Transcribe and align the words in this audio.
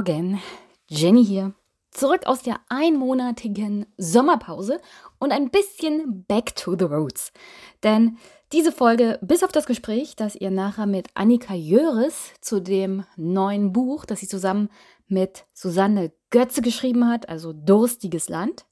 Morgen, 0.00 0.40
Jenny 0.86 1.22
hier. 1.22 1.52
Zurück 1.90 2.22
aus 2.24 2.40
der 2.40 2.58
einmonatigen 2.70 3.84
Sommerpause 3.98 4.80
und 5.18 5.30
ein 5.30 5.50
bisschen 5.50 6.24
back 6.24 6.56
to 6.56 6.74
the 6.74 6.86
roads. 6.86 7.34
Denn 7.82 8.16
diese 8.50 8.72
Folge, 8.72 9.18
bis 9.20 9.42
auf 9.42 9.52
das 9.52 9.66
Gespräch, 9.66 10.16
das 10.16 10.36
ihr 10.36 10.50
nachher 10.50 10.86
mit 10.86 11.08
Annika 11.12 11.52
Jöris 11.52 12.32
zu 12.40 12.62
dem 12.62 13.04
neuen 13.18 13.74
Buch, 13.74 14.06
das 14.06 14.20
sie 14.20 14.26
zusammen 14.26 14.70
mit 15.06 15.44
Susanne 15.52 16.12
Götze 16.30 16.62
geschrieben 16.62 17.06
hat, 17.06 17.28
also 17.28 17.52
Durstiges 17.52 18.30
Land, 18.30 18.64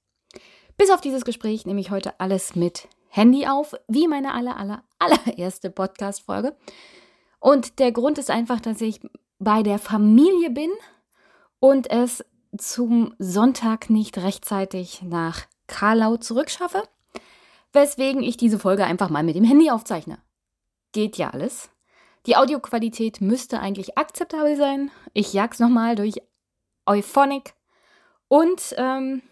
bis 0.79 0.91
auf 0.91 1.03
dieses 1.03 1.27
Gespräch 1.27 1.67
nehme 1.67 1.83
ich 1.83 1.91
heute 1.91 2.19
alles 2.21 2.57
mit 2.57 2.89
Handy 3.11 3.47
auf, 3.47 3.75
wie 3.87 4.09
meine 4.09 4.33
aller, 4.33 4.57
aller, 4.57 4.83
allererste 4.99 5.69
Podcast-Folge. 5.69 6.57
Und 7.39 7.81
der 7.81 7.93
Grund 7.93 8.17
ist 8.17 8.31
einfach, 8.31 8.61
dass 8.61 8.81
ich 8.81 9.01
bei 9.39 9.63
der 9.63 9.79
Familie 9.79 10.49
bin 10.49 10.71
und 11.61 11.91
es 11.91 12.25
zum 12.57 13.15
Sonntag 13.19 13.91
nicht 13.91 14.19
rechtzeitig 14.19 15.03
nach 15.03 15.47
Karlau 15.67 16.17
zurückschaffe, 16.17 16.83
weswegen 17.73 18.23
ich 18.23 18.37
diese 18.37 18.59
Folge 18.59 18.85
einfach 18.85 19.11
mal 19.11 19.23
mit 19.23 19.37
dem 19.37 19.45
Handy 19.45 19.71
aufzeichne. 19.71 20.19
Geht 20.93 21.19
ja 21.19 21.31
alles. 21.31 21.71
Die 22.27 22.37
Audioqualität 22.37 23.21
müsste 23.21 23.61
eigentlich 23.61 23.97
akzeptabel 23.97 24.57
sein. 24.57 24.91
Ich 25.13 25.33
jag's 25.33 25.59
nochmal 25.59 25.95
durch 25.95 26.17
Euphonic 26.87 27.55
und 28.29 28.75
ähm, 28.77 29.23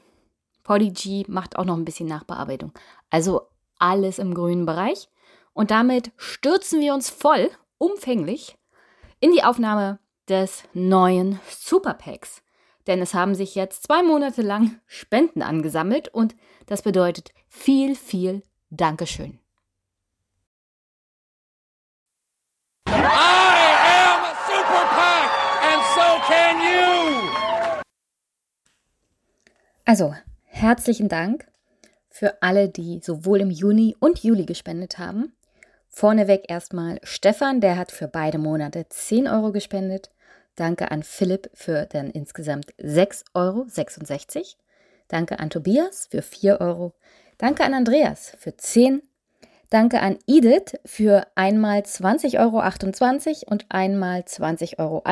Podigy 0.62 1.24
macht 1.28 1.56
auch 1.56 1.64
noch 1.64 1.76
ein 1.76 1.84
bisschen 1.84 2.08
Nachbearbeitung. 2.08 2.72
Also 3.10 3.42
alles 3.78 4.18
im 4.18 4.34
grünen 4.34 4.66
Bereich. 4.66 5.08
Und 5.52 5.70
damit 5.70 6.12
stürzen 6.16 6.80
wir 6.80 6.92
uns 6.92 7.08
voll, 7.08 7.50
umfänglich, 7.78 8.58
in 9.20 9.32
die 9.32 9.44
Aufnahme 9.44 9.98
des 10.28 10.64
neuen 10.72 11.40
Superpacks. 11.48 12.42
Denn 12.86 13.00
es 13.00 13.14
haben 13.14 13.34
sich 13.34 13.54
jetzt 13.54 13.84
zwei 13.84 14.02
Monate 14.02 14.42
lang 14.42 14.80
Spenden 14.86 15.42
angesammelt 15.42 16.08
und 16.08 16.36
das 16.66 16.82
bedeutet 16.82 17.32
viel, 17.48 17.94
viel 17.96 18.42
Dankeschön. 18.70 19.38
I 22.88 22.92
am 22.92 24.22
Superpack 24.46 25.30
and 25.62 25.82
so 25.94 26.08
can 26.26 26.56
you! 26.60 27.36
Also, 29.84 30.14
herzlichen 30.44 31.08
Dank 31.08 31.46
für 32.08 32.42
alle, 32.42 32.68
die 32.68 33.00
sowohl 33.02 33.40
im 33.40 33.50
Juni 33.50 33.94
und 34.00 34.22
Juli 34.22 34.46
gespendet 34.46 34.98
haben. 34.98 35.36
Vorneweg 35.88 36.44
erstmal 36.48 36.98
Stefan, 37.02 37.60
der 37.60 37.76
hat 37.78 37.92
für 37.92 38.08
beide 38.08 38.38
Monate 38.38 38.86
10 38.88 39.28
Euro 39.28 39.52
gespendet. 39.52 40.10
Danke 40.56 40.90
an 40.90 41.02
Philipp 41.02 41.50
für 41.54 41.86
dann 41.86 42.10
insgesamt 42.10 42.74
6,66 42.78 43.34
Euro. 43.34 43.66
Danke 45.08 45.38
an 45.38 45.50
Tobias 45.50 46.08
für 46.10 46.22
4 46.22 46.60
Euro. 46.60 46.94
Danke 47.38 47.64
an 47.64 47.74
Andreas 47.74 48.32
für 48.38 48.56
10. 48.56 49.02
Danke 49.68 50.00
an 50.00 50.18
Edith 50.26 50.78
für 50.84 51.26
einmal 51.34 51.80
20,28 51.80 52.38
Euro 52.38 53.52
und 53.52 53.66
einmal 53.68 54.20
20,21 54.20 54.78
Euro. 54.78 55.02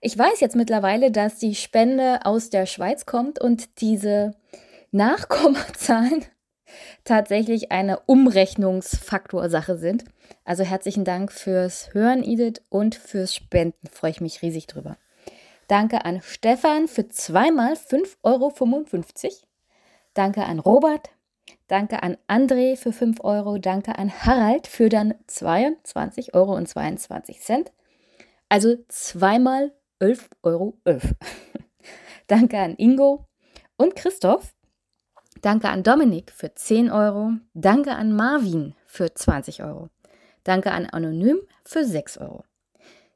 Ich 0.00 0.18
weiß 0.18 0.40
jetzt 0.40 0.56
mittlerweile, 0.56 1.10
dass 1.10 1.38
die 1.38 1.54
Spende 1.54 2.20
aus 2.24 2.50
der 2.50 2.66
Schweiz 2.66 3.06
kommt 3.06 3.40
und 3.40 3.80
diese 3.80 4.32
Nachkommazahlen 4.90 6.24
tatsächlich 7.04 7.72
eine 7.72 8.00
Umrechnungsfaktorsache 8.00 9.78
sind. 9.78 10.04
Also 10.44 10.64
herzlichen 10.64 11.04
Dank 11.04 11.32
fürs 11.32 11.92
Hören, 11.94 12.22
Edith, 12.22 12.62
und 12.68 12.94
fürs 12.94 13.34
Spenden. 13.34 13.88
Freue 13.90 14.12
ich 14.12 14.20
mich 14.20 14.42
riesig 14.42 14.66
drüber. 14.66 14.96
Danke 15.68 16.04
an 16.04 16.20
Stefan 16.22 16.88
für 16.88 17.08
zweimal 17.08 17.74
5,55 17.74 18.16
Euro. 18.24 18.52
Danke 20.14 20.44
an 20.44 20.58
Robert. 20.58 21.10
Danke 21.68 22.02
an 22.02 22.16
André 22.26 22.76
für 22.76 22.92
5 22.92 23.22
Euro. 23.22 23.58
Danke 23.58 23.96
an 23.96 24.10
Harald 24.24 24.66
für 24.66 24.88
dann 24.88 25.14
22,22 25.28 26.34
Euro. 26.34 27.64
Also 28.48 28.76
zweimal 28.88 29.72
11,11 30.00 30.28
Euro. 30.42 30.78
Danke 32.26 32.58
an 32.58 32.74
Ingo 32.76 33.26
und 33.76 33.94
Christoph 33.94 34.52
Danke 35.42 35.70
an 35.70 35.82
Dominik 35.82 36.32
für 36.32 36.54
10 36.54 36.90
Euro. 36.90 37.32
Danke 37.54 37.92
an 37.92 38.14
Marvin 38.14 38.74
für 38.86 39.14
20 39.14 39.62
Euro. 39.62 39.88
Danke 40.44 40.72
an 40.72 40.84
Anonym 40.84 41.38
für 41.64 41.84
6 41.84 42.18
Euro. 42.18 42.44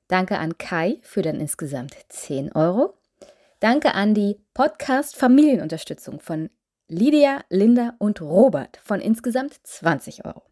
Danke 0.08 0.38
an 0.38 0.56
Kai 0.56 1.00
für 1.02 1.20
dann 1.20 1.38
insgesamt 1.38 1.94
10 2.08 2.52
Euro. 2.52 2.94
Danke 3.60 3.94
an 3.94 4.14
die 4.14 4.38
Podcast 4.54 5.16
Familienunterstützung 5.16 6.18
von 6.20 6.48
Lydia, 6.88 7.44
Linda 7.50 7.94
und 7.98 8.22
Robert 8.22 8.78
von 8.82 9.00
insgesamt 9.00 9.58
20 9.62 10.24
Euro. 10.24 10.42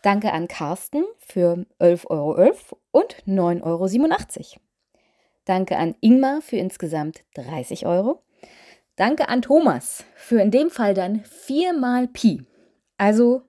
Danke 0.00 0.32
an 0.32 0.48
Carsten 0.48 1.04
für 1.18 1.66
11,11 1.78 2.06
Euro 2.06 2.36
.11 2.38 2.76
und 2.92 3.16
9,87 3.26 3.62
Euro. 3.64 4.60
Danke 5.44 5.76
an 5.76 5.94
Ingmar 6.00 6.40
für 6.40 6.56
insgesamt 6.56 7.24
30 7.34 7.86
Euro. 7.86 8.22
Danke 8.96 9.28
an 9.28 9.42
Thomas 9.42 10.04
für 10.14 10.40
in 10.40 10.50
dem 10.50 10.70
Fall 10.70 10.94
dann 10.94 11.22
4 11.24 11.74
mal 11.74 12.08
Pi. 12.08 12.42
Also 12.96 13.42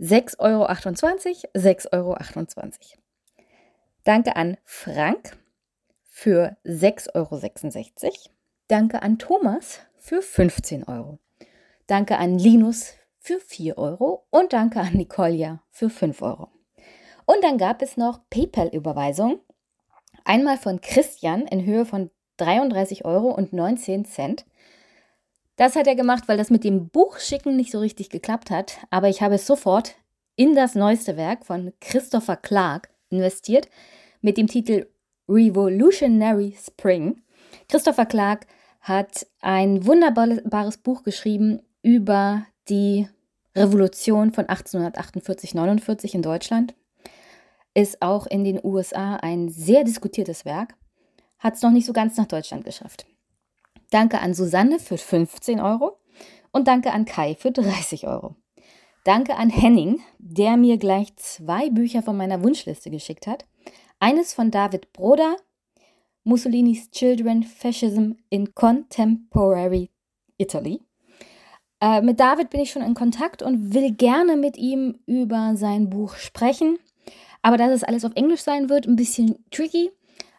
6,28 0.00 0.40
Euro, 0.40 0.66
6,28 1.54 1.92
Euro. 1.92 2.16
Danke 4.04 4.36
an 4.36 4.56
Frank 4.64 5.38
für 6.02 6.56
6,66 6.64 8.04
Euro. 8.04 8.14
Danke 8.68 9.02
an 9.02 9.18
Thomas 9.18 9.80
für 9.96 10.22
15 10.22 10.84
Euro. 10.84 11.20
Danke 11.86 12.18
an 12.18 12.36
Linus 12.36 12.94
für 13.18 13.38
4 13.38 13.78
Euro 13.78 14.26
und 14.30 14.52
danke 14.52 14.80
an 14.80 14.94
Nicolia 14.94 15.62
für 15.70 15.88
5 15.88 16.20
Euro. 16.22 16.50
Und 17.26 17.42
dann 17.44 17.58
gab 17.58 17.80
es 17.80 17.96
noch 17.96 18.20
PayPal-Überweisung. 18.30 19.40
Einmal 20.24 20.58
von 20.58 20.80
Christian 20.80 21.46
in 21.46 21.64
Höhe 21.64 21.84
von 21.84 22.10
33 22.36 23.04
Euro 23.04 23.30
und 23.30 23.52
19 23.52 24.04
Cent. 24.04 24.44
Das 25.56 25.74
hat 25.74 25.86
er 25.86 25.94
gemacht, 25.94 26.24
weil 26.26 26.36
das 26.36 26.50
mit 26.50 26.64
dem 26.64 26.88
Buchschicken 26.88 27.56
nicht 27.56 27.72
so 27.72 27.78
richtig 27.78 28.10
geklappt 28.10 28.50
hat. 28.50 28.78
Aber 28.90 29.08
ich 29.08 29.22
habe 29.22 29.36
es 29.36 29.46
sofort 29.46 29.94
in 30.36 30.54
das 30.54 30.74
neueste 30.74 31.16
Werk 31.16 31.46
von 31.46 31.72
Christopher 31.80 32.36
Clark 32.36 32.90
investiert 33.08 33.68
mit 34.20 34.36
dem 34.36 34.46
Titel 34.48 34.86
Revolutionary 35.28 36.54
Spring. 36.62 37.22
Christopher 37.68 38.06
Clark 38.06 38.46
hat 38.80 39.26
ein 39.40 39.86
wunderbares 39.86 40.76
Buch 40.78 41.02
geschrieben 41.02 41.62
über 41.82 42.46
die 42.68 43.08
Revolution 43.56 44.32
von 44.32 44.44
1848-49 44.44 46.14
in 46.14 46.22
Deutschland. 46.22 46.74
Ist 47.74 48.02
auch 48.02 48.26
in 48.26 48.44
den 48.44 48.60
USA 48.62 49.16
ein 49.16 49.48
sehr 49.48 49.84
diskutiertes 49.84 50.44
Werk 50.44 50.74
hat 51.38 51.54
es 51.54 51.62
noch 51.62 51.70
nicht 51.70 51.86
so 51.86 51.92
ganz 51.92 52.16
nach 52.16 52.26
Deutschland 52.26 52.64
geschafft. 52.64 53.06
Danke 53.90 54.20
an 54.20 54.34
Susanne 54.34 54.78
für 54.78 54.98
15 54.98 55.60
Euro 55.60 55.98
und 56.52 56.68
danke 56.68 56.92
an 56.92 57.04
Kai 57.04 57.34
für 57.34 57.52
30 57.52 58.06
Euro. 58.06 58.36
Danke 59.04 59.36
an 59.36 59.50
Henning, 59.50 60.00
der 60.18 60.56
mir 60.56 60.78
gleich 60.78 61.14
zwei 61.16 61.70
Bücher 61.70 62.02
von 62.02 62.16
meiner 62.16 62.42
Wunschliste 62.42 62.90
geschickt 62.90 63.28
hat. 63.28 63.46
Eines 64.00 64.34
von 64.34 64.50
David 64.50 64.92
Broder, 64.92 65.36
Mussolinis 66.24 66.90
Children, 66.90 67.44
Fascism 67.44 68.12
in 68.30 68.52
Contemporary 68.54 69.90
Italy. 70.38 70.80
Äh, 71.80 72.02
mit 72.02 72.18
David 72.18 72.50
bin 72.50 72.60
ich 72.60 72.72
schon 72.72 72.82
in 72.82 72.94
Kontakt 72.94 73.42
und 73.42 73.74
will 73.74 73.92
gerne 73.92 74.36
mit 74.36 74.56
ihm 74.56 74.98
über 75.06 75.54
sein 75.54 75.88
Buch 75.88 76.16
sprechen. 76.16 76.78
Aber 77.42 77.56
da 77.58 77.68
das 77.68 77.84
alles 77.84 78.04
auf 78.04 78.12
Englisch 78.16 78.40
sein 78.40 78.68
wird, 78.68 78.86
ein 78.86 78.96
bisschen 78.96 79.44
tricky. 79.52 79.92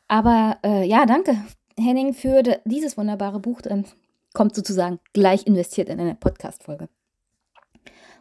Aber 0.08 0.58
äh, 0.64 0.86
ja, 0.86 1.06
danke, 1.06 1.38
Henning, 1.78 2.14
für 2.14 2.44
dieses 2.66 2.98
wunderbare 2.98 3.40
Buch. 3.40 3.62
Dann 3.62 3.86
kommt 4.34 4.56
sozusagen 4.56 5.00
gleich 5.14 5.46
investiert 5.48 5.90
in 5.90 6.00
eine 6.00 6.16
Podcast-Folge. 6.16 6.90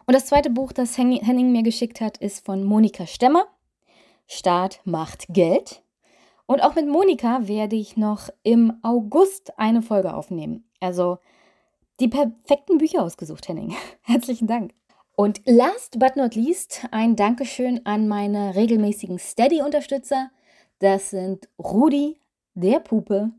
Und 0.07 0.15
das 0.15 0.27
zweite 0.27 0.51
Buch, 0.51 0.73
das 0.73 0.97
Henning 0.97 1.53
mir 1.53 1.63
geschickt 1.63 2.01
hat, 2.01 2.19
ist 2.19 2.45
von 2.45 2.65
Monika 2.65 3.07
Stemmer. 3.07 3.47
Staat 4.27 4.81
macht 4.85 5.27
Geld. 5.29 5.83
Und 6.47 6.63
auch 6.63 6.77
mit 6.77 6.87
Monika 6.87 7.49
werde 7.49 7.77
ich 7.77 7.97
noch 7.97 8.29
im 8.45 8.75
August 8.83 9.59
eine 9.59 9.83
Folge 9.83 10.15
aufnehmen. 10.15 10.65
Also 10.81 11.19
die 11.99 12.09
perfekten 12.09 12.79
Bücher 12.79 13.03
ausgesucht, 13.03 13.49
Henning. 13.49 13.75
Herzlichen 14.03 14.47
Dank. 14.47 14.73
Und 15.17 15.41
last 15.45 15.99
but 15.99 16.15
not 16.15 16.35
least 16.35 16.87
ein 16.93 17.17
Dankeschön 17.17 17.85
an 17.85 18.07
meine 18.07 18.55
regelmäßigen 18.55 19.19
Steady-Unterstützer. 19.19 20.31
Das 20.79 21.09
sind 21.09 21.49
Rudi, 21.59 22.21
der 22.53 22.81
Pupe, 22.81 23.31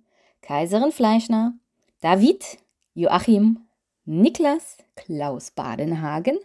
Kaiserin 0.42 0.92
Fleischner, 0.92 1.54
David, 2.02 2.58
Joachim, 2.96 3.68
Niklas, 4.06 4.78
Klaus 4.96 5.52
Badenhagen 5.52 6.40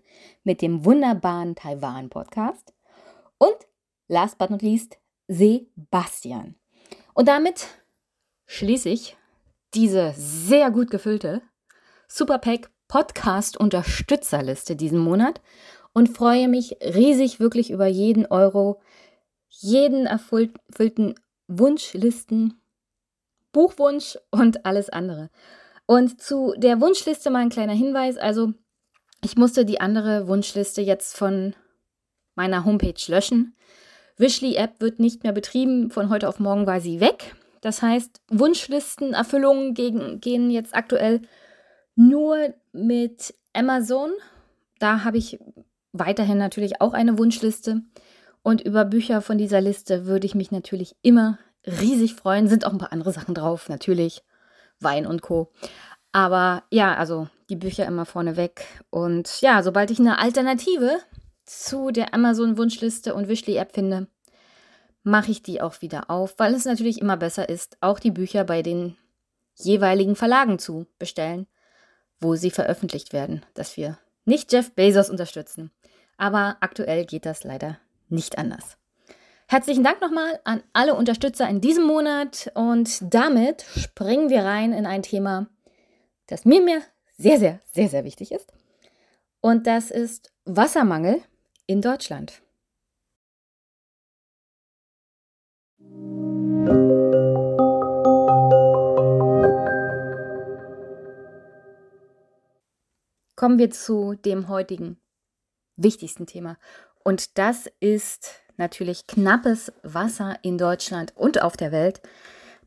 mit 0.44 0.60
dem 0.60 0.84
wunderbaren 0.84 1.54
Taiwan-Podcast 1.54 2.74
und 3.38 3.56
last 4.08 4.36
but 4.36 4.50
not 4.50 4.60
least 4.60 4.98
Sebastian. 5.28 6.56
Und 7.14 7.28
damit 7.28 7.68
schließe 8.44 8.90
ich 8.90 9.16
diese 9.72 10.12
sehr 10.14 10.70
gut 10.70 10.90
gefüllte 10.90 11.40
Superpack 12.06 12.70
Podcast 12.86 13.56
Unterstützerliste 13.56 14.76
diesen 14.76 14.98
Monat 14.98 15.40
und 15.94 16.14
freue 16.14 16.48
mich 16.48 16.76
riesig 16.82 17.40
wirklich 17.40 17.70
über 17.70 17.86
jeden 17.86 18.26
Euro, 18.26 18.82
jeden 19.60 20.06
erfüllten 20.06 21.14
Wunschlisten, 21.46 22.60
Buchwunsch 23.52 24.18
und 24.30 24.64
alles 24.64 24.88
andere. 24.88 25.30
Und 25.86 26.20
zu 26.20 26.54
der 26.56 26.80
Wunschliste 26.80 27.30
mal 27.30 27.40
ein 27.40 27.50
kleiner 27.50 27.74
Hinweis. 27.74 28.16
Also, 28.16 28.54
ich 29.22 29.36
musste 29.36 29.64
die 29.64 29.80
andere 29.80 30.26
Wunschliste 30.26 30.80
jetzt 30.80 31.16
von 31.16 31.54
meiner 32.34 32.64
Homepage 32.64 32.94
löschen. 33.08 33.54
Wishly 34.16 34.56
App 34.56 34.80
wird 34.80 34.98
nicht 34.98 35.22
mehr 35.22 35.32
betrieben. 35.32 35.90
Von 35.90 36.08
heute 36.08 36.28
auf 36.28 36.38
morgen 36.38 36.66
war 36.66 36.80
sie 36.80 37.00
weg. 37.00 37.34
Das 37.60 37.82
heißt, 37.82 38.22
Wunschlistenerfüllungen 38.28 39.74
gehen 39.74 40.50
jetzt 40.50 40.74
aktuell 40.74 41.22
nur 41.94 42.54
mit 42.72 43.34
Amazon. 43.52 44.10
Da 44.78 45.04
habe 45.04 45.18
ich 45.18 45.38
weiterhin 45.92 46.38
natürlich 46.38 46.80
auch 46.80 46.94
eine 46.94 47.18
Wunschliste. 47.18 47.82
Und 48.42 48.60
über 48.60 48.84
Bücher 48.84 49.22
von 49.22 49.38
dieser 49.38 49.60
Liste 49.60 50.06
würde 50.06 50.26
ich 50.26 50.34
mich 50.34 50.50
natürlich 50.50 50.96
immer 51.02 51.38
riesig 51.66 52.14
freuen. 52.14 52.48
Sind 52.48 52.66
auch 52.66 52.72
ein 52.72 52.78
paar 52.78 52.92
andere 52.92 53.12
Sachen 53.12 53.34
drauf, 53.34 53.68
natürlich. 53.68 54.22
Wein 54.80 55.06
und 55.06 55.22
Co. 55.22 55.52
Aber 56.10 56.64
ja, 56.70 56.94
also 56.94 57.28
die 57.48 57.56
Bücher 57.56 57.86
immer 57.86 58.04
vorne 58.04 58.36
weg. 58.36 58.66
Und 58.90 59.40
ja, 59.40 59.62
sobald 59.62 59.90
ich 59.90 60.00
eine 60.00 60.18
Alternative 60.18 60.98
zu 61.44 61.90
der 61.90 62.14
Amazon-Wunschliste 62.14 63.14
und 63.14 63.28
Wishly-App 63.28 63.72
finde, 63.72 64.08
mache 65.02 65.30
ich 65.30 65.42
die 65.42 65.60
auch 65.60 65.80
wieder 65.80 66.10
auf, 66.10 66.34
weil 66.38 66.54
es 66.54 66.64
natürlich 66.64 67.00
immer 67.00 67.16
besser 67.16 67.48
ist, 67.48 67.76
auch 67.80 67.98
die 67.98 68.10
Bücher 68.10 68.44
bei 68.44 68.62
den 68.62 68.96
jeweiligen 69.54 70.16
Verlagen 70.16 70.58
zu 70.58 70.86
bestellen, 70.98 71.46
wo 72.20 72.36
sie 72.36 72.50
veröffentlicht 72.50 73.12
werden, 73.12 73.44
dass 73.54 73.76
wir 73.76 73.98
nicht 74.24 74.52
Jeff 74.52 74.72
Bezos 74.74 75.10
unterstützen. 75.10 75.70
Aber 76.16 76.56
aktuell 76.60 77.04
geht 77.04 77.26
das 77.26 77.42
leider 77.42 77.78
nicht 78.12 78.38
anders. 78.38 78.76
Herzlichen 79.48 79.84
Dank 79.84 80.00
nochmal 80.00 80.40
an 80.44 80.62
alle 80.72 80.94
Unterstützer 80.94 81.48
in 81.48 81.60
diesem 81.60 81.84
Monat 81.84 82.50
und 82.54 83.02
damit 83.12 83.62
springen 83.76 84.30
wir 84.30 84.44
rein 84.44 84.72
in 84.72 84.86
ein 84.86 85.02
Thema, 85.02 85.48
das 86.26 86.44
mir, 86.44 86.62
mir 86.62 86.82
sehr, 87.18 87.38
sehr, 87.38 87.60
sehr, 87.72 87.88
sehr 87.88 88.04
wichtig 88.04 88.32
ist. 88.32 88.52
Und 89.40 89.66
das 89.66 89.90
ist 89.90 90.32
Wassermangel 90.44 91.20
in 91.66 91.82
Deutschland. 91.82 92.40
Kommen 103.36 103.58
wir 103.58 103.70
zu 103.70 104.14
dem 104.14 104.48
heutigen 104.48 105.00
wichtigsten 105.76 106.26
Thema. 106.26 106.56
Und 107.04 107.38
das 107.38 107.68
ist 107.80 108.42
natürlich 108.56 109.06
knappes 109.06 109.72
Wasser 109.82 110.36
in 110.42 110.58
Deutschland 110.58 111.12
und 111.16 111.42
auf 111.42 111.56
der 111.56 111.72
Welt. 111.72 112.00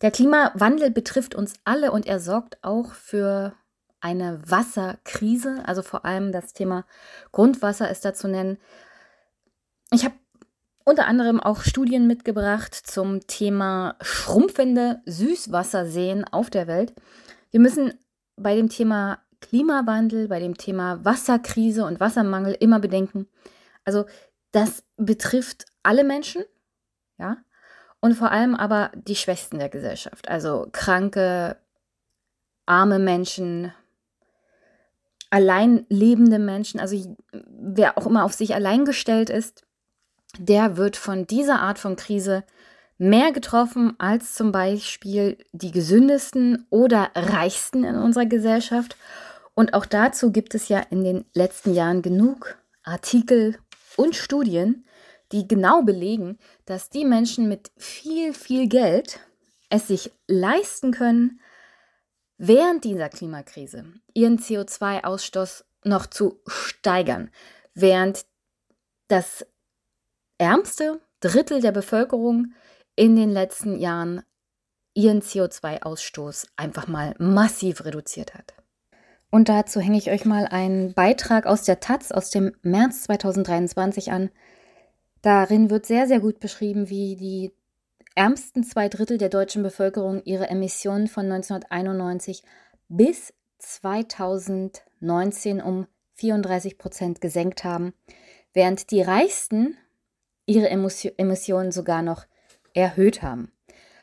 Der 0.02 0.12
Klimawandel 0.12 0.92
betrifft 0.92 1.36
uns 1.36 1.54
alle 1.64 1.92
und 1.92 2.06
er 2.06 2.20
sorgt 2.20 2.58
auch 2.64 2.94
für 2.94 3.54
eine 4.02 4.40
Wasserkrise. 4.46 5.64
Also 5.66 5.82
vor 5.82 6.06
allem 6.06 6.32
das 6.32 6.54
Thema 6.54 6.86
Grundwasser 7.32 7.90
ist 7.90 8.06
da 8.06 8.14
zu 8.14 8.28
nennen. 8.28 8.58
Ich 9.92 10.04
habe 10.04 10.16
unter 10.84 11.08
anderem 11.08 11.40
auch 11.40 11.62
Studien 11.62 12.06
mitgebracht 12.06 12.76
zum 12.76 13.26
Thema 13.26 13.96
schrumpfende 14.02 15.02
Süßwasserseen 15.06 16.26
auf 16.26 16.50
der 16.50 16.68
Welt. 16.68 16.94
Wir 17.50 17.60
müssen 17.60 17.94
bei 18.36 18.56
dem 18.56 18.70
Thema 18.70 19.20
Klimawandel, 19.42 20.28
bei 20.28 20.40
dem 20.40 20.58
Thema 20.58 21.04
Wasserkrise 21.04 21.86
und 21.86 22.00
Wassermangel 22.00 22.56
immer 22.60 22.80
bedenken. 22.80 23.28
Also 23.86 24.06
das 24.52 24.84
betrifft 24.98 25.66
alle 25.84 26.04
Menschen, 26.04 26.44
ja, 27.18 27.38
und 28.02 28.16
vor 28.16 28.32
allem 28.32 28.56
aber 28.56 28.92
die 28.94 29.16
Schwächsten 29.16 29.58
der 29.58 29.70
Gesellschaft, 29.70 30.28
also 30.28 30.68
kranke, 30.72 31.58
arme 32.66 33.00
Menschen, 33.00 33.74
allein 35.30 35.86
lebende 35.90 36.40
Menschen, 36.40 36.80
also 36.80 37.18
wer 37.32 37.98
auch 37.98 38.06
immer 38.06 38.24
auf 38.24 38.34
sich 38.34 38.54
allein 38.54 38.86
gestellt 38.86 39.30
ist, 39.30 39.66
der 40.38 40.78
wird 40.78 40.98
von 40.98 41.28
dieser 41.28 41.62
Art 41.62 41.80
von 41.80 41.96
Krise 41.96 42.44
mehr 42.98 43.32
getroffen 43.32 43.94
als 43.98 44.34
zum 44.34 44.52
Beispiel 44.52 45.38
die 45.52 45.72
gesündesten 45.72 46.66
oder 46.70 47.12
reichsten 47.16 47.84
in 47.84 47.96
unserer 47.96 48.26
Gesellschaft. 48.26 48.96
Und 49.54 49.74
auch 49.74 49.86
dazu 49.86 50.32
gibt 50.32 50.56
es 50.56 50.70
ja 50.70 50.80
in 50.90 51.04
den 51.04 51.26
letzten 51.34 51.74
Jahren 51.74 52.02
genug 52.02 52.58
Artikel 52.84 53.58
und 53.98 54.16
Studien, 54.16 54.86
die 55.32 55.48
genau 55.48 55.82
belegen, 55.82 56.38
dass 56.66 56.90
die 56.90 57.06
Menschen 57.06 57.48
mit 57.48 57.72
viel, 57.78 58.34
viel 58.34 58.68
Geld 58.68 59.20
es 59.70 59.88
sich 59.88 60.12
leisten 60.28 60.92
können, 60.92 61.40
während 62.38 62.84
dieser 62.84 63.10
Klimakrise 63.10 63.86
ihren 64.14 64.38
CO2-Ausstoß 64.38 65.64
noch 65.84 66.06
zu 66.06 66.42
steigern, 66.48 67.32
während 67.74 68.26
das 69.08 69.46
ärmste 70.38 71.02
Drittel 71.20 71.62
der 71.62 71.72
Bevölkerung 71.72 72.54
in 72.96 73.16
den 73.16 73.32
letzten 73.32 73.80
Jahren 73.80 74.24
ihren 74.94 75.22
CO2-Ausstoß 75.22 76.48
einfach 76.56 76.88
mal 76.88 77.16
massiv 77.20 77.84
reduziert 77.84 78.34
hat. 78.34 78.54
Und 79.32 79.50
dazu 79.50 79.80
hänge 79.80 79.98
ich 79.98 80.12
euch 80.12 80.26
mal 80.26 80.46
einen 80.46 80.94
Beitrag 80.94 81.46
aus 81.46 81.64
der 81.64 81.80
Taz 81.80 82.12
aus 82.12 82.30
dem 82.30 82.54
März 82.62 83.04
2023 83.04 84.12
an. 84.12 84.30
Darin 85.22 85.70
wird 85.70 85.86
sehr, 85.86 86.08
sehr 86.08 86.20
gut 86.20 86.40
beschrieben, 86.40 86.90
wie 86.90 87.16
die 87.16 87.52
ärmsten 88.16 88.64
zwei 88.64 88.90
Drittel 88.90 89.18
der 89.18 89.30
deutschen 89.30 89.64
Bevölkerung 89.64 90.22
ihre 90.24 90.50
Emissionen 90.50 91.08
von 91.08 91.26
1991 91.26 92.44
bis 92.88 93.34
2019 93.60 95.62
um 95.62 95.88
34 96.14 96.78
Prozent 96.78 97.22
gesenkt 97.22 97.64
haben, 97.64 97.94
während 98.54 98.92
die 98.92 99.02
reichsten 99.02 99.78
ihre 100.46 100.70
Emissionen 100.70 101.72
sogar 101.72 102.02
noch 102.02 102.26
erhöht 102.74 103.22
haben. 103.22 103.52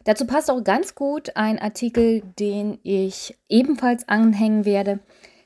Dazu 0.05 0.27
passt 0.27 0.51
auch 0.51 0.65
ganz 0.65 0.95
gut 0.95 1.37
ein 1.37 1.59
Artikel, 1.59 2.23
den 2.39 2.79
ich 2.83 3.39
ebenfalls 3.49 4.09
anhängen 4.09 4.65
werde, 4.65 5.01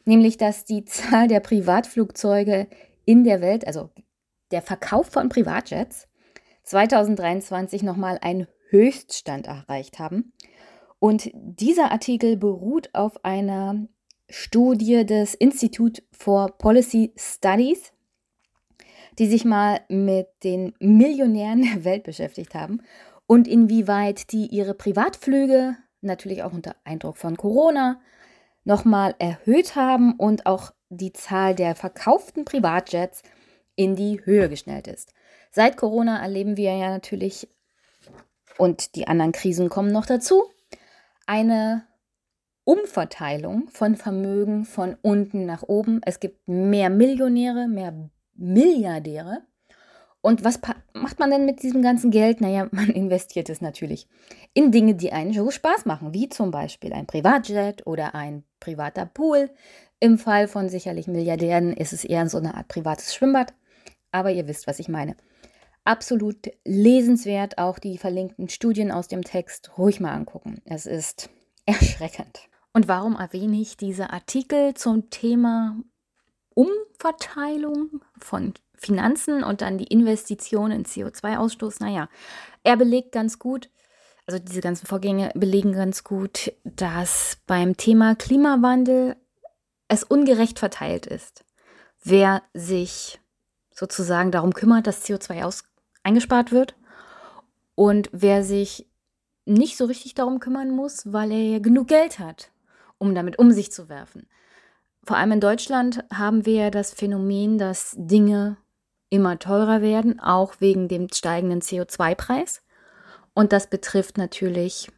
nämlich 0.05 0.39
dass 0.39 0.65
die 0.65 0.85
Zahl 0.87 1.29
der 1.29 1.41
Privatflugzeuge 1.41 2.69
in 3.05 3.25
der 3.25 3.41
Welt, 3.41 3.67
also 3.67 3.91
der 4.51 4.63
Verkauf 4.63 5.09
von 5.09 5.29
Privatjets, 5.29 6.09
2023 6.65 7.83
nochmal 7.83 8.19
einen 8.21 8.49
Höchststand 8.71 9.47
erreicht 9.47 9.99
haben. 9.99 10.33
Und 10.99 11.31
dieser 11.35 11.93
Artikel 11.93 12.37
beruht 12.37 12.91
auf 12.95 13.25
einer 13.25 13.87
Studie 14.29 15.05
des 15.07 15.35
Institute 15.35 16.03
for 16.11 16.57
Policy 16.59 17.13
Studies, 17.17 17.93
die 19.19 19.27
sich 19.27 19.45
mal 19.45 19.81
mit 19.89 20.27
den 20.43 20.75
Millionären 20.81 21.63
der 21.63 21.85
Welt 21.85 22.03
beschäftigt 22.03 22.55
haben 22.55 22.83
und 23.27 23.49
inwieweit 23.49 24.33
die 24.33 24.47
ihre 24.47 24.75
Privatflüge, 24.75 25.77
natürlich 26.01 26.43
auch 26.43 26.53
unter 26.53 26.77
Eindruck 26.85 27.17
von 27.17 27.37
Corona, 27.37 28.01
nochmal 28.65 29.15
erhöht 29.19 29.77
haben 29.77 30.15
und 30.15 30.47
auch 30.47 30.73
die 30.89 31.13
Zahl 31.13 31.55
der 31.55 31.75
verkauften 31.75 32.45
Privatjets 32.45 33.23
in 33.75 33.97
die 33.97 34.25
Höhe 34.25 34.49
geschnellt 34.49 34.89
ist. 34.89 35.13
Seit 35.51 35.77
Corona 35.77 36.21
erleben 36.21 36.57
wir 36.57 36.75
ja 36.77 36.91
natürlich, 36.91 37.49
und 38.59 38.95
die 38.95 39.07
anderen 39.07 39.33
Krisen 39.33 39.69
kommen 39.69 39.93
noch 39.93 40.07
dazu, 40.07 40.45
eine 41.27 41.87
Umverteilung 42.65 43.69
von 43.69 43.97
Vermögen 43.97 44.65
von 44.65 44.97
unten 45.03 45.47
nach 45.47 45.63
oben. 45.63 46.01
Es 46.05 46.21
gibt 46.21 46.49
mehr 46.49 46.91
Millionäre, 46.91 47.69
mehr 47.69 48.11
Milliardäre 48.35 49.43
und 50.27 50.43
was 50.43 50.59
macht 50.93 51.21
man 51.21 51.31
denn 51.31 51.47
mit 51.47 51.63
diesem 51.63 51.83
ganzen 51.83 52.11
Geld? 52.11 52.41
Naja, 52.41 52.67
man 52.73 52.91
investiert 52.91 53.49
es 53.49 53.61
natürlich 53.61 54.09
in 54.55 54.73
Dinge, 54.73 54.97
die 54.97 55.13
einen 55.13 55.33
so 55.33 55.53
Spaß 55.53 55.87
machen, 55.87 56.15
wie 56.15 56.29
zum 56.29 56.51
Beispiel 56.51 56.93
ein 56.93 57.07
Privatjet 57.07 57.87
oder 57.87 58.17
ein 58.17 58.43
privater 58.59 59.07
Pool. 59.07 59.51
Im 60.01 60.19
Fall 60.19 60.49
von 60.49 60.69
sicherlich 60.69 61.07
Milliardären 61.07 61.73
ist 61.73 61.93
es 61.93 62.05
eher 62.05 62.29
so 62.29 62.39
eine 62.39 62.57
Art 62.57 62.67
privates 62.67 63.15
Schwimmbad. 63.15 63.55
Aber 64.11 64.33
ihr 64.33 64.49
wisst, 64.49 64.67
was 64.67 64.81
ich 64.81 64.89
meine. 64.89 65.15
Absolut 65.85 66.51
lesenswert, 66.65 67.59
auch 67.59 67.79
die 67.79 67.97
verlinkten 67.97 68.49
Studien 68.49 68.91
aus 68.91 69.07
dem 69.07 69.23
Text 69.23 69.79
ruhig 69.79 70.01
mal 70.01 70.13
angucken. 70.13 70.61
Es 70.65 70.87
ist 70.87 71.31
erschreckend. 71.67 72.49
Und 72.73 72.89
warum 72.89 73.15
erwähne 73.15 73.61
ich 73.61 73.77
diese 73.77 74.11
Artikel 74.11 74.75
zum 74.75 75.09
Thema 75.09 75.77
Umverteilung 76.57 78.01
von 78.19 78.55
Finanzen 78.75 79.45
und 79.45 79.61
dann 79.61 79.77
die 79.77 79.89
Investition 79.89 80.71
in 80.71 80.85
CO2-Ausstoß, 80.85 81.77
naja, 81.81 82.09
er 82.65 82.77
belegt 82.77 83.13
ganz 83.13 83.39
gut, 83.39 83.69
also 84.27 84.39
diese 84.39 84.63
ganzen 84.63 84.87
Vorgänge 84.87 85.31
belegen 85.35 85.73
ganz 85.73 86.03
gut, 86.03 86.53
dass 86.65 87.37
beim 87.47 87.77
Thema 87.77 88.15
Klimawandel 88.15 89.17
es 89.89 90.03
ungerecht 90.03 90.59
verteilt 90.59 91.07
ist. 91.07 91.45
Wer 92.03 92.43
sich 92.55 93.21
sozusagen 93.71 94.31
darum 94.31 94.55
kümmert, 94.55 94.87
dass 94.87 95.05
CO2 95.05 95.45
aus 95.45 95.65
eingespart 96.03 96.53
wird 96.53 96.75
und 97.75 98.09
wer 98.13 98.43
sich 98.43 98.89
nicht 99.45 99.77
so 99.77 99.85
richtig 99.85 100.15
darum 100.15 100.41
kümmern 100.41 100.71
muss, 100.71 101.13
weil 101.13 101.31
er 101.33 101.43
ja 101.43 101.59
genug 101.59 101.89
Geld 101.89 102.19
hat, 102.19 102.51
um 102.97 103.15
damit 103.15 103.39
um 103.39 103.53
sich 103.53 103.71
zu 103.71 103.91
werfen. 103.91 104.27
Vor 105.07 105.17
allem 105.17 105.31
in 105.31 105.41
Deutschland 105.41 106.03
haben 106.13 106.47
wir 106.47 106.73
das 106.73 106.93
Phänomen, 106.93 107.59
dass 107.59 107.95
Dinge 107.97 108.57
immer 109.09 109.39
teurer 109.39 109.81
werden, 109.81 110.19
auch 110.19 110.55
wegen 110.59 110.89
dem 110.89 111.09
steigenden 111.13 111.61
CO2-Preis. 111.61 112.61
Und 113.33 113.53
das 113.53 113.71
betrifft 113.71 114.19
natürlich 114.19 114.91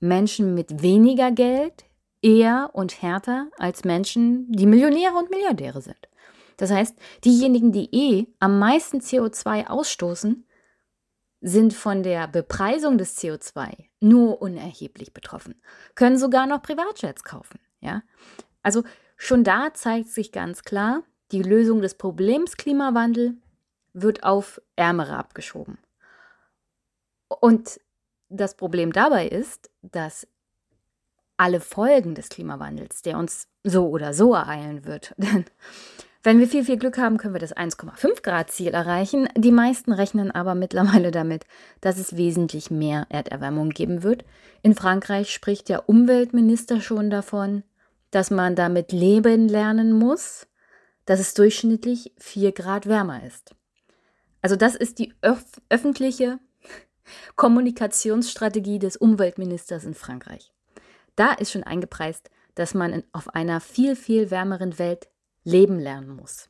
Menschen 0.00 0.54
mit 0.54 0.82
weniger 0.82 1.30
Geld 1.30 1.84
eher 2.22 2.70
und 2.72 3.00
härter 3.02 3.46
als 3.56 3.84
Menschen, 3.84 4.50
die 4.50 4.66
Millionäre 4.66 5.14
und 5.14 5.30
Milliardäre 5.30 5.80
sind. 5.80 6.08
Das 6.56 6.72
heißt, 6.72 6.96
diejenigen, 7.24 7.70
die 7.70 7.88
eh 7.94 8.26
am 8.40 8.58
meisten 8.58 8.98
CO2 8.98 9.68
ausstoßen, 9.68 10.44
sind 11.40 11.72
von 11.72 12.02
der 12.02 12.26
Bepreisung 12.26 12.98
des 12.98 13.16
CO2 13.16 13.84
nur 14.00 14.42
unerheblich 14.42 15.14
betroffen, 15.14 15.54
können 15.94 16.18
sogar 16.18 16.48
noch 16.48 16.62
Privatjets 16.62 17.22
kaufen. 17.22 17.60
Ja? 17.80 18.02
Also 18.64 18.82
schon 19.16 19.44
da 19.44 19.72
zeigt 19.74 20.08
sich 20.08 20.32
ganz 20.32 20.62
klar, 20.62 21.02
die 21.32 21.42
Lösung 21.42 21.80
des 21.80 21.94
Problems 21.94 22.56
Klimawandel 22.56 23.34
wird 23.92 24.22
auf 24.22 24.60
Ärmere 24.76 25.16
abgeschoben. 25.16 25.78
Und 27.28 27.80
das 28.28 28.56
Problem 28.56 28.92
dabei 28.92 29.28
ist, 29.28 29.70
dass 29.82 30.26
alle 31.36 31.60
Folgen 31.60 32.14
des 32.14 32.28
Klimawandels, 32.28 33.02
der 33.02 33.18
uns 33.18 33.48
so 33.62 33.88
oder 33.88 34.14
so 34.14 34.34
ereilen 34.34 34.84
wird, 34.84 35.14
denn 35.18 35.44
wenn 36.22 36.40
wir 36.40 36.48
viel, 36.48 36.64
viel 36.64 36.76
Glück 36.76 36.98
haben, 36.98 37.18
können 37.18 37.34
wir 37.34 37.40
das 37.40 37.56
1,5 37.56 38.20
Grad 38.20 38.50
Ziel 38.50 38.74
erreichen. 38.74 39.28
Die 39.36 39.52
meisten 39.52 39.92
rechnen 39.92 40.32
aber 40.32 40.56
mittlerweile 40.56 41.12
damit, 41.12 41.44
dass 41.80 41.98
es 41.98 42.16
wesentlich 42.16 42.68
mehr 42.68 43.06
Erderwärmung 43.10 43.70
geben 43.70 44.02
wird. 44.02 44.24
In 44.62 44.74
Frankreich 44.74 45.32
spricht 45.32 45.68
der 45.68 45.88
Umweltminister 45.88 46.80
schon 46.80 47.10
davon, 47.10 47.62
dass 48.16 48.30
man 48.30 48.56
damit 48.56 48.92
leben 48.92 49.46
lernen 49.46 49.92
muss, 49.92 50.46
dass 51.04 51.20
es 51.20 51.34
durchschnittlich 51.34 52.14
4 52.16 52.52
Grad 52.52 52.86
wärmer 52.86 53.22
ist. 53.22 53.54
Also 54.40 54.56
das 54.56 54.74
ist 54.74 54.98
die 54.98 55.12
öf 55.22 55.44
öffentliche 55.68 56.38
Kommunikationsstrategie 57.36 58.78
des 58.78 58.96
Umweltministers 58.96 59.84
in 59.84 59.92
Frankreich. 59.92 60.50
Da 61.14 61.34
ist 61.34 61.52
schon 61.52 61.62
eingepreist, 61.62 62.30
dass 62.54 62.72
man 62.72 62.94
in, 62.94 63.04
auf 63.12 63.34
einer 63.34 63.60
viel, 63.60 63.96
viel 63.96 64.30
wärmeren 64.30 64.78
Welt 64.78 65.10
leben 65.44 65.78
lernen 65.78 66.08
muss. 66.08 66.48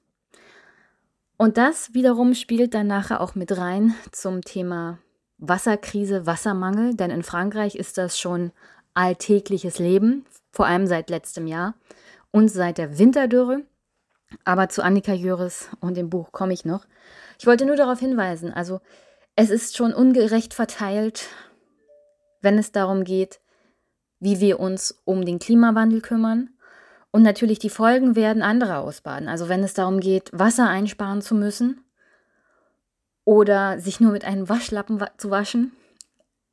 Und 1.37 1.57
das 1.57 1.95
wiederum 1.95 2.35
spielt 2.35 2.75
dann 2.75 2.87
nachher 2.87 3.21
auch 3.21 3.35
mit 3.35 3.59
rein 3.59 3.93
zum 4.13 4.43
Thema 4.43 5.01
Wasserkrise, 5.39 6.27
Wassermangel, 6.27 6.95
denn 6.95 7.11
in 7.11 7.25
Frankreich 7.25 7.75
ist 7.75 7.99
das 7.99 8.21
schon 8.21 8.53
alltägliches 8.97 9.79
Leben, 9.79 10.25
vor 10.51 10.67
allem 10.67 10.87
seit 10.87 11.11
letztem 11.11 11.47
Jahr 11.47 11.75
und 12.31 12.49
seit 12.49 12.79
der 12.79 12.99
Winterdürre. 12.99 13.63
Aber 14.45 14.69
zu 14.69 14.83
Annika 14.83 15.13
Jöris 15.13 15.69
und 15.81 15.97
dem 15.97 16.11
Buch 16.11 16.33
komme 16.33 16.53
ich 16.53 16.65
noch. 16.65 16.87
Ich 17.39 17.47
wollte 17.47 17.67
nur 17.67 17.77
darauf 17.77 18.01
hinweisen, 18.01 18.53
also 18.53 18.81
es 19.37 19.51
ist 19.51 19.77
schon 19.77 19.93
ungerecht 19.93 20.55
verteilt, 20.55 21.29
wenn 22.41 22.59
es 22.59 22.73
darum 22.73 23.05
geht, 23.05 23.41
wie 24.19 24.41
wir 24.41 24.59
uns 24.59 25.03
um 25.05 25.25
den 25.25 25.39
Klimawandel 25.39 26.01
kümmern 26.01 26.51
und 27.11 27.23
natürlich 27.23 27.59
die 27.59 27.71
Folgen 27.71 28.17
werden 28.17 28.43
andere 28.43 28.79
ausbaden. 28.79 29.29
Also 29.29 29.49
wenn 29.49 29.63
es 29.63 29.75
darum 29.75 30.01
geht, 30.01 30.31
Wasser 30.33 30.69
einsparen 30.69 31.21
zu 31.21 31.35
müssen 31.35 31.85
oder 33.25 33.79
sich 33.79 34.01
nur 34.01 34.13
mit 34.13 34.25
einem 34.25 34.49
Waschlappen 34.49 35.01
wa 35.01 35.11
zu 35.19 35.31
waschen 35.31 35.73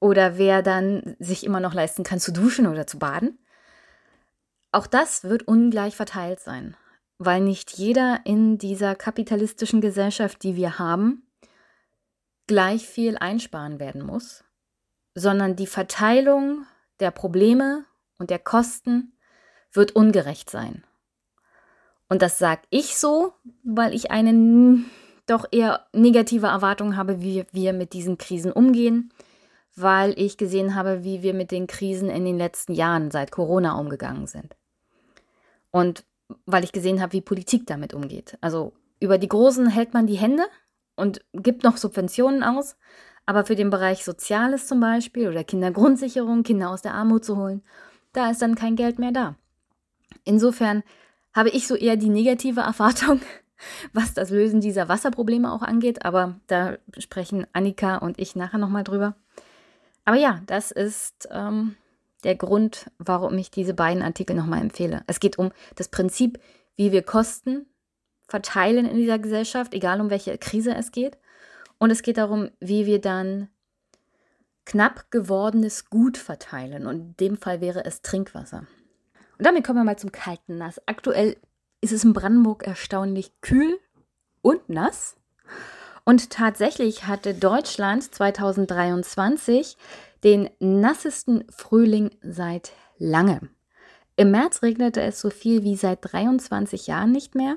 oder 0.04 0.38
wer 0.38 0.62
dann 0.62 1.16
sich 1.20 1.46
immer 1.46 1.62
noch 1.62 1.74
leisten 1.74 2.04
kann 2.04 2.20
zu 2.20 2.34
duschen 2.34 2.68
oder 2.68 2.86
zu 2.86 3.00
baden. 3.00 3.40
Auch 4.74 4.86
das 4.86 5.24
wird 5.24 5.48
ungleich 5.48 5.96
verteilt 5.96 6.42
sein, 6.42 6.76
weil 7.20 7.40
nicht 7.40 7.72
jeder 7.72 8.20
in 8.26 8.58
dieser 8.58 8.96
kapitalistischen 8.96 9.80
Gesellschaft, 9.80 10.44
die 10.44 10.58
wir 10.58 10.78
haben, 10.78 11.26
gleich 12.48 12.86
viel 12.86 13.18
einsparen 13.18 13.80
werden 13.80 14.06
muss, 14.06 14.44
sondern 15.16 15.56
die 15.56 15.68
Verteilung 15.68 16.66
der 17.00 17.12
Probleme 17.12 17.86
und 18.18 18.30
der 18.30 18.40
Kosten 18.40 19.14
wird 19.72 19.96
ungerecht 19.96 20.50
sein. 20.50 20.84
Und 22.10 22.22
das 22.22 22.40
sage 22.40 22.64
ich 22.70 22.98
so, 22.98 23.32
weil 23.64 23.96
ich 23.96 24.12
eine 24.12 24.84
doch 25.28 25.46
eher 25.50 25.88
negative 25.94 26.48
Erwartung 26.48 26.98
habe, 26.98 27.22
wie 27.22 27.46
wir 27.54 27.72
mit 27.72 27.94
diesen 27.94 28.18
Krisen 28.18 28.52
umgehen, 28.52 29.14
weil 29.76 30.14
ich 30.18 30.38
gesehen 30.38 30.76
habe, 30.76 31.04
wie 31.04 31.24
wir 31.24 31.34
mit 31.34 31.52
den 31.52 31.68
Krisen 31.68 32.10
in 32.10 32.26
den 32.26 32.38
letzten 32.38 32.74
Jahren 32.74 33.12
seit 33.12 33.32
Corona 33.32 33.78
umgegangen 33.80 34.28
sind. 34.28 34.56
Und 35.72 36.06
weil 36.46 36.64
ich 36.64 36.72
gesehen 36.72 37.02
habe, 37.02 37.14
wie 37.14 37.22
Politik 37.22 37.66
damit 37.68 37.94
umgeht. 37.94 38.38
Also 38.42 38.74
über 39.00 39.18
die 39.18 39.28
Großen 39.28 39.68
hält 39.68 39.94
man 39.94 40.08
die 40.08 40.16
Hände 40.16 40.44
und 40.96 41.22
gibt 41.34 41.64
noch 41.64 41.78
Subventionen 41.78 42.44
aus, 42.44 42.76
aber 43.26 43.46
für 43.46 43.56
den 43.56 43.70
Bereich 43.70 44.04
Soziales 44.04 44.68
zum 44.68 44.80
Beispiel 44.80 45.30
oder 45.30 45.44
Kindergrundsicherung, 45.44 46.44
Kinder 46.44 46.70
aus 46.70 46.82
der 46.82 46.94
Armut 46.94 47.26
zu 47.26 47.38
holen, 47.38 47.64
da 48.12 48.30
ist 48.30 48.42
dann 48.42 48.56
kein 48.56 48.76
Geld 48.76 49.00
mehr 49.00 49.12
da. 49.12 49.36
Insofern 50.24 50.84
habe 51.34 51.50
ich 51.50 51.68
so 51.68 51.76
eher 51.76 51.98
die 51.98 52.10
negative 52.10 52.62
Erwartung, 52.62 53.22
was 53.94 54.14
das 54.14 54.30
Lösen 54.30 54.62
dieser 54.62 54.90
Wasserprobleme 54.90 55.52
auch 55.52 55.62
angeht, 55.62 56.06
aber 56.06 56.36
da 56.48 56.78
sprechen 56.98 57.48
Annika 57.54 57.98
und 57.98 58.20
ich 58.20 58.36
nachher 58.36 58.58
nochmal 58.60 58.84
drüber. 58.84 59.16
Aber 60.06 60.18
ja, 60.18 60.42
das 60.48 60.72
ist 60.72 61.28
ähm, 61.32 61.76
der 62.24 62.36
Grund, 62.36 62.92
warum 62.98 63.38
ich 63.38 63.52
diese 63.52 63.74
beiden 63.74 64.04
Artikel 64.04 64.36
nochmal 64.36 64.62
empfehle. 64.62 65.04
Es 65.08 65.20
geht 65.20 65.38
um 65.38 65.52
das 65.76 65.90
Prinzip, 65.90 66.40
wie 66.76 66.92
wir 66.92 67.04
Kosten 67.04 67.68
verteilen 68.28 68.86
in 68.86 68.98
dieser 68.98 69.20
Gesellschaft, 69.20 69.74
egal 69.74 70.02
um 70.02 70.10
welche 70.10 70.38
Krise 70.38 70.74
es 70.74 70.92
geht. 70.92 71.18
Und 71.78 71.92
es 71.92 72.02
geht 72.02 72.18
darum, 72.18 72.50
wie 72.60 72.86
wir 72.86 73.00
dann 73.00 73.50
knapp 74.66 75.12
gewordenes 75.12 75.90
Gut 75.90 76.18
verteilen. 76.18 76.88
Und 76.88 76.96
in 76.96 77.18
dem 77.18 77.38
Fall 77.38 77.62
wäre 77.62 77.86
es 77.86 78.02
Trinkwasser. 78.02 78.66
Und 79.38 79.46
damit 79.46 79.66
kommen 79.66 79.80
wir 79.80 79.84
mal 79.84 79.98
zum 79.98 80.12
kalten 80.12 80.58
Nass. 80.58 80.82
Aktuell 80.86 81.38
ist 81.82 81.92
es 81.92 82.04
in 82.04 82.14
Brandenburg 82.14 82.64
erstaunlich 82.64 83.32
kühl 83.42 83.78
und 84.42 84.70
nass. 84.70 85.18
Und 86.06 86.30
tatsächlich 86.30 87.08
hatte 87.08 87.34
Deutschland 87.34 88.04
2023 88.04 89.78
den 90.24 90.50
nassesten 90.60 91.46
Frühling 91.50 92.12
seit 92.22 92.72
langem. 92.98 93.50
Im 94.16 94.32
März 94.32 94.62
regnete 94.62 95.02
es 95.02 95.20
so 95.20 95.30
viel 95.30 95.64
wie 95.64 95.76
seit 95.76 96.00
23 96.02 96.88
Jahren 96.88 97.12
nicht 97.12 97.36
mehr. 97.36 97.56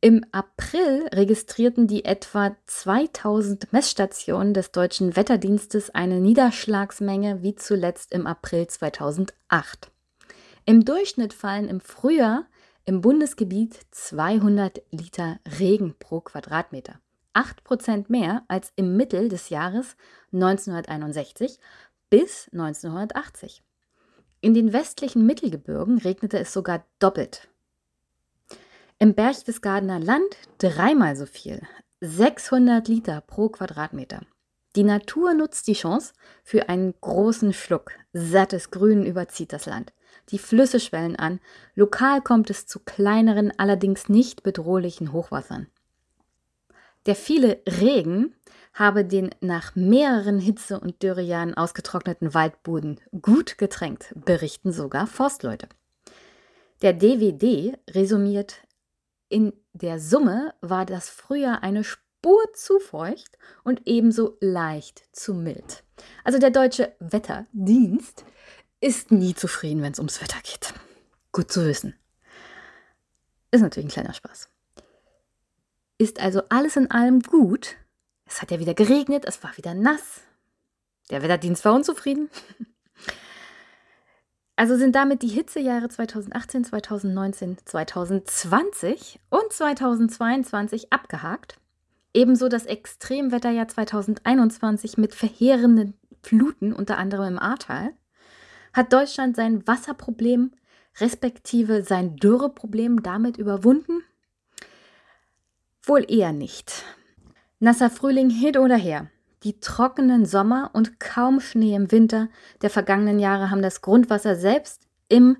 Im 0.00 0.24
April 0.30 1.08
registrierten 1.12 1.86
die 1.86 2.04
etwa 2.04 2.54
2000 2.66 3.72
Messstationen 3.72 4.54
des 4.54 4.70
deutschen 4.70 5.16
Wetterdienstes 5.16 5.90
eine 5.94 6.20
Niederschlagsmenge 6.20 7.42
wie 7.42 7.56
zuletzt 7.56 8.12
im 8.12 8.26
April 8.26 8.66
2008. 8.66 9.90
Im 10.66 10.84
Durchschnitt 10.84 11.32
fallen 11.32 11.68
im 11.68 11.80
Frühjahr 11.80 12.44
im 12.84 13.00
Bundesgebiet 13.00 13.80
200 13.90 14.82
Liter 14.90 15.40
Regen 15.58 15.96
pro 15.98 16.20
Quadratmeter. 16.20 17.00
8% 17.36 18.06
mehr 18.08 18.44
als 18.48 18.72
im 18.76 18.96
Mittel 18.96 19.28
des 19.28 19.50
Jahres 19.50 19.96
1961 20.32 21.58
bis 22.08 22.48
1980. 22.52 23.62
In 24.40 24.54
den 24.54 24.72
westlichen 24.72 25.26
Mittelgebirgen 25.26 25.98
regnete 25.98 26.38
es 26.38 26.52
sogar 26.52 26.84
doppelt. 26.98 27.48
Im 28.98 29.14
Berchtesgadener 29.14 30.00
Land 30.00 30.36
dreimal 30.58 31.16
so 31.16 31.26
viel, 31.26 31.60
600 32.00 32.88
Liter 32.88 33.20
pro 33.20 33.48
Quadratmeter. 33.50 34.22
Die 34.74 34.84
Natur 34.84 35.34
nutzt 35.34 35.66
die 35.68 35.74
Chance 35.74 36.12
für 36.44 36.68
einen 36.68 36.94
großen 37.00 37.52
Schluck. 37.52 37.92
Sattes 38.12 38.70
Grün 38.70 39.04
überzieht 39.04 39.52
das 39.52 39.66
Land. 39.66 39.92
Die 40.30 40.38
Flüsse 40.38 40.80
schwellen 40.80 41.16
an. 41.16 41.40
Lokal 41.74 42.20
kommt 42.20 42.50
es 42.50 42.66
zu 42.66 42.80
kleineren, 42.80 43.52
allerdings 43.58 44.08
nicht 44.08 44.42
bedrohlichen 44.42 45.12
Hochwassern. 45.12 45.68
Der 47.06 47.14
viele 47.14 47.62
Regen 47.68 48.34
habe 48.74 49.04
den 49.04 49.30
nach 49.40 49.74
mehreren 49.76 50.38
Hitze- 50.38 50.80
und 50.80 51.02
Dürrejahren 51.02 51.54
ausgetrockneten 51.54 52.34
Waldboden 52.34 53.00
gut 53.22 53.58
getränkt, 53.58 54.12
berichten 54.14 54.72
sogar 54.72 55.06
Forstleute. 55.06 55.68
Der 56.82 56.92
DWD 56.92 57.78
resümiert, 57.90 58.56
in 59.28 59.52
der 59.72 59.98
Summe 59.98 60.52
war 60.60 60.84
das 60.84 61.08
Frühjahr 61.08 61.62
eine 61.62 61.84
Spur 61.84 62.42
zu 62.54 62.78
feucht 62.80 63.38
und 63.64 63.82
ebenso 63.86 64.36
leicht 64.40 65.04
zu 65.12 65.32
mild. 65.32 65.84
Also 66.24 66.38
der 66.38 66.50
deutsche 66.50 66.94
Wetterdienst 66.98 68.24
ist 68.80 69.10
nie 69.10 69.34
zufrieden, 69.34 69.82
wenn 69.82 69.92
es 69.92 69.98
ums 69.98 70.20
Wetter 70.20 70.40
geht. 70.42 70.74
Gut 71.32 71.50
zu 71.50 71.64
wissen. 71.64 71.94
Ist 73.50 73.62
natürlich 73.62 73.88
ein 73.88 73.92
kleiner 73.92 74.14
Spaß. 74.14 74.50
Ist 75.98 76.20
also 76.20 76.42
alles 76.50 76.76
in 76.76 76.90
allem 76.90 77.20
gut. 77.20 77.76
Es 78.26 78.42
hat 78.42 78.50
ja 78.50 78.58
wieder 78.58 78.74
geregnet, 78.74 79.24
es 79.26 79.42
war 79.42 79.56
wieder 79.56 79.74
nass. 79.74 80.20
Der 81.10 81.22
Wetterdienst 81.22 81.64
war 81.64 81.74
unzufrieden. 81.74 82.28
Also 84.58 84.74
sind 84.78 84.94
damit 84.94 85.20
die 85.20 85.28
Hitzejahre 85.28 85.90
2018, 85.90 86.64
2019, 86.64 87.58
2020 87.62 89.20
und 89.28 89.52
2022 89.52 90.94
abgehakt. 90.94 91.58
Ebenso 92.14 92.48
das 92.48 92.64
Extremwetterjahr 92.64 93.68
2021 93.68 94.96
mit 94.96 95.14
verheerenden 95.14 95.92
Fluten, 96.22 96.72
unter 96.72 96.96
anderem 96.96 97.34
im 97.34 97.38
Ahrtal. 97.38 97.92
Hat 98.72 98.94
Deutschland 98.94 99.36
sein 99.36 99.66
Wasserproblem 99.66 100.52
respektive 101.00 101.82
sein 101.82 102.16
Dürreproblem 102.16 103.02
damit 103.02 103.36
überwunden? 103.36 104.02
Wohl 105.88 106.04
eher 106.08 106.32
nicht. 106.32 106.84
Nasser 107.60 107.90
Frühling 107.90 108.28
hin 108.28 108.58
oder 108.58 108.74
her. 108.74 109.08
Die 109.44 109.60
trockenen 109.60 110.26
Sommer 110.26 110.70
und 110.72 110.98
kaum 110.98 111.38
Schnee 111.38 111.76
im 111.76 111.92
Winter 111.92 112.28
der 112.60 112.70
vergangenen 112.70 113.20
Jahre 113.20 113.52
haben 113.52 113.62
das 113.62 113.82
Grundwasser 113.82 114.34
selbst 114.34 114.82
im 115.08 115.36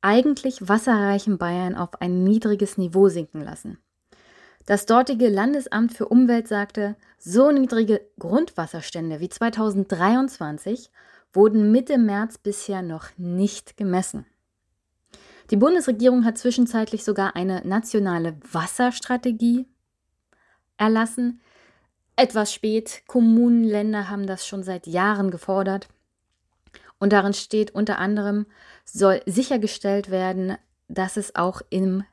eigentlich 0.00 0.66
wasserreichen 0.66 1.36
Bayern 1.36 1.74
auf 1.74 2.00
ein 2.00 2.24
niedriges 2.24 2.78
Niveau 2.78 3.10
sinken 3.10 3.42
lassen. 3.42 3.76
Das 4.64 4.86
dortige 4.86 5.28
Landesamt 5.28 5.92
für 5.92 6.08
Umwelt 6.08 6.48
sagte, 6.48 6.96
so 7.18 7.50
niedrige 7.50 8.00
Grundwasserstände 8.18 9.20
wie 9.20 9.28
2023 9.28 10.90
wurden 11.34 11.72
Mitte 11.72 11.98
März 11.98 12.38
bisher 12.38 12.80
noch 12.80 13.08
nicht 13.18 13.76
gemessen. 13.76 14.24
Die 15.50 15.56
Bundesregierung 15.56 16.24
hat 16.24 16.38
zwischenzeitlich 16.38 17.04
sogar 17.04 17.36
eine 17.36 17.60
nationale 17.66 18.38
Wasserstrategie 18.50 19.66
erlassen, 20.80 21.40
etwas 22.16 22.52
spät. 22.52 23.02
Kommunen, 23.06 23.62
Länder 23.62 24.08
haben 24.08 24.26
das 24.26 24.46
schon 24.46 24.62
seit 24.62 24.86
Jahren 24.86 25.30
gefordert. 25.30 25.88
Und 26.98 27.12
darin 27.12 27.32
steht 27.32 27.70
unter 27.70 27.98
anderem, 27.98 28.46
soll 28.84 29.22
sichergestellt 29.26 30.10
werden, 30.10 30.56
dass 30.88 31.16
es 31.16 31.36
auch 31.36 31.62
in 31.70 32.04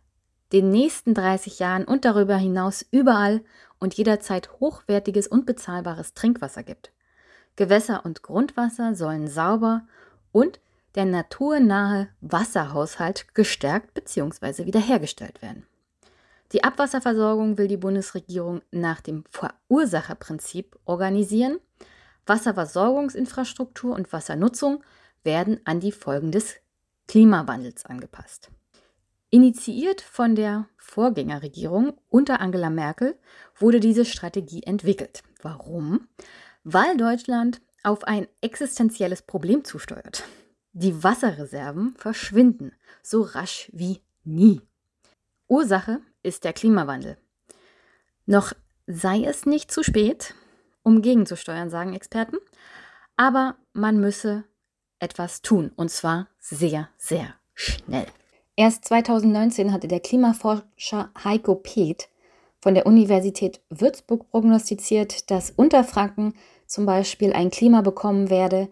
den 0.54 0.70
nächsten 0.70 1.14
30 1.14 1.60
Jahren 1.60 1.84
und 1.84 2.06
darüber 2.06 2.38
hinaus 2.38 2.86
überall 2.92 3.42
und 3.80 3.96
jederzeit 3.96 4.50
hochwertiges 4.60 5.28
und 5.28 5.46
bezahlbares 5.46 6.14
Trinkwasser 6.14 6.64
gibt. 6.64 6.92
Gewässer 7.58 8.06
und 8.06 8.24
Grundwasser 8.24 8.96
sollen 8.96 9.28
sauber 9.28 9.82
und 10.32 10.60
der 10.96 11.06
naturnahe 11.06 12.08
Wasserhaushalt 12.22 13.34
gestärkt 13.36 13.94
bzw. 13.94 14.66
wiederhergestellt 14.66 15.42
werden. 15.42 15.66
Die 16.54 16.64
Abwasserversorgung 16.64 17.58
will 17.58 17.68
die 17.68 17.78
Bundesregierung 17.78 18.62
nach 18.72 19.02
dem 19.02 19.24
Verursacherprinzip 19.30 20.78
organisieren. 20.86 21.60
Wasserversorgungsinfrastruktur 22.26 23.94
und 23.94 24.12
Wassernutzung 24.14 24.84
werden 25.24 25.60
an 25.66 25.80
die 25.80 25.92
Folgen 25.92 26.32
des 26.32 26.56
Klimawandels 27.08 27.86
angepasst. 27.86 28.50
Initiiert 29.30 30.00
von 30.00 30.36
der 30.36 30.68
Vorgängerregierung 30.78 31.94
unter 32.10 32.40
Angela 32.40 32.70
Merkel 32.70 33.20
wurde 33.58 33.82
diese 33.82 34.06
Strategie 34.06 34.64
entwickelt. 34.64 35.22
Warum? 35.42 36.08
Weil 36.64 36.96
Deutschland 36.96 37.62
auf 37.84 38.06
ein 38.06 38.28
existenzielles 38.40 39.22
Problem 39.22 39.66
zusteuert. 39.66 40.24
Die 40.72 41.04
Wasserreserven 41.04 41.94
verschwinden 41.98 42.72
so 43.04 43.22
rasch 43.22 43.70
wie 43.74 44.02
nie. 44.24 44.62
Ursache 45.48 46.02
ist 46.28 46.44
der 46.44 46.54
Klimawandel. 46.54 47.18
Noch 48.26 48.54
sei 48.86 49.24
es 49.24 49.46
nicht 49.46 49.72
zu 49.72 49.84
spät, 49.84 50.36
um 50.84 51.02
gegenzusteuern, 51.02 51.70
sagen 51.70 51.94
Experten, 51.94 52.38
aber 53.16 53.56
man 53.74 54.00
müsse 54.00 54.44
etwas 55.00 55.42
tun 55.42 55.72
und 55.76 55.90
zwar 55.90 56.28
sehr, 56.40 56.90
sehr 56.98 57.34
schnell. 57.54 58.06
Erst 58.56 58.86
2019 58.86 59.72
hatte 59.72 59.88
der 59.88 60.00
Klimaforscher 60.00 61.12
Heiko 61.24 61.56
Peth 61.56 62.10
von 62.60 62.74
der 62.74 62.86
Universität 62.86 63.62
Würzburg 63.70 64.30
prognostiziert, 64.32 65.30
dass 65.30 65.52
Unterfranken 65.52 66.34
zum 66.66 66.86
Beispiel 66.86 67.34
ein 67.34 67.52
Klima 67.52 67.82
bekommen 67.82 68.30
werde 68.30 68.70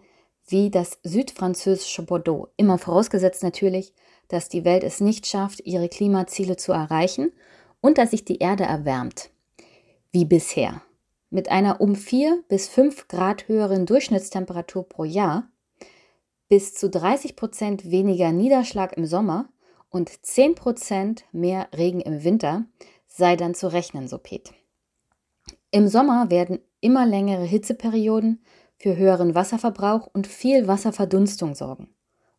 wie 0.48 0.70
das 0.70 0.98
südfranzösische 1.02 2.02
Bordeaux. 2.02 2.48
Immer 2.56 2.78
vorausgesetzt 2.78 3.42
natürlich, 3.42 3.94
dass 4.28 4.48
die 4.48 4.64
Welt 4.64 4.84
es 4.84 5.00
nicht 5.00 5.26
schafft, 5.26 5.60
ihre 5.64 5.88
Klimaziele 5.88 6.56
zu 6.56 6.72
erreichen 6.72 7.32
und 7.80 7.98
dass 7.98 8.10
sich 8.10 8.24
die 8.24 8.38
Erde 8.38 8.64
erwärmt. 8.64 9.30
Wie 10.12 10.24
bisher. 10.24 10.82
Mit 11.30 11.50
einer 11.50 11.80
um 11.80 11.96
4 11.96 12.44
bis 12.48 12.68
5 12.68 13.08
Grad 13.08 13.48
höheren 13.48 13.86
Durchschnittstemperatur 13.86 14.88
pro 14.88 15.04
Jahr, 15.04 15.48
bis 16.48 16.74
zu 16.74 16.88
30 16.88 17.36
Prozent 17.36 17.90
weniger 17.90 18.32
Niederschlag 18.32 18.96
im 18.96 19.06
Sommer 19.06 19.48
und 19.90 20.10
10 20.24 20.54
Prozent 20.54 21.24
mehr 21.32 21.68
Regen 21.76 22.00
im 22.00 22.22
Winter 22.24 22.64
sei 23.08 23.36
dann 23.36 23.54
zu 23.54 23.72
rechnen, 23.72 24.08
so 24.08 24.18
Pet. 24.18 24.52
Im 25.70 25.88
Sommer 25.88 26.30
werden 26.30 26.60
immer 26.80 27.06
längere 27.06 27.44
Hitzeperioden 27.44 28.42
für 28.78 28.96
höheren 28.96 29.34
Wasserverbrauch 29.34 30.08
und 30.12 30.26
viel 30.26 30.68
Wasserverdunstung 30.68 31.54
sorgen. 31.54 31.88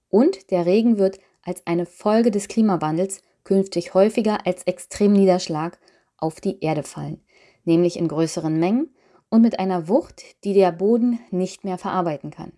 Und 0.09 0.51
der 0.51 0.65
Regen 0.65 0.97
wird 0.97 1.19
als 1.47 1.65
eine 1.65 1.85
Folge 1.85 2.29
des 2.29 2.49
Klimawandels 2.49 3.21
künftig 3.45 3.93
häufiger 3.93 4.45
als 4.45 4.63
Extremniederschlag 4.63 5.79
auf 6.17 6.41
die 6.41 6.59
Erde 6.59 6.83
fallen, 6.83 7.23
nämlich 7.63 7.97
in 7.97 8.09
größeren 8.09 8.59
Mengen 8.59 8.93
und 9.29 9.41
mit 9.41 9.57
einer 9.57 9.87
Wucht, 9.87 10.23
die 10.43 10.53
der 10.53 10.73
Boden 10.73 11.19
nicht 11.31 11.63
mehr 11.63 11.77
verarbeiten 11.77 12.31
kann. 12.31 12.51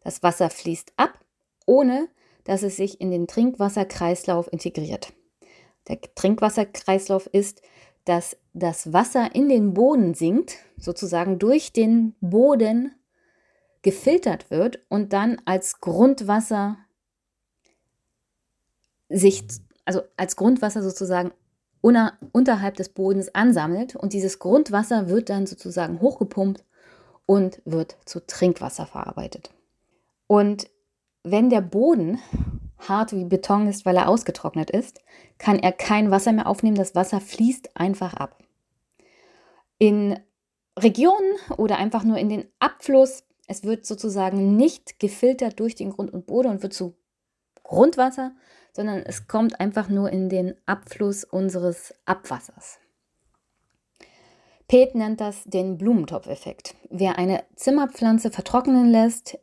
Das 0.00 0.22
Wasser 0.22 0.48
fließt 0.48 0.92
ab, 0.96 1.18
ohne 1.66 2.08
dass 2.44 2.62
es 2.62 2.76
sich 2.76 3.00
in 3.00 3.10
den 3.10 3.26
Trinkwasserkreislauf 3.26 4.52
integriert. 4.52 5.12
Der 5.88 6.00
Trinkwasserkreislauf 6.00 7.26
ist, 7.26 7.62
dass 8.04 8.36
das 8.52 8.92
Wasser 8.92 9.34
in 9.34 9.48
den 9.48 9.74
Boden 9.74 10.14
sinkt, 10.14 10.58
sozusagen 10.76 11.38
durch 11.38 11.72
den 11.72 12.14
Boden 12.20 12.94
gefiltert 13.82 14.50
wird 14.50 14.80
und 14.88 15.12
dann 15.12 15.40
als 15.46 15.80
Grundwasser 15.80 16.76
sich, 19.14 19.44
also 19.84 20.02
als 20.16 20.36
Grundwasser 20.36 20.82
sozusagen 20.82 21.32
unter, 21.80 22.14
unterhalb 22.32 22.76
des 22.76 22.88
Bodens 22.88 23.34
ansammelt 23.34 23.96
und 23.96 24.12
dieses 24.12 24.38
Grundwasser 24.38 25.08
wird 25.08 25.28
dann 25.28 25.46
sozusagen 25.46 26.00
hochgepumpt 26.00 26.64
und 27.26 27.62
wird 27.64 27.96
zu 28.04 28.26
Trinkwasser 28.26 28.86
verarbeitet. 28.86 29.50
Und 30.26 30.68
wenn 31.22 31.50
der 31.50 31.60
Boden 31.60 32.18
hart 32.78 33.12
wie 33.12 33.24
Beton 33.24 33.66
ist, 33.66 33.86
weil 33.86 33.96
er 33.96 34.08
ausgetrocknet 34.08 34.70
ist, 34.70 35.00
kann 35.38 35.58
er 35.58 35.72
kein 35.72 36.10
Wasser 36.10 36.32
mehr 36.32 36.46
aufnehmen. 36.46 36.76
Das 36.76 36.94
Wasser 36.94 37.20
fließt 37.20 37.76
einfach 37.76 38.14
ab. 38.14 38.42
In 39.78 40.18
Regionen 40.78 41.36
oder 41.56 41.78
einfach 41.78 42.04
nur 42.04 42.18
in 42.18 42.28
den 42.28 42.46
Abfluss, 42.58 43.24
es 43.46 43.64
wird 43.64 43.86
sozusagen 43.86 44.56
nicht 44.56 44.98
gefiltert 44.98 45.60
durch 45.60 45.74
den 45.74 45.90
Grund 45.90 46.12
und 46.12 46.26
Boden 46.26 46.48
und 46.48 46.62
wird 46.62 46.74
zu 46.74 46.94
Grundwasser, 47.62 48.32
sondern 48.74 49.04
es 49.06 49.28
kommt 49.28 49.60
einfach 49.60 49.88
nur 49.88 50.10
in 50.10 50.28
den 50.28 50.54
Abfluss 50.66 51.24
unseres 51.24 51.94
Abwassers. 52.04 52.78
Pet 54.66 54.94
nennt 54.94 55.20
das 55.20 55.44
den 55.44 55.78
Blumentopfeffekt. 55.78 56.74
Wer 56.90 57.18
eine 57.18 57.44
Zimmerpflanze 57.54 58.30
vertrocknen 58.30 58.90
lässt, 58.90 59.38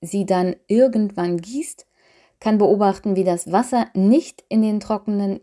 sie 0.00 0.26
dann 0.26 0.56
irgendwann 0.66 1.38
gießt, 1.38 1.86
kann 2.40 2.58
beobachten, 2.58 3.14
wie 3.14 3.24
das 3.24 3.52
Wasser 3.52 3.86
nicht 3.94 4.44
in, 4.48 4.62
den 4.62 4.80
trockenen, 4.80 5.40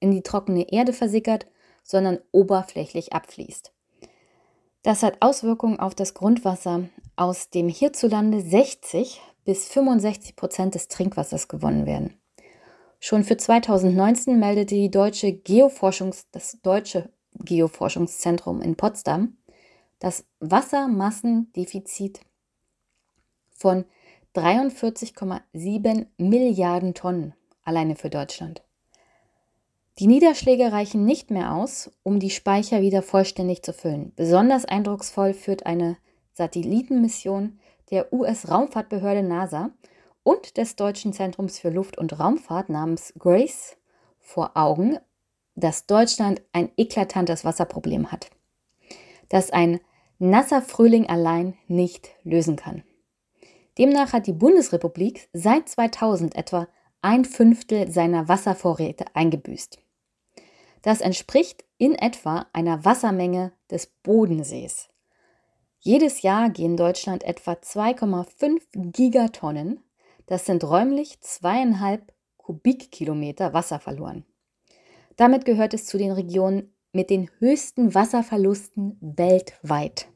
in 0.00 0.10
die 0.10 0.22
trockene 0.22 0.72
Erde 0.72 0.92
versickert, 0.92 1.46
sondern 1.82 2.18
oberflächlich 2.32 3.12
abfließt. 3.12 3.72
Das 4.82 5.02
hat 5.02 5.18
Auswirkungen 5.20 5.78
auf 5.78 5.94
das 5.94 6.14
Grundwasser, 6.14 6.84
aus 7.16 7.50
dem 7.50 7.68
hierzulande 7.68 8.40
60 8.40 9.20
bis 9.44 9.68
65 9.68 10.36
Prozent 10.36 10.74
des 10.74 10.88
Trinkwassers 10.88 11.48
gewonnen 11.48 11.86
werden. 11.86 12.18
Schon 13.06 13.22
für 13.22 13.36
2019 13.36 14.38
meldete 14.38 14.74
die 14.76 14.90
deutsche 14.90 15.30
Geoforschungs, 15.30 16.26
das 16.30 16.56
Deutsche 16.62 17.10
Geoforschungszentrum 17.34 18.62
in 18.62 18.76
Potsdam 18.76 19.36
das 19.98 20.24
Wassermassendefizit 20.40 22.20
von 23.50 23.84
43,7 24.34 26.06
Milliarden 26.16 26.94
Tonnen 26.94 27.34
alleine 27.62 27.94
für 27.96 28.08
Deutschland. 28.08 28.62
Die 29.98 30.06
Niederschläge 30.06 30.72
reichen 30.72 31.04
nicht 31.04 31.30
mehr 31.30 31.52
aus, 31.52 31.90
um 32.04 32.18
die 32.18 32.30
Speicher 32.30 32.80
wieder 32.80 33.02
vollständig 33.02 33.62
zu 33.62 33.74
füllen. 33.74 34.14
Besonders 34.16 34.64
eindrucksvoll 34.64 35.34
führt 35.34 35.66
eine 35.66 35.98
Satellitenmission 36.32 37.58
der 37.90 38.14
US-Raumfahrtbehörde 38.14 39.22
NASA 39.22 39.72
und 40.24 40.56
des 40.56 40.74
Deutschen 40.74 41.12
Zentrums 41.12 41.60
für 41.60 41.70
Luft- 41.70 41.96
und 41.96 42.18
Raumfahrt 42.18 42.68
namens 42.68 43.14
GRACE 43.16 43.76
vor 44.18 44.56
Augen, 44.56 44.98
dass 45.54 45.86
Deutschland 45.86 46.42
ein 46.52 46.72
eklatantes 46.76 47.44
Wasserproblem 47.44 48.10
hat, 48.10 48.30
das 49.28 49.50
ein 49.50 49.78
nasser 50.18 50.62
Frühling 50.62 51.06
allein 51.06 51.56
nicht 51.68 52.10
lösen 52.24 52.56
kann. 52.56 52.82
Demnach 53.78 54.12
hat 54.12 54.26
die 54.26 54.32
Bundesrepublik 54.32 55.28
seit 55.32 55.68
2000 55.68 56.34
etwa 56.36 56.68
ein 57.02 57.24
Fünftel 57.24 57.90
seiner 57.90 58.28
Wasservorräte 58.28 59.04
eingebüßt. 59.14 59.78
Das 60.82 61.00
entspricht 61.00 61.64
in 61.76 61.94
etwa 61.94 62.46
einer 62.52 62.84
Wassermenge 62.84 63.52
des 63.70 63.86
Bodensees. 64.02 64.88
Jedes 65.80 66.22
Jahr 66.22 66.50
gehen 66.50 66.76
Deutschland 66.76 67.24
etwa 67.24 67.52
2,5 67.52 68.60
Gigatonnen, 68.72 69.82
das 70.26 70.46
sind 70.46 70.64
räumlich 70.64 71.20
zweieinhalb 71.20 72.12
Kubikkilometer 72.36 73.52
Wasser 73.52 73.80
verloren. 73.80 74.24
Damit 75.16 75.44
gehört 75.44 75.74
es 75.74 75.86
zu 75.86 75.98
den 75.98 76.12
Regionen 76.12 76.74
mit 76.92 77.10
den 77.10 77.30
höchsten 77.38 77.94
Wasserverlusten 77.94 78.96
weltweit. 79.00 80.08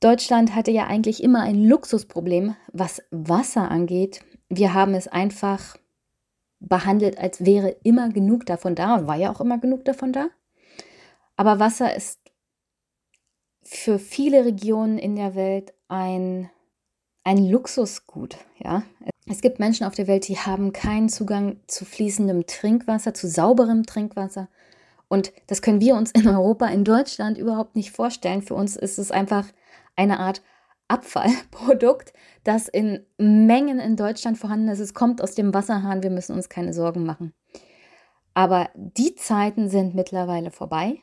Deutschland 0.00 0.54
hatte 0.54 0.70
ja 0.70 0.86
eigentlich 0.86 1.22
immer 1.22 1.42
ein 1.42 1.64
Luxusproblem, 1.64 2.56
was 2.72 3.02
Wasser 3.10 3.70
angeht. 3.70 4.20
Wir 4.48 4.74
haben 4.74 4.94
es 4.94 5.08
einfach 5.08 5.76
behandelt, 6.60 7.18
als 7.18 7.44
wäre 7.44 7.76
immer 7.84 8.10
genug 8.10 8.44
davon 8.46 8.74
da. 8.74 9.06
War 9.06 9.16
ja 9.16 9.32
auch 9.32 9.40
immer 9.40 9.58
genug 9.58 9.84
davon 9.84 10.12
da. 10.12 10.28
Aber 11.36 11.58
Wasser 11.58 11.94
ist 11.94 12.20
für 13.62 13.98
viele 13.98 14.44
Regionen 14.44 14.98
in 14.98 15.16
der 15.16 15.34
Welt 15.34 15.72
ein, 15.88 16.50
ein 17.24 17.48
Luxusgut. 17.48 18.36
Ja? 18.58 18.82
Es 19.26 19.40
gibt 19.40 19.58
Menschen 19.58 19.86
auf 19.86 19.94
der 19.94 20.06
Welt, 20.06 20.28
die 20.28 20.38
haben 20.38 20.72
keinen 20.72 21.08
Zugang 21.08 21.58
zu 21.66 21.84
fließendem 21.84 22.46
Trinkwasser, 22.46 23.14
zu 23.14 23.26
sauberem 23.26 23.84
Trinkwasser. 23.84 24.48
Und 25.08 25.32
das 25.46 25.62
können 25.62 25.80
wir 25.80 25.96
uns 25.96 26.10
in 26.12 26.28
Europa, 26.28 26.66
in 26.66 26.84
Deutschland 26.84 27.38
überhaupt 27.38 27.76
nicht 27.76 27.90
vorstellen. 27.90 28.42
Für 28.42 28.54
uns 28.54 28.76
ist 28.76 28.98
es 28.98 29.10
einfach 29.10 29.46
eine 29.96 30.20
Art 30.20 30.42
Abfallprodukt, 30.88 32.12
das 32.44 32.68
in 32.68 33.06
Mengen 33.16 33.80
in 33.80 33.96
Deutschland 33.96 34.36
vorhanden 34.36 34.68
ist. 34.68 34.80
Es 34.80 34.92
kommt 34.92 35.22
aus 35.22 35.34
dem 35.34 35.54
Wasserhahn, 35.54 36.02
wir 36.02 36.10
müssen 36.10 36.34
uns 36.34 36.48
keine 36.48 36.74
Sorgen 36.74 37.04
machen. 37.04 37.32
Aber 38.34 38.68
die 38.74 39.14
Zeiten 39.14 39.70
sind 39.70 39.94
mittlerweile 39.94 40.50
vorbei. 40.50 41.00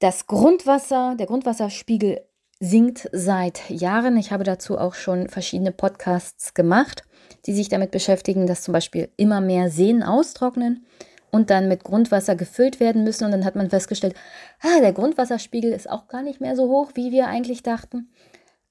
Das 0.00 0.26
Grundwasser, 0.26 1.14
der 1.16 1.26
Grundwasserspiegel 1.26 2.20
sinkt 2.60 3.08
seit 3.12 3.70
Jahren. 3.70 4.16
Ich 4.16 4.32
habe 4.32 4.44
dazu 4.44 4.78
auch 4.78 4.94
schon 4.94 5.28
verschiedene 5.28 5.72
Podcasts 5.72 6.54
gemacht, 6.54 7.02
die 7.46 7.54
sich 7.54 7.68
damit 7.68 7.90
beschäftigen, 7.90 8.46
dass 8.46 8.62
zum 8.62 8.72
Beispiel 8.72 9.10
immer 9.16 9.40
mehr 9.40 9.70
Seen 9.70 10.02
austrocknen 10.02 10.84
und 11.30 11.50
dann 11.50 11.68
mit 11.68 11.84
Grundwasser 11.84 12.34
gefüllt 12.34 12.80
werden 12.80 13.04
müssen. 13.04 13.24
Und 13.24 13.30
dann 13.30 13.44
hat 13.44 13.54
man 13.54 13.70
festgestellt, 13.70 14.14
ah, 14.60 14.80
der 14.80 14.92
Grundwasserspiegel 14.92 15.72
ist 15.72 15.88
auch 15.88 16.08
gar 16.08 16.22
nicht 16.22 16.40
mehr 16.40 16.56
so 16.56 16.68
hoch, 16.68 16.92
wie 16.94 17.12
wir 17.12 17.28
eigentlich 17.28 17.62
dachten. 17.62 18.10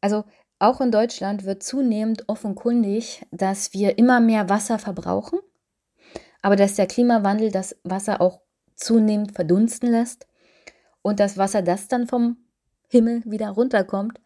Also 0.01 0.25
auch 0.59 0.81
in 0.81 0.91
Deutschland 0.91 1.45
wird 1.45 1.63
zunehmend 1.63 2.27
offenkundig, 2.27 3.25
dass 3.31 3.73
wir 3.73 3.97
immer 3.97 4.19
mehr 4.19 4.49
Wasser 4.49 4.79
verbrauchen, 4.79 5.39
aber 6.41 6.55
dass 6.55 6.75
der 6.75 6.87
Klimawandel 6.87 7.51
das 7.51 7.75
Wasser 7.83 8.21
auch 8.21 8.41
zunehmend 8.75 9.33
verdunsten 9.33 9.91
lässt 9.91 10.27
und 11.03 11.19
das 11.19 11.37
Wasser, 11.37 11.61
das 11.61 11.87
dann 11.87 12.07
vom 12.07 12.37
Himmel 12.87 13.21
wieder 13.25 13.49
runterkommt, 13.49 14.19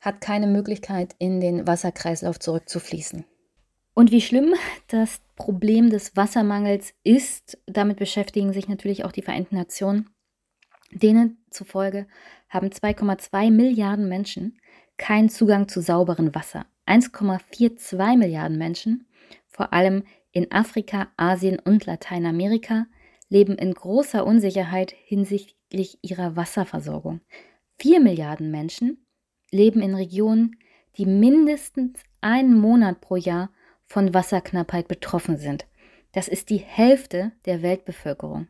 hat 0.00 0.20
keine 0.20 0.46
Möglichkeit, 0.46 1.14
in 1.18 1.40
den 1.40 1.66
Wasserkreislauf 1.66 2.38
zurückzufließen. 2.38 3.24
Und 3.94 4.10
wie 4.10 4.20
schlimm 4.20 4.54
das 4.88 5.20
Problem 5.36 5.88
des 5.88 6.16
Wassermangels 6.16 6.94
ist, 7.04 7.58
damit 7.66 7.98
beschäftigen 7.98 8.52
sich 8.52 8.68
natürlich 8.68 9.04
auch 9.04 9.12
die 9.12 9.22
Vereinten 9.22 9.56
Nationen. 9.56 10.10
Denen 10.90 11.44
zufolge 11.50 12.06
haben 12.48 12.68
2,2 12.68 13.50
Milliarden 13.50 14.08
Menschen 14.08 14.58
keinen 14.96 15.28
Zugang 15.28 15.68
zu 15.68 15.80
sauberem 15.80 16.34
Wasser. 16.34 16.66
1,42 16.86 18.16
Milliarden 18.16 18.58
Menschen, 18.58 19.06
vor 19.48 19.72
allem 19.72 20.04
in 20.32 20.52
Afrika, 20.52 21.08
Asien 21.16 21.58
und 21.58 21.86
Lateinamerika, 21.86 22.86
leben 23.28 23.56
in 23.56 23.72
großer 23.72 24.26
Unsicherheit 24.26 24.92
hinsichtlich 25.04 25.98
ihrer 26.02 26.36
Wasserversorgung. 26.36 27.20
4 27.78 28.00
Milliarden 28.00 28.50
Menschen 28.50 29.06
leben 29.50 29.80
in 29.80 29.94
Regionen, 29.94 30.56
die 30.96 31.06
mindestens 31.06 32.00
einen 32.20 32.58
Monat 32.58 33.00
pro 33.00 33.16
Jahr 33.16 33.50
von 33.86 34.14
Wasserknappheit 34.14 34.88
betroffen 34.88 35.36
sind. 35.36 35.66
Das 36.12 36.28
ist 36.28 36.50
die 36.50 36.58
Hälfte 36.58 37.32
der 37.44 37.62
Weltbevölkerung. 37.62 38.48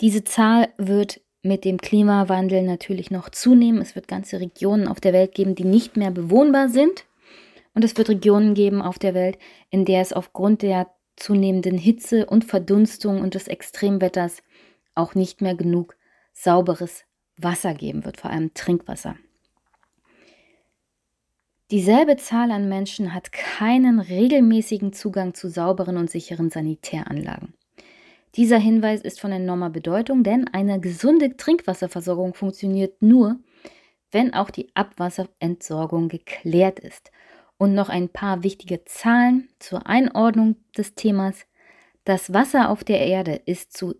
Diese 0.00 0.24
Zahl 0.24 0.68
wird 0.78 1.20
mit 1.42 1.64
dem 1.64 1.78
Klimawandel 1.78 2.62
natürlich 2.62 3.10
noch 3.10 3.28
zunehmen. 3.28 3.82
Es 3.82 3.94
wird 3.96 4.06
ganze 4.06 4.40
Regionen 4.40 4.86
auf 4.86 5.00
der 5.00 5.12
Welt 5.12 5.34
geben, 5.34 5.54
die 5.54 5.64
nicht 5.64 5.96
mehr 5.96 6.10
bewohnbar 6.10 6.68
sind. 6.68 7.04
Und 7.74 7.84
es 7.84 7.96
wird 7.96 8.08
Regionen 8.08 8.54
geben 8.54 8.82
auf 8.82 8.98
der 8.98 9.14
Welt, 9.14 9.38
in 9.70 9.84
der 9.84 10.00
es 10.00 10.12
aufgrund 10.12 10.62
der 10.62 10.88
zunehmenden 11.16 11.78
Hitze 11.78 12.26
und 12.26 12.44
Verdunstung 12.44 13.20
und 13.20 13.34
des 13.34 13.48
Extremwetters 13.48 14.42
auch 14.94 15.14
nicht 15.14 15.40
mehr 15.40 15.54
genug 15.54 15.96
sauberes 16.32 17.04
Wasser 17.36 17.74
geben 17.74 18.04
wird, 18.04 18.18
vor 18.18 18.30
allem 18.30 18.54
Trinkwasser. 18.54 19.16
Dieselbe 21.70 22.16
Zahl 22.18 22.50
an 22.50 22.68
Menschen 22.68 23.14
hat 23.14 23.32
keinen 23.32 23.98
regelmäßigen 23.98 24.92
Zugang 24.92 25.32
zu 25.32 25.48
sauberen 25.48 25.96
und 25.96 26.10
sicheren 26.10 26.50
Sanitäranlagen. 26.50 27.54
Dieser 28.36 28.58
Hinweis 28.58 29.00
ist 29.00 29.20
von 29.20 29.32
enormer 29.32 29.70
Bedeutung, 29.70 30.22
denn 30.22 30.48
eine 30.48 30.80
gesunde 30.80 31.36
Trinkwasserversorgung 31.36 32.34
funktioniert 32.34 33.00
nur, 33.00 33.36
wenn 34.10 34.34
auch 34.34 34.50
die 34.50 34.70
Abwasserentsorgung 34.74 36.08
geklärt 36.08 36.78
ist. 36.78 37.10
Und 37.56 37.74
noch 37.74 37.88
ein 37.88 38.08
paar 38.08 38.42
wichtige 38.42 38.84
Zahlen 38.84 39.48
zur 39.58 39.86
Einordnung 39.86 40.56
des 40.76 40.94
Themas. 40.94 41.46
Das 42.04 42.32
Wasser 42.32 42.70
auf 42.70 42.84
der 42.84 43.00
Erde 43.00 43.40
ist 43.46 43.72
zu 43.72 43.94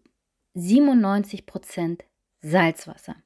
97% 0.56 2.00
Salzwasser. 2.42 3.16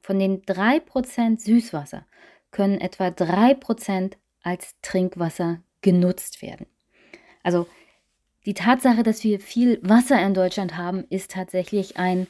Von 0.00 0.18
den 0.18 0.42
3% 0.42 1.40
Süßwasser 1.40 2.06
können 2.50 2.80
etwa 2.80 3.06
3% 3.08 4.14
als 4.42 4.74
Trinkwasser 4.82 5.62
genutzt 5.80 6.42
werden. 6.42 6.66
Also 7.42 7.68
die 8.44 8.54
Tatsache, 8.54 9.02
dass 9.02 9.22
wir 9.22 9.38
viel 9.38 9.78
Wasser 9.82 10.20
in 10.20 10.34
Deutschland 10.34 10.76
haben, 10.76 11.04
ist 11.10 11.30
tatsächlich 11.32 11.96
ein 11.96 12.26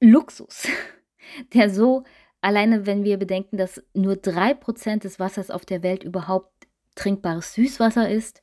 Luxus, 0.00 0.66
der 1.54 1.70
so, 1.70 2.04
alleine 2.40 2.86
wenn 2.86 3.04
wir 3.04 3.18
bedenken, 3.18 3.56
dass 3.56 3.82
nur 3.92 4.14
3% 4.14 5.00
des 5.00 5.20
Wassers 5.20 5.50
auf 5.50 5.64
der 5.64 5.82
Welt 5.82 6.02
überhaupt 6.02 6.50
trinkbares 6.94 7.54
Süßwasser 7.54 8.10
ist 8.10 8.42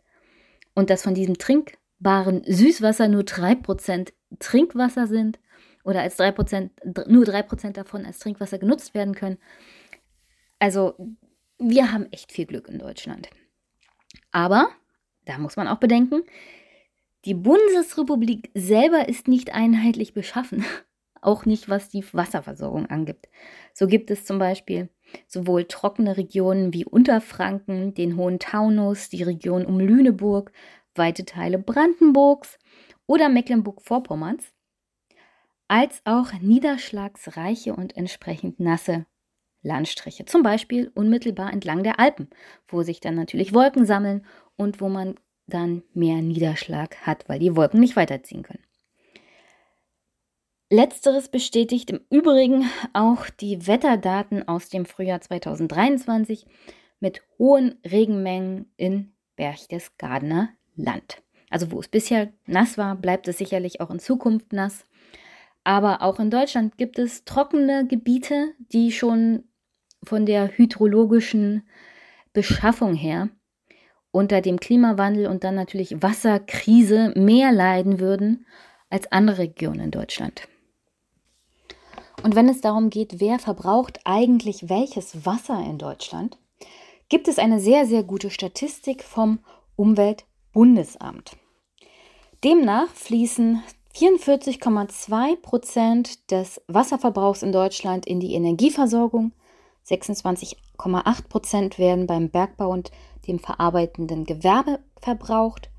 und 0.74 0.90
dass 0.90 1.04
von 1.04 1.14
diesem 1.14 1.38
trinkbaren 1.38 2.44
Süßwasser 2.46 3.08
nur 3.08 3.24
3% 3.24 4.14
Trinkwasser 4.40 5.08
sind 5.08 5.40
oder 5.84 6.02
als 6.02 6.20
3%, 6.20 7.08
nur 7.08 7.24
3% 7.24 7.72
davon 7.72 8.06
als 8.06 8.20
Trinkwasser 8.20 8.58
genutzt 8.58 8.94
werden 8.94 9.16
können, 9.16 9.38
also 10.60 10.96
wir 11.58 11.92
haben 11.92 12.08
echt 12.12 12.32
viel 12.32 12.46
Glück 12.46 12.68
in 12.68 12.80
Deutschland. 12.80 13.30
Aber, 14.32 14.70
da 15.26 15.38
muss 15.38 15.56
man 15.56 15.68
auch 15.68 15.80
bedenken, 15.80 16.24
die 17.26 17.34
Bundesrepublik 17.34 18.50
selber 18.54 19.10
ist 19.10 19.28
nicht 19.28 19.54
einheitlich 19.54 20.14
beschaffen, 20.14 20.66
auch 21.22 21.46
nicht 21.46 21.68
was 21.68 21.90
die 21.90 22.06
Wasserversorgung 22.14 22.86
angibt. 22.86 23.28
So 23.74 23.88
gibt 23.88 24.10
es 24.10 24.26
zum 24.26 24.40
Beispiel 24.40 24.90
sowohl 25.28 25.66
trockene 25.66 26.16
Regionen 26.16 26.74
wie 26.74 26.86
Unterfranken, 26.86 27.94
den 27.94 28.16
Hohen 28.16 28.40
Taunus, 28.40 29.10
die 29.10 29.24
Region 29.24 29.66
um 29.66 29.80
Lüneburg, 29.80 30.52
weite 30.96 31.26
Teile 31.26 31.60
Brandenburgs 31.60 32.58
oder 33.06 33.28
Mecklenburg-Vorpommerns, 33.28 34.54
als 35.70 36.02
auch 36.04 36.34
niederschlagsreiche 36.42 37.74
und 37.74 37.96
entsprechend 37.96 38.60
nasse 38.60 39.06
Landstriche, 39.62 40.26
zum 40.26 40.44
Beispiel 40.44 40.92
unmittelbar 40.96 41.54
entlang 41.54 41.84
der 41.84 42.00
Alpen, 42.00 42.30
wo 42.68 42.82
sich 42.82 43.00
dann 43.00 43.16
natürlich 43.16 43.54
Wolken 43.54 43.86
sammeln 43.86 44.26
und 44.58 44.82
wo 44.82 44.90
man 44.90 45.16
dann 45.48 45.84
mehr 45.94 46.22
Niederschlag 46.22 46.98
hat, 47.06 47.28
weil 47.30 47.40
die 47.40 47.56
Wolken 47.56 47.80
nicht 47.80 47.96
weiterziehen 47.96 48.44
können. 48.44 48.64
Letzteres 50.72 51.30
bestätigt 51.30 51.90
im 51.90 52.02
Übrigen 52.10 52.70
auch 52.94 53.30
die 53.30 53.66
Wetterdaten 53.66 54.48
aus 54.48 54.70
dem 54.70 54.86
Frühjahr 54.86 55.20
2023 55.20 56.46
mit 57.00 57.24
hohen 57.38 57.80
Regenmengen 57.84 58.72
in 58.78 59.14
Berchtesgadener 59.36 60.50
Land. 60.76 61.24
Also 61.50 61.72
wo 61.72 61.80
es 61.80 61.88
bisher 61.88 62.32
nass 62.46 62.78
war, 62.78 62.96
bleibt 62.96 63.28
es 63.28 63.38
sicherlich 63.38 63.82
auch 63.82 63.90
in 63.90 64.00
Zukunft 64.00 64.54
nass. 64.54 64.86
Aber 65.64 66.02
auch 66.02 66.20
in 66.20 66.32
Deutschland 66.32 66.78
gibt 66.78 67.00
es 67.00 67.26
trockene 67.26 67.86
Gebiete, 67.88 68.54
die 68.72 68.92
schon 68.92 69.44
von 70.04 70.26
der 70.26 70.58
hydrologischen 70.58 71.68
Beschaffung 72.34 72.94
her 72.94 73.30
unter 74.12 74.42
dem 74.42 74.60
Klimawandel 74.60 75.28
und 75.28 75.44
dann 75.44 75.56
natürlich 75.56 76.02
Wasserkrise 76.02 77.14
mehr 77.16 77.52
leiden 77.52 78.00
würden 78.00 78.46
als 78.90 79.12
andere 79.12 79.40
Regionen 79.40 79.82
in 79.82 79.92
Deutschland. 79.92 80.48
Und 82.24 82.36
wenn 82.36 82.50
es 82.50 82.62
darum 82.62 82.90
geht, 82.90 83.20
wer 83.20 83.40
verbraucht 83.40 84.00
eigentlich 84.04 84.70
welches 84.70 85.26
Wasser 85.26 85.64
in 85.66 85.78
Deutschland, 85.78 86.38
gibt 87.08 87.28
es 87.28 87.40
eine 87.40 87.60
sehr, 87.60 87.86
sehr 87.86 88.04
gute 88.04 88.30
Statistik 88.30 89.04
vom 89.04 89.40
Umweltbundesamt. 89.76 91.38
Demnach 92.44 92.90
fließen 92.90 93.64
44,2 94.00 95.36
Prozent 95.42 96.32
des 96.32 96.62
Wasserverbrauchs 96.68 97.44
in 97.44 97.52
Deutschland 97.52 98.06
in 98.06 98.22
die 98.22 98.34
Energieversorgung, 98.34 99.34
26,8 99.86 101.28
Prozent 101.28 101.78
werden 101.78 102.08
beim 102.08 102.30
Bergbau 102.30 102.70
und 102.70 102.92
dem 103.28 103.40
verarbeitenden 103.40 104.24
Gewerbe 104.24 104.80
verbraucht, 105.02 105.70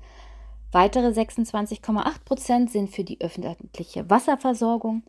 weitere 0.71 1.07
26,8 1.07 2.23
Prozent 2.23 2.71
sind 2.71 2.91
für 2.91 3.03
die 3.03 3.19
öffentliche 3.21 4.07
Wasserversorgung. 4.07 5.01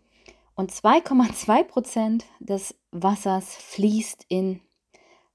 Und 0.54 0.72
2,2 0.72 1.64
Prozent 1.64 2.24
des 2.40 2.74
Wassers 2.92 3.56
fließt 3.56 4.24
in 4.28 4.62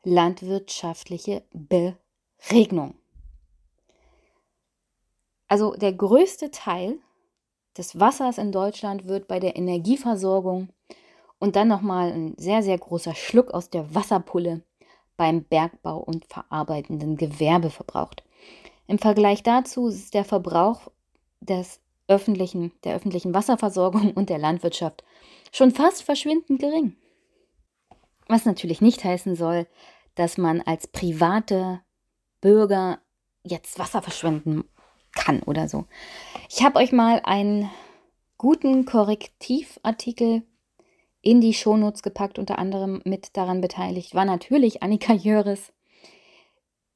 landwirtschaftliche 0.04 1.44
Beregnung. 1.54 2.96
Also 5.48 5.76
der 5.76 5.94
größte 5.94 6.50
Teil 6.50 7.00
des 7.78 8.00
Wassers 8.00 8.38
in 8.38 8.52
Deutschland 8.52 9.08
wird 9.08 9.28
bei 9.28 9.40
der 9.40 9.56
Energieversorgung 9.56 10.70
und 11.40 11.56
dann 11.56 11.68
nochmal 11.68 12.12
ein 12.12 12.34
sehr, 12.38 12.64
sehr 12.64 12.78
großer 12.78 13.16
Schluck 13.16 13.52
aus 13.54 13.70
der 13.70 13.94
Wasserpulle 13.94 14.62
beim 15.16 15.44
Bergbau 15.44 15.98
und 15.98 16.26
verarbeitenden 16.26 17.18
Gewerbe 17.18 17.70
verbraucht. 17.70 18.24
Im 18.88 19.00
Vergleich 19.00 19.44
dazu 19.44 19.88
ist 19.88 20.14
der 20.14 20.26
Verbrauch 20.26 20.92
des 21.42 21.80
öffentlichen, 22.08 22.72
der 22.84 22.96
öffentlichen 22.96 23.34
Wasserversorgung 23.34 24.12
und 24.14 24.30
der 24.30 24.38
Landwirtschaft 24.38 25.04
schon 25.52 25.72
fast 25.72 26.04
verschwindend 26.04 26.60
gering. 26.60 26.96
Was 28.28 28.46
natürlich 28.46 28.82
nicht 28.82 29.04
heißen 29.04 29.36
soll, 29.36 29.68
dass 30.16 30.38
man 30.38 30.62
als 30.62 30.88
private 30.88 31.82
Bürger 32.42 33.00
jetzt 33.44 33.80
Wasser 33.80 34.02
verschwenden 34.02 34.64
kann 35.18 35.44
oder 35.44 35.68
so. 35.68 35.86
Ich 36.50 36.64
habe 36.64 36.80
euch 36.80 36.92
mal 36.92 37.22
einen 37.24 37.70
guten 38.38 38.86
Korrektivartikel 38.86 40.44
in 41.22 41.42
die 41.42 41.54
Shownotes 41.54 42.04
gepackt, 42.04 42.40
unter 42.40 42.60
anderem 42.60 43.02
mit 43.04 43.36
daran 43.36 43.60
beteiligt 43.60 44.16
war 44.16 44.24
natürlich 44.24 44.82
Annika 44.84 45.14
Jöris. 45.14 45.74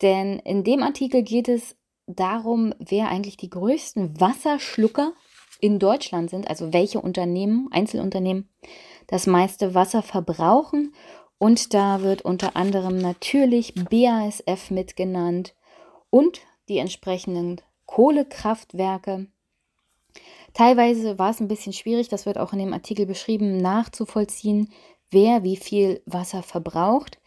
Denn 0.02 0.40
in 0.40 0.64
dem 0.64 0.84
Artikel 0.84 1.24
geht 1.24 1.50
es 1.50 1.76
darum, 2.08 2.74
wer 2.80 3.10
eigentlich 3.10 3.38
die 3.38 3.50
größten 3.50 4.20
Wasserschlucker 4.20 5.14
in 5.60 5.80
Deutschland 5.80 6.30
sind, 6.30 6.48
also 6.48 6.74
welche 6.74 7.02
Unternehmen, 7.02 7.68
Einzelunternehmen, 7.72 8.50
das 9.08 9.28
meiste 9.28 9.74
Wasser 9.76 10.02
verbrauchen. 10.02 10.94
Und 11.38 11.74
da 11.74 12.02
wird 12.02 12.22
unter 12.22 12.56
anderem 12.56 12.98
natürlich 12.98 13.74
BASF 13.76 14.72
mitgenannt 14.72 15.56
und 16.10 16.42
die 16.70 16.78
entsprechenden 16.78 17.62
Kohlekraftwerke. 17.91 19.27
Teilweise 20.54 21.19
war 21.19 21.32
es 21.32 21.41
ein 21.41 21.49
bisschen 21.49 21.73
schwierig, 21.73 22.08
das 22.08 22.25
wird 22.25 22.38
auch 22.38 22.54
in 22.54 22.60
dem 22.60 22.71
Artikel 22.71 23.06
beschrieben, 23.06 23.58
nachzuvollziehen, 23.58 24.71
wer 25.10 25.43
wie 25.43 25.58
viel 25.58 26.01
Wasser 26.06 26.41
verbraucht. 26.41 27.19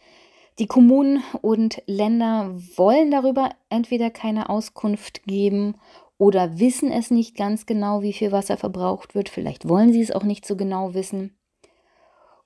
Die 0.57 0.65
Kommunen 0.65 1.23
und 1.43 1.83
Länder 1.85 2.55
wollen 2.77 3.11
darüber 3.11 3.51
entweder 3.69 4.09
keine 4.09 4.49
Auskunft 4.49 5.23
geben 5.25 5.75
oder 6.17 6.57
wissen 6.57 6.91
es 6.91 7.11
nicht 7.11 7.35
ganz 7.37 7.67
genau, 7.67 8.01
wie 8.01 8.13
viel 8.13 8.31
Wasser 8.31 8.57
verbraucht 8.57 9.13
wird. 9.13 9.29
Vielleicht 9.29 9.69
wollen 9.69 9.93
sie 9.93 10.01
es 10.01 10.11
auch 10.11 10.23
nicht 10.23 10.47
so 10.47 10.55
genau 10.55 10.95
wissen. 10.95 11.37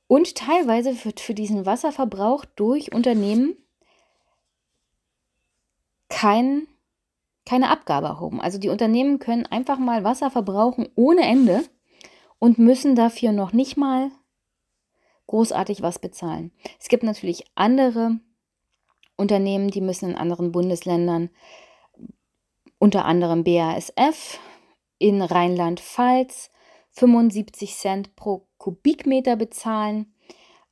Und 0.08 0.36
teilweise 0.36 1.06
wird 1.06 1.22
für 1.22 1.34
diesen 1.34 1.66
Wasserverbrauch 1.66 2.44
durch 2.44 2.92
Unternehmen 2.92 3.56
kein, 6.10 6.68
keine 7.50 7.72
Abgabe 7.72 8.06
erhoben. 8.06 8.40
Also 8.40 8.60
die 8.60 8.70
Unternehmen 8.70 9.18
können 9.18 9.48
einfach 9.48 9.80
mal 9.80 10.04
Wasser 10.04 10.30
verbrauchen 10.30 10.88
ohne 10.94 11.24
Ende 11.24 11.64
und 12.38 12.60
müssen 12.60 12.96
dafür 12.96 13.32
noch 13.32 13.54
nicht 13.54 13.76
mal 13.76 14.12
großartig 15.26 15.82
was 15.82 15.98
bezahlen. 15.98 16.52
Es 16.80 16.90
gibt 16.90 17.02
natürlich 17.02 17.46
andere 17.56 18.20
Unternehmen, 19.18 19.72
die 19.72 19.82
müssen 19.82 20.12
in 20.12 20.16
anderen 20.16 20.52
Bundesländern, 20.52 21.32
unter 22.78 23.06
anderem 23.06 23.44
BASF, 23.44 24.40
in 25.00 25.24
Rheinland-Pfalz 25.24 26.52
75 26.92 27.76
Cent 27.76 28.16
pro 28.16 28.48
Kubikmeter 28.60 29.36
bezahlen. 29.36 30.14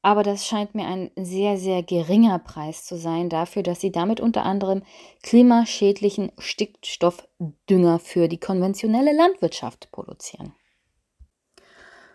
Aber 0.02 0.24
das 0.24 0.46
scheint 0.46 0.76
mir 0.76 0.86
ein 0.86 1.12
sehr, 1.16 1.58
sehr 1.58 1.84
geringer 1.84 2.40
Preis 2.40 2.86
zu 2.86 2.98
sein 2.98 3.30
dafür, 3.30 3.64
dass 3.64 3.82
sie 3.82 3.92
damit 3.92 4.20
unter 4.20 4.44
anderem 4.44 4.84
klimaschädlichen 5.24 6.32
Stickstoffdünger 6.38 8.00
für 8.00 8.28
die 8.28 8.40
konventionelle 8.40 9.16
Landwirtschaft 9.16 9.92
produzieren. 9.92 10.54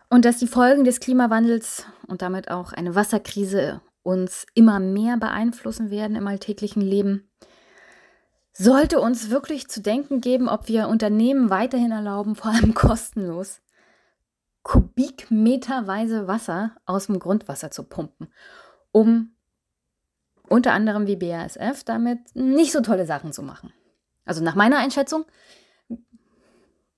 Und 0.09 0.25
dass 0.25 0.39
die 0.39 0.47
Folgen 0.47 0.85
des 0.85 1.01
Klimawandels 1.01 1.87
und 2.07 2.23
damit 2.23 2.51
auch 2.51 2.73
eine 2.73 2.95
Wasserkrise 2.95 3.81
uns 4.03 4.47
immer 4.55 4.81
mehr 4.81 5.17
beeinflussen 5.17 5.91
werden 5.91 6.17
im 6.17 6.27
alltäglichen 6.27 6.83
Leben, 6.83 7.31
sollte 8.53 9.01
uns 9.01 9.31
wirklich 9.31 9.69
zu 9.69 9.81
denken 9.81 10.21
geben, 10.21 10.49
ob 10.49 10.69
wir 10.69 10.89
Unternehmen 10.89 11.51
weiterhin 11.51 11.93
erlauben, 11.93 12.35
vor 12.37 12.51
allem 12.51 12.75
kostenlos, 12.75 13.61
kubikmeterweise 14.63 16.29
Wasser 16.29 16.77
aus 16.87 17.07
dem 17.07 17.19
Grundwasser 17.19 17.71
zu 17.71 17.85
pumpen, 17.85 18.33
um 18.93 19.35
unter 20.49 20.73
anderem 20.73 21.07
wie 21.07 21.17
BASF 21.17 21.85
damit 21.85 22.35
nicht 22.35 22.73
so 22.73 22.81
tolle 22.81 23.07
Sachen 23.07 23.33
zu 23.33 23.43
machen. 23.43 23.73
Also 24.25 24.43
nach 24.43 24.55
meiner 24.55 24.79
Einschätzung, 24.79 25.25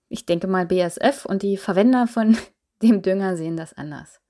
ich 0.09 0.27
denke 0.27 0.46
mal 0.46 0.66
BASF 0.66 1.24
und 1.24 1.42
die 1.42 1.57
Verwender 1.57 2.07
von 2.07 2.37
dem 2.83 3.03
Dünger 3.03 3.37
sehen 3.37 3.57
das 3.57 3.72
anders. 3.74 4.20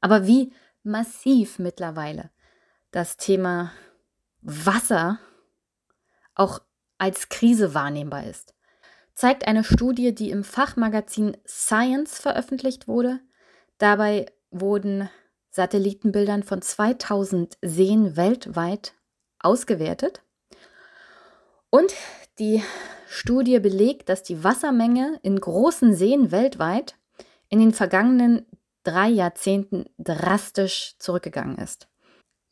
Aber 0.00 0.26
wie 0.26 0.52
massiv 0.82 1.58
mittlerweile 1.58 2.30
das 2.90 3.16
Thema 3.16 3.72
Wasser 4.40 5.18
auch 6.34 6.60
als 6.96 7.28
Krise 7.28 7.74
wahrnehmbar 7.74 8.24
ist, 8.24 8.54
zeigt 9.18 9.48
eine 9.48 9.64
Studie, 9.64 10.14
die 10.14 10.30
im 10.30 10.44
Fachmagazin 10.44 11.36
Science 11.44 12.20
veröffentlicht 12.20 12.86
wurde. 12.86 13.18
Dabei 13.78 14.26
wurden 14.52 15.10
Satellitenbildern 15.50 16.44
von 16.44 16.62
2000 16.62 17.58
Seen 17.60 18.16
weltweit 18.16 18.94
ausgewertet. 19.40 20.22
Und 21.68 21.92
die 22.38 22.62
Studie 23.08 23.58
belegt, 23.58 24.08
dass 24.08 24.22
die 24.22 24.44
Wassermenge 24.44 25.18
in 25.24 25.40
großen 25.40 25.94
Seen 25.94 26.30
weltweit 26.30 26.94
in 27.48 27.58
den 27.58 27.72
vergangenen 27.72 28.46
drei 28.84 29.08
Jahrzehnten 29.08 29.86
drastisch 29.98 30.94
zurückgegangen 31.00 31.58
ist. 31.58 31.88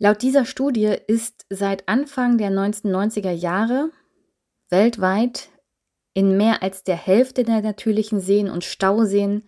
Laut 0.01 0.21
dieser 0.21 0.45
Studie 0.45 0.97
ist 1.07 1.47
seit 1.49 1.89
Anfang 1.89 2.39
der 2.39 2.51
1990er 2.51 3.31
Jahre 3.31 3.93
weltweit 4.69 5.49
in 6.17 6.39
mehr 6.39 6.63
als 6.63 6.83
der 6.83 6.97
Hälfte 6.97 7.45
der 7.45 7.61
natürlichen 7.61 8.21
Seen 8.21 8.49
und 8.49 8.65
Stauseen 8.65 9.47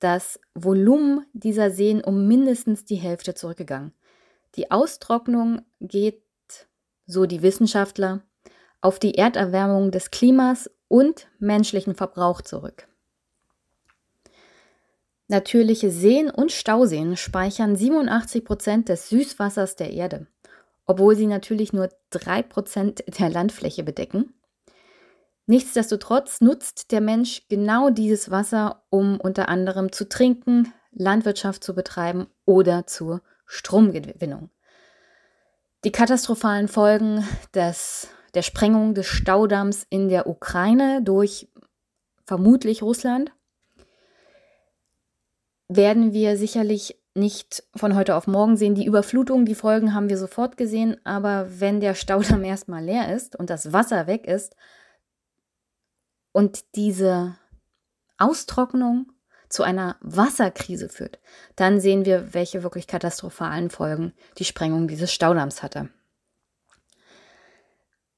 das 0.00 0.40
Volumen 0.54 1.24
dieser 1.34 1.70
Seen 1.70 2.02
um 2.02 2.26
mindestens 2.26 2.84
die 2.84 2.96
Hälfte 2.96 3.34
zurückgegangen. 3.34 3.92
Die 4.56 4.72
Austrocknung 4.72 5.62
geht, 5.80 6.24
so 7.06 7.26
die 7.26 7.42
Wissenschaftler, 7.42 8.24
auf 8.80 8.98
die 8.98 9.14
Erderwärmung 9.14 9.92
des 9.92 10.10
Klimas 10.10 10.68
und 10.88 11.28
menschlichen 11.38 11.94
Verbrauch 11.94 12.42
zurück. 12.42 12.88
Natürliche 15.28 15.92
Seen 15.92 16.28
und 16.28 16.50
Stauseen 16.50 17.16
speichern 17.16 17.76
87 17.76 18.44
Prozent 18.44 18.88
des 18.88 19.10
Süßwassers 19.10 19.76
der 19.76 19.92
Erde, 19.92 20.26
obwohl 20.86 21.14
sie 21.14 21.28
natürlich 21.28 21.72
nur 21.72 21.88
3 22.10 22.42
Prozent 22.42 23.04
der 23.20 23.30
Landfläche 23.30 23.84
bedecken. 23.84 24.34
Nichtsdestotrotz 25.50 26.40
nutzt 26.40 26.92
der 26.92 27.00
Mensch 27.00 27.42
genau 27.48 27.90
dieses 27.90 28.30
Wasser, 28.30 28.84
um 28.88 29.20
unter 29.20 29.48
anderem 29.48 29.90
zu 29.90 30.08
trinken, 30.08 30.72
Landwirtschaft 30.92 31.64
zu 31.64 31.74
betreiben 31.74 32.28
oder 32.44 32.86
zur 32.86 33.20
Stromgewinnung. 33.46 34.50
Die 35.82 35.90
katastrophalen 35.90 36.68
Folgen 36.68 37.26
des 37.52 38.06
der 38.34 38.42
Sprengung 38.42 38.94
des 38.94 39.06
Staudamms 39.06 39.84
in 39.90 40.08
der 40.08 40.28
Ukraine 40.28 41.02
durch 41.02 41.48
vermutlich 42.24 42.80
Russland 42.84 43.32
werden 45.66 46.12
wir 46.12 46.36
sicherlich 46.36 46.96
nicht 47.16 47.64
von 47.74 47.96
heute 47.96 48.14
auf 48.14 48.28
morgen 48.28 48.56
sehen. 48.56 48.76
Die 48.76 48.86
Überflutung, 48.86 49.46
die 49.46 49.56
Folgen 49.56 49.94
haben 49.94 50.08
wir 50.08 50.16
sofort 50.16 50.56
gesehen, 50.56 50.96
aber 51.02 51.48
wenn 51.58 51.80
der 51.80 51.96
Staudamm 51.96 52.44
erstmal 52.44 52.84
leer 52.84 53.12
ist 53.12 53.34
und 53.34 53.50
das 53.50 53.72
Wasser 53.72 54.06
weg 54.06 54.28
ist 54.28 54.54
und 56.32 56.76
diese 56.76 57.36
Austrocknung 58.18 59.12
zu 59.48 59.62
einer 59.62 59.96
Wasserkrise 60.00 60.88
führt, 60.88 61.18
dann 61.56 61.80
sehen 61.80 62.04
wir, 62.04 62.34
welche 62.34 62.62
wirklich 62.62 62.86
katastrophalen 62.86 63.70
Folgen 63.70 64.12
die 64.38 64.44
Sprengung 64.44 64.86
dieses 64.86 65.12
Staudamms 65.12 65.62
hatte. 65.62 65.88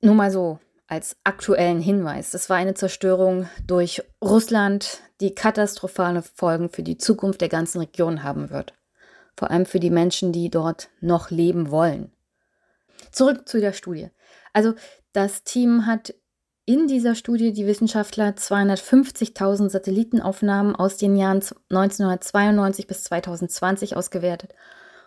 Nur 0.01 0.15
mal 0.15 0.31
so 0.31 0.59
als 0.89 1.17
aktuellen 1.25 1.81
Hinweis. 1.81 2.33
Das 2.33 2.51
war 2.51 2.59
eine 2.59 2.75
Zerstörung 2.75 3.49
durch 3.67 4.03
Russland, 4.23 5.01
die 5.21 5.35
katastrophale 5.35 6.23
Folgen 6.23 6.69
für 6.69 6.83
die 6.83 6.99
Zukunft 6.99 7.41
der 7.41 7.49
ganzen 7.49 7.79
Region 7.79 8.23
haben 8.23 8.51
wird 8.51 8.75
vor 9.37 9.51
allem 9.51 9.67
für 9.67 9.81
die 9.81 9.91
Menschen, 9.91 10.33
die 10.33 10.51
dort 10.51 10.91
noch 11.01 11.31
leben 11.31 11.71
wollen. 11.71 12.13
Zurück 13.11 13.49
zu 13.49 13.61
der 13.61 13.73
Studie. 13.73 14.11
Also 14.53 14.75
das 15.13 15.45
Team 15.45 15.87
hat 15.87 16.15
in 16.65 16.87
dieser 16.87 17.15
Studie 17.15 17.53
die 17.53 17.67
Wissenschaftler 17.67 18.31
250.000 18.31 19.69
Satellitenaufnahmen 19.69 20.77
aus 20.77 20.97
den 20.97 21.17
Jahren 21.17 21.43
1992 21.71 22.87
bis 22.87 23.05
2020 23.05 23.97
ausgewertet 23.97 24.55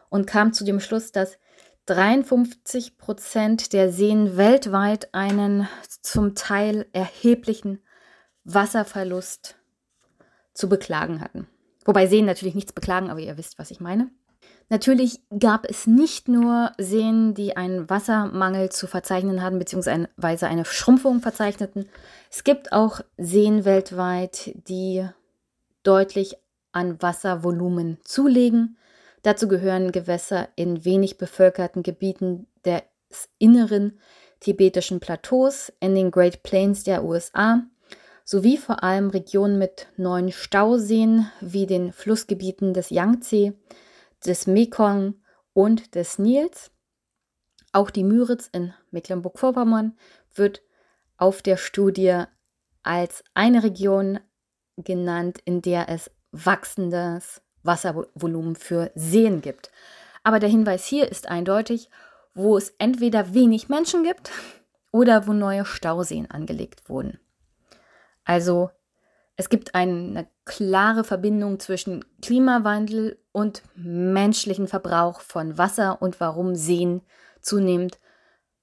und 0.10 0.28
kam 0.28 0.54
zu 0.54 0.65
dem 0.65 0.80
Schluss, 0.80 1.12
dass 1.12 1.38
53 1.86 2.98
Prozent 2.98 3.74
der 3.74 3.91
Seen 3.91 4.38
weltweit 4.38 5.13
einen 5.13 5.68
zum 6.02 6.36
Teil 6.36 6.88
erheblichen 6.94 7.80
Wasserverlust 8.44 9.56
zu 10.54 10.68
beklagen 10.68 11.22
hatten. 11.22 11.48
Wobei 11.86 12.08
Seen 12.08 12.26
natürlich 12.26 12.56
nichts 12.56 12.74
beklagen, 12.74 13.10
aber 13.10 13.20
ihr 13.20 13.38
wisst, 13.38 13.60
was 13.60 13.72
ich 13.72 13.80
meine. 13.80 14.10
Natürlich 14.69 15.21
gab 15.38 15.69
es 15.69 15.86
nicht 15.86 16.28
nur 16.28 16.71
Seen, 16.80 17.36
die 17.36 17.56
einen 17.56 17.88
Wassermangel 17.89 18.69
zu 18.69 18.88
verzeichnen 18.88 19.43
hatten, 19.43 19.60
beziehungsweise 19.60 20.47
eine 20.47 20.65
Schrumpfung 20.65 21.21
verzeichneten. 21.21 21.88
Es 22.32 22.43
gibt 22.43 22.71
auch 22.71 23.01
Seen 23.17 23.63
weltweit, 23.63 24.51
die 24.67 25.08
deutlich 25.84 26.38
an 26.71 27.01
Wasservolumen 27.01 27.99
zulegen. 28.04 28.78
Dazu 29.21 29.47
gehören 29.47 29.91
Gewässer 29.91 30.49
in 30.56 30.84
wenig 30.84 31.17
bevölkerten 31.17 31.84
Gebieten 31.84 32.47
des 32.65 33.30
inneren 33.38 33.99
tibetischen 34.39 34.99
Plateaus, 34.99 35.71
in 35.80 35.95
den 35.95 36.12
Great 36.12 36.43
Plains 36.43 36.84
der 36.84 37.04
USA, 37.04 37.63
sowie 38.23 38.58
vor 38.58 38.84
allem 38.84 39.10
Regionen 39.10 39.58
mit 39.60 39.88
neuen 39.97 40.32
Stauseen 40.32 41.30
wie 41.39 41.67
den 41.67 41.93
Flussgebieten 41.93 42.73
des 42.73 42.89
Yangtze, 42.89 43.54
des 44.25 44.47
Mekong 44.47 45.15
und 45.54 45.95
des 45.95 46.19
Nils. 46.19 46.71
Auch 47.71 47.89
die 47.89 48.04
Müritz 48.04 48.49
in 48.51 48.73
Mecklenburg-Vorpommern 48.91 49.97
wird 50.34 50.62
auf 51.17 51.41
der 51.41 51.58
Studie 51.58 52.23
als 52.84 53.23
eine 53.34 53.63
Region 53.63 54.19
genannt, 54.78 55.39
in 55.45 55.62
der 55.62 55.89
es 55.89 56.12
wachsendes 56.32 57.41
Wasservolumen 57.63 58.56
für 58.56 58.91
Seen 58.95 59.41
gibt. 59.41 59.71
Aber 60.23 60.39
der 60.39 60.49
Hinweis 60.49 60.86
hier 60.86 61.10
ist 61.10 61.28
eindeutig, 61.28 61.89
wo 62.34 62.58
es 62.58 62.73
entweder 62.78 63.34
wenig 63.34 63.69
Menschen 63.69 64.04
gibt 64.04 64.32
oder 64.91 65.28
wo 65.28 65.34
neue 65.34 65.65
Stauseen 65.65 66.30
angelegt 66.30 66.89
wurden. 66.89 67.19
Also 68.23 68.71
es 69.38 69.50
gibt 69.50 69.76
eine 69.76 70.28
klare 70.45 71.04
Verbindung 71.04 71.60
zwischen 71.60 72.06
Klimawandel 72.21 73.19
und 73.32 73.63
menschlichen 73.76 74.67
Verbrauch 74.67 75.19
von 75.19 75.58
Wasser 75.58 76.02
und 76.02 76.19
warum 76.19 76.56
Seen 76.56 77.02
zunehmend 77.41 78.00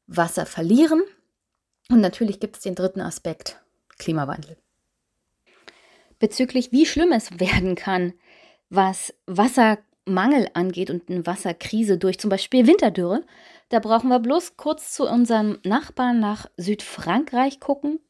Wasser 0.07 0.47
verlieren. 0.47 1.03
Und 1.91 2.01
natürlich 2.01 2.41
gibt 2.41 2.57
es 2.57 2.63
den 2.63 2.75
dritten 2.75 3.01
Aspekt, 3.01 3.61
Klimawandel. 3.99 4.57
Bezüglich 6.19 6.73
wie 6.73 6.87
schlimm 6.87 7.13
es 7.13 7.39
werden 7.39 7.75
kann, 7.75 8.15
was 8.71 9.13
Wassermangel 9.27 10.49
angeht 10.55 10.89
und 10.89 11.11
eine 11.11 11.27
Wasserkrise 11.27 11.99
durch 11.99 12.19
zum 12.19 12.31
Beispiel 12.31 12.67
Winterdürre, 12.67 13.25
da 13.69 13.79
brauchen 13.81 14.09
wir 14.09 14.21
bloß 14.21 14.57
kurz 14.57 14.95
zu 14.95 15.07
unserem 15.07 15.59
Nachbarn 15.65 16.21
nach 16.21 16.47
Südfrankreich 16.57 17.61
gucken 17.61 18.01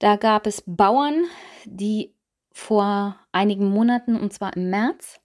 da 0.00 0.16
gab 0.16 0.46
es 0.46 0.64
Bauern, 0.66 1.26
die 1.66 2.14
vor 2.52 3.16
einigen 3.32 3.70
Monaten, 3.70 4.16
und 4.16 4.32
zwar 4.32 4.56
im 4.56 4.70
März, 4.70 5.20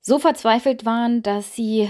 so 0.00 0.18
verzweifelt 0.18 0.84
waren, 0.84 1.22
dass 1.22 1.54
sie 1.54 1.88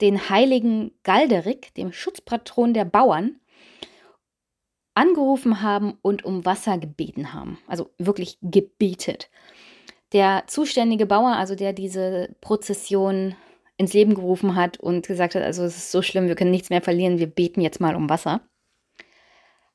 den 0.00 0.28
heiligen 0.28 0.90
Galderik, 1.02 1.72
dem 1.74 1.92
Schutzpatron 1.92 2.74
der 2.74 2.84
Bauern, 2.84 3.40
angerufen 4.94 5.62
haben 5.62 5.96
und 6.02 6.24
um 6.24 6.44
Wasser 6.44 6.78
gebeten 6.78 7.32
haben. 7.32 7.58
Also 7.66 7.90
wirklich 7.96 8.38
gebetet. 8.42 9.30
Der 10.12 10.44
zuständige 10.46 11.06
Bauer, 11.06 11.36
also 11.36 11.54
der 11.54 11.72
diese 11.72 12.34
Prozession 12.40 13.34
ins 13.76 13.92
Leben 13.92 14.14
gerufen 14.14 14.54
hat 14.56 14.78
und 14.78 15.06
gesagt 15.06 15.34
hat, 15.34 15.42
also 15.42 15.64
es 15.64 15.76
ist 15.76 15.90
so 15.90 16.02
schlimm, 16.02 16.28
wir 16.28 16.36
können 16.36 16.52
nichts 16.52 16.70
mehr 16.70 16.82
verlieren, 16.82 17.18
wir 17.18 17.26
beten 17.28 17.60
jetzt 17.60 17.80
mal 17.80 17.96
um 17.96 18.08
Wasser 18.08 18.40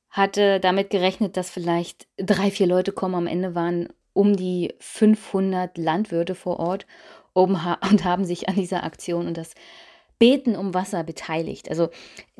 hatte 0.10 0.60
damit 0.60 0.90
gerechnet, 0.90 1.38
dass 1.38 1.50
vielleicht 1.50 2.08
drei, 2.18 2.52
vier 2.52 2.68
Leute 2.68 2.92
kommen. 2.92 3.16
Am 3.16 3.28
Ende 3.28 3.56
waren 3.56 3.90
um 4.14 4.36
die 4.36 4.74
500 4.80 5.78
Landwirte 5.78 6.36
vor 6.36 6.60
Ort 6.60 6.86
und 7.34 8.04
haben 8.04 8.26
sich 8.26 8.50
an 8.50 8.56
dieser 8.56 8.84
Aktion 8.84 9.28
und 9.28 9.38
das 9.38 9.54
Beten 10.18 10.58
um 10.58 10.74
Wasser 10.74 11.04
beteiligt. 11.04 11.70
Also 11.70 11.90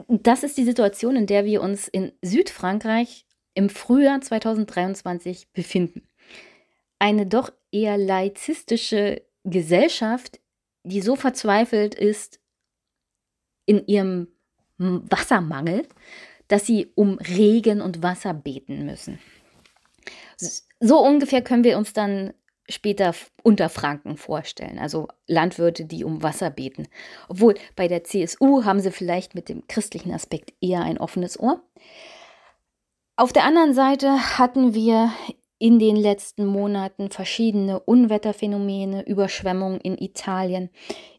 das 0.10 0.44
ist 0.44 0.58
die 0.58 0.66
Situation, 0.66 1.16
in 1.16 1.28
der 1.28 1.46
wir 1.46 1.62
uns 1.62 1.88
in 1.88 2.12
Südfrankreich 2.22 3.26
im 3.54 3.70
Frühjahr 3.70 4.20
2023 4.20 5.54
befinden. 5.54 6.08
Eine 7.00 7.26
doch 7.26 7.52
eher 7.72 7.98
laizistische 7.98 9.22
Gesellschaft, 9.46 10.42
die 10.84 11.02
so 11.02 11.16
verzweifelt 11.16 11.96
ist 11.96 12.42
in 13.66 13.88
ihrem 13.88 14.28
Wassermangel, 14.78 15.88
dass 16.50 16.66
sie 16.66 16.92
um 16.96 17.18
Regen 17.20 17.80
und 17.80 18.04
Wasser 18.04 18.34
beten 18.34 18.86
müssen. 18.86 19.20
So 20.82 21.00
ungefähr 21.00 21.42
können 21.42 21.64
wir 21.64 21.78
uns 21.78 21.94
dann 21.94 22.34
später 22.70 23.14
Unterfranken 23.44 24.18
vorstellen, 24.18 24.78
also 24.78 25.08
Landwirte, 25.28 25.86
die 25.86 26.04
um 26.04 26.22
Wasser 26.22 26.50
beten. 26.50 26.88
Obwohl 27.28 27.56
bei 27.76 27.88
der 27.88 28.04
CSU 28.04 28.64
haben 28.64 28.80
sie 28.80 28.92
vielleicht 28.92 29.34
mit 29.34 29.50
dem 29.50 29.68
christlichen 29.68 30.14
Aspekt 30.14 30.54
eher 30.62 30.82
ein 30.82 30.98
offenes 30.98 31.40
Ohr. 31.40 31.64
Auf 33.16 33.34
der 33.34 33.44
anderen 33.44 33.74
Seite 33.74 34.38
hatten 34.38 34.74
wir 34.74 35.12
in 35.58 35.78
den 35.78 35.98
letzten 35.98 36.46
Monaten 36.46 37.10
verschiedene 37.10 37.82
Unwetterphänomene, 37.82 39.06
Überschwemmungen 39.06 39.82
in 39.82 39.98
Italien. 39.98 40.70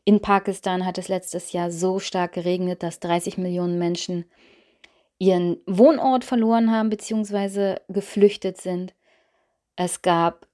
In 0.05 0.21
Pakistan 0.21 0.87
hat 0.87 0.97
es 0.97 1.09
letztes 1.09 1.53
Jahr 1.53 1.71
so 1.71 1.99
stark 1.99 2.33
geregnet, 2.33 2.83
dass 2.83 3.01
30 3.01 3.37
Millionen 3.37 3.79
Menschen 3.79 4.25
ihren 5.21 5.59
Wohnort 5.67 6.25
verloren 6.25 6.73
haben 6.73 6.91
bzw. 6.91 7.77
geflüchtet 7.89 8.57
sind. 8.57 8.95
Es 9.77 10.03
gab 10.03 10.49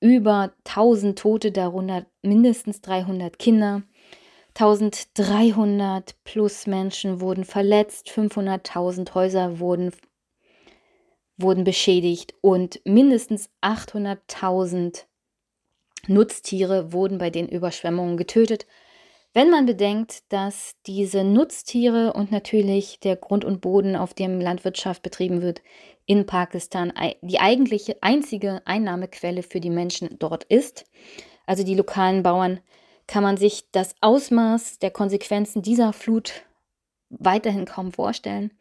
über 0.00 0.52
1000 0.64 1.18
Tote, 1.18 1.52
darunter 1.52 2.04
mindestens 2.20 2.82
300 2.82 3.38
Kinder. 3.38 3.82
1300 4.56 6.14
plus 6.24 6.66
Menschen 6.66 7.20
wurden 7.20 7.44
verletzt, 7.44 8.08
500.000 8.10 9.14
Häuser 9.14 9.58
wurden, 9.58 9.92
wurden 11.36 11.64
beschädigt 11.64 12.34
und 12.40 12.80
mindestens 12.84 13.50
800.000 13.62 15.04
Nutztiere 16.06 16.92
wurden 16.92 17.18
bei 17.18 17.30
den 17.30 17.48
Überschwemmungen 17.48 18.16
getötet. 18.16 18.66
Wenn 19.36 19.50
man 19.50 19.66
bedenkt, 19.66 20.32
dass 20.32 20.76
diese 20.86 21.24
Nutztiere 21.24 22.12
und 22.12 22.30
natürlich 22.30 23.00
der 23.00 23.16
Grund 23.16 23.44
und 23.44 23.60
Boden, 23.60 23.96
auf 23.96 24.14
dem 24.14 24.40
Landwirtschaft 24.40 25.02
betrieben 25.02 25.42
wird, 25.42 25.60
in 26.06 26.24
Pakistan 26.24 26.92
die 27.20 27.40
eigentliche 27.40 28.00
einzige 28.00 28.62
Einnahmequelle 28.64 29.42
für 29.42 29.58
die 29.58 29.70
Menschen 29.70 30.20
dort 30.20 30.44
ist, 30.44 30.84
also 31.46 31.64
die 31.64 31.74
lokalen 31.74 32.22
Bauern, 32.22 32.60
kann 33.08 33.24
man 33.24 33.36
sich 33.36 33.64
das 33.72 33.96
Ausmaß 34.00 34.78
der 34.78 34.92
Konsequenzen 34.92 35.62
dieser 35.62 35.92
Flut 35.92 36.44
weiterhin 37.10 37.64
kaum 37.64 37.90
vorstellen. 37.90 38.52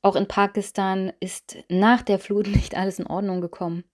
Auch 0.00 0.16
in 0.16 0.26
Pakistan 0.26 1.12
ist 1.20 1.58
nach 1.68 2.00
der 2.00 2.18
Flut 2.18 2.46
nicht 2.54 2.74
alles 2.78 2.98
in 2.98 3.06
Ordnung 3.06 3.42
gekommen. 3.42 3.84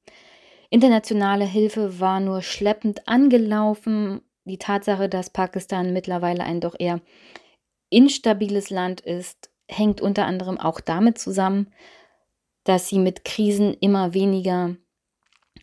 Internationale 0.70 1.44
Hilfe 1.44 1.98
war 1.98 2.20
nur 2.20 2.40
schleppend 2.40 3.08
angelaufen 3.08 4.20
die 4.44 4.58
Tatsache, 4.58 5.08
dass 5.08 5.30
Pakistan 5.30 5.92
mittlerweile 5.92 6.44
ein 6.44 6.60
doch 6.60 6.74
eher 6.78 7.00
instabiles 7.90 8.70
Land 8.70 9.00
ist, 9.00 9.50
hängt 9.68 10.00
unter 10.00 10.26
anderem 10.26 10.58
auch 10.58 10.80
damit 10.80 11.18
zusammen, 11.18 11.72
dass 12.64 12.88
sie 12.88 12.98
mit 12.98 13.24
Krisen 13.24 13.74
immer 13.74 14.14
weniger 14.14 14.76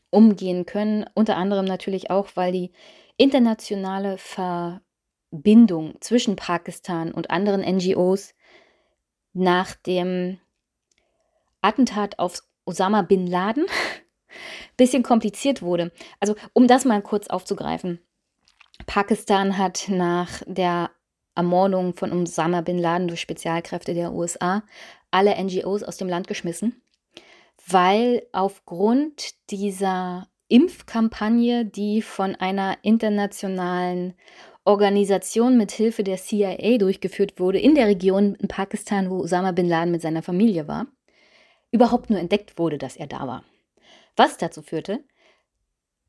umgehen 0.09 0.65
können. 0.65 1.05
Unter 1.13 1.37
anderem 1.37 1.65
natürlich 1.65 2.09
auch, 2.09 2.29
weil 2.35 2.51
die 2.51 2.71
internationale 3.17 4.17
Verbindung 4.17 5.95
zwischen 5.99 6.35
Pakistan 6.35 7.11
und 7.11 7.29
anderen 7.29 7.61
NGOs 7.61 8.33
nach 9.33 9.75
dem 9.75 10.39
Attentat 11.61 12.19
auf 12.19 12.43
Osama 12.65 13.01
bin 13.01 13.27
Laden 13.27 13.65
bisschen 14.77 15.03
kompliziert 15.03 15.61
wurde. 15.61 15.91
Also, 16.19 16.35
um 16.53 16.67
das 16.67 16.85
mal 16.85 17.01
kurz 17.01 17.27
aufzugreifen. 17.27 17.99
Pakistan 18.85 19.57
hat 19.57 19.85
nach 19.87 20.41
der 20.45 20.91
Ermordung 21.35 21.93
von 21.93 22.11
Osama 22.11 22.61
bin 22.61 22.77
Laden 22.77 23.07
durch 23.07 23.21
Spezialkräfte 23.21 23.93
der 23.93 24.11
USA 24.13 24.63
alle 25.11 25.41
NGOs 25.41 25.83
aus 25.83 25.97
dem 25.97 26.09
Land 26.09 26.27
geschmissen, 26.27 26.81
weil 27.67 28.23
aufgrund 28.31 29.33
dieser 29.49 30.27
Impfkampagne, 30.47 31.65
die 31.65 32.01
von 32.01 32.35
einer 32.35 32.77
internationalen 32.81 34.13
Organisation 34.65 35.57
mit 35.57 35.71
Hilfe 35.71 36.03
der 36.03 36.17
CIA 36.17 36.77
durchgeführt 36.77 37.39
wurde 37.39 37.59
in 37.59 37.73
der 37.73 37.87
Region 37.87 38.35
in 38.35 38.47
Pakistan, 38.47 39.09
wo 39.09 39.19
Osama 39.19 39.53
bin 39.53 39.67
Laden 39.67 39.91
mit 39.91 40.01
seiner 40.01 40.21
Familie 40.21 40.67
war, 40.67 40.87
überhaupt 41.71 42.09
nur 42.09 42.19
entdeckt 42.19 42.59
wurde, 42.59 42.77
dass 42.77 42.97
er 42.97 43.07
da 43.07 43.25
war. 43.27 43.43
Was 44.17 44.37
dazu 44.37 44.61
führte, 44.61 45.03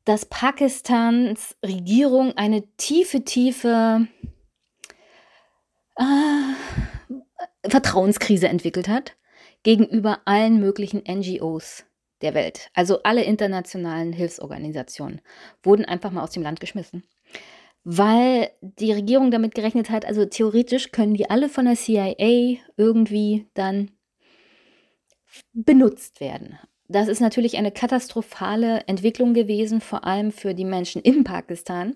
dass 0.05 0.25
Pakistans 0.25 1.55
Regierung 1.63 2.35
eine 2.35 2.63
tiefe, 2.77 3.23
tiefe 3.23 4.07
äh, 5.95 7.63
Vertrauenskrise 7.67 8.47
entwickelt 8.47 8.87
hat 8.87 9.15
gegenüber 9.63 10.21
allen 10.25 10.59
möglichen 10.59 11.03
NGOs 11.07 11.85
der 12.21 12.33
Welt. 12.33 12.69
Also 12.73 13.03
alle 13.03 13.23
internationalen 13.23 14.13
Hilfsorganisationen 14.13 15.21
wurden 15.61 15.85
einfach 15.85 16.11
mal 16.11 16.23
aus 16.23 16.31
dem 16.31 16.43
Land 16.43 16.59
geschmissen. 16.59 17.03
Weil 17.85 18.51
die 18.61 18.93
Regierung 18.93 19.29
damit 19.29 19.55
gerechnet 19.55 19.89
hat, 19.89 20.05
also 20.05 20.25
theoretisch 20.25 20.91
können 20.91 21.15
die 21.15 21.29
alle 21.29 21.49
von 21.49 21.65
der 21.65 21.75
CIA 21.75 22.59
irgendwie 22.77 23.47
dann 23.53 23.91
benutzt 25.53 26.21
werden. 26.21 26.57
Das 26.93 27.07
ist 27.07 27.21
natürlich 27.21 27.57
eine 27.57 27.71
katastrophale 27.71 28.83
Entwicklung 28.85 29.33
gewesen, 29.33 29.81
vor 29.81 30.03
allem 30.03 30.31
für 30.31 30.53
die 30.53 30.63
Menschen 30.63 31.01
in 31.01 31.23
Pakistan, 31.23 31.95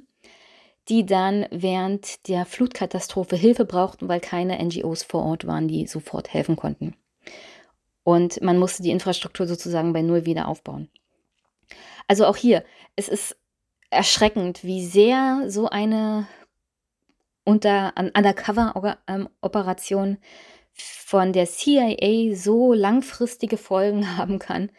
die 0.89 1.05
dann 1.05 1.45
während 1.51 2.27
der 2.27 2.45
Flutkatastrophe 2.45 3.35
Hilfe 3.35 3.63
brauchten, 3.63 4.07
weil 4.07 4.19
keine 4.19 4.57
NGOs 4.57 5.03
vor 5.03 5.23
Ort 5.23 5.45
waren, 5.45 5.67
die 5.67 5.85
sofort 5.85 6.33
helfen 6.33 6.55
konnten. 6.55 6.95
Und 8.03 8.41
man 8.41 8.57
musste 8.57 8.81
die 8.81 8.89
Infrastruktur 8.89 9.45
sozusagen 9.45 9.93
bei 9.93 10.01
Null 10.01 10.25
wieder 10.25 10.47
aufbauen. 10.47 10.89
Also 12.07 12.25
auch 12.25 12.37
hier, 12.37 12.63
es 12.95 13.07
ist 13.07 13.37
erschreckend, 13.91 14.63
wie 14.63 14.83
sehr 14.83 15.43
so 15.45 15.69
eine 15.69 16.25
unter 17.43 17.93
Undercover-Operation 17.95 20.07
ähm, 20.07 20.17
von 20.77 21.33
der 21.33 21.45
CIA 21.45 22.35
so 22.35 22.73
langfristige 22.73 23.57
Folgen 23.57 24.17
haben 24.17 24.39
kann 24.39 24.69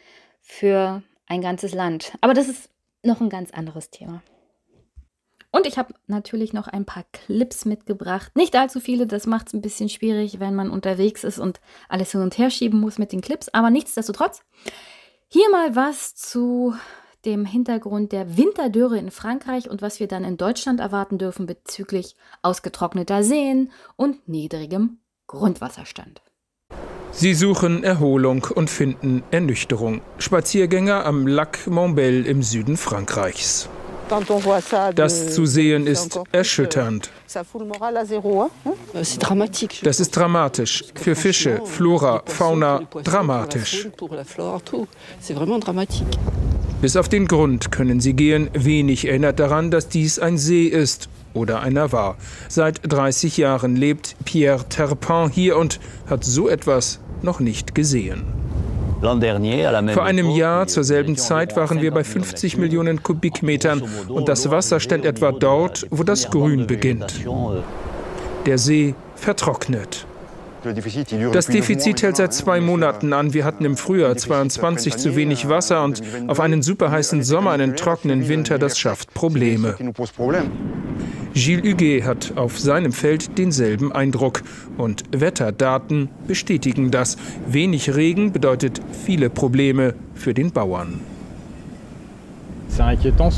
für 0.40 1.02
ein 1.26 1.40
ganzes 1.40 1.74
Land. 1.74 2.12
Aber 2.20 2.34
das 2.34 2.48
ist 2.48 2.70
noch 3.02 3.20
ein 3.20 3.30
ganz 3.30 3.50
anderes 3.50 3.90
Thema. 3.90 4.22
Und 5.50 5.66
ich 5.66 5.78
habe 5.78 5.94
natürlich 6.06 6.52
noch 6.52 6.68
ein 6.68 6.84
paar 6.84 7.04
Clips 7.12 7.64
mitgebracht. 7.64 8.36
Nicht 8.36 8.54
allzu 8.54 8.80
viele, 8.80 9.06
das 9.06 9.26
macht 9.26 9.48
es 9.48 9.54
ein 9.54 9.62
bisschen 9.62 9.88
schwierig, 9.88 10.40
wenn 10.40 10.54
man 10.54 10.70
unterwegs 10.70 11.24
ist 11.24 11.38
und 11.38 11.60
alles 11.88 12.12
hin 12.12 12.20
und 12.20 12.36
her 12.36 12.50
schieben 12.50 12.80
muss 12.80 12.98
mit 12.98 13.12
den 13.12 13.22
Clips. 13.22 13.48
Aber 13.48 13.70
nichtsdestotrotz, 13.70 14.42
hier 15.28 15.50
mal 15.50 15.74
was 15.74 16.14
zu 16.14 16.74
dem 17.24 17.46
Hintergrund 17.46 18.12
der 18.12 18.36
Winterdürre 18.36 18.98
in 18.98 19.10
Frankreich 19.10 19.68
und 19.68 19.82
was 19.82 20.00
wir 20.00 20.06
dann 20.06 20.24
in 20.24 20.36
Deutschland 20.36 20.80
erwarten 20.80 21.18
dürfen 21.18 21.46
bezüglich 21.46 22.14
ausgetrockneter 22.42 23.22
Seen 23.22 23.72
und 23.96 24.28
niedrigem 24.28 25.00
Grundwasserstand. 25.28 26.22
Sie 27.12 27.34
suchen 27.34 27.84
Erholung 27.84 28.46
und 28.54 28.70
finden 28.70 29.22
Ernüchterung. 29.30 30.00
Spaziergänger 30.18 31.04
am 31.04 31.26
Lac 31.26 31.66
Montbel 31.66 32.24
im 32.26 32.42
Süden 32.42 32.76
Frankreichs. 32.78 33.68
Das 34.94 35.34
zu 35.34 35.44
sehen 35.44 35.86
ist 35.86 36.18
erschütternd. 36.32 37.10
Das 39.82 40.00
ist 40.00 40.16
dramatisch. 40.16 40.84
Für 40.94 41.14
Fische, 41.14 41.60
Flora, 41.66 42.22
Fauna 42.24 42.82
dramatisch. 43.04 43.86
Bis 46.80 46.96
auf 46.96 47.08
den 47.10 47.26
Grund 47.28 47.70
können 47.70 48.00
sie 48.00 48.14
gehen. 48.14 48.48
Wenig 48.54 49.06
erinnert 49.06 49.38
daran, 49.40 49.70
dass 49.70 49.88
dies 49.88 50.18
ein 50.18 50.38
See 50.38 50.68
ist 50.68 51.10
oder 51.34 51.60
einer 51.60 51.92
war. 51.92 52.16
Seit 52.48 52.80
30 52.90 53.36
Jahren 53.36 53.76
lebt 53.76 54.16
Pierre 54.24 54.64
Terpin 54.68 55.30
hier 55.30 55.56
und 55.56 55.80
hat 56.08 56.24
so 56.24 56.48
etwas 56.48 57.00
noch 57.22 57.40
nicht 57.40 57.74
gesehen. 57.74 58.24
Vor 59.00 60.04
einem 60.04 60.30
Jahr 60.30 60.66
zur 60.66 60.82
selben 60.82 61.16
Zeit 61.16 61.56
waren 61.56 61.80
wir 61.80 61.92
bei 61.92 62.02
50 62.02 62.56
Millionen 62.56 63.02
Kubikmetern 63.02 63.82
und 64.08 64.28
das 64.28 64.50
Wasser 64.50 64.80
stand 64.80 65.04
etwa 65.04 65.30
dort, 65.30 65.86
wo 65.90 66.02
das 66.02 66.30
Grün 66.30 66.66
beginnt. 66.66 67.24
Der 68.46 68.58
See 68.58 68.94
vertrocknet. 69.14 70.06
Das 71.32 71.46
Defizit 71.46 72.02
hält 72.02 72.16
seit 72.16 72.34
zwei 72.34 72.60
Monaten 72.60 73.12
an. 73.12 73.32
Wir 73.32 73.44
hatten 73.44 73.64
im 73.64 73.76
Frühjahr 73.76 74.16
22 74.16 74.96
zu 74.96 75.14
wenig 75.14 75.48
Wasser 75.48 75.84
und 75.84 76.02
auf 76.26 76.40
einen 76.40 76.62
superheißen 76.62 77.22
Sommer 77.22 77.52
einen 77.52 77.76
trockenen 77.76 78.28
Winter. 78.28 78.58
Das 78.58 78.78
schafft 78.78 79.14
Probleme. 79.14 79.76
Gilles 81.38 81.62
Huguet 81.62 82.02
hat 82.02 82.32
auf 82.36 82.58
seinem 82.58 82.92
Feld 82.92 83.38
denselben 83.38 83.92
Eindruck. 83.92 84.42
Und 84.76 85.04
Wetterdaten 85.12 86.08
bestätigen 86.26 86.90
das. 86.90 87.16
Wenig 87.46 87.94
Regen 87.94 88.32
bedeutet 88.32 88.80
viele 89.04 89.30
Probleme 89.30 89.94
für 90.14 90.34
den 90.34 90.50
Bauern. 90.50 91.00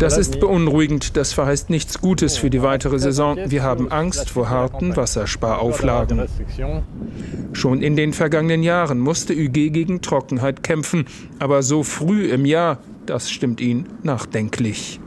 Das 0.01 0.17
ist 0.17 0.41
beunruhigend. 0.41 1.17
Das 1.19 1.35
verheißt 1.35 1.69
nichts 1.69 2.01
Gutes 2.01 2.39
für 2.39 2.49
die 2.49 2.63
weitere 2.63 2.99
Saison. 2.99 3.37
Wir 3.47 3.63
haben 3.63 3.93
Angst 3.93 4.31
vor 4.31 4.49
harten 4.49 4.97
Wassersparauflagen. 4.97 6.23
Schon 7.53 7.83
in 7.83 7.97
den 7.97 8.15
vergangenen 8.15 8.63
Jahren 8.63 8.99
musste 8.99 9.35
UG 9.35 9.53
gegen 9.53 10.01
Trockenheit 10.01 10.63
kämpfen. 10.63 11.05
Aber 11.39 11.63
so 11.63 11.83
früh 11.83 12.31
im 12.31 12.47
Jahr, 12.47 12.79
das 13.05 13.31
stimmt 13.31 13.61
ihn 13.61 13.87
nachdenklich. 14.03 15.01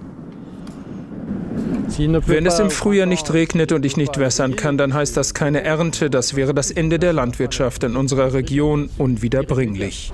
Wenn 1.97 2.45
es 2.45 2.59
im 2.59 2.71
Frühjahr 2.71 3.05
nicht 3.05 3.31
regnet 3.33 3.71
und 3.71 3.85
ich 3.85 3.97
nicht 3.97 4.17
wässern 4.17 4.55
kann, 4.55 4.77
dann 4.77 4.93
heißt 4.93 5.15
das 5.15 5.33
keine 5.33 5.63
Ernte. 5.63 6.09
Das 6.09 6.35
wäre 6.35 6.53
das 6.53 6.71
Ende 6.71 6.97
der 6.99 7.13
Landwirtschaft 7.13 7.83
in 7.83 7.95
unserer 7.95 8.33
Region 8.33 8.89
unwiederbringlich. 8.97 10.11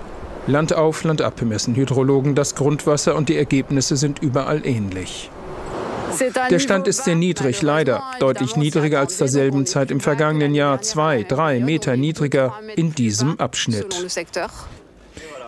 Land 0.48 0.74
auf, 0.74 1.04
Land 1.04 1.22
ab 1.22 1.42
messen 1.42 1.76
Hydrologen 1.76 2.36
das 2.36 2.56
Grundwasser 2.56 3.16
und 3.16 3.30
die 3.30 3.38
Ergebnisse 3.38 3.98
sind 3.98 4.20
überall 4.20 4.66
ähnlich. 4.66 5.30
Der 6.50 6.60
Stand 6.60 6.88
ist 6.88 7.06
sehr 7.06 7.16
niedrig, 7.16 7.62
leider. 7.62 8.02
Deutlich 8.20 8.56
niedriger 8.56 9.00
als 9.00 9.18
zur 9.18 9.28
selben 9.28 9.66
Zeit 9.66 9.92
im 9.92 10.00
vergangenen 10.00 10.56
Jahr. 10.56 10.82
Zwei, 10.82 11.24
drei 11.24 11.60
Meter 11.60 11.96
niedriger 11.98 12.60
in 12.76 12.94
diesem 12.94 13.40
Abschnitt. 13.40 13.96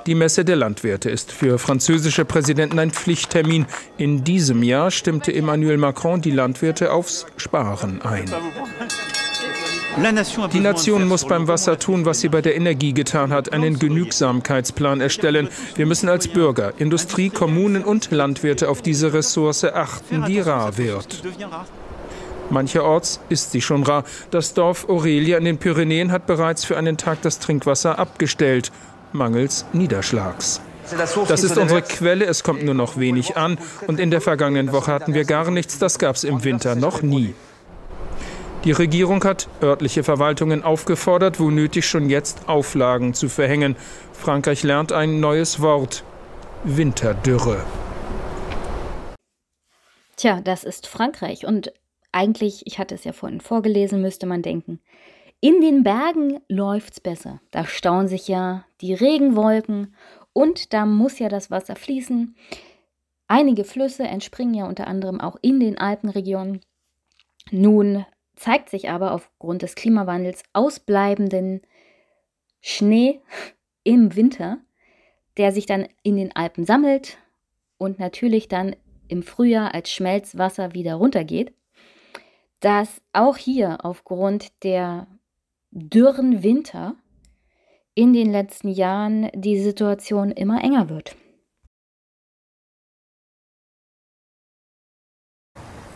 Die 0.08 0.16
Messe 0.16 0.44
der 0.44 0.56
Landwirte 0.56 1.10
ist 1.10 1.32
für 1.32 1.60
französische 1.60 2.26
Präsidenten 2.26 2.80
ein 2.80 2.92
Pflichttermin. 2.92 3.68
In 3.98 4.24
diesem 4.24 4.64
Jahr 4.64 4.90
stimmte 4.90 5.34
Emmanuel 5.34 5.78
Macron 5.78 6.22
die 6.22 6.32
Landwirte 6.32 6.92
aufs 6.92 7.28
Sparen 7.38 8.02
ein. 8.02 8.26
Die 10.54 10.60
Nation 10.62 11.08
muss 11.08 11.26
beim 11.26 11.48
Wasser 11.48 11.78
tun, 11.78 12.06
was 12.06 12.22
sie 12.22 12.30
bei 12.30 12.42
der 12.42 12.56
Energie 12.56 12.94
getan 12.94 13.32
hat, 13.32 13.52
einen 13.52 13.78
Genügsamkeitsplan 13.78 15.02
erstellen. 15.02 15.50
Wir 15.76 15.86
müssen 15.86 16.08
als 16.08 16.30
Bürger, 16.30 16.74
Industrie, 16.78 17.30
Kommunen 17.30 17.84
und 17.84 18.10
Landwirte 18.10 18.70
auf 18.70 18.82
diese 18.82 19.14
Ressource 19.14 19.66
achten, 19.66 20.26
die 20.26 20.40
rar 20.40 20.78
wird. 20.78 21.22
Mancherorts 22.50 23.20
ist 23.30 23.52
sie 23.52 23.62
schon 23.62 23.84
rar. 23.84 24.04
Das 24.30 24.54
Dorf 24.54 24.90
Aurelia 24.90 25.38
in 25.38 25.46
den 25.46 25.58
Pyrenäen 25.58 26.12
hat 26.12 26.26
bereits 26.26 26.66
für 26.66 26.78
einen 26.78 26.98
Tag 26.98 27.22
das 27.22 27.40
Trinkwasser 27.40 28.00
abgestellt 28.00 28.72
mangels 29.14 29.66
Niederschlags. 29.74 30.62
Das 31.28 31.44
ist 31.44 31.58
unsere 31.58 31.82
Quelle, 31.82 32.26
es 32.26 32.44
kommt 32.44 32.64
nur 32.64 32.74
noch 32.74 32.98
wenig 32.98 33.38
an 33.38 33.58
und 33.88 34.00
in 34.00 34.12
der 34.12 34.20
vergangenen 34.20 34.72
Woche 34.72 34.92
hatten 34.92 35.14
wir 35.14 35.26
gar 35.26 35.50
nichts, 35.50 35.80
das 35.80 36.00
gab 36.00 36.16
es 36.16 36.24
im 36.24 36.44
Winter 36.44 36.76
noch 36.76 37.02
nie. 37.02 37.34
Die 38.64 38.74
Regierung 38.74 39.24
hat 39.24 39.48
örtliche 39.64 40.04
Verwaltungen 40.04 40.64
aufgefordert, 40.64 41.40
wo 41.40 41.50
nötig 41.50 41.88
schon 41.88 42.10
jetzt 42.10 42.48
Auflagen 42.48 43.14
zu 43.16 43.28
verhängen. 43.28 43.76
Frankreich 44.14 44.62
lernt 44.62 44.92
ein 44.92 45.20
neues 45.20 45.62
Wort 45.62 46.04
Winterdürre. 46.64 47.64
Tja, 50.16 50.42
das 50.42 50.64
ist 50.64 50.86
Frankreich 50.86 51.48
und 51.48 51.74
eigentlich, 52.12 52.68
ich 52.68 52.78
hatte 52.78 52.94
es 52.94 53.04
ja 53.04 53.14
vorhin 53.14 53.42
vorgelesen, 53.42 54.02
müsste 54.02 54.28
man 54.28 54.44
denken, 54.44 54.80
In 55.44 55.60
den 55.60 55.82
Bergen 55.84 56.40
läuft's 56.48 57.00
besser. 57.00 57.42
Da 57.50 57.66
stauen 57.66 58.08
sich 58.08 58.28
ja 58.28 58.64
die 58.80 58.94
Regenwolken 58.94 59.96
und 60.34 60.72
da 60.72 60.86
muss 60.86 61.18
ja 61.18 61.30
das 61.30 61.50
Wasser 61.50 61.76
fließen. 61.76 62.36
Einige 63.28 63.64
Flüsse 63.64 64.04
entspringen 64.04 64.54
ja 64.54 64.68
unter 64.68 64.86
anderem 64.86 65.20
auch 65.20 65.38
in 65.42 65.60
den 65.60 65.80
Alpenregionen. 65.80 66.62
Nun 67.50 68.06
zeigt 68.36 68.70
sich 68.70 68.92
aber 68.92 69.14
aufgrund 69.14 69.64
des 69.64 69.74
Klimawandels 69.74 70.44
ausbleibenden 70.54 71.62
Schnee 72.62 73.20
im 73.84 74.16
Winter, 74.16 74.60
der 75.38 75.52
sich 75.52 75.66
dann 75.66 75.88
in 76.04 76.18
den 76.18 76.36
Alpen 76.36 76.66
sammelt 76.66 77.18
und 77.80 77.98
natürlich 77.98 78.48
dann 78.48 78.76
im 79.08 79.24
Frühjahr 79.24 79.74
als 79.74 79.90
Schmelzwasser 79.90 80.76
wieder 80.76 80.96
runtergeht, 80.96 81.52
dass 82.60 83.02
auch 83.12 83.38
hier 83.38 83.80
aufgrund 83.84 84.64
der 84.64 85.08
dürren 85.72 86.44
Winter 86.44 86.96
in 87.96 88.14
den 88.14 88.32
letzten 88.32 88.70
Jahren 88.70 89.30
die 89.34 89.62
Situation 89.62 90.32
immer 90.32 90.64
enger 90.64 90.90
wird. 90.90 91.16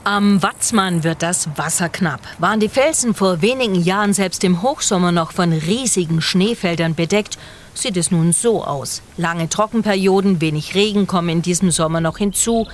Am 0.04 0.44
Watzmann 0.44 1.04
wird 1.04 1.24
das 1.24 1.58
Wasser 1.58 1.90
knapp. 1.90 2.22
Waren 2.38 2.60
die 2.60 2.70
Felsen 2.70 3.16
vor 3.16 3.42
wenigen 3.42 3.74
Jahren 3.74 4.14
selbst 4.14 4.44
im 4.44 4.62
Hochsommer 4.62 5.12
noch 5.12 5.32
von 5.32 5.52
riesigen 5.52 6.22
Schneefeldern 6.22 6.94
bedeckt, 6.94 7.40
sieht 7.74 7.98
es 7.98 8.12
nun 8.12 8.32
so 8.32 8.64
aus. 8.64 9.02
Lange 9.18 9.50
Trockenperioden, 9.50 10.42
wenig 10.42 10.76
Regen 10.76 11.08
kommen 11.08 11.30
in 11.30 11.42
diesem 11.42 11.72
Sommer 11.72 12.02
noch 12.02 12.20
hinzu. 12.20 12.68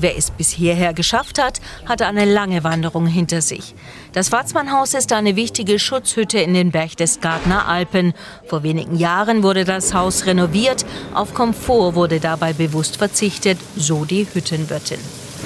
Wer 0.00 0.16
es 0.16 0.30
bis 0.30 0.48
hierher 0.48 0.94
geschafft 0.94 1.38
hat, 1.38 1.60
hatte 1.84 2.06
eine 2.06 2.24
lange 2.24 2.64
Wanderung 2.64 3.06
hinter 3.06 3.42
sich. 3.42 3.74
Das 4.14 4.32
Watzmannhaus 4.32 4.94
ist 4.94 5.12
eine 5.12 5.36
wichtige 5.36 5.78
Schutzhütte 5.78 6.38
in 6.38 6.54
den 6.54 6.70
Berchtesgadener 6.70 7.68
Alpen. 7.68 8.14
Vor 8.46 8.62
wenigen 8.62 8.96
Jahren 8.96 9.42
wurde 9.42 9.66
das 9.66 9.92
Haus 9.92 10.24
renoviert. 10.24 10.86
Auf 11.12 11.34
Komfort 11.34 11.96
wurde 11.96 12.18
dabei 12.18 12.54
bewusst 12.54 12.96
verzichtet, 12.96 13.58
so 13.76 14.06
die 14.06 14.26
Hüttenwirtin. 14.32 14.98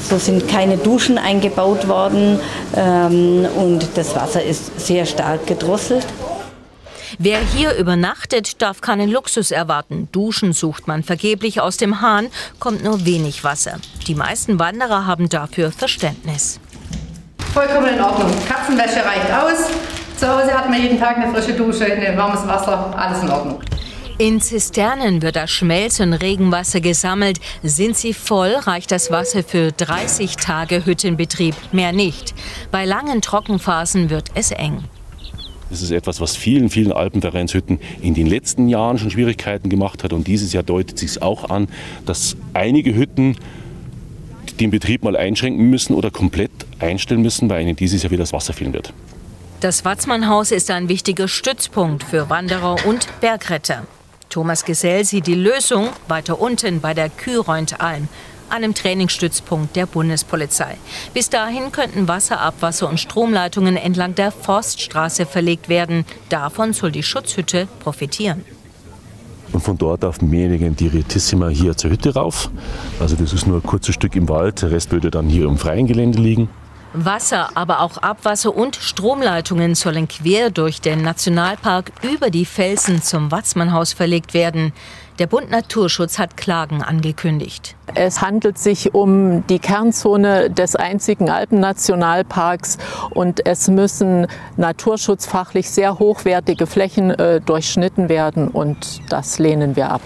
So 0.09 0.19
sind 0.19 0.47
keine 0.49 0.77
Duschen 0.77 1.19
eingebaut 1.19 1.89
worden 1.89 2.39
ähm, 2.77 3.47
und 3.57 3.89
das 3.97 4.15
Wasser 4.15 4.43
ist 4.43 4.79
sehr 4.79 5.05
stark 5.05 5.49
gedrosselt. 5.49 6.07
Wer 7.19 7.39
hier 7.39 7.75
übernachtet, 7.77 8.61
darf 8.63 8.81
keinen 8.81 9.11
Luxus 9.11 9.51
erwarten. 9.51 10.09
Duschen 10.13 10.53
sucht 10.53 10.87
man 10.89 11.03
vergeblich 11.03 11.61
aus 11.61 11.77
dem 11.77 12.01
Hahn, 12.01 12.29
kommt 12.59 12.83
nur 12.83 13.05
wenig 13.05 13.45
Wasser. 13.45 13.79
Die 14.07 14.15
meisten 14.15 14.59
Wanderer 14.59 15.07
haben 15.07 15.29
dafür 15.29 15.71
Verständnis. 15.71 16.61
Vollkommen 17.53 17.95
in 17.95 18.01
Ordnung. 18.01 18.33
Katzenwäsche 18.49 19.05
reicht 19.05 19.33
aus. 19.33 19.71
Zu 20.17 20.29
Hause 20.29 20.53
hat 20.53 20.69
man 20.69 20.81
jeden 20.81 20.99
Tag 20.99 21.19
eine 21.19 21.33
frische 21.33 21.55
Dusche, 21.55 21.85
ein 21.85 22.17
warmes 22.17 22.47
Wasser, 22.47 22.93
alles 22.97 23.23
in 23.23 23.31
Ordnung. 23.31 23.61
In 24.17 24.41
Zisternen 24.41 25.23
wird 25.23 25.35
das 25.35 25.51
Schmelz- 25.51 25.99
und 25.99 26.13
Regenwasser 26.13 26.81
gesammelt. 26.81 27.41
Sind 27.65 27.97
sie 27.97 28.15
voll, 28.15 28.55
reicht 28.55 28.93
das 28.93 29.11
Wasser 29.11 29.43
für 29.43 29.73
30 29.73 30.37
Tage 30.37 30.87
Hüttenbetrieb, 30.87 31.57
mehr 31.73 31.93
nicht. 31.93 32.33
Bei 32.71 32.85
langen 32.85 33.23
Trockenphasen 33.23 34.11
wird 34.11 34.31
es 34.35 34.53
eng. 34.53 34.85
Das 35.71 35.83
ist 35.83 35.91
etwas, 35.91 36.21
was 36.21 36.37
vielen, 36.37 36.71
vielen 36.71 36.93
Alpenvereinshütten 36.93 37.81
in 38.01 38.15
den 38.15 38.27
letzten 38.27 38.69
Jahren 38.69 38.99
schon 38.99 39.11
Schwierigkeiten 39.11 39.69
gemacht 39.69 40.05
hat. 40.05 40.13
Und 40.13 40.27
dieses 40.27 40.53
Jahr 40.53 40.63
deutet 40.63 40.99
sich 40.99 41.23
auch 41.23 41.51
an, 41.51 41.69
dass 42.07 42.37
einige 42.53 42.95
Hütten 42.95 43.37
den 44.61 44.71
Betrieb 44.71 45.03
mal 45.03 45.17
einschränken 45.17 45.69
müssen 45.69 45.95
oder 45.95 46.11
komplett 46.11 46.51
einstellen 46.79 47.23
müssen, 47.23 47.49
weil 47.49 47.63
ihnen 47.63 47.77
dieses 47.77 48.03
Jahr 48.03 48.11
wieder 48.11 48.23
das 48.23 48.33
Wasser 48.33 48.53
fehlen 48.53 48.73
wird. 48.73 48.93
Das 49.61 49.85
Watzmannhaus 49.85 50.51
ist 50.51 50.71
ein 50.71 50.89
wichtiger 50.89 51.27
Stützpunkt 51.27 52.05
für 52.05 52.29
Wanderer 52.29 52.77
und 52.87 53.09
Bergretter. 53.21 53.87
Thomas 54.29 54.65
Gesell 54.65 55.05
sieht 55.05 55.27
die 55.27 55.35
Lösung 55.35 55.89
weiter 56.09 56.41
unten 56.41 56.81
bei 56.81 56.93
der 56.93 57.09
Kühreunt-Alm, 57.09 58.09
einem 58.51 58.75
Trainingsstützpunkt 58.75 59.77
der 59.77 59.87
Bundespolizei. 59.87 60.77
Bis 61.13 61.31
dahin 61.31 61.73
könnten 61.73 62.09
Wasser, 62.09 62.41
Abwasser 62.41 62.89
und 62.89 62.99
Stromleitungen 63.01 63.77
entlang 63.77 64.15
der 64.15 64.31
Forststraße 64.31 65.27
verlegt 65.27 65.69
werden. 65.69 66.05
Davon 66.29 66.73
soll 66.73 66.93
die 66.93 67.03
Schutzhütte 67.03 67.69
profitieren. 67.81 68.45
Und 69.53 69.61
von 69.61 69.79
dort 69.79 70.05
auf 70.05 70.21
Mehringen 70.21 70.75
die 70.75 70.89
Retissima 70.89 71.49
hier 71.49 71.77
zur 71.77 71.91
Hütte 71.91 72.15
rauf. 72.15 72.51
Also 72.99 73.15
das 73.15 73.33
ist 73.33 73.47
nur 73.47 73.59
ein 73.59 73.63
kurzes 73.63 73.95
Stück 73.95 74.17
im 74.17 74.29
Wald, 74.29 74.63
der 74.63 74.73
Rest 74.73 74.91
würde 74.91 75.11
dann 75.11 75.29
hier 75.29 75.45
im 75.45 75.59
freien 75.59 75.87
Gelände 75.87 76.21
liegen. 76.21 76.49
Wasser, 76.95 77.51
aber 77.55 77.81
auch 77.81 77.99
Abwasser 77.99 78.55
und 78.55 78.77
Stromleitungen 78.77 79.75
sollen 79.75 80.07
quer 80.07 80.51
durch 80.51 80.81
den 80.81 81.03
Nationalpark 81.03 81.91
über 82.03 82.31
die 82.31 82.45
Felsen 82.45 83.03
zum 83.03 83.33
Watzmannhaus 83.33 83.93
verlegt 83.93 84.33
werden. 84.33 84.73
Der 85.21 85.29
Bund 85.29 85.49
Naturschutz 85.49 86.19
hat 86.19 86.37
Klagen 86.37 86.83
angekündigt. 86.83 87.77
Es 87.95 88.21
handelt 88.21 88.59
sich 88.59 88.95
um 88.95 89.47
die 89.47 89.61
Kernzone 89.61 90.51
des 90.51 90.75
einzigen 90.75 91.31
Alpennationalparks 91.31 92.79
und 93.11 93.47
es 93.47 93.69
müssen 93.69 94.27
naturschutzfachlich 94.57 95.71
sehr 95.71 96.01
hochwertige 96.01 96.67
Flächen 96.67 97.11
äh, 97.11 97.41
durchschnitten 97.41 98.09
werden 98.09 98.49
und 98.49 99.03
das 99.09 99.39
lehnen 99.39 99.77
wir 99.77 99.93
ab. 99.93 100.01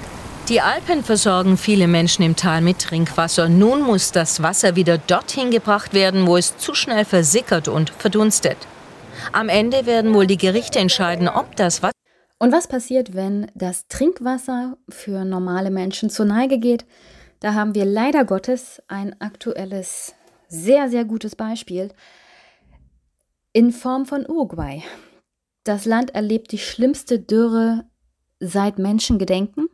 Die 0.51 0.61
Alpen 0.61 1.03
versorgen 1.03 1.57
viele 1.57 1.89
Menschen 1.89 2.23
im 2.23 2.37
Tal 2.37 2.61
mit 2.61 2.79
Trinkwasser. 2.79 3.49
Nun 3.49 3.83
muss 3.83 4.13
das 4.13 4.43
Wasser 4.43 4.77
wieder 4.77 4.99
dorthin 4.99 5.51
gebracht 5.51 5.95
werden, 5.95 6.27
wo 6.27 6.37
es 6.37 6.59
zu 6.59 6.75
schnell 6.75 7.07
versickert 7.07 7.69
und 7.69 7.91
verdunstet. 7.97 8.59
Am 9.33 9.49
Ende 9.49 9.87
werden 9.87 10.13
wohl 10.13 10.27
die 10.27 10.37
Gerichte 10.39 10.79
entscheiden, 10.79 11.29
ob 11.29 11.57
das 11.57 11.83
Wasser. 11.83 11.98
Und 12.39 12.53
was 12.53 12.69
passiert, 12.69 13.15
wenn 13.15 13.51
das 13.55 13.89
Trinkwasser 13.89 14.79
für 14.89 15.25
normale 15.25 15.71
Menschen 15.71 16.09
zur 16.09 16.27
Neige 16.27 16.59
geht? 16.59 16.87
Da 17.41 17.55
haben 17.55 17.75
wir 17.75 17.85
leider 17.85 18.25
Gottes 18.25 18.83
ein 18.89 19.21
aktuelles, 19.21 20.15
sehr, 20.49 20.89
sehr 20.89 21.05
gutes 21.05 21.37
Beispiel 21.37 21.91
in 23.53 23.73
Form 23.73 24.07
von 24.07 24.25
Uruguay. 24.29 24.83
Das 25.65 25.85
Land 25.85 26.15
erlebt 26.15 26.53
die 26.53 26.59
schlimmste 26.59 27.19
Dürre 27.19 27.85
seit 28.41 28.79
Menschengedenken. 28.79 29.69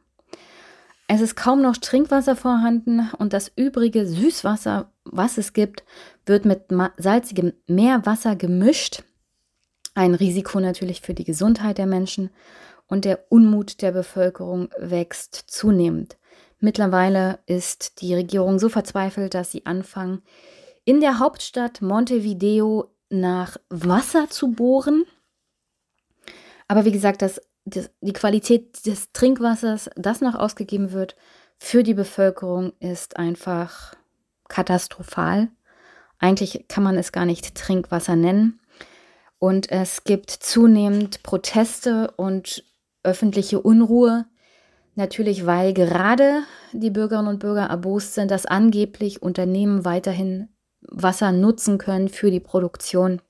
Es 1.06 1.20
ist 1.20 1.36
kaum 1.36 1.60
noch 1.60 1.76
Trinkwasser 1.76 2.34
vorhanden 2.34 3.10
und 3.18 3.34
das 3.34 3.52
übrige 3.56 4.06
Süßwasser, 4.06 4.90
was 5.04 5.36
es 5.36 5.52
gibt, 5.52 5.84
wird 6.24 6.46
mit 6.46 6.62
salzigem 6.96 7.52
Meerwasser 7.66 8.36
gemischt. 8.36 9.04
Ein 9.94 10.14
Risiko 10.14 10.60
natürlich 10.60 11.00
für 11.00 11.14
die 11.14 11.24
Gesundheit 11.24 11.78
der 11.78 11.86
Menschen 11.86 12.30
und 12.86 13.04
der 13.04 13.30
Unmut 13.30 13.80
der 13.80 13.92
Bevölkerung 13.92 14.68
wächst 14.78 15.34
zunehmend. 15.34 16.16
Mittlerweile 16.58 17.38
ist 17.46 18.00
die 18.00 18.14
Regierung 18.14 18.58
so 18.58 18.68
verzweifelt, 18.68 19.34
dass 19.34 19.52
sie 19.52 19.66
anfangen, 19.66 20.22
in 20.84 21.00
der 21.00 21.18
Hauptstadt 21.18 21.80
Montevideo 21.80 22.90
nach 23.08 23.56
Wasser 23.70 24.28
zu 24.28 24.52
bohren. 24.52 25.04
Aber 26.68 26.84
wie 26.84 26.92
gesagt, 26.92 27.22
das 27.22 27.40
die 27.64 28.12
Qualität 28.12 28.84
des 28.86 29.12
Trinkwassers, 29.12 29.90
das 29.96 30.20
noch 30.20 30.34
ausgegeben 30.34 30.92
wird, 30.92 31.16
für 31.58 31.82
die 31.82 31.94
Bevölkerung 31.94 32.72
ist 32.78 33.16
einfach 33.16 33.94
katastrophal. 34.48 35.48
Eigentlich 36.18 36.66
kann 36.68 36.84
man 36.84 36.98
es 36.98 37.12
gar 37.12 37.24
nicht 37.24 37.54
Trinkwasser 37.54 38.16
nennen. 38.16 38.60
Und 39.38 39.70
es 39.70 40.04
gibt 40.04 40.30
zunehmend 40.30 41.22
Proteste 41.22 42.12
und 42.16 42.64
öffentliche 43.02 43.60
Unruhe. 43.60 44.26
Natürlich, 44.94 45.44
weil 45.44 45.74
gerade 45.74 46.44
die 46.72 46.90
Bürgerinnen 46.90 47.28
und 47.28 47.40
Bürger 47.40 47.66
erbost 47.66 48.14
sind, 48.14 48.30
dass 48.30 48.46
angeblich 48.46 49.22
Unternehmen 49.22 49.84
weiterhin 49.84 50.48
Wasser 50.82 51.32
nutzen 51.32 51.78
können 51.78 52.08
für 52.08 52.30
die 52.30 52.40
Produktion 52.40 53.20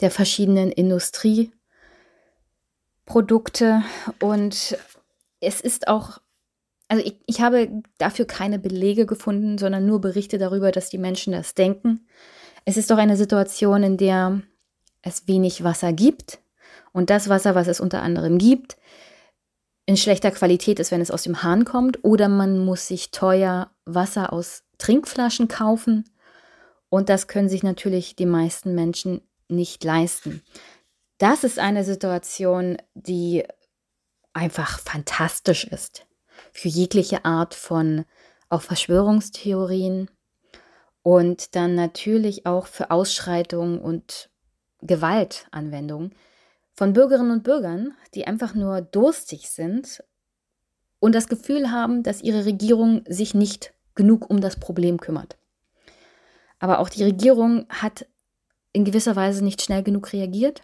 der 0.00 0.10
verschiedenen 0.10 0.72
Industrie. 0.72 1.52
Produkte 3.04 3.82
und 4.20 4.76
es 5.40 5.60
ist 5.60 5.88
auch, 5.88 6.18
also 6.88 7.04
ich, 7.04 7.16
ich 7.26 7.40
habe 7.40 7.82
dafür 7.98 8.26
keine 8.26 8.58
Belege 8.58 9.06
gefunden, 9.06 9.58
sondern 9.58 9.86
nur 9.86 10.00
Berichte 10.00 10.38
darüber, 10.38 10.70
dass 10.72 10.88
die 10.88 10.98
Menschen 10.98 11.32
das 11.32 11.54
denken. 11.54 12.06
Es 12.64 12.76
ist 12.76 12.90
doch 12.90 12.98
eine 12.98 13.16
Situation, 13.16 13.82
in 13.82 13.96
der 13.96 14.40
es 15.02 15.28
wenig 15.28 15.64
Wasser 15.64 15.92
gibt 15.92 16.40
und 16.92 17.10
das 17.10 17.28
Wasser, 17.28 17.54
was 17.54 17.68
es 17.68 17.80
unter 17.80 18.02
anderem 18.02 18.38
gibt, 18.38 18.76
in 19.84 19.96
schlechter 19.96 20.30
Qualität 20.30 20.78
ist, 20.78 20.90
wenn 20.90 21.00
es 21.00 21.10
aus 21.10 21.24
dem 21.24 21.42
Hahn 21.42 21.64
kommt, 21.64 22.04
oder 22.04 22.28
man 22.28 22.64
muss 22.64 22.86
sich 22.86 23.10
teuer 23.10 23.70
Wasser 23.84 24.32
aus 24.32 24.62
Trinkflaschen 24.78 25.48
kaufen 25.48 26.04
und 26.88 27.08
das 27.08 27.26
können 27.26 27.48
sich 27.48 27.62
natürlich 27.62 28.16
die 28.16 28.26
meisten 28.26 28.74
Menschen 28.74 29.22
nicht 29.48 29.82
leisten. 29.84 30.42
Das 31.18 31.44
ist 31.44 31.58
eine 31.58 31.84
Situation, 31.84 32.78
die 32.94 33.44
einfach 34.32 34.78
fantastisch 34.78 35.64
ist. 35.64 36.06
Für 36.52 36.68
jegliche 36.68 37.24
Art 37.24 37.54
von 37.54 38.04
auch 38.48 38.62
Verschwörungstheorien 38.62 40.10
und 41.02 41.56
dann 41.56 41.74
natürlich 41.74 42.46
auch 42.46 42.66
für 42.66 42.90
Ausschreitungen 42.90 43.80
und 43.80 44.30
Gewaltanwendung 44.82 46.10
von 46.74 46.92
Bürgerinnen 46.92 47.30
und 47.30 47.44
Bürgern, 47.44 47.94
die 48.14 48.26
einfach 48.26 48.54
nur 48.54 48.80
durstig 48.80 49.48
sind 49.48 50.02
und 51.00 51.14
das 51.14 51.28
Gefühl 51.28 51.70
haben, 51.70 52.02
dass 52.02 52.22
ihre 52.22 52.44
Regierung 52.44 53.02
sich 53.08 53.34
nicht 53.34 53.72
genug 53.94 54.30
um 54.30 54.40
das 54.40 54.56
Problem 54.56 54.98
kümmert. 54.98 55.36
Aber 56.58 56.78
auch 56.78 56.88
die 56.88 57.02
Regierung 57.02 57.66
hat 57.68 58.06
in 58.72 58.84
gewisser 58.84 59.16
Weise 59.16 59.44
nicht 59.44 59.62
schnell 59.62 59.82
genug 59.82 60.12
reagiert, 60.12 60.62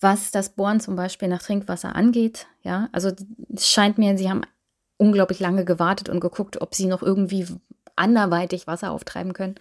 was 0.00 0.30
das 0.30 0.50
Bohren 0.50 0.80
zum 0.80 0.96
Beispiel 0.96 1.28
nach 1.28 1.42
Trinkwasser 1.42 1.96
angeht. 1.96 2.46
Ja, 2.62 2.88
also 2.92 3.12
es 3.54 3.68
scheint 3.68 3.98
mir, 3.98 4.18
sie 4.18 4.28
haben 4.28 4.42
unglaublich 4.96 5.40
lange 5.40 5.64
gewartet 5.64 6.08
und 6.08 6.20
geguckt, 6.20 6.60
ob 6.60 6.74
sie 6.74 6.86
noch 6.86 7.02
irgendwie 7.02 7.46
anderweitig 7.96 8.66
Wasser 8.66 8.90
auftreiben 8.90 9.32
können, 9.32 9.56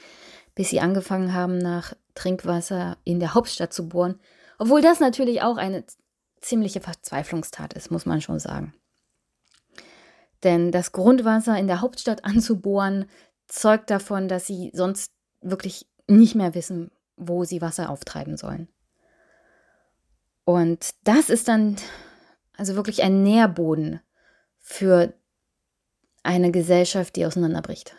bis 0.57 0.71
sie 0.71 0.79
angefangen 0.79 1.35
haben, 1.35 1.59
nach 1.59 1.93
Trinkwasser 2.15 2.97
in 3.03 3.19
der 3.19 3.35
Hauptstadt 3.35 3.71
zu 3.71 3.87
bohren. 3.87 4.19
Obwohl 4.57 4.81
das 4.81 4.99
natürlich 4.99 5.43
auch 5.43 5.57
eine 5.57 5.83
ziemliche 6.41 6.81
Verzweiflungstat 6.81 7.73
ist, 7.73 7.91
muss 7.91 8.07
man 8.07 8.21
schon 8.21 8.39
sagen. 8.39 8.73
Denn 10.41 10.71
das 10.71 10.93
Grundwasser 10.93 11.59
in 11.59 11.67
der 11.67 11.81
Hauptstadt 11.81 12.25
anzubohren, 12.25 13.05
zeugt 13.45 13.91
davon, 13.91 14.27
dass 14.27 14.47
sie 14.47 14.71
sonst 14.73 15.13
wirklich 15.41 15.87
nicht 16.07 16.33
mehr 16.33 16.55
wissen, 16.55 16.89
wo 17.17 17.43
sie 17.43 17.61
Wasser 17.61 17.91
auftreiben 17.91 18.35
sollen. 18.35 18.67
Und 20.43 20.95
das 21.03 21.29
ist 21.29 21.47
dann 21.47 21.75
also 22.55 22.75
wirklich 22.75 23.03
ein 23.03 23.21
Nährboden 23.21 23.99
für 24.57 25.13
eine 26.23 26.49
Gesellschaft, 26.49 27.15
die 27.15 27.27
auseinanderbricht. 27.27 27.95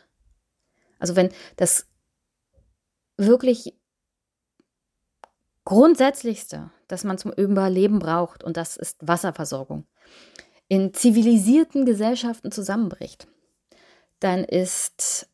Also 0.99 1.15
wenn 1.15 1.31
das 1.55 1.88
wirklich 3.19 3.75
Grundsätzlichste, 5.65 6.71
das 6.87 7.05
man 7.05 7.19
zum 7.19 7.33
Überleben 7.33 7.99
braucht, 7.99 8.43
und 8.43 8.57
das 8.57 8.79
ist 8.79 9.07
Wasserversorgung, 9.07 9.87
in 10.69 10.95
zivilisierten 10.95 11.85
Gesellschaften 11.85 12.51
zusammenbricht, 12.51 13.29
dann 14.21 14.45
ist 14.45 15.29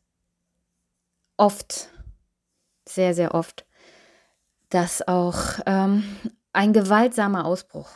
oft, 1.37 1.89
sehr, 2.87 3.13
sehr 3.13 3.33
oft, 3.33 3.65
das 4.69 5.07
auch 5.07 5.59
ähm, 5.65 6.03
ein 6.51 6.73
gewaltsamer 6.73 7.45
Ausbruch. 7.45 7.89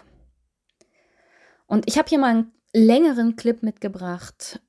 Und 1.68 1.88
ich 1.88 1.98
habe 1.98 2.10
hier 2.10 2.20
mal 2.20 2.30
einen 2.30 2.52
längeren 2.74 3.36
Clip 3.36 3.62
mitgebracht 3.64 4.62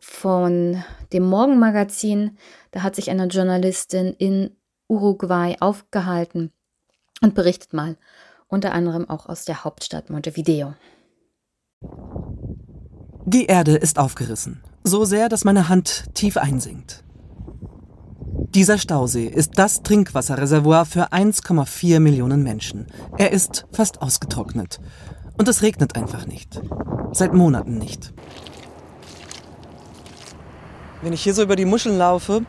von 0.00 0.82
dem 1.12 1.24
Morgenmagazin. 1.24 2.38
Da 2.70 2.82
hat 2.82 2.96
sich 2.96 3.10
eine 3.10 3.26
Journalistin 3.26 4.14
in 4.14 4.56
Uruguay 4.88 5.56
aufgehalten 5.60 6.52
und 7.20 7.34
berichtet 7.34 7.72
mal 7.72 7.96
unter 8.48 8.72
anderem 8.72 9.08
auch 9.08 9.26
aus 9.26 9.44
der 9.44 9.64
Hauptstadt 9.64 10.10
Montevideo. 10.10 10.74
Die 13.26 13.46
Erde 13.46 13.76
ist 13.76 13.98
aufgerissen, 13.98 14.62
so 14.84 15.04
sehr, 15.04 15.28
dass 15.28 15.44
meine 15.44 15.68
Hand 15.68 16.14
tief 16.14 16.36
einsinkt. 16.36 17.04
Dieser 18.54 18.78
Stausee 18.78 19.26
ist 19.26 19.58
das 19.58 19.82
Trinkwasserreservoir 19.82 20.86
für 20.86 21.12
1,4 21.12 22.00
Millionen 22.00 22.42
Menschen. 22.42 22.86
Er 23.18 23.32
ist 23.32 23.66
fast 23.72 24.00
ausgetrocknet. 24.00 24.80
Und 25.36 25.46
es 25.48 25.60
regnet 25.62 25.94
einfach 25.96 26.26
nicht. 26.26 26.60
Seit 27.12 27.34
Monaten 27.34 27.76
nicht. 27.76 28.14
Wenn 31.02 31.12
ich 31.12 31.22
hier 31.22 31.34
so 31.34 31.42
über 31.42 31.56
die 31.56 31.66
Muscheln 31.66 31.98
laufe 31.98 32.46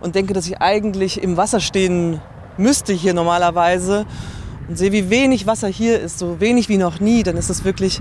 und 0.00 0.14
denke, 0.14 0.32
dass 0.32 0.46
ich 0.46 0.60
eigentlich 0.60 1.22
im 1.22 1.36
Wasser 1.36 1.60
stehen 1.60 2.20
müsste 2.56 2.92
hier 2.92 3.14
normalerweise 3.14 4.06
und 4.68 4.76
sehe, 4.76 4.92
wie 4.92 5.10
wenig 5.10 5.46
Wasser 5.46 5.68
hier 5.68 6.00
ist, 6.00 6.18
so 6.18 6.40
wenig 6.40 6.68
wie 6.68 6.78
noch 6.78 7.00
nie, 7.00 7.22
dann 7.22 7.36
ist 7.36 7.50
das 7.50 7.64
wirklich 7.64 8.00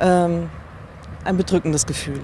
ähm, 0.00 0.48
ein 1.24 1.36
bedrückendes 1.36 1.86
Gefühl. 1.86 2.20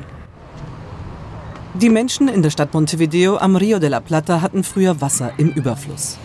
Die 1.74 1.90
Menschen 1.90 2.28
in 2.28 2.42
der 2.42 2.50
Stadt 2.50 2.72
Montevideo 2.72 3.36
am 3.36 3.54
Rio 3.54 3.78
de 3.78 3.90
la 3.90 4.00
Plata 4.00 4.40
hatten 4.40 4.64
früher 4.64 5.00
Wasser 5.02 5.32
im 5.36 5.50
Überfluss. 5.50 6.16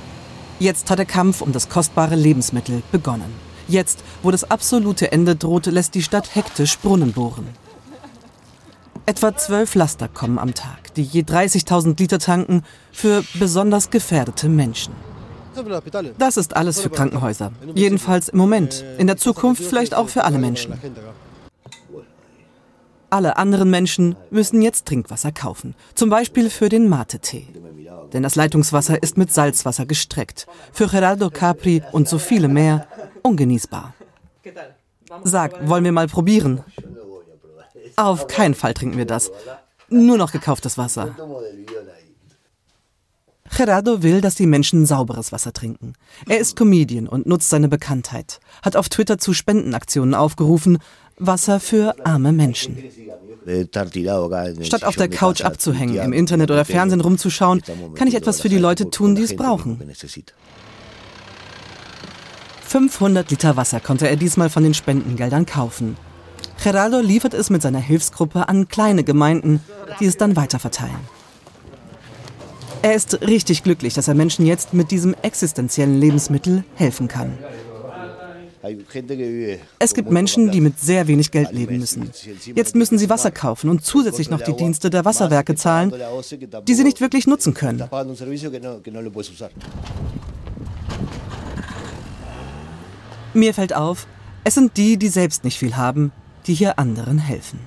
Jetzt 0.59 0.89
hat 0.89 0.99
der 0.99 1.05
Kampf 1.05 1.41
um 1.41 1.51
das 1.51 1.67
kostbare 1.67 2.15
Lebensmittel 2.15 2.83
begonnen. 2.91 3.33
Jetzt, 3.67 4.03
wo 4.23 4.31
das 4.31 4.49
absolute 4.49 5.11
Ende 5.11 5.35
droht, 5.35 5.65
lässt 5.65 5.95
die 5.95 6.03
Stadt 6.03 6.35
hektisch 6.35 6.77
Brunnen 6.79 7.11
bohren. 7.11 7.47
Etwa 9.05 9.35
zwölf 9.35 9.75
Laster 9.75 10.07
kommen 10.07 10.39
am 10.39 10.53
Tag, 10.53 10.80
die 10.95 11.03
je 11.03 11.21
30.000 11.21 11.97
Liter 11.99 12.19
tanken 12.19 12.63
für 12.91 13.23
besonders 13.39 13.89
gefährdete 13.89 14.49
Menschen. 14.49 14.93
Das 16.17 16.37
ist 16.37 16.55
alles 16.55 16.79
für 16.79 16.89
Krankenhäuser. 16.89 17.51
Jedenfalls 17.75 18.29
im 18.29 18.37
Moment. 18.37 18.83
In 18.97 19.07
der 19.07 19.17
Zukunft 19.17 19.63
vielleicht 19.63 19.93
auch 19.93 20.09
für 20.09 20.23
alle 20.23 20.37
Menschen. 20.37 20.73
Alle 23.09 23.35
anderen 23.35 23.69
Menschen 23.69 24.15
müssen 24.29 24.61
jetzt 24.61 24.85
Trinkwasser 24.85 25.33
kaufen. 25.33 25.75
Zum 25.95 26.09
Beispiel 26.09 26.49
für 26.49 26.69
den 26.69 26.87
Mate-Tee. 26.87 27.47
Denn 28.13 28.23
das 28.23 28.35
Leitungswasser 28.35 29.03
ist 29.03 29.17
mit 29.17 29.33
Salzwasser 29.33 29.85
gestreckt. 29.85 30.47
Für 30.71 30.87
Geraldo 30.87 31.29
Capri 31.29 31.83
und 31.91 32.07
so 32.07 32.17
viele 32.17 32.47
mehr 32.47 32.87
ungenießbar. 33.21 33.93
Sag, 35.23 35.67
wollen 35.67 35.83
wir 35.83 35.91
mal 35.91 36.07
probieren? 36.07 36.63
Auf 37.97 38.27
keinen 38.27 38.55
Fall 38.55 38.73
trinken 38.73 38.97
wir 38.97 39.05
das. 39.05 39.31
Nur 39.91 40.17
noch 40.17 40.31
gekauftes 40.31 40.77
Wasser. 40.77 41.15
Gerardo 43.55 44.01
will, 44.01 44.21
dass 44.21 44.33
die 44.33 44.47
Menschen 44.47 44.87
sauberes 44.87 45.31
Wasser 45.31 45.53
trinken. 45.53 45.93
Er 46.27 46.39
ist 46.39 46.55
Comedian 46.55 47.07
und 47.07 47.27
nutzt 47.27 47.49
seine 47.49 47.67
Bekanntheit, 47.67 48.39
hat 48.63 48.75
auf 48.75 48.89
Twitter 48.89 49.19
zu 49.19 49.33
Spendenaktionen 49.33 50.15
aufgerufen, 50.15 50.79
Wasser 51.17 51.59
für 51.59 51.93
arme 52.03 52.31
Menschen. 52.31 52.77
Statt 54.63 54.83
auf 54.83 54.95
der 54.95 55.09
Couch 55.09 55.41
abzuhängen, 55.41 55.97
im 55.97 56.13
Internet 56.13 56.49
oder 56.49 56.65
Fernsehen 56.65 57.01
rumzuschauen, 57.01 57.61
kann 57.93 58.07
ich 58.07 58.15
etwas 58.15 58.41
für 58.41 58.49
die 58.49 58.57
Leute 58.57 58.89
tun, 58.89 59.13
die 59.13 59.23
es 59.23 59.35
brauchen. 59.35 59.79
500 62.61 63.29
Liter 63.29 63.57
Wasser 63.57 63.79
konnte 63.79 64.07
er 64.07 64.15
diesmal 64.15 64.49
von 64.49 64.63
den 64.63 64.73
Spendengeldern 64.73 65.45
kaufen. 65.45 65.97
Gerardo 66.63 66.99
liefert 66.99 67.33
es 67.33 67.49
mit 67.49 67.61
seiner 67.61 67.79
Hilfsgruppe 67.79 68.47
an 68.47 68.67
kleine 68.67 69.03
Gemeinden, 69.03 69.61
die 69.99 70.05
es 70.05 70.17
dann 70.17 70.35
weiterverteilen. 70.35 70.99
Er 72.83 72.93
ist 72.93 73.21
richtig 73.21 73.63
glücklich, 73.63 73.93
dass 73.93 74.07
er 74.07 74.13
Menschen 74.13 74.45
jetzt 74.45 74.73
mit 74.73 74.91
diesem 74.91 75.15
existenziellen 75.21 75.99
Lebensmittel 75.99 76.63
helfen 76.75 77.07
kann. 77.07 77.37
Es 79.79 79.93
gibt 79.95 80.11
Menschen, 80.11 80.51
die 80.51 80.61
mit 80.61 80.79
sehr 80.79 81.07
wenig 81.07 81.31
Geld 81.31 81.51
leben 81.51 81.79
müssen. 81.79 82.11
Jetzt 82.53 82.75
müssen 82.75 82.99
sie 82.99 83.09
Wasser 83.09 83.31
kaufen 83.31 83.69
und 83.69 83.83
zusätzlich 83.83 84.29
noch 84.29 84.41
die 84.41 84.55
Dienste 84.55 84.91
der 84.91 85.03
Wasserwerke 85.03 85.55
zahlen, 85.55 85.91
die 86.67 86.73
sie 86.75 86.83
nicht 86.83 87.01
wirklich 87.01 87.25
nutzen 87.25 87.55
können. 87.55 87.83
Mir 93.33 93.53
fällt 93.53 93.75
auf, 93.75 94.07
es 94.43 94.53
sind 94.55 94.77
die, 94.77 94.97
die 94.97 95.07
selbst 95.07 95.43
nicht 95.43 95.57
viel 95.57 95.75
haben, 95.75 96.11
die 96.47 96.53
hier 96.53 96.79
anderen 96.79 97.17
helfen. 97.19 97.59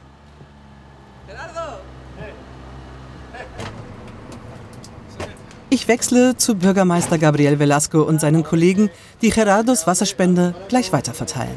Ich 5.71 5.89
wechsle 5.89 6.37
zu 6.37 6.55
Bürgermeister 6.55 7.19
Gabriel 7.19 7.59
Velasco 7.59 8.03
und 8.03 8.21
seinen 8.21 8.45
Kollegen, 8.45 8.91
die 9.23 9.31
Gerardos 9.31 9.89
Wasserspende 9.89 10.55
gleich 10.69 10.93
weiterverteilen. 10.93 11.57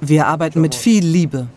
Wir 0.00 0.26
arbeiten 0.26 0.60
mit 0.60 0.74
viel 0.74 1.02
Liebe. 1.04 1.48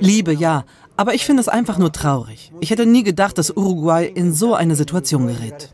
Liebe, 0.00 0.34
ja, 0.34 0.64
aber 0.96 1.14
ich 1.14 1.24
finde 1.24 1.40
es 1.40 1.48
einfach 1.48 1.78
nur 1.78 1.92
traurig. 1.92 2.52
Ich 2.60 2.70
hätte 2.70 2.84
nie 2.84 3.02
gedacht, 3.02 3.38
dass 3.38 3.56
Uruguay 3.56 4.04
in 4.06 4.34
so 4.34 4.54
eine 4.54 4.76
Situation 4.76 5.26
gerät. 5.28 5.70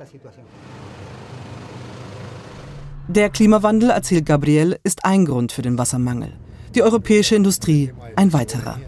Der 3.12 3.28
Klimawandel, 3.28 3.90
erzählt 3.90 4.24
Gabriel, 4.24 4.78
ist 4.84 5.04
ein 5.04 5.24
Grund 5.24 5.50
für 5.50 5.62
den 5.62 5.76
Wassermangel. 5.76 6.32
Die 6.76 6.82
europäische 6.84 7.34
Industrie 7.34 7.92
ein 8.14 8.32
weiterer. 8.32 8.78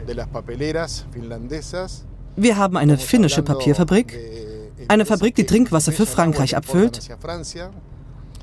Wir 2.36 2.56
haben 2.56 2.76
eine 2.76 2.98
finnische 2.98 3.42
Papierfabrik, 3.42 4.16
eine 4.86 5.06
Fabrik, 5.06 5.34
die 5.34 5.44
Trinkwasser 5.44 5.90
für 5.90 6.06
Frankreich 6.06 6.56
abfüllt 6.56 7.00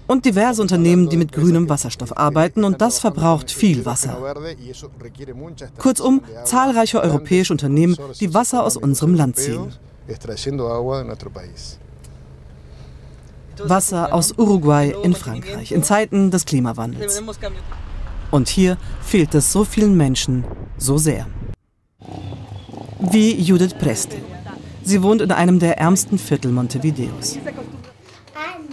und 0.08 0.26
diverse 0.26 0.62
Unternehmen, 0.62 1.08
die 1.08 1.16
mit 1.16 1.32
grünem 1.32 1.70
Wasserstoff 1.70 2.18
arbeiten 2.18 2.66
und 2.66 2.82
das 2.82 3.00
verbraucht 3.00 3.50
viel 3.50 3.86
Wasser. 3.86 4.18
Kurzum, 5.78 6.22
zahlreiche 6.44 7.02
europäische 7.02 7.54
Unternehmen, 7.54 7.96
die 8.20 8.34
Wasser 8.34 8.66
aus 8.66 8.76
unserem 8.76 9.14
Land 9.16 9.38
ziehen. 9.38 9.72
Wasser 13.64 14.14
aus 14.14 14.34
Uruguay 14.38 14.94
in 15.04 15.14
Frankreich 15.14 15.72
in 15.72 15.84
Zeiten 15.84 16.32
des 16.32 16.46
Klimawandels. 16.46 17.22
Und 18.32 18.50
hier 18.50 18.78
fehlt 19.02 19.34
es 19.36 19.52
so 19.52 19.64
vielen 19.64 19.98
Menschen 19.98 20.44
so 20.78 20.98
sehr 20.98 21.28
wie 23.00 23.34
Judith 23.40 23.76
Presti. 23.80 24.18
Sie 24.84 25.02
wohnt 25.02 25.22
in 25.22 25.32
einem 25.32 25.60
der 25.60 25.78
ärmsten 25.78 26.18
Viertel 26.18 26.52
Montevideos. 26.52 27.38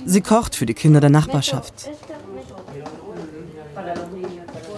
Sie 0.04 0.20
kocht 0.20 0.56
für 0.56 0.66
die 0.66 0.74
Kinder 0.74 1.00
der 1.00 1.10
Nachbarschaft. 1.10 1.90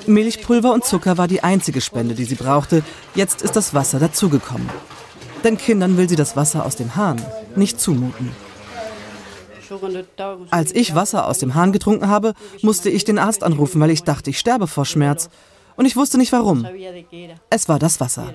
Milchpulver 0.06 0.72
und 0.72 0.84
Zucker 0.84 1.18
war 1.18 1.28
die 1.28 1.42
einzige 1.42 1.80
Spende, 1.80 2.14
die 2.14 2.24
sie 2.24 2.34
brauchte. 2.34 2.82
Jetzt 3.14 3.42
ist 3.42 3.56
das 3.56 3.74
Wasser 3.74 3.98
dazugekommen. 3.98 4.68
Den 5.44 5.58
Kindern 5.58 5.96
will 5.96 6.08
sie 6.08 6.16
das 6.16 6.34
Wasser 6.34 6.64
aus 6.64 6.76
dem 6.76 6.96
Hahn 6.96 7.22
nicht 7.56 7.80
zumuten. 7.80 8.30
Als 10.50 10.74
ich 10.74 10.94
Wasser 10.94 11.26
aus 11.26 11.38
dem 11.38 11.54
Hahn 11.54 11.72
getrunken 11.72 12.08
habe, 12.08 12.34
musste 12.62 12.90
ich 12.90 13.04
den 13.04 13.18
Arzt 13.18 13.42
anrufen, 13.42 13.80
weil 13.80 13.90
ich 13.90 14.04
dachte, 14.04 14.30
ich 14.30 14.38
sterbe 14.38 14.66
vor 14.66 14.84
Schmerz. 14.84 15.28
Und 15.76 15.84
ich 15.84 15.96
wusste 15.96 16.18
nicht 16.18 16.32
warum. 16.32 16.66
Es 17.50 17.68
war 17.68 17.78
das 17.78 18.00
Wasser. 18.00 18.32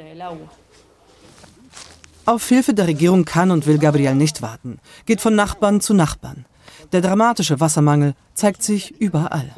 Auf 2.25 2.47
Hilfe 2.47 2.73
der 2.73 2.87
Regierung 2.87 3.25
kann 3.25 3.51
und 3.51 3.67
will 3.67 3.77
Gabriel 3.77 4.15
nicht 4.15 4.41
warten. 4.41 4.79
Geht 5.05 5.19
von 5.19 5.35
Nachbarn 5.35 5.81
zu 5.81 5.93
Nachbarn. 5.93 6.45
Der 6.93 7.01
dramatische 7.01 7.59
Wassermangel 7.59 8.15
zeigt 8.33 8.63
sich 8.63 8.91
überall. 9.01 9.51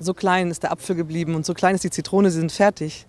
So 0.00 0.14
klein 0.14 0.50
ist 0.50 0.64
der 0.64 0.72
Apfel 0.72 0.96
geblieben 0.96 1.36
und 1.36 1.46
so 1.46 1.54
klein 1.54 1.76
ist 1.76 1.84
die 1.84 1.90
Zitrone, 1.90 2.30
sie 2.30 2.40
sind 2.40 2.50
fertig. 2.50 3.06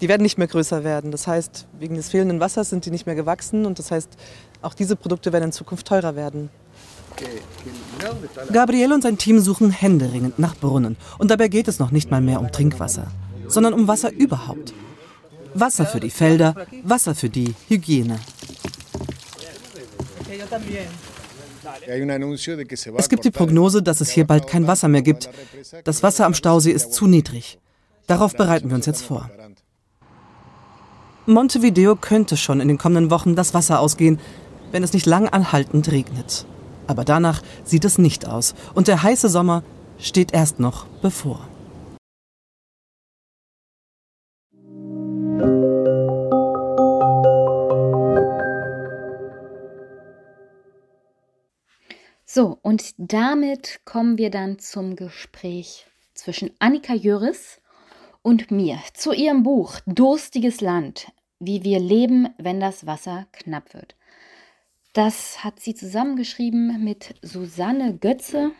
Die 0.00 0.08
werden 0.08 0.22
nicht 0.22 0.36
mehr 0.36 0.48
größer 0.48 0.84
werden. 0.84 1.10
Das 1.10 1.26
heißt, 1.26 1.66
wegen 1.78 1.94
des 1.94 2.10
fehlenden 2.10 2.40
Wassers 2.40 2.68
sind 2.68 2.84
die 2.84 2.90
nicht 2.90 3.06
mehr 3.06 3.14
gewachsen 3.14 3.64
und 3.64 3.78
das 3.78 3.90
heißt, 3.90 4.10
auch 4.64 4.74
diese 4.74 4.96
Produkte 4.96 5.32
werden 5.32 5.44
in 5.44 5.52
Zukunft 5.52 5.86
teurer 5.86 6.16
werden. 6.16 6.50
Gabriel 8.52 8.92
und 8.92 9.02
sein 9.02 9.18
Team 9.18 9.40
suchen 9.40 9.70
händeringend 9.70 10.38
nach 10.38 10.56
Brunnen. 10.56 10.96
Und 11.18 11.30
dabei 11.30 11.48
geht 11.48 11.68
es 11.68 11.78
noch 11.78 11.90
nicht 11.90 12.10
mal 12.10 12.20
mehr 12.20 12.40
um 12.40 12.50
Trinkwasser, 12.50 13.06
sondern 13.46 13.72
um 13.72 13.86
Wasser 13.86 14.12
überhaupt. 14.12 14.74
Wasser 15.54 15.86
für 15.86 16.00
die 16.00 16.10
Felder, 16.10 16.54
Wasser 16.82 17.14
für 17.14 17.28
die 17.28 17.54
Hygiene. 17.68 18.18
Es 22.96 23.08
gibt 23.08 23.24
die 23.24 23.30
Prognose, 23.30 23.82
dass 23.82 24.00
es 24.00 24.10
hier 24.10 24.26
bald 24.26 24.46
kein 24.46 24.66
Wasser 24.66 24.88
mehr 24.88 25.02
gibt. 25.02 25.30
Das 25.84 26.02
Wasser 26.02 26.26
am 26.26 26.34
Stausee 26.34 26.72
ist 26.72 26.92
zu 26.92 27.06
niedrig. 27.06 27.58
Darauf 28.06 28.34
bereiten 28.34 28.68
wir 28.68 28.76
uns 28.76 28.86
jetzt 28.86 29.02
vor. 29.02 29.30
Montevideo 31.26 31.96
könnte 31.96 32.36
schon 32.36 32.60
in 32.60 32.68
den 32.68 32.76
kommenden 32.76 33.10
Wochen 33.10 33.34
das 33.34 33.54
Wasser 33.54 33.80
ausgehen, 33.80 34.18
wenn 34.74 34.82
es 34.82 34.92
nicht 34.92 35.06
lang 35.06 35.28
anhaltend 35.28 35.92
regnet. 35.92 36.46
Aber 36.88 37.04
danach 37.04 37.42
sieht 37.62 37.84
es 37.84 37.96
nicht 37.96 38.26
aus 38.26 38.54
und 38.74 38.88
der 38.88 39.04
heiße 39.04 39.28
Sommer 39.28 39.62
steht 39.98 40.34
erst 40.34 40.58
noch 40.58 40.86
bevor. 41.00 41.48
So, 52.26 52.58
und 52.62 52.94
damit 52.98 53.80
kommen 53.84 54.18
wir 54.18 54.30
dann 54.30 54.58
zum 54.58 54.96
Gespräch 54.96 55.86
zwischen 56.14 56.50
Annika 56.58 56.94
Jöris 56.94 57.60
und 58.22 58.50
mir 58.50 58.80
zu 58.92 59.12
ihrem 59.12 59.44
Buch 59.44 59.78
Durstiges 59.86 60.60
Land, 60.60 61.12
wie 61.38 61.62
wir 61.62 61.78
leben, 61.78 62.28
wenn 62.38 62.58
das 62.58 62.86
Wasser 62.86 63.28
knapp 63.30 63.72
wird. 63.72 63.94
Das 64.94 65.42
hat 65.42 65.58
sie 65.58 65.74
zusammengeschrieben 65.74 66.82
mit 66.82 67.16
Susanne 67.20 67.98
Götze. 67.98 68.52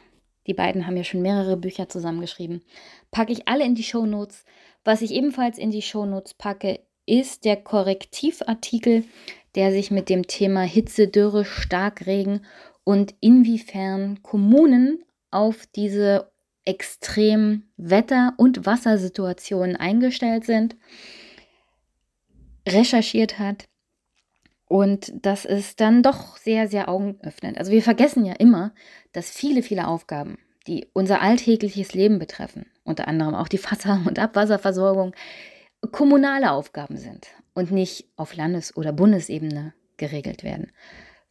Die 0.48 0.52
beiden 0.52 0.84
haben 0.86 0.96
ja 0.96 1.04
schon 1.04 1.22
mehrere 1.22 1.56
Bücher 1.56 1.88
zusammengeschrieben. 1.88 2.60
Packe 3.12 3.32
ich 3.32 3.46
alle 3.46 3.64
in 3.64 3.76
die 3.76 3.84
Shownotes. 3.84 4.44
Was 4.82 5.00
ich 5.00 5.12
ebenfalls 5.12 5.58
in 5.58 5.70
die 5.70 5.80
Shownotes 5.80 6.34
packe, 6.34 6.80
ist 7.06 7.44
der 7.44 7.56
Korrektivartikel, 7.56 9.04
der 9.54 9.70
sich 9.70 9.92
mit 9.92 10.08
dem 10.08 10.26
Thema 10.26 10.62
Hitze, 10.62 11.06
Dürre, 11.06 11.44
Starkregen 11.44 12.44
und 12.82 13.14
inwiefern 13.20 14.20
Kommunen 14.22 15.04
auf 15.30 15.66
diese 15.66 16.32
extremen 16.64 17.70
Wetter- 17.76 18.34
und 18.38 18.66
Wassersituationen 18.66 19.76
eingestellt 19.76 20.44
sind, 20.46 20.76
recherchiert 22.66 23.38
hat. 23.38 23.66
Und 24.66 25.12
das 25.14 25.44
ist 25.44 25.80
dann 25.80 26.02
doch 26.02 26.36
sehr, 26.36 26.68
sehr 26.68 26.88
augenöffnend. 26.88 27.58
Also 27.58 27.70
wir 27.70 27.82
vergessen 27.82 28.24
ja 28.24 28.34
immer, 28.34 28.72
dass 29.12 29.30
viele, 29.30 29.62
viele 29.62 29.86
Aufgaben, 29.86 30.38
die 30.66 30.88
unser 30.94 31.20
alltägliches 31.20 31.92
Leben 31.92 32.18
betreffen, 32.18 32.66
unter 32.82 33.06
anderem 33.06 33.34
auch 33.34 33.48
die 33.48 33.62
Wasser- 33.62 34.02
und 34.06 34.18
Abwasserversorgung, 34.18 35.14
kommunale 35.92 36.50
Aufgaben 36.50 36.96
sind 36.96 37.28
und 37.54 37.70
nicht 37.70 38.06
auf 38.16 38.34
Landes- 38.34 38.76
oder 38.76 38.92
Bundesebene 38.92 39.74
geregelt 39.96 40.42
werden. 40.42 40.72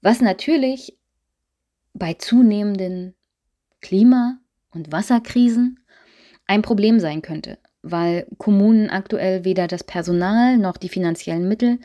Was 0.02 0.22
natürlich 0.22 0.98
bei 1.94 2.14
zunehmenden 2.14 3.16
Klima- 3.82 4.38
und 4.72 4.92
Wasserkrisen 4.92 5.80
ein 6.46 6.62
Problem 6.62 7.00
sein 7.00 7.22
könnte, 7.22 7.58
weil 7.82 8.28
Kommunen 8.38 8.90
aktuell 8.90 9.44
weder 9.44 9.68
das 9.68 9.84
Personal 9.84 10.58
noch 10.58 10.78
die 10.78 10.90
finanziellen 10.90 11.48
Mittel 11.48 11.80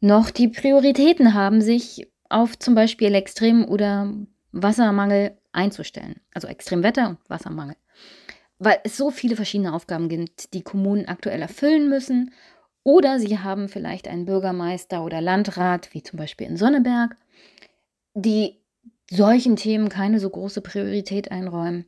noch 0.00 0.30
die 0.30 0.48
Prioritäten 0.48 1.34
haben, 1.34 1.60
sich 1.60 2.10
auf 2.28 2.58
zum 2.58 2.74
Beispiel 2.74 3.14
Extrem- 3.14 3.64
oder 3.64 4.12
Wassermangel 4.52 5.36
einzustellen. 5.52 6.20
Also 6.34 6.48
Extremwetter 6.48 7.10
und 7.10 7.18
Wassermangel. 7.28 7.76
Weil 8.58 8.78
es 8.84 8.96
so 8.96 9.10
viele 9.10 9.36
verschiedene 9.36 9.74
Aufgaben 9.74 10.08
gibt, 10.08 10.54
die 10.54 10.62
Kommunen 10.62 11.06
aktuell 11.06 11.42
erfüllen 11.42 11.88
müssen. 11.88 12.32
Oder 12.82 13.18
sie 13.18 13.38
haben 13.38 13.68
vielleicht 13.68 14.08
einen 14.08 14.26
Bürgermeister 14.26 15.02
oder 15.02 15.20
Landrat, 15.20 15.92
wie 15.92 16.02
zum 16.02 16.18
Beispiel 16.18 16.46
in 16.46 16.56
Sonneberg, 16.56 17.16
die 18.14 18.60
solchen 19.10 19.56
Themen 19.56 19.88
keine 19.88 20.20
so 20.20 20.30
große 20.30 20.60
Priorität 20.60 21.30
einräumen. 21.30 21.86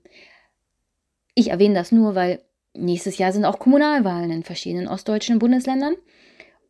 Ich 1.35 1.51
erwähne 1.51 1.75
das 1.75 1.93
nur, 1.93 2.15
weil 2.15 2.43
nächstes 2.75 3.19
Jahr 3.19 3.33
sind 3.33 3.45
auch 3.45 3.59
Kommunalwahlen 3.59 4.31
in 4.31 4.43
verschiedenen 4.43 4.89
ostdeutschen 4.89 5.39
Bundesländern. 5.39 5.95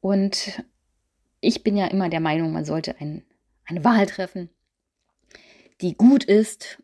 Und 0.00 0.62
ich 1.40 1.62
bin 1.62 1.76
ja 1.76 1.86
immer 1.86 2.08
der 2.08 2.20
Meinung, 2.20 2.52
man 2.52 2.64
sollte 2.64 2.96
ein, 3.00 3.24
eine 3.64 3.84
Wahl 3.84 4.06
treffen, 4.06 4.50
die 5.80 5.96
gut 5.96 6.24
ist 6.24 6.82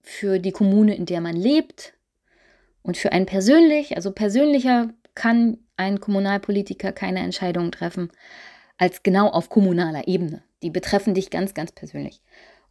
für 0.00 0.38
die 0.38 0.52
Kommune, 0.52 0.94
in 0.94 1.06
der 1.06 1.20
man 1.20 1.36
lebt 1.36 1.94
und 2.82 2.96
für 2.96 3.12
einen 3.12 3.26
persönlich. 3.26 3.96
Also 3.96 4.12
persönlicher 4.12 4.90
kann 5.14 5.58
ein 5.76 6.00
Kommunalpolitiker 6.00 6.92
keine 6.92 7.20
Entscheidungen 7.20 7.72
treffen 7.72 8.10
als 8.78 9.02
genau 9.02 9.28
auf 9.28 9.48
kommunaler 9.48 10.06
Ebene. 10.06 10.42
Die 10.62 10.70
betreffen 10.70 11.14
dich 11.14 11.30
ganz, 11.30 11.54
ganz 11.54 11.72
persönlich. 11.72 12.22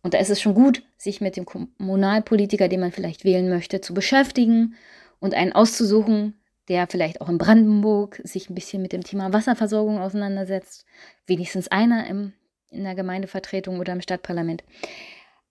Und 0.02 0.14
da 0.14 0.20
ist 0.20 0.30
es 0.30 0.40
schon 0.40 0.54
gut, 0.54 0.84
sich 0.98 1.20
mit 1.20 1.36
dem 1.36 1.46
Kommunalpolitiker, 1.46 2.68
den 2.68 2.80
man 2.80 2.92
vielleicht 2.92 3.26
wählen 3.26 3.50
möchte, 3.50 3.82
zu 3.82 3.94
beschäftigen 3.94 4.76
und 5.20 5.34
einen 5.34 5.52
auszusuchen, 5.52 6.40
der 6.68 6.88
vielleicht 6.88 7.22
auch 7.22 7.30
in 7.30 7.38
Brandenburg 7.38 8.22
sich 8.24 8.50
ein 8.50 8.56
bisschen 8.56 8.82
mit 8.82 8.94
dem 8.94 9.04
Thema 9.04 9.34
Wasserversorgung 9.34 10.00
auseinandersetzt. 10.00 10.86
Wenigstens 11.28 11.68
einer 11.68 12.08
im, 12.08 12.34
in 12.70 12.84
der 12.84 12.96
Gemeindevertretung 12.96 13.80
oder 13.80 13.94
im 13.94 14.02
Stadtparlament. 14.02 14.64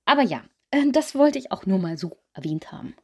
Aber 0.05 0.23
ja, 0.23 0.43
äh, 0.71 0.91
das 0.91 1.15
wollte 1.15 1.39
ich 1.39 1.53
auch 1.53 1.67
nur 1.67 1.79
mal 1.79 1.97
so 1.97 2.17
erwähnt 2.33 2.73
haben. 2.73 2.95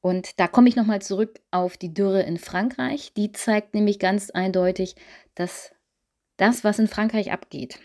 Und 0.00 0.40
da 0.40 0.48
komme 0.48 0.68
ich 0.68 0.76
nochmal 0.76 1.00
zurück 1.00 1.40
auf 1.50 1.76
die 1.76 1.94
Dürre 1.94 2.22
in 2.22 2.36
Frankreich. 2.36 3.12
Die 3.14 3.32
zeigt 3.32 3.74
nämlich 3.74 3.98
ganz 3.98 4.30
eindeutig, 4.30 4.96
dass 5.34 5.72
das, 6.36 6.64
was 6.64 6.78
in 6.78 6.88
Frankreich 6.88 7.30
abgeht, 7.30 7.78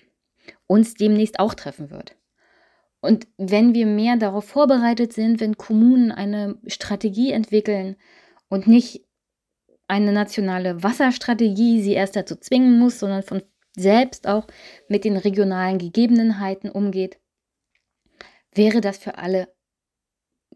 uns 0.66 0.96
demnächst 0.96 1.40
auch 1.40 1.54
treffen 1.54 1.92
wird. 1.92 2.16
Und 3.02 3.28
wenn 3.38 3.76
wir 3.76 3.86
mehr 3.86 4.18
darauf 4.18 4.46
vorbereitet 4.46 5.14
sind, 5.14 5.40
wenn 5.40 5.58
Kommunen 5.58 6.12
eine 6.12 6.58
Strategie 6.66 7.32
entwickeln 7.32 7.96
und 8.50 8.66
nicht 8.66 9.07
eine 9.88 10.12
nationale 10.12 10.84
Wasserstrategie 10.84 11.82
sie 11.82 11.94
erst 11.94 12.16
dazu 12.16 12.36
zwingen 12.36 12.78
muss, 12.78 13.00
sondern 13.00 13.24
von 13.24 13.42
selbst 13.76 14.28
auch 14.28 14.48
mit 14.90 15.06
den 15.06 15.18
regionalen 15.18 15.78
Gegebenheiten 15.78 16.70
umgeht, 16.70 17.20
wäre 18.54 18.82
das 18.82 18.98
für 18.98 19.18
alle, 19.18 19.54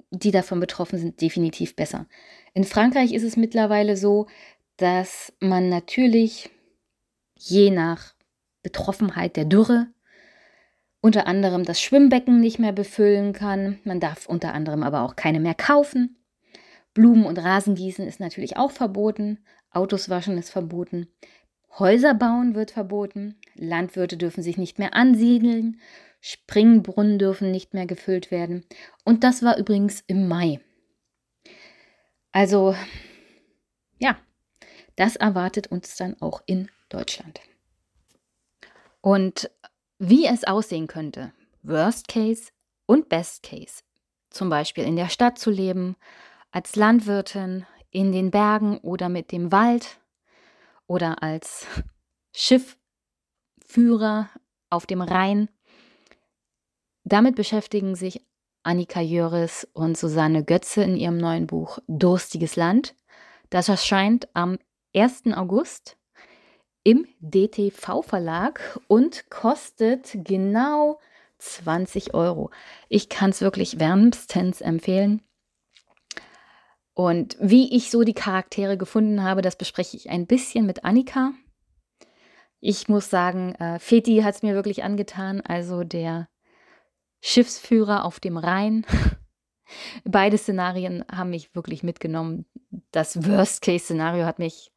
die 0.09 0.31
davon 0.31 0.59
betroffen 0.59 0.99
sind, 0.99 1.21
definitiv 1.21 1.75
besser. 1.75 2.07
In 2.53 2.63
Frankreich 2.63 3.13
ist 3.13 3.23
es 3.23 3.37
mittlerweile 3.37 3.95
so, 3.95 4.27
dass 4.77 5.31
man 5.39 5.69
natürlich 5.69 6.49
je 7.37 7.69
nach 7.69 8.15
Betroffenheit 8.63 9.35
der 9.35 9.45
Dürre 9.45 9.87
unter 11.01 11.25
anderem 11.25 11.63
das 11.63 11.81
Schwimmbecken 11.81 12.39
nicht 12.39 12.59
mehr 12.59 12.73
befüllen 12.73 13.33
kann. 13.33 13.79
Man 13.83 13.99
darf 13.99 14.27
unter 14.27 14.53
anderem 14.53 14.83
aber 14.83 15.01
auch 15.01 15.15
keine 15.15 15.39
mehr 15.39 15.55
kaufen. 15.55 16.20
Blumen- 16.93 17.25
und 17.25 17.37
Rasengießen 17.37 18.05
ist 18.05 18.19
natürlich 18.19 18.57
auch 18.57 18.71
verboten. 18.71 19.39
Autos 19.71 20.09
waschen 20.09 20.37
ist 20.37 20.49
verboten. 20.49 21.07
Häuser 21.79 22.13
bauen 22.13 22.55
wird 22.55 22.71
verboten. 22.71 23.35
Landwirte 23.55 24.17
dürfen 24.17 24.43
sich 24.43 24.57
nicht 24.57 24.79
mehr 24.79 24.93
ansiedeln. 24.93 25.79
Springbrunnen 26.19 27.17
dürfen 27.17 27.51
nicht 27.51 27.73
mehr 27.73 27.85
gefüllt 27.85 28.29
werden. 28.29 28.65
Und 29.05 29.23
das 29.23 29.41
war 29.41 29.57
übrigens 29.57 30.03
im 30.07 30.27
Mai. 30.27 30.59
Also, 32.31 32.75
ja, 33.97 34.17
das 34.95 35.15
erwartet 35.15 35.67
uns 35.67 35.95
dann 35.95 36.21
auch 36.21 36.41
in 36.45 36.69
Deutschland. 36.89 37.41
Und 39.01 39.49
wie 39.97 40.25
es 40.25 40.43
aussehen 40.43 40.87
könnte, 40.87 41.33
Worst 41.63 42.07
Case 42.07 42.51
und 42.85 43.09
Best 43.09 43.43
Case. 43.43 43.83
Zum 44.29 44.49
Beispiel 44.49 44.83
in 44.83 44.95
der 44.95 45.09
Stadt 45.09 45.37
zu 45.37 45.49
leben, 45.49 45.95
als 46.51 46.75
Landwirtin, 46.75 47.65
in 47.91 48.11
den 48.11 48.31
Bergen 48.31 48.77
oder 48.79 49.09
mit 49.09 49.31
dem 49.31 49.51
Wald 49.51 49.99
oder 50.87 51.21
als 51.21 51.67
Schiffführer 52.33 54.29
auf 54.69 54.85
dem 54.85 55.01
Rhein. 55.01 55.49
Damit 57.03 57.35
beschäftigen 57.35 57.95
sich 57.95 58.25
Annika 58.63 59.01
Jöris 59.01 59.67
und 59.73 59.97
Susanne 59.97 60.45
Götze 60.45 60.83
in 60.83 60.95
ihrem 60.95 61.17
neuen 61.17 61.47
Buch 61.47 61.79
Durstiges 61.87 62.55
Land. 62.55 62.95
Das 63.49 63.67
erscheint 63.69 64.29
am 64.33 64.57
1. 64.95 65.23
August 65.33 65.97
im 66.83 67.07
DTV 67.19 68.01
Verlag 68.01 68.79
und 68.87 69.29
kostet 69.29 70.11
genau 70.23 70.99
20 71.39 72.13
Euro. 72.13 72.51
Ich 72.87 73.09
kann 73.09 73.31
es 73.31 73.41
wirklich 73.41 73.79
wärmstens 73.79 74.61
empfehlen. 74.61 75.21
Und 77.01 77.35
wie 77.39 77.75
ich 77.75 77.89
so 77.89 78.03
die 78.03 78.13
Charaktere 78.13 78.77
gefunden 78.77 79.23
habe, 79.23 79.41
das 79.41 79.55
bespreche 79.55 79.97
ich 79.97 80.11
ein 80.11 80.27
bisschen 80.27 80.67
mit 80.67 80.85
Annika. 80.85 81.33
Ich 82.59 82.89
muss 82.89 83.09
sagen, 83.09 83.55
äh, 83.55 83.79
Feti 83.79 84.17
hat 84.17 84.35
es 84.35 84.43
mir 84.43 84.53
wirklich 84.53 84.83
angetan, 84.83 85.41
also 85.41 85.83
der 85.83 86.29
Schiffsführer 87.19 88.05
auf 88.05 88.19
dem 88.19 88.37
Rhein. 88.37 88.85
Beide 90.03 90.37
Szenarien 90.37 91.03
haben 91.11 91.31
mich 91.31 91.55
wirklich 91.55 91.81
mitgenommen. 91.81 92.45
Das 92.91 93.27
Worst-Case-Szenario 93.27 94.25
hat 94.25 94.37
mich 94.37 94.71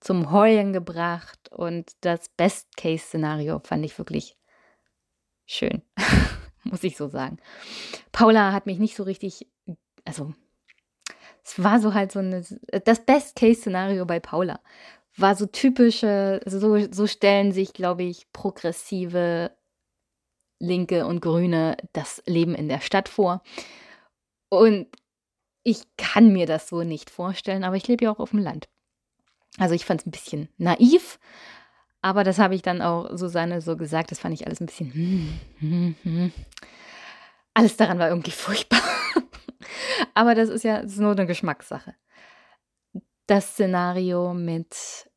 zum 0.00 0.32
Heulen 0.32 0.72
gebracht 0.72 1.50
und 1.50 1.92
das 2.00 2.30
Best-Case-Szenario 2.30 3.60
fand 3.62 3.84
ich 3.84 3.98
wirklich 3.98 4.38
schön, 5.44 5.82
muss 6.64 6.82
ich 6.82 6.96
so 6.96 7.08
sagen. 7.08 7.36
Paula 8.10 8.52
hat 8.52 8.64
mich 8.64 8.78
nicht 8.78 8.96
so 8.96 9.02
richtig, 9.02 9.46
also 10.06 10.32
es 11.48 11.62
war 11.62 11.80
so 11.80 11.94
halt 11.94 12.12
so 12.12 12.18
eine, 12.18 12.44
das 12.84 13.04
Best-Case-Szenario 13.04 14.04
bei 14.04 14.20
Paula 14.20 14.60
war 15.16 15.34
so 15.34 15.46
typische, 15.46 16.40
so, 16.46 16.78
so 16.92 17.06
stellen 17.06 17.52
sich, 17.52 17.72
glaube 17.72 18.04
ich, 18.04 18.30
progressive 18.32 19.50
Linke 20.60 21.06
und 21.06 21.20
Grüne 21.20 21.76
das 21.92 22.22
Leben 22.26 22.54
in 22.54 22.68
der 22.68 22.80
Stadt 22.80 23.08
vor. 23.08 23.42
Und 24.48 24.86
ich 25.64 25.82
kann 25.96 26.32
mir 26.32 26.46
das 26.46 26.68
so 26.68 26.82
nicht 26.82 27.10
vorstellen, 27.10 27.64
aber 27.64 27.76
ich 27.76 27.88
lebe 27.88 28.04
ja 28.04 28.12
auch 28.12 28.20
auf 28.20 28.30
dem 28.30 28.40
Land. 28.40 28.68
Also 29.58 29.74
ich 29.74 29.84
fand 29.84 30.02
es 30.02 30.06
ein 30.06 30.12
bisschen 30.12 30.48
naiv, 30.56 31.18
aber 32.00 32.22
das 32.22 32.38
habe 32.38 32.54
ich 32.54 32.62
dann 32.62 32.80
auch 32.80 33.08
Susanne 33.16 33.60
so 33.60 33.76
gesagt, 33.76 34.12
das 34.12 34.20
fand 34.20 34.34
ich 34.34 34.46
alles 34.46 34.60
ein 34.60 34.66
bisschen. 34.66 34.92
Hm, 34.92 35.40
hm, 35.58 35.94
hm. 36.02 36.32
Alles 37.54 37.76
daran 37.76 37.98
war 37.98 38.08
irgendwie 38.08 38.30
furchtbar. 38.30 38.80
Aber 40.14 40.34
das 40.34 40.48
ist 40.48 40.64
ja 40.64 40.82
das 40.82 40.92
ist 40.92 40.98
nur 40.98 41.12
eine 41.12 41.26
Geschmackssache. 41.26 41.94
Das 43.26 43.52
Szenario 43.52 44.32
mit 44.32 45.10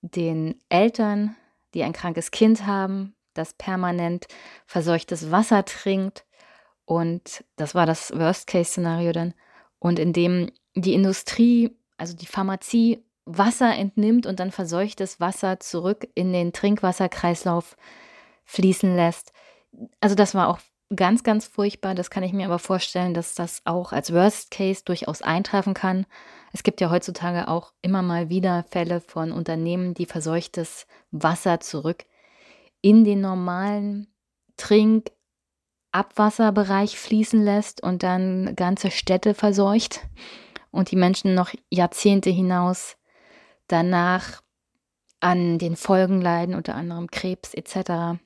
den 0.00 0.60
Eltern, 0.68 1.36
die 1.74 1.84
ein 1.84 1.92
krankes 1.92 2.30
Kind 2.30 2.66
haben, 2.66 3.14
das 3.34 3.54
permanent 3.54 4.26
verseuchtes 4.66 5.30
Wasser 5.30 5.64
trinkt. 5.64 6.26
Und 6.84 7.44
das 7.56 7.74
war 7.74 7.86
das 7.86 8.12
Worst-Case-Szenario 8.14 9.12
dann. 9.12 9.34
Und 9.78 9.98
in 9.98 10.12
dem 10.12 10.50
die 10.74 10.94
Industrie, 10.94 11.76
also 11.96 12.16
die 12.16 12.26
Pharmazie, 12.26 13.04
Wasser 13.24 13.74
entnimmt 13.76 14.26
und 14.26 14.40
dann 14.40 14.50
verseuchtes 14.50 15.20
Wasser 15.20 15.60
zurück 15.60 16.08
in 16.14 16.32
den 16.32 16.52
Trinkwasserkreislauf 16.52 17.76
fließen 18.44 18.96
lässt. 18.96 19.32
Also 20.00 20.16
das 20.16 20.34
war 20.34 20.48
auch 20.48 20.58
ganz, 20.94 21.22
ganz 21.22 21.46
furchtbar. 21.46 21.94
Das 21.94 22.10
kann 22.10 22.22
ich 22.22 22.32
mir 22.32 22.46
aber 22.46 22.58
vorstellen, 22.58 23.14
dass 23.14 23.34
das 23.34 23.62
auch 23.64 23.92
als 23.92 24.12
Worst 24.12 24.50
Case 24.50 24.82
durchaus 24.84 25.22
eintreffen 25.22 25.74
kann. 25.74 26.06
Es 26.52 26.62
gibt 26.62 26.80
ja 26.80 26.90
heutzutage 26.90 27.48
auch 27.48 27.72
immer 27.82 28.02
mal 28.02 28.28
wieder 28.28 28.64
Fälle 28.70 29.00
von 29.00 29.32
Unternehmen, 29.32 29.94
die 29.94 30.06
verseuchtes 30.06 30.86
Wasser 31.10 31.60
zurück 31.60 32.04
in 32.82 33.04
den 33.04 33.20
normalen 33.20 34.08
Trinkabwasserbereich 34.56 36.98
fließen 36.98 37.42
lässt 37.42 37.82
und 37.82 38.02
dann 38.02 38.54
ganze 38.56 38.90
Städte 38.90 39.34
verseucht 39.34 40.00
und 40.70 40.90
die 40.90 40.96
Menschen 40.96 41.34
noch 41.34 41.50
Jahrzehnte 41.70 42.30
hinaus 42.30 42.96
danach 43.68 44.42
an 45.20 45.58
den 45.58 45.76
Folgen 45.76 46.20
leiden, 46.20 46.56
unter 46.56 46.74
anderem 46.74 47.08
Krebs 47.10 47.54
etc. 47.54 48.18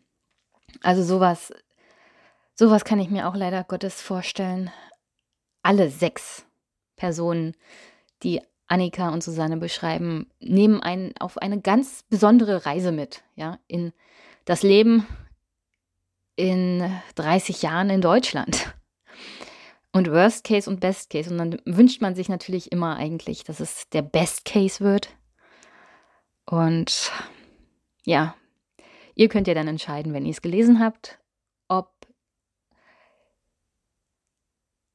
Also 0.82 1.02
sowas, 1.02 1.52
sowas 2.56 2.84
kann 2.84 2.98
ich 2.98 3.10
mir 3.10 3.28
auch 3.28 3.36
leider 3.36 3.62
Gottes 3.64 4.00
vorstellen. 4.02 4.70
Alle 5.62 5.90
sechs 5.90 6.46
Personen, 6.96 7.54
die 8.22 8.40
Annika 8.66 9.10
und 9.10 9.22
Susanne 9.22 9.58
beschreiben, 9.58 10.28
nehmen 10.40 10.82
einen 10.82 11.14
auf 11.18 11.38
eine 11.38 11.60
ganz 11.60 12.02
besondere 12.08 12.66
Reise 12.66 12.90
mit, 12.90 13.22
ja, 13.36 13.58
in 13.68 13.92
das 14.44 14.62
Leben 14.62 15.06
in 16.34 16.90
30 17.14 17.62
Jahren 17.62 17.90
in 17.90 18.00
Deutschland. 18.00 18.74
Und 19.92 20.10
Worst 20.10 20.44
Case 20.44 20.68
und 20.68 20.80
Best 20.80 21.08
Case. 21.08 21.30
Und 21.30 21.38
dann 21.38 21.62
wünscht 21.64 22.02
man 22.02 22.14
sich 22.14 22.28
natürlich 22.28 22.70
immer 22.70 22.96
eigentlich, 22.96 23.44
dass 23.44 23.60
es 23.60 23.88
der 23.88 24.02
Best 24.02 24.44
Case 24.44 24.84
wird. 24.84 25.08
Und 26.44 27.10
ja, 28.04 28.34
ihr 29.14 29.28
könnt 29.28 29.48
ja 29.48 29.54
dann 29.54 29.68
entscheiden, 29.68 30.12
wenn 30.12 30.26
ihr 30.26 30.32
es 30.32 30.42
gelesen 30.42 30.80
habt, 30.80 31.18
ob 31.68 31.90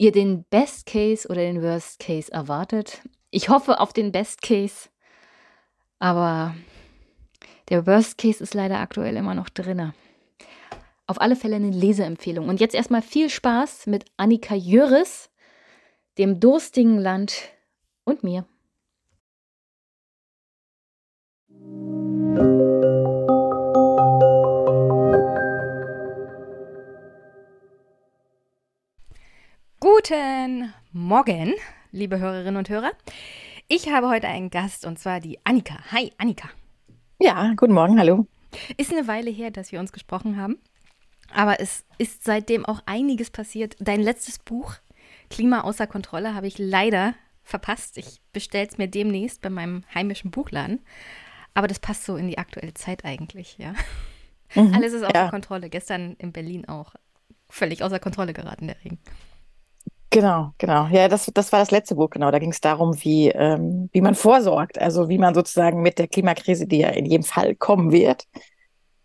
ihr 0.02 0.12
den 0.12 0.46
Best 0.46 0.88
Case 0.88 1.28
oder 1.28 1.42
den 1.42 1.62
Worst 1.62 2.00
Case 2.00 2.32
erwartet. 2.32 3.04
Ich 3.30 3.50
hoffe 3.50 3.80
auf 3.80 3.94
den 3.94 4.12
Best 4.12 4.42
Case, 4.42 4.90
aber 6.00 6.56
der 7.70 7.86
Worst 7.86 8.18
Case 8.18 8.44
ist 8.44 8.56
leider 8.56 8.80
aktuell 8.80 9.16
immer 9.16 9.36
noch 9.36 9.50
drinne. 9.50 9.94
Auf 11.06 11.22
alle 11.22 11.36
Fälle 11.36 11.58
eine 11.58 11.70
Leseempfehlung. 11.70 12.50
Und 12.50 12.60
jetzt 12.60 12.74
erstmal 12.74 13.04
viel 13.04 13.30
Spaß 13.30 13.86
mit 13.86 14.06
Annika 14.18 14.56
Jöris, 14.56 15.30
dem 16.18 16.40
durstigen 16.40 16.98
Land 16.98 17.52
und 18.04 18.24
mir. 18.24 18.48
Guten 30.04 30.74
Morgen, 30.94 31.54
liebe 31.92 32.18
Hörerinnen 32.18 32.58
und 32.58 32.70
Hörer. 32.70 32.92
Ich 33.68 33.90
habe 33.90 34.10
heute 34.10 34.28
einen 34.28 34.50
Gast 34.50 34.84
und 34.88 34.98
zwar 34.98 35.20
die 35.20 35.38
Annika. 35.44 35.76
Hi, 35.92 36.12
Annika. 36.18 36.50
Ja, 37.20 37.54
guten 37.56 37.74
Morgen, 37.74 38.00
hallo. 38.00 38.26
Ist 38.78 38.92
eine 38.92 39.08
Weile 39.08 39.30
her, 39.30 39.52
dass 39.52 39.72
wir 39.72 39.80
uns 39.80 39.92
gesprochen 39.92 40.38
haben. 40.38 40.58
Aber 41.36 41.60
es 41.60 41.86
ist 42.00 42.24
seitdem 42.24 42.66
auch 42.66 42.82
einiges 42.88 43.30
passiert. 43.30 43.76
Dein 43.80 44.02
letztes 44.02 44.40
Buch, 44.40 44.74
Klima 45.30 45.62
außer 45.62 45.86
Kontrolle, 45.86 46.34
habe 46.34 46.48
ich 46.48 46.58
leider 46.58 47.14
verpasst. 47.44 48.00
Ich 48.00 48.22
bestelle 48.34 48.68
es 48.68 48.80
mir 48.80 48.88
demnächst 48.88 49.44
bei 49.44 49.52
meinem 49.52 49.84
heimischen 49.94 50.32
Buchladen. 50.32 50.80
Aber 51.54 51.68
das 51.68 51.78
passt 51.78 52.06
so 52.06 52.16
in 52.16 52.28
die 52.28 52.40
aktuelle 52.40 52.74
Zeit 52.74 53.06
eigentlich, 53.06 53.60
ja. 53.60 53.76
Mhm, 54.56 54.74
Alles 54.74 54.94
ist 54.94 55.04
außer 55.04 55.14
ja. 55.14 55.30
Kontrolle. 55.30 55.70
Gestern 55.70 56.16
in 56.16 56.32
Berlin 56.32 56.68
auch 56.68 56.96
völlig 57.50 57.84
außer 57.84 58.00
Kontrolle 58.00 58.34
geraten, 58.34 58.66
der 58.66 58.84
Regen. 58.84 58.98
Genau, 60.12 60.54
genau. 60.58 60.88
Ja, 60.88 61.08
das, 61.08 61.32
das 61.34 61.54
war 61.54 61.60
das 61.60 61.72
letzte 61.72 61.96
Buch, 61.96 62.10
genau. 62.10 62.32
Da 62.32 62.40
ging 62.40 62.52
es 62.52 62.60
darum, 62.60 63.02
wie, 63.02 63.30
ähm, 63.30 63.90
wie 63.94 64.02
man 64.02 64.14
vorsorgt, 64.14 64.78
also 64.78 65.08
wie 65.08 65.18
man 65.18 65.34
sozusagen 65.34 65.82
mit 65.82 66.00
der 66.00 66.10
Klimakrise, 66.10 66.68
die 66.68 66.80
ja 66.80 66.90
in 66.90 67.06
jedem 67.06 67.24
Fall 67.24 67.56
kommen 67.56 67.94
wird, 67.94 68.28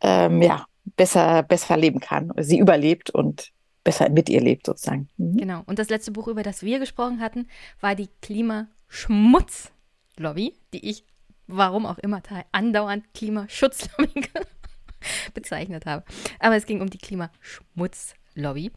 ähm, 0.00 0.42
ja, 0.42 0.66
besser, 0.96 1.44
besser 1.44 1.76
leben 1.76 2.00
kann, 2.00 2.32
sie 2.38 2.59
überlebt 2.59 3.11
und 3.11 3.52
besser 3.84 4.11
mit 4.11 4.28
ihr 4.28 4.40
lebt, 4.40 4.66
sozusagen. 4.66 5.09
Mhm. 5.16 5.36
Genau. 5.36 5.62
Und 5.66 5.78
das 5.78 5.90
letzte 5.90 6.11
Buch, 6.11 6.26
über 6.26 6.42
das 6.42 6.62
wir 6.62 6.80
gesprochen 6.80 7.20
hatten, 7.20 7.46
war 7.80 7.94
die 7.94 8.09
Klimaschmutzlobby, 8.20 10.57
die 10.74 10.90
ich, 10.90 11.04
warum 11.46 11.86
auch 11.86 11.98
immer, 11.98 12.20
andauernd 12.50 13.14
Klimaschutzlobby 13.14 14.26
bezeichnet 15.34 15.86
habe. 15.86 16.04
Aber 16.40 16.57
es 16.57 16.66
ging 16.66 16.80
um 16.80 16.90
die 16.90 16.98
Klimaschmutzlobby. 16.98 18.72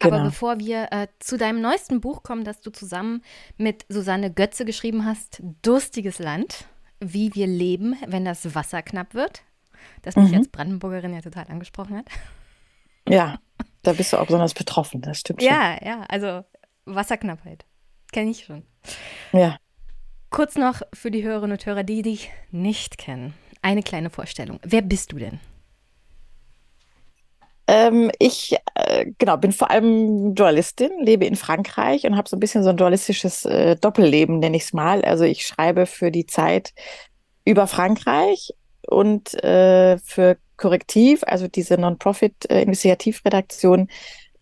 Genau. 0.00 0.16
Aber 0.16 0.24
bevor 0.24 0.58
wir 0.58 0.88
äh, 0.90 1.08
zu 1.18 1.36
deinem 1.36 1.60
neuesten 1.60 2.00
Buch 2.00 2.22
kommen, 2.22 2.42
das 2.42 2.60
du 2.62 2.70
zusammen 2.70 3.22
mit 3.58 3.84
Susanne 3.88 4.32
Götze 4.32 4.64
geschrieben 4.64 5.04
hast, 5.04 5.42
Durstiges 5.62 6.18
Land, 6.18 6.64
wie 7.00 7.34
wir 7.34 7.46
leben, 7.46 7.96
wenn 8.06 8.24
das 8.24 8.54
Wasser 8.54 8.82
knapp 8.82 9.12
wird, 9.14 9.42
das 10.02 10.16
mich 10.16 10.30
mhm. 10.30 10.38
als 10.38 10.48
Brandenburgerin 10.48 11.12
ja 11.12 11.20
total 11.20 11.46
angesprochen 11.48 11.98
hat. 11.98 12.06
Ja, 13.08 13.40
da 13.82 13.92
bist 13.92 14.12
du 14.12 14.16
auch 14.16 14.26
besonders 14.26 14.54
betroffen, 14.54 15.02
das 15.02 15.18
stimmt 15.18 15.42
schon. 15.42 15.50
Ja, 15.50 15.78
ja, 15.84 16.04
also 16.08 16.44
Wasserknappheit, 16.86 17.66
kenne 18.10 18.30
ich 18.30 18.44
schon. 18.44 18.64
Ja. 19.32 19.58
Kurz 20.30 20.56
noch 20.56 20.80
für 20.94 21.10
die 21.10 21.24
Hörerinnen 21.24 21.52
und 21.52 21.66
Hörer, 21.66 21.82
die 21.82 22.02
dich 22.02 22.30
nicht 22.50 22.96
kennen, 22.96 23.34
eine 23.60 23.82
kleine 23.82 24.08
Vorstellung. 24.08 24.60
Wer 24.62 24.82
bist 24.82 25.12
du 25.12 25.18
denn? 25.18 25.40
Ähm, 27.70 28.10
ich 28.18 28.56
äh, 28.74 29.06
genau 29.18 29.36
bin 29.36 29.52
vor 29.52 29.70
allem 29.70 30.34
Journalistin, 30.34 30.90
lebe 30.98 31.24
in 31.24 31.36
Frankreich 31.36 32.04
und 32.04 32.16
habe 32.16 32.28
so 32.28 32.36
ein 32.36 32.40
bisschen 32.40 32.64
so 32.64 32.70
ein 32.70 32.76
journalistisches 32.76 33.44
äh, 33.44 33.76
Doppelleben, 33.76 34.40
nenne 34.40 34.56
ich 34.56 34.64
es 34.64 34.72
mal. 34.72 35.02
Also 35.02 35.22
ich 35.22 35.46
schreibe 35.46 35.86
für 35.86 36.10
die 36.10 36.26
Zeit 36.26 36.72
über 37.44 37.68
Frankreich 37.68 38.52
und 38.88 39.34
äh, 39.44 39.98
für 39.98 40.38
Korrektiv, 40.56 41.22
also 41.24 41.46
diese 41.46 41.78
Non-Profit-Initiativredaktion, 41.78 43.88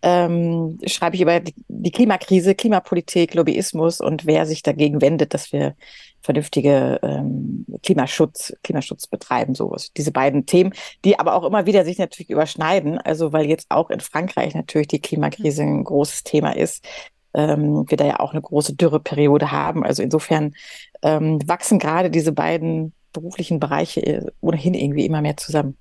ähm, 0.01 0.79
schreibe 0.85 1.15
ich 1.15 1.21
über 1.21 1.39
die, 1.39 1.91
Klimakrise, 1.91 2.55
Klimapolitik, 2.55 3.33
Lobbyismus 3.33 3.99
und 3.99 4.25
wer 4.25 4.45
sich 4.45 4.63
dagegen 4.63 5.01
wendet, 5.01 5.33
dass 5.33 5.51
wir 5.51 5.75
vernünftige 6.21 6.99
ähm, 7.01 7.65
Klimaschutz, 7.83 8.53
Klimaschutz 8.63 9.07
betreiben, 9.07 9.55
so 9.55 9.75
diese 9.97 10.11
beiden 10.11 10.45
Themen, 10.45 10.73
die 11.05 11.19
aber 11.19 11.35
auch 11.35 11.43
immer 11.43 11.65
wieder 11.65 11.85
sich 11.85 11.97
natürlich 11.97 12.29
überschneiden. 12.29 12.97
Also 12.97 13.33
weil 13.33 13.45
jetzt 13.45 13.67
auch 13.69 13.89
in 13.89 13.99
Frankreich 13.99 14.53
natürlich 14.55 14.87
die 14.87 15.01
Klimakrise 15.01 15.63
ein 15.63 15.83
großes 15.83 16.23
Thema 16.23 16.55
ist, 16.55 16.85
ähm, 17.33 17.85
wir 17.87 17.97
da 17.97 18.05
ja 18.05 18.19
auch 18.19 18.31
eine 18.31 18.41
große 18.41 18.75
Dürreperiode 18.75 19.51
haben. 19.51 19.85
Also 19.85 20.03
insofern 20.03 20.53
ähm, 21.01 21.39
wachsen 21.47 21.79
gerade 21.79 22.09
diese 22.09 22.31
beiden 22.31 22.93
beruflichen 23.13 23.59
Bereiche 23.59 24.01
äh, 24.05 24.25
ohnehin 24.41 24.73
irgendwie 24.73 25.05
immer 25.05 25.21
mehr 25.21 25.37
zusammen. 25.37 25.77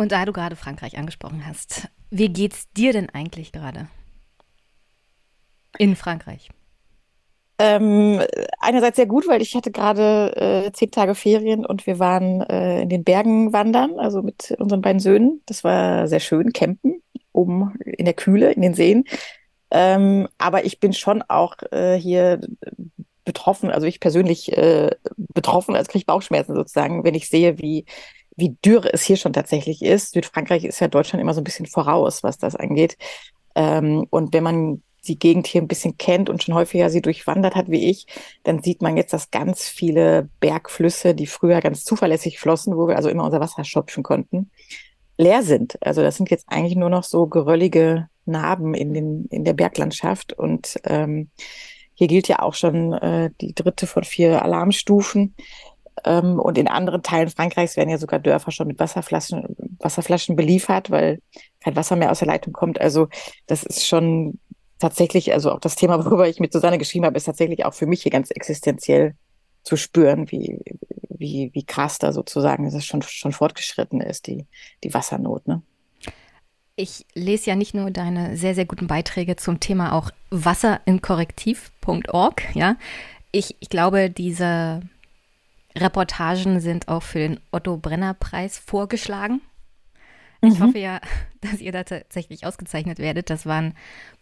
Und 0.00 0.12
da 0.12 0.24
du 0.24 0.32
gerade 0.32 0.56
Frankreich 0.56 0.96
angesprochen 0.96 1.44
hast, 1.46 1.88
wie 2.08 2.30
geht's 2.30 2.72
dir 2.72 2.94
denn 2.94 3.10
eigentlich 3.10 3.52
gerade 3.52 3.86
in 5.76 5.94
Frankreich? 5.94 6.48
Ähm, 7.58 8.22
einerseits 8.60 8.96
sehr 8.96 9.04
gut, 9.04 9.28
weil 9.28 9.42
ich 9.42 9.54
hatte 9.54 9.70
gerade 9.70 10.34
äh, 10.38 10.72
zehn 10.72 10.90
Tage 10.90 11.14
Ferien 11.14 11.66
und 11.66 11.86
wir 11.86 11.98
waren 11.98 12.40
äh, 12.40 12.80
in 12.80 12.88
den 12.88 13.04
Bergen 13.04 13.52
wandern, 13.52 13.98
also 13.98 14.22
mit 14.22 14.56
unseren 14.58 14.80
beiden 14.80 15.00
Söhnen. 15.00 15.42
Das 15.44 15.64
war 15.64 16.08
sehr 16.08 16.20
schön, 16.20 16.54
campen, 16.54 17.02
oben 17.32 17.74
in 17.84 18.06
der 18.06 18.14
Kühle, 18.14 18.52
in 18.52 18.62
den 18.62 18.72
Seen. 18.72 19.04
Ähm, 19.70 20.28
aber 20.38 20.64
ich 20.64 20.80
bin 20.80 20.94
schon 20.94 21.20
auch 21.28 21.56
äh, 21.72 21.96
hier 21.96 22.40
betroffen, 23.26 23.70
also 23.70 23.86
ich 23.86 24.00
persönlich 24.00 24.56
äh, 24.56 24.92
betroffen, 25.18 25.76
als 25.76 25.88
kriege 25.88 26.06
Bauchschmerzen 26.06 26.54
sozusagen, 26.54 27.04
wenn 27.04 27.14
ich 27.14 27.28
sehe, 27.28 27.58
wie, 27.58 27.84
wie 28.40 28.56
dürr 28.64 28.92
es 28.92 29.02
hier 29.02 29.16
schon 29.16 29.32
tatsächlich 29.32 29.82
ist. 29.82 30.12
Südfrankreich 30.12 30.64
ist 30.64 30.80
ja 30.80 30.88
Deutschland 30.88 31.20
immer 31.22 31.34
so 31.34 31.40
ein 31.40 31.44
bisschen 31.44 31.66
voraus, 31.66 32.22
was 32.22 32.38
das 32.38 32.56
angeht. 32.56 32.96
Ähm, 33.54 34.06
und 34.10 34.32
wenn 34.32 34.42
man 34.42 34.82
die 35.06 35.18
Gegend 35.18 35.46
hier 35.46 35.62
ein 35.62 35.68
bisschen 35.68 35.96
kennt 35.96 36.28
und 36.28 36.42
schon 36.42 36.54
häufiger 36.54 36.90
sie 36.90 37.00
durchwandert 37.00 37.54
hat 37.54 37.70
wie 37.70 37.88
ich, 37.88 38.06
dann 38.42 38.62
sieht 38.62 38.82
man 38.82 38.96
jetzt, 38.96 39.12
dass 39.12 39.30
ganz 39.30 39.68
viele 39.68 40.28
Bergflüsse, 40.40 41.14
die 41.14 41.26
früher 41.26 41.60
ganz 41.60 41.84
zuverlässig 41.84 42.38
flossen, 42.38 42.76
wo 42.76 42.86
wir 42.88 42.96
also 42.96 43.08
immer 43.08 43.24
unser 43.24 43.40
Wasser 43.40 43.64
schöpfen 43.64 44.02
konnten, 44.02 44.50
leer 45.16 45.42
sind. 45.42 45.78
Also 45.82 46.02
das 46.02 46.16
sind 46.16 46.30
jetzt 46.30 46.46
eigentlich 46.48 46.76
nur 46.76 46.90
noch 46.90 47.04
so 47.04 47.26
geröllige 47.26 48.08
Narben 48.26 48.74
in, 48.74 48.92
den, 48.94 49.26
in 49.30 49.44
der 49.44 49.54
Berglandschaft. 49.54 50.32
Und 50.32 50.78
ähm, 50.84 51.30
hier 51.94 52.08
gilt 52.08 52.28
ja 52.28 52.40
auch 52.40 52.54
schon 52.54 52.92
äh, 52.92 53.30
die 53.40 53.54
dritte 53.54 53.86
von 53.86 54.04
vier 54.04 54.42
Alarmstufen. 54.42 55.34
Ähm, 56.04 56.38
und 56.38 56.58
in 56.58 56.68
anderen 56.68 57.02
Teilen 57.02 57.28
Frankreichs 57.28 57.76
werden 57.76 57.90
ja 57.90 57.98
sogar 57.98 58.18
Dörfer 58.18 58.50
schon 58.50 58.66
mit 58.66 58.78
Wasserflaschen, 58.78 59.56
Wasserflaschen 59.78 60.36
beliefert, 60.36 60.90
weil 60.90 61.20
kein 61.60 61.76
Wasser 61.76 61.96
mehr 61.96 62.10
aus 62.10 62.20
der 62.20 62.28
Leitung 62.28 62.52
kommt. 62.52 62.80
Also 62.80 63.08
das 63.46 63.62
ist 63.62 63.86
schon 63.86 64.38
tatsächlich, 64.78 65.32
also 65.32 65.52
auch 65.52 65.60
das 65.60 65.76
Thema, 65.76 66.04
worüber 66.04 66.28
ich 66.28 66.40
mit 66.40 66.52
Susanne 66.52 66.78
geschrieben 66.78 67.04
habe, 67.04 67.16
ist 67.16 67.24
tatsächlich 67.24 67.64
auch 67.64 67.74
für 67.74 67.86
mich 67.86 68.02
hier 68.02 68.12
ganz 68.12 68.30
existenziell 68.30 69.14
zu 69.62 69.76
spüren, 69.76 70.30
wie, 70.30 70.58
wie, 71.08 71.50
wie 71.52 71.64
krass 71.64 71.98
da 71.98 72.12
sozusagen 72.12 72.70
dass 72.70 72.84
schon, 72.84 73.02
schon 73.02 73.32
fortgeschritten 73.32 74.00
ist, 74.00 74.26
die, 74.26 74.46
die 74.82 74.92
Wassernot. 74.94 75.46
Ne? 75.46 75.62
Ich 76.76 77.04
lese 77.14 77.50
ja 77.50 77.56
nicht 77.56 77.74
nur 77.74 77.90
deine 77.90 78.36
sehr, 78.38 78.54
sehr 78.54 78.64
guten 78.64 78.86
Beiträge 78.86 79.36
zum 79.36 79.60
Thema 79.60 79.92
auch 79.92 80.10
Wasser 80.30 80.80
in 80.86 81.02
Korrektiv.org, 81.02 82.42
ja. 82.54 82.76
Ich, 83.32 83.54
ich 83.60 83.68
glaube, 83.68 84.10
diese 84.10 84.80
Reportagen 85.76 86.60
sind 86.60 86.88
auch 86.88 87.02
für 87.02 87.18
den 87.18 87.40
Otto 87.52 87.76
Brenner 87.76 88.14
Preis 88.14 88.58
vorgeschlagen. 88.58 89.40
Ich 90.42 90.58
mhm. 90.58 90.64
hoffe 90.64 90.78
ja, 90.78 91.00
dass 91.40 91.60
ihr 91.60 91.72
da 91.72 91.84
tatsächlich 91.84 92.46
ausgezeichnet 92.46 92.98
werdet. 92.98 93.30
Das 93.30 93.46
waren 93.46 93.74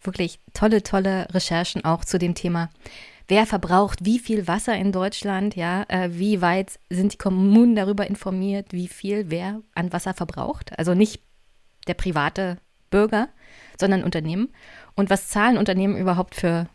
wirklich 0.03 0.39
tolle, 0.53 0.83
tolle 0.83 1.27
Recherchen 1.33 1.85
auch 1.85 2.05
zu 2.05 2.19
dem 2.19 2.35
Thema. 2.35 2.69
Wer 3.27 3.45
verbraucht 3.45 4.05
wie 4.05 4.17
viel 4.17 4.47
Wasser 4.47 4.75
in 4.75 4.91
Deutschland? 4.91 5.55
Ja, 5.55 5.85
äh, 5.87 6.09
wie 6.13 6.41
weit 6.41 6.79
sind 6.89 7.13
die 7.13 7.17
Kommunen 7.17 7.75
darüber 7.75 8.07
informiert, 8.07 8.73
wie 8.73 8.87
viel 8.87 9.29
wer 9.29 9.61
an 9.75 9.93
Wasser 9.93 10.15
verbraucht? 10.15 10.77
Also 10.79 10.95
nicht 10.95 11.21
der 11.87 11.93
private 11.93 12.57
Bürger, 12.89 13.29
sondern 13.79 14.03
Unternehmen. 14.03 14.49
Und 14.95 15.11
was 15.11 15.27
zahlen 15.27 15.57
Unternehmen 15.57 15.95
überhaupt 15.95 16.33
für 16.35 16.67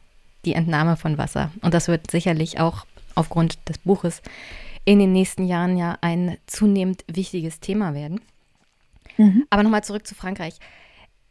die 0.44 0.54
Entnahme 0.54 0.96
von 0.96 1.18
Wasser? 1.18 1.50
Und 1.60 1.74
das 1.74 1.88
wird 1.88 2.10
sicherlich 2.10 2.60
auch 2.60 2.86
aufgrund 3.16 3.58
des 3.68 3.78
Buches 3.78 4.22
in 4.84 4.98
den 4.98 5.12
nächsten 5.12 5.46
Jahren 5.46 5.76
ja 5.76 5.98
ein 6.00 6.36
zunehmend 6.46 7.04
wichtiges 7.06 7.60
Thema 7.60 7.94
werden. 7.94 8.20
Mhm. 9.16 9.46
Aber 9.50 9.62
nochmal 9.62 9.84
zurück 9.84 10.06
zu 10.06 10.14
Frankreich. 10.14 10.58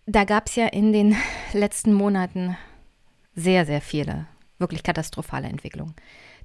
Da 0.05 0.23
gab 0.25 0.47
es 0.47 0.55
ja 0.55 0.67
in 0.67 0.91
den 0.91 1.15
letzten 1.53 1.93
Monaten 1.93 2.57
sehr, 3.35 3.65
sehr 3.65 3.81
viele 3.81 4.27
wirklich 4.59 4.83
katastrophale 4.83 5.47
Entwicklungen. 5.47 5.95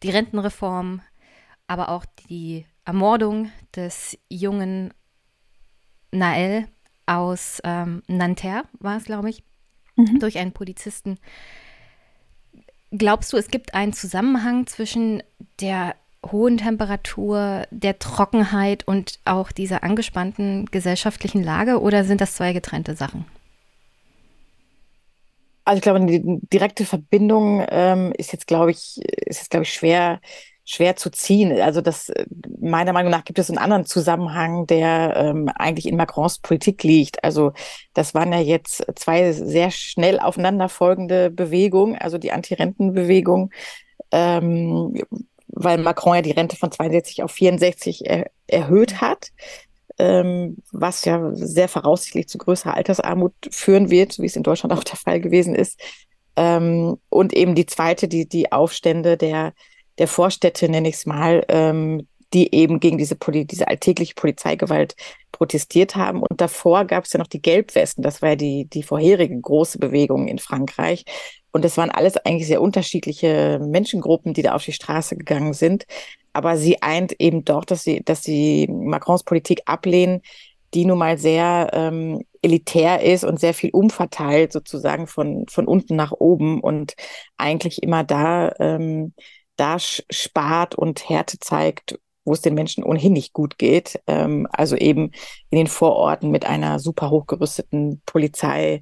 Die 0.02 0.11
Rentenreform, 0.11 1.02
aber 1.66 1.88
auch 1.88 2.04
die 2.28 2.66
Ermordung 2.84 3.50
des 3.74 4.18
jungen 4.28 4.92
Nael 6.11 6.68
aus 7.06 7.61
ähm, 7.64 8.02
Nanterre, 8.06 8.64
war 8.80 8.96
es, 8.96 9.04
glaube 9.04 9.30
ich, 9.30 9.42
mhm. 9.96 10.18
durch 10.18 10.38
einen 10.38 10.52
Polizisten. 10.52 11.18
Glaubst 12.90 13.32
du, 13.32 13.36
es 13.36 13.48
gibt 13.48 13.74
einen 13.74 13.92
Zusammenhang 13.92 14.66
zwischen 14.66 15.22
der 15.61 15.94
hohen 16.26 16.58
Temperatur, 16.58 17.64
der 17.70 17.98
Trockenheit 17.98 18.86
und 18.86 19.18
auch 19.24 19.52
dieser 19.52 19.82
angespannten 19.82 20.66
gesellschaftlichen 20.66 21.42
Lage 21.42 21.80
oder 21.80 22.04
sind 22.04 22.20
das 22.20 22.34
zwei 22.34 22.52
getrennte 22.52 22.94
Sachen? 22.94 23.24
Also 25.64 25.78
ich 25.78 25.82
glaube, 25.82 26.06
die 26.06 26.22
direkte 26.50 26.86
Verbindung 26.86 27.64
ähm, 27.68 28.12
ist 28.16 28.32
jetzt, 28.32 28.46
glaube 28.46 28.70
ich, 28.70 28.98
ist 29.26 29.38
jetzt, 29.38 29.50
glaube 29.50 29.64
ich, 29.64 29.72
schwer, 29.72 30.18
schwer 30.64 30.96
zu 30.96 31.10
ziehen. 31.10 31.60
Also 31.60 31.82
das 31.82 32.10
meiner 32.58 32.94
Meinung 32.94 33.10
nach 33.10 33.24
gibt 33.24 33.38
es 33.38 33.50
einen 33.50 33.58
anderen 33.58 33.84
Zusammenhang, 33.84 34.66
der 34.66 35.14
ähm, 35.16 35.50
eigentlich 35.54 35.86
in 35.86 35.96
Macrons 35.96 36.38
Politik 36.38 36.82
liegt. 36.84 37.22
Also 37.22 37.52
das 37.92 38.14
waren 38.14 38.32
ja 38.32 38.40
jetzt 38.40 38.82
zwei 38.96 39.32
sehr 39.32 39.70
schnell 39.70 40.20
aufeinanderfolgende 40.20 41.30
Bewegungen, 41.30 41.96
also 41.96 42.16
die 42.16 42.32
Anti-Renten-Bewegung, 42.32 43.50
ähm, 44.10 44.94
weil 45.49 45.78
Macron 45.78 46.16
ja 46.16 46.22
die 46.22 46.30
Rente 46.30 46.57
von 46.57 46.70
62 46.70 47.22
auf 47.22 47.32
64 47.32 48.07
er 48.07 48.30
erhöht 48.46 49.01
hat, 49.01 49.30
ähm, 49.99 50.59
was 50.72 51.05
ja 51.05 51.30
sehr 51.34 51.68
voraussichtlich 51.68 52.28
zu 52.28 52.38
größerer 52.38 52.74
Altersarmut 52.74 53.32
führen 53.51 53.90
wird, 53.90 54.18
wie 54.18 54.26
es 54.26 54.36
in 54.36 54.42
Deutschland 54.42 54.72
auch 54.72 54.84
der 54.84 54.96
Fall 54.96 55.20
gewesen 55.20 55.55
ist. 55.55 55.80
Ähm, 56.36 56.99
und 57.09 57.32
eben 57.32 57.55
die 57.55 57.66
zweite, 57.66 58.07
die, 58.07 58.28
die 58.28 58.53
Aufstände 58.53 59.16
der, 59.16 59.55
der 59.99 60.07
Vorstädte, 60.09 60.68
nenne 60.68 60.88
ich 60.88 60.96
es 60.96 61.07
mal, 61.07 61.44
ähm, 61.49 62.07
die 62.32 62.55
eben 62.55 62.78
gegen 62.78 62.99
diese, 62.99 63.16
Poli 63.16 63.46
diese 63.46 63.68
alltägliche 63.68 64.14
Polizeigewalt 64.14 64.94
protestiert 65.32 65.96
haben. 65.96 66.22
Und 66.22 66.40
davor 66.40 66.84
gab 66.84 67.05
es 67.05 67.12
ja 67.12 67.18
noch 67.18 67.26
die 67.26 67.42
Gelbwesten. 67.42 68.03
Das 68.03 68.22
war 68.22 68.30
ja 68.30 68.36
die, 68.36 68.66
die 68.66 68.82
vorherige 68.82 69.40
große 69.40 69.78
Bewegung 69.78 70.28
in 70.28 70.38
Frankreich. 70.38 71.05
Und 71.59 71.64
das 71.64 71.76
waren 71.76 71.90
alles 71.90 72.16
eigentlich 72.18 72.46
sehr 72.46 72.62
unterschiedliche 72.62 73.59
Menschengruppen, 73.61 74.32
die 74.32 74.42
da 74.42 74.52
auf 74.54 74.64
die 74.64 74.72
Straße 74.72 75.16
gegangen 75.16 75.54
sind. 75.54 75.86
Aber 76.32 76.56
sie 76.56 76.82
eint 76.82 77.20
eben 77.20 77.44
doch, 77.44 77.64
dass 77.64 77.82
sie, 77.82 78.00
dass 78.04 78.22
sie 78.22 78.68
Macrons 78.68 79.24
Politik 79.24 79.62
ablehnen, 79.64 80.22
die 80.72 80.84
nun 80.84 80.98
mal 80.98 81.18
sehr 81.18 81.70
ähm, 81.72 82.22
elitär 82.42 83.02
ist 83.02 83.24
und 83.24 83.40
sehr 83.40 83.54
viel 83.54 83.70
umverteilt, 83.72 84.52
sozusagen 84.52 85.09
von, 85.09 85.46
von 85.48 85.66
unten 85.66 85.96
nach 85.96 86.12
oben 86.12 86.61
und 86.61 86.94
eigentlich 87.38 87.82
immer 87.82 88.04
da, 88.04 88.54
ähm, 88.61 89.12
da 89.56 89.78
spart 89.80 90.76
und 90.76 91.09
Härte 91.09 91.40
zeigt, 91.40 91.98
wo 92.24 92.34
es 92.34 92.40
den 92.40 92.54
Menschen 92.54 92.84
ohnehin 92.84 93.14
nicht 93.14 93.32
gut 93.32 93.59
geht. 93.59 94.00
Ähm, 94.06 94.46
also 94.52 94.76
eben 94.76 95.11
in 95.50 95.59
den 95.59 95.66
Vororten 95.66 96.30
mit 96.30 96.46
einer 96.46 96.78
super 96.78 97.11
hochgerüsteten 97.11 98.00
Polizei, 98.06 98.80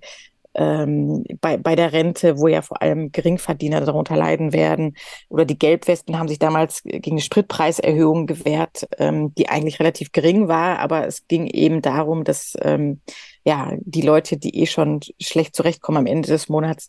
ähm, 0.57 1.25
bei, 1.41 1.57
bei 1.59 1.77
der 1.77 1.93
Rente, 1.93 2.39
wo 2.39 2.49
ja 2.49 2.63
vor 2.63 2.83
allem 2.83 3.13
Geringverdiener 3.13 3.83
darunter 3.83 4.17
leiden 4.17 4.53
werden. 4.53 4.97
Oder 5.29 5.45
die 5.45 5.59
Gelbwesten 5.59 6.19
haben 6.19 6.29
sich 6.29 6.39
damals 6.39 6.83
gegen 6.83 7.13
eine 7.13 7.21
Spritpreiserhöhung 7.21 8.27
gewehrt, 8.27 8.89
ähm, 8.99 9.35
die 9.35 9.49
eigentlich 9.49 9.79
relativ 9.79 10.13
gering 10.13 10.49
war, 10.49 10.79
aber 10.79 11.07
es 11.07 11.27
ging 11.29 11.47
eben 11.47 11.83
darum, 11.83 12.25
dass 12.25 12.55
ähm, 12.63 13.01
ja 13.45 13.73
die 13.81 14.03
Leute, 14.03 14.39
die 14.39 14.59
eh 14.61 14.67
schon 14.67 15.01
schlecht 15.21 15.55
zurechtkommen 15.55 15.99
am 15.99 16.07
Ende 16.07 16.29
des 16.29 16.49
Monats, 16.49 16.89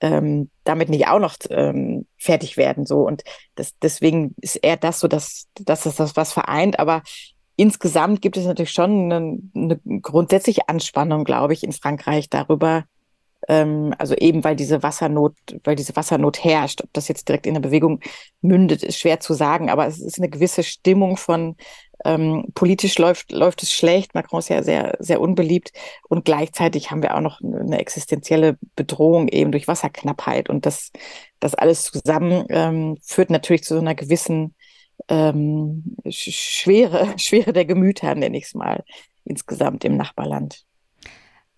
ähm, 0.00 0.50
damit 0.64 0.88
nicht 0.88 1.08
auch 1.08 1.18
noch 1.18 1.34
ähm, 1.50 2.06
fertig 2.16 2.56
werden. 2.56 2.86
So 2.86 3.00
und 3.00 3.24
das, 3.56 3.74
deswegen 3.82 4.34
ist 4.40 4.56
eher 4.56 4.76
das 4.76 5.00
so, 5.00 5.08
dass, 5.08 5.48
dass 5.60 5.82
das 5.82 5.96
das 5.96 6.16
was 6.16 6.32
vereint. 6.32 6.78
Aber 6.78 7.02
insgesamt 7.56 8.22
gibt 8.22 8.36
es 8.36 8.46
natürlich 8.46 8.70
schon 8.70 9.12
eine, 9.12 9.38
eine 9.54 9.80
grundsätzliche 10.00 10.68
Anspannung, 10.68 11.24
glaube 11.24 11.52
ich, 11.52 11.64
in 11.64 11.72
Frankreich 11.72 12.30
darüber, 12.30 12.84
also 13.46 14.14
eben 14.16 14.42
weil 14.44 14.56
diese 14.56 14.82
Wassernot, 14.82 15.34
weil 15.64 15.76
diese 15.76 15.94
Wassernot 15.94 16.42
herrscht. 16.42 16.82
Ob 16.82 16.92
das 16.92 17.08
jetzt 17.08 17.28
direkt 17.28 17.46
in 17.46 17.54
der 17.54 17.60
Bewegung 17.60 18.00
mündet, 18.40 18.82
ist 18.82 18.98
schwer 18.98 19.20
zu 19.20 19.32
sagen, 19.32 19.70
aber 19.70 19.86
es 19.86 20.00
ist 20.00 20.18
eine 20.18 20.28
gewisse 20.28 20.62
Stimmung 20.62 21.16
von 21.16 21.56
ähm, 22.04 22.46
politisch 22.54 22.98
läuft, 22.98 23.32
läuft 23.32 23.62
es 23.62 23.72
schlecht. 23.72 24.14
Macron 24.14 24.40
ist 24.40 24.48
ja 24.48 24.62
sehr, 24.62 24.96
sehr 24.98 25.20
unbeliebt. 25.20 25.72
Und 26.08 26.24
gleichzeitig 26.24 26.90
haben 26.90 27.02
wir 27.02 27.16
auch 27.16 27.20
noch 27.20 27.40
eine 27.40 27.78
existenzielle 27.78 28.58
Bedrohung 28.76 29.28
eben 29.28 29.52
durch 29.52 29.68
Wasserknappheit. 29.68 30.48
Und 30.48 30.66
das, 30.66 30.90
das 31.40 31.54
alles 31.54 31.84
zusammen 31.84 32.44
ähm, 32.50 32.98
führt 33.02 33.30
natürlich 33.30 33.64
zu 33.64 33.74
so 33.74 33.80
einer 33.80 33.94
gewissen 33.94 34.54
ähm, 35.08 35.96
Schwere, 36.08 37.14
Schwere 37.18 37.52
der 37.52 37.64
Gemüter, 37.64 38.14
nenne 38.14 38.36
ich 38.36 38.44
es 38.44 38.54
mal, 38.54 38.84
insgesamt 39.24 39.84
im 39.84 39.96
Nachbarland. 39.96 40.64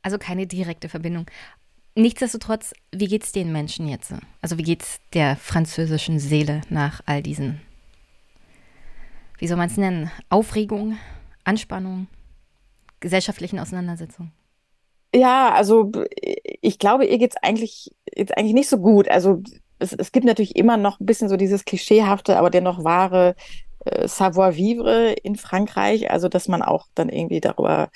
Also 0.03 0.19
keine 0.19 0.47
direkte 0.47 0.89
Verbindung. 0.89 1.27
Nichtsdestotrotz, 1.97 2.73
wie 2.93 3.09
geht 3.09 3.25
es 3.25 3.33
den 3.33 3.53
Menschen 3.53 3.89
jetzt? 3.89 4.15
Also 4.41 4.59
wie 4.59 4.63
geht 4.63 4.83
es 4.83 5.01
der 5.13 5.37
französischen 5.37 6.19
Seele 6.19 6.63
nach 6.71 7.01
all 7.07 7.23
diesen, 7.23 7.61
wie 9.39 9.49
soll 9.49 9.57
man 9.57 9.69
es 9.69 9.77
nennen, 9.77 10.11
Aufregung, 10.29 10.99
Anspannung, 11.45 12.07
gesellschaftlichen 13.01 13.59
Auseinandersetzungen? 13.59 14.33
Ja, 15.15 15.53
also 15.53 15.91
ich 16.63 16.79
glaube, 16.79 17.05
ihr 17.07 17.19
geht 17.19 17.33
es 17.33 17.43
eigentlich, 17.43 17.91
jetzt 18.15 18.37
eigentlich 18.37 18.55
nicht 18.55 18.69
so 18.69 18.79
gut. 18.79 19.09
Also 19.09 19.43
es, 19.81 19.93
es 19.93 20.13
gibt 20.13 20.25
natürlich 20.25 20.55
immer 20.55 20.77
noch 20.77 21.01
ein 21.01 21.07
bisschen 21.07 21.29
so 21.29 21.37
dieses 21.37 21.65
klischeehafte, 21.65 22.37
aber 22.37 22.51
dennoch 22.51 22.85
wahre 22.85 23.35
äh, 23.85 24.07
Savoir-vivre 24.07 25.13
in 25.13 25.35
Frankreich. 25.35 26.11
Also 26.11 26.29
dass 26.29 26.47
man 26.47 26.63
auch 26.63 26.87
dann 26.95 27.09
irgendwie 27.09 27.41
darüber 27.41 27.91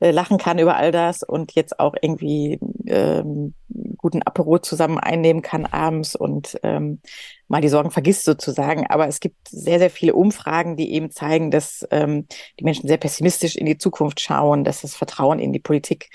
äh, 0.00 0.10
lachen 0.10 0.38
kann 0.38 0.58
über 0.58 0.76
all 0.76 0.92
das 0.92 1.22
und 1.22 1.52
jetzt 1.52 1.80
auch 1.80 1.94
irgendwie 2.00 2.58
ähm, 2.86 3.54
guten 3.96 4.22
Apero 4.22 4.58
zusammen 4.58 4.98
einnehmen 4.98 5.42
kann 5.42 5.66
abends 5.66 6.14
und 6.14 6.58
ähm, 6.62 7.00
mal 7.48 7.60
die 7.60 7.68
Sorgen 7.68 7.90
vergisst 7.90 8.24
sozusagen. 8.24 8.86
Aber 8.86 9.08
es 9.08 9.20
gibt 9.20 9.48
sehr, 9.48 9.78
sehr 9.78 9.90
viele 9.90 10.14
Umfragen, 10.14 10.76
die 10.76 10.92
eben 10.92 11.10
zeigen, 11.10 11.50
dass 11.50 11.86
ähm, 11.90 12.26
die 12.60 12.64
Menschen 12.64 12.88
sehr 12.88 12.98
pessimistisch 12.98 13.56
in 13.56 13.66
die 13.66 13.78
Zukunft 13.78 14.20
schauen, 14.20 14.64
dass 14.64 14.82
das 14.82 14.94
Vertrauen 14.94 15.38
in 15.38 15.52
die 15.52 15.60
Politik 15.60 16.10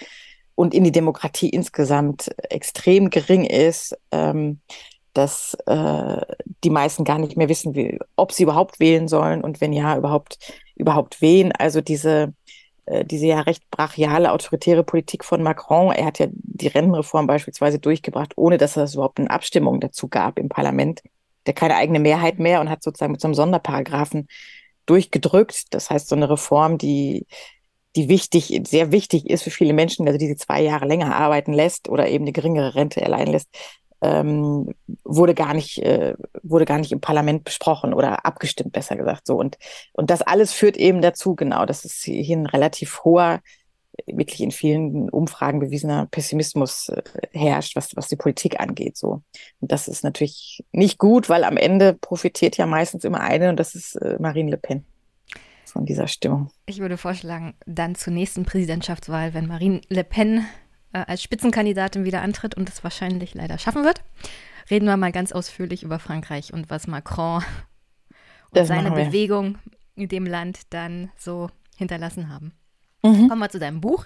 und 0.56 0.74
in 0.74 0.84
die 0.84 0.92
Demokratie 0.92 1.50
insgesamt 1.50 2.30
extrem 2.50 3.10
gering 3.10 3.46
ist, 3.46 3.98
ähm, 4.12 4.62
dass 5.14 5.58
äh, 5.66 6.22
die 6.64 6.70
meisten 6.70 7.04
gar 7.04 7.20
nicht 7.20 7.36
mehr 7.36 7.50
wissen, 7.50 7.76
wie, 7.76 8.00
ob 8.16 8.32
sie 8.32 8.44
überhaupt 8.44 8.80
wählen 8.80 9.08
sollen 9.08 9.42
und 9.42 9.60
wenn 9.60 9.74
ja, 9.74 9.98
überhaupt, 9.98 10.38
überhaupt 10.76 11.22
wen. 11.22 11.52
Also 11.52 11.82
diese 11.82 12.34
diese 13.06 13.28
ja 13.28 13.42
recht 13.42 13.70
brachiale, 13.70 14.32
autoritäre 14.32 14.84
Politik 14.84 15.24
von 15.24 15.44
Macron. 15.44 15.94
Er 15.94 16.06
hat 16.06 16.20
ja 16.20 16.28
die 16.32 16.68
Rentenreform 16.68 17.28
beispielsweise 17.28 17.80
durchgebracht, 17.80 18.34
ohne 18.36 18.58
dass 18.58 18.76
es 18.78 18.96
überhaupt 18.96 19.20
eine 19.20 19.30
Abstimmung 19.30 19.80
dazu 19.80 20.08
gab 20.08 20.40
im 20.40 20.50
Parlament. 20.50 21.02
Der 21.46 21.54
keine 21.54 21.76
eigene 21.76 22.00
Mehrheit 22.00 22.40
mehr 22.40 22.62
und 22.62 22.70
hat 22.70 22.84
sozusagen 22.84 23.14
mit 23.14 23.22
so 23.22 23.28
einem 23.28 23.36
Sonderparagraphen 23.36 24.28
durchgedrückt. 24.86 25.74
Das 25.74 25.90
heißt, 25.90 26.10
so 26.10 26.16
eine 26.16 26.30
Reform, 26.30 26.78
die, 26.78 27.26
die 27.96 28.10
wichtig, 28.10 28.62
sehr 28.68 28.92
wichtig 28.92 29.30
ist 29.30 29.44
für 29.44 29.52
viele 29.52 29.74
Menschen, 29.74 30.08
also 30.08 30.18
die 30.18 30.28
sie 30.28 30.36
zwei 30.36 30.62
Jahre 30.62 30.86
länger 30.86 31.16
arbeiten 31.16 31.54
lässt 31.54 31.90
oder 31.90 32.08
eben 32.08 32.26
eine 32.26 32.32
geringere 32.32 32.76
Rente 32.76 33.02
erleiden 33.02 33.32
lässt, 33.32 33.50
ähm, 34.02 34.74
wurde 35.04 35.34
gar 35.34 35.54
nicht 35.54 35.80
äh, 35.80 36.16
wurde 36.44 36.66
gar 36.66 36.80
nicht 36.80 36.92
im 36.92 37.02
Parlament 37.02 37.44
besprochen 37.44 37.94
oder 37.94 38.26
abgestimmt 38.26 38.74
besser 38.74 38.96
gesagt 38.96 39.28
so 39.28 39.38
und 39.38 39.58
und 39.94 40.10
das 40.10 40.22
alles 40.22 40.54
führt 40.54 40.78
eben 40.78 41.02
dazu 41.02 41.36
genau 41.36 41.66
dass 41.66 41.86
es 41.86 42.02
hier 42.04 42.38
ein 42.38 42.48
relativ 42.48 43.04
hoher 43.04 43.42
wirklich 44.08 44.42
in 44.42 44.52
vielen 44.52 45.10
Umfragen 45.10 45.60
bewiesener 45.60 46.08
Pessimismus 46.10 46.90
äh, 46.90 47.02
herrscht 47.32 47.76
was 47.76 47.96
was 47.96 48.08
die 48.08 48.16
Politik 48.16 48.60
angeht 48.60 48.98
so 48.98 49.22
und 49.60 49.72
das 49.72 49.88
ist 49.88 50.04
natürlich 50.04 50.64
nicht 50.72 50.98
gut 50.98 51.30
weil 51.30 51.44
am 51.44 51.58
Ende 51.58 51.94
profitiert 51.94 52.58
ja 52.58 52.66
meistens 52.66 53.04
immer 53.04 53.22
eine 53.22 53.50
und 53.50 53.60
das 53.60 53.76
ist 53.76 53.96
äh, 53.96 54.18
Marine 54.20 54.52
Le 54.52 54.58
Pen 54.58 54.86
von 55.72 55.86
dieser 55.86 56.08
Stimmung. 56.08 56.52
Ich 56.66 56.80
würde 56.80 56.98
vorschlagen, 56.98 57.54
dann 57.66 57.96
zur 57.96 58.12
nächsten 58.12 58.44
Präsidentschaftswahl, 58.44 59.34
wenn 59.34 59.48
Marine 59.48 59.80
Le 59.88 60.04
Pen 60.04 60.46
äh, 60.94 61.04
als 61.08 61.24
Spitzenkandidatin 61.24 62.06
wieder 62.06 62.22
antritt 62.22 62.56
und 62.56 62.70
es 62.70 62.84
wahrscheinlich 62.84 63.34
leider 63.34 63.58
schaffen 63.58 63.84
wird, 63.84 64.02
reden 64.70 64.86
wir 64.86 64.98
mal 64.98 65.12
ganz 65.12 65.32
ausführlich 65.32 65.84
über 65.84 66.00
Frankreich 66.00 66.54
und 66.54 66.70
was 66.70 66.88
Macron 66.88 67.38
und 68.50 68.58
das 68.58 68.68
seine 68.68 68.92
Bewegung 68.92 69.58
in 69.96 70.10
dem 70.10 70.26
Land 70.26 70.62
dann 70.70 71.12
so 71.18 71.50
hinterlassen 71.78 72.30
haben. 72.30 72.54
Mhm. 73.04 73.30
Kommen 73.30 73.40
wir 73.40 73.50
zu 73.50 73.60
deinem 73.60 73.82
Buch, 73.82 74.06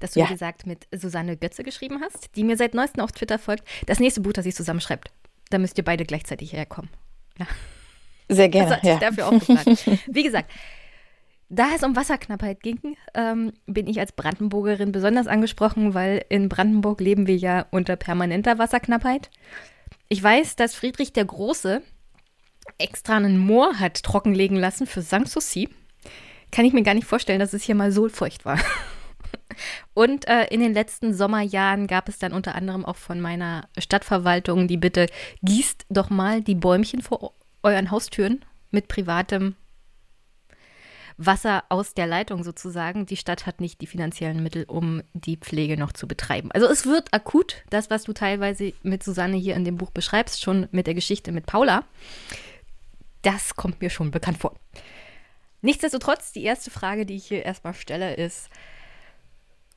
das 0.00 0.12
du, 0.12 0.20
ja. 0.20 0.26
wie 0.26 0.32
gesagt, 0.32 0.66
mit 0.66 0.88
Susanne 0.92 1.36
Götze 1.36 1.62
geschrieben 1.62 2.00
hast, 2.02 2.34
die 2.34 2.42
mir 2.42 2.56
seit 2.56 2.74
neuestem 2.74 3.04
auf 3.04 3.12
Twitter 3.12 3.38
folgt. 3.38 3.64
Das 3.86 4.00
nächste 4.00 4.20
Buch, 4.20 4.32
das 4.32 4.44
sie 4.44 4.52
zusammenschreibt, 4.52 5.12
da 5.50 5.58
müsst 5.58 5.78
ihr 5.78 5.84
beide 5.84 6.04
gleichzeitig 6.04 6.52
herkommen. 6.52 6.90
Ja. 7.38 7.46
Sehr 8.28 8.48
gerne. 8.48 8.70
Das 8.70 8.78
hat 8.78 8.84
ja. 8.84 8.98
dafür 8.98 9.28
auch 9.28 9.38
geplant. 9.38 9.86
Wie 10.06 10.22
gesagt, 10.22 10.50
da 11.52 11.74
es 11.76 11.82
um 11.82 11.94
Wasserknappheit 11.94 12.62
ging, 12.62 12.96
ähm, 13.12 13.52
bin 13.66 13.86
ich 13.86 14.00
als 14.00 14.12
Brandenburgerin 14.12 14.90
besonders 14.90 15.26
angesprochen, 15.26 15.92
weil 15.92 16.24
in 16.30 16.48
Brandenburg 16.48 17.02
leben 17.02 17.26
wir 17.26 17.36
ja 17.36 17.66
unter 17.70 17.96
permanenter 17.96 18.58
Wasserknappheit. 18.58 19.30
Ich 20.08 20.22
weiß, 20.22 20.56
dass 20.56 20.74
Friedrich 20.74 21.12
der 21.12 21.26
Große 21.26 21.82
extra 22.78 23.16
einen 23.16 23.36
Moor 23.36 23.78
hat 23.78 24.02
trockenlegen 24.02 24.56
lassen 24.56 24.86
für 24.86 25.02
Sanssouci. 25.02 25.68
Kann 26.50 26.64
ich 26.64 26.72
mir 26.72 26.82
gar 26.82 26.94
nicht 26.94 27.06
vorstellen, 27.06 27.40
dass 27.40 27.52
es 27.52 27.62
hier 27.62 27.74
mal 27.74 27.92
so 27.92 28.08
feucht 28.08 28.46
war. 28.46 28.58
Und 29.94 30.26
äh, 30.28 30.46
in 30.46 30.60
den 30.60 30.72
letzten 30.72 31.12
Sommerjahren 31.12 31.86
gab 31.86 32.08
es 32.08 32.18
dann 32.18 32.32
unter 32.32 32.54
anderem 32.54 32.86
auch 32.86 32.96
von 32.96 33.20
meiner 33.20 33.68
Stadtverwaltung 33.76 34.68
die 34.68 34.78
Bitte, 34.78 35.06
gießt 35.42 35.84
doch 35.90 36.08
mal 36.08 36.40
die 36.40 36.54
Bäumchen 36.54 37.02
vor 37.02 37.34
euren 37.62 37.90
Haustüren 37.90 38.42
mit 38.70 38.88
privatem 38.88 39.54
Wasser 41.16 41.64
aus 41.68 41.94
der 41.94 42.06
Leitung 42.06 42.44
sozusagen. 42.44 43.06
Die 43.06 43.16
Stadt 43.16 43.46
hat 43.46 43.60
nicht 43.60 43.80
die 43.80 43.86
finanziellen 43.86 44.42
Mittel, 44.42 44.64
um 44.64 45.02
die 45.12 45.36
Pflege 45.36 45.76
noch 45.76 45.92
zu 45.92 46.06
betreiben. 46.08 46.50
Also 46.52 46.66
es 46.66 46.86
wird 46.86 47.12
akut, 47.12 47.64
das, 47.70 47.90
was 47.90 48.04
du 48.04 48.12
teilweise 48.12 48.72
mit 48.82 49.02
Susanne 49.02 49.36
hier 49.36 49.54
in 49.56 49.64
dem 49.64 49.76
Buch 49.76 49.90
beschreibst, 49.90 50.42
schon 50.42 50.68
mit 50.70 50.86
der 50.86 50.94
Geschichte 50.94 51.32
mit 51.32 51.46
Paula. 51.46 51.84
Das 53.22 53.54
kommt 53.56 53.80
mir 53.80 53.90
schon 53.90 54.10
bekannt 54.10 54.38
vor. 54.38 54.54
Nichtsdestotrotz, 55.60 56.32
die 56.32 56.42
erste 56.42 56.70
Frage, 56.70 57.06
die 57.06 57.14
ich 57.14 57.26
hier 57.26 57.44
erstmal 57.44 57.74
stelle, 57.74 58.14
ist, 58.14 58.48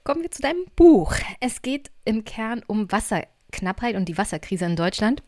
kommen 0.03 0.23
wir 0.23 0.31
zu 0.31 0.41
deinem 0.41 0.65
Buch. 0.75 1.13
Es 1.39 1.61
geht 1.61 1.91
im 2.05 2.25
Kern 2.25 2.63
um 2.65 2.91
Wasserknappheit 2.91 3.95
und 3.95 4.05
die 4.05 4.17
Wasserkrise 4.17 4.65
in 4.65 4.75
Deutschland 4.75 5.21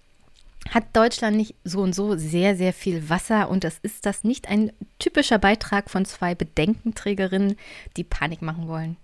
hat 0.70 0.96
Deutschland 0.96 1.38
nicht 1.38 1.56
so 1.64 1.82
und 1.82 1.94
so 1.94 2.16
sehr, 2.18 2.56
sehr 2.56 2.74
viel 2.74 3.10
Wasser 3.10 3.50
und 3.50 3.64
das 3.64 3.80
ist 3.82 4.06
das 4.06 4.24
nicht 4.24 4.50
ein 4.50 4.72
typischer 5.00 5.40
Beitrag 5.40 5.90
von 5.90 6.06
zwei 6.06 6.36
Bedenkenträgerinnen, 6.36 7.56
die 7.96 8.04
Panik 8.04 8.42
machen 8.42 8.68
wollen? 8.68 8.98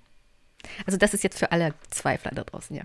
Also 0.85 0.97
das 0.97 1.13
ist 1.13 1.23
jetzt 1.23 1.37
für 1.37 1.51
alle 1.51 1.73
Zweifler 1.89 2.31
da 2.33 2.43
draußen, 2.43 2.75
ja. 2.75 2.83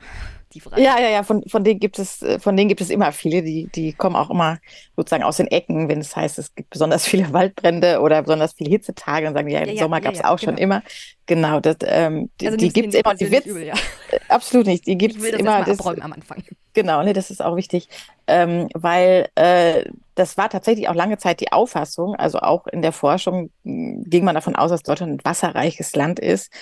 Die 0.55 0.61
Frage. 0.61 0.83
Ja, 0.83 0.99
ja, 0.99 1.11
ja, 1.11 1.23
von, 1.23 1.43
von 1.47 1.63
denen 1.63 1.79
gibt 1.79 1.99
es, 1.99 2.25
von 2.39 2.57
denen 2.57 2.69
gibt 2.69 2.81
es 2.81 2.89
immer 2.89 3.13
viele, 3.13 3.43
die, 3.43 3.69
die 3.75 3.93
kommen 3.93 4.17
auch 4.17 4.31
immer 4.31 4.59
sozusagen 4.97 5.23
aus 5.23 5.37
den 5.37 5.47
Ecken, 5.49 5.89
wenn 5.89 6.01
es 6.01 6.17
heißt, 6.17 6.39
es 6.39 6.55
gibt 6.55 6.71
besonders 6.71 7.07
viele 7.07 7.33
Waldbrände 7.33 8.01
oder 8.01 8.23
besonders 8.23 8.55
viele 8.55 8.71
Hitzetage 8.71 9.29
und 9.29 9.35
sagen, 9.35 9.49
ja, 9.49 9.61
im 9.61 9.75
ja, 9.75 9.83
Sommer 9.83 9.97
ja, 9.97 10.05
gab 10.05 10.15
es 10.15 10.21
ja, 10.21 10.31
auch 10.31 10.39
genau. 10.39 10.53
schon 10.53 10.59
immer. 10.59 10.83
Genau, 11.27 11.61
das, 11.61 11.77
ähm, 11.85 12.31
die, 12.41 12.47
also 12.47 12.57
die 12.57 12.71
gibt 12.71 12.89
es 12.89 12.95
immer. 12.95 13.15
Die 13.15 13.31
Witz, 13.31 13.45
übel, 13.45 13.73
absolut 14.29 14.67
nicht. 14.67 14.87
Die 14.87 14.97
gibt 14.97 15.17
es 15.17 15.25
immer. 15.25 15.63
Das, 15.63 15.79
am 15.87 16.13
Anfang. 16.13 16.43
Genau, 16.73 17.03
ne, 17.03 17.13
das 17.13 17.31
ist 17.31 17.43
auch 17.43 17.57
wichtig, 17.57 17.89
ähm, 18.27 18.69
weil 18.73 19.29
äh, 19.35 19.85
das 20.15 20.39
war 20.39 20.49
tatsächlich 20.49 20.89
auch 20.89 20.95
lange 20.95 21.19
Zeit 21.19 21.41
die 21.41 21.53
Auffassung, 21.53 22.15
also 22.15 22.39
auch 22.39 22.67
in 22.67 22.83
der 22.83 22.93
Forschung 22.93 23.51
ging 23.65 24.25
man 24.25 24.35
davon 24.35 24.57
aus, 24.57 24.71
dass 24.71 24.83
Deutschland 24.83 25.13
ein 25.13 25.25
wasserreiches 25.25 25.95
Land 25.95 26.19
ist 26.19 26.51
äh, 26.53 26.57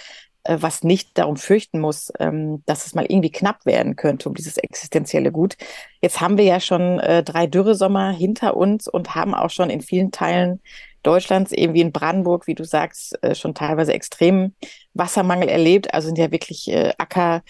was 0.48 0.82
nicht 0.85 1.16
darum 1.18 1.36
fürchten 1.36 1.81
muss, 1.81 2.12
ähm, 2.18 2.62
dass 2.66 2.86
es 2.86 2.94
mal 2.94 3.06
irgendwie 3.06 3.32
knapp 3.32 3.66
werden 3.66 3.97
könnte 3.97 4.28
um 4.28 4.35
dieses 4.35 4.56
existenzielle 4.59 5.32
Gut. 5.32 5.56
Jetzt 6.01 6.20
haben 6.20 6.39
wir 6.39 6.44
ja 6.44 6.60
schon 6.60 7.01
äh, 7.01 7.23
drei 7.23 7.47
Dürresommer 7.47 8.10
hinter 8.10 8.56
uns 8.56 8.89
und 8.89 9.14
haben 9.14 9.35
auch 9.35 9.51
schon 9.51 9.70
in 9.70 9.81
vielen 9.81 10.10
Teilen 10.10 10.60
Deutschlands, 11.02 11.52
eben 11.52 11.74
wie 11.74 11.81
in 11.81 11.93
Brandenburg, 11.93 12.47
wie 12.47 12.55
du 12.55 12.64
sagst, 12.64 13.23
äh, 13.23 13.35
schon 13.35 13.55
teilweise 13.55 13.93
extremen 13.93 14.56
Wassermangel 14.94 15.48
erlebt. 15.48 15.94
Also 15.94 16.06
sind 16.06 16.18
ja 16.18 16.32
wirklich 16.32 16.68
äh, 16.68 16.93
Acker 16.98 17.43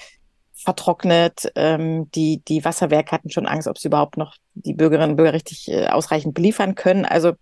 vertrocknet. 0.53 1.53
Ähm, 1.55 2.11
die, 2.13 2.43
die 2.47 2.65
Wasserwerke 2.65 3.13
hatten 3.13 3.31
schon 3.31 3.47
Angst, 3.47 3.69
ob 3.69 3.79
sie 3.79 3.89
überhaupt 3.89 4.17
noch 4.17 4.37
die 4.55 4.75
Bürgerinnen 4.75 5.11
und 5.11 5.17
Bürger 5.17 5.33
richtig 5.33 5.71
äh, 5.71 5.87
ausreichend 5.87 6.35
beliefern 6.35 6.75
können. 6.75 7.05
Also 7.05 7.33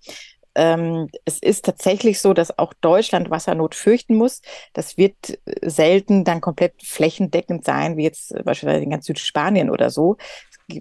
ähm, 0.55 1.09
es 1.25 1.39
ist 1.41 1.65
tatsächlich 1.65 2.21
so, 2.21 2.33
dass 2.33 2.59
auch 2.59 2.73
Deutschland 2.81 3.31
Wassernot 3.31 3.75
fürchten 3.75 4.17
muss. 4.17 4.41
Das 4.73 4.97
wird 4.97 5.39
selten 5.63 6.25
dann 6.25 6.41
komplett 6.41 6.75
flächendeckend 6.83 7.65
sein, 7.65 7.97
wie 7.97 8.05
jetzt 8.05 8.33
beispielsweise 8.45 8.85
in 8.85 8.91
ganz 8.91 9.07
Südspanien 9.07 9.71
oder 9.71 9.91
so. 9.91 10.17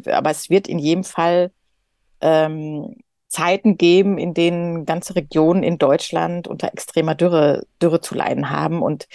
Aber 0.08 0.30
es 0.30 0.50
wird 0.50 0.68
in 0.68 0.80
jedem 0.80 1.04
Fall 1.04 1.52
ähm, 2.22 2.96
Zeiten 3.28 3.78
geben, 3.78 4.18
in 4.18 4.34
denen 4.34 4.86
ganze 4.86 5.16
Regionen 5.16 5.64
in 5.64 5.80
Deutschland 5.80 6.48
unter 6.48 6.72
extremer 6.72 7.16
Dürre, 7.16 7.66
Dürre 7.82 8.00
zu 8.00 8.14
leiden 8.16 8.52
haben. 8.52 8.82
Und 8.82 9.08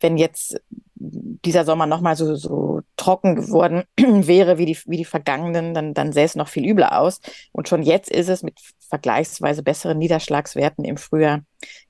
wenn 0.00 0.16
jetzt 0.16 0.60
dieser 0.94 1.64
Sommer 1.64 1.86
nochmal 1.86 2.14
so, 2.14 2.36
so 2.36 2.73
trocken 2.96 3.34
geworden 3.34 3.84
wäre 3.98 4.58
wie 4.58 4.66
die, 4.66 4.78
wie 4.86 4.98
die 4.98 5.04
vergangenen, 5.04 5.74
dann, 5.74 5.94
dann 5.94 6.12
sähe 6.12 6.24
es 6.24 6.36
noch 6.36 6.48
viel 6.48 6.68
übler 6.68 6.98
aus. 7.00 7.20
Und 7.52 7.68
schon 7.68 7.82
jetzt 7.82 8.10
ist 8.10 8.28
es 8.28 8.42
mit 8.42 8.58
vergleichsweise 8.88 9.62
besseren 9.62 9.98
Niederschlagswerten 9.98 10.84
im 10.84 10.96
Frühjahr 10.96 11.40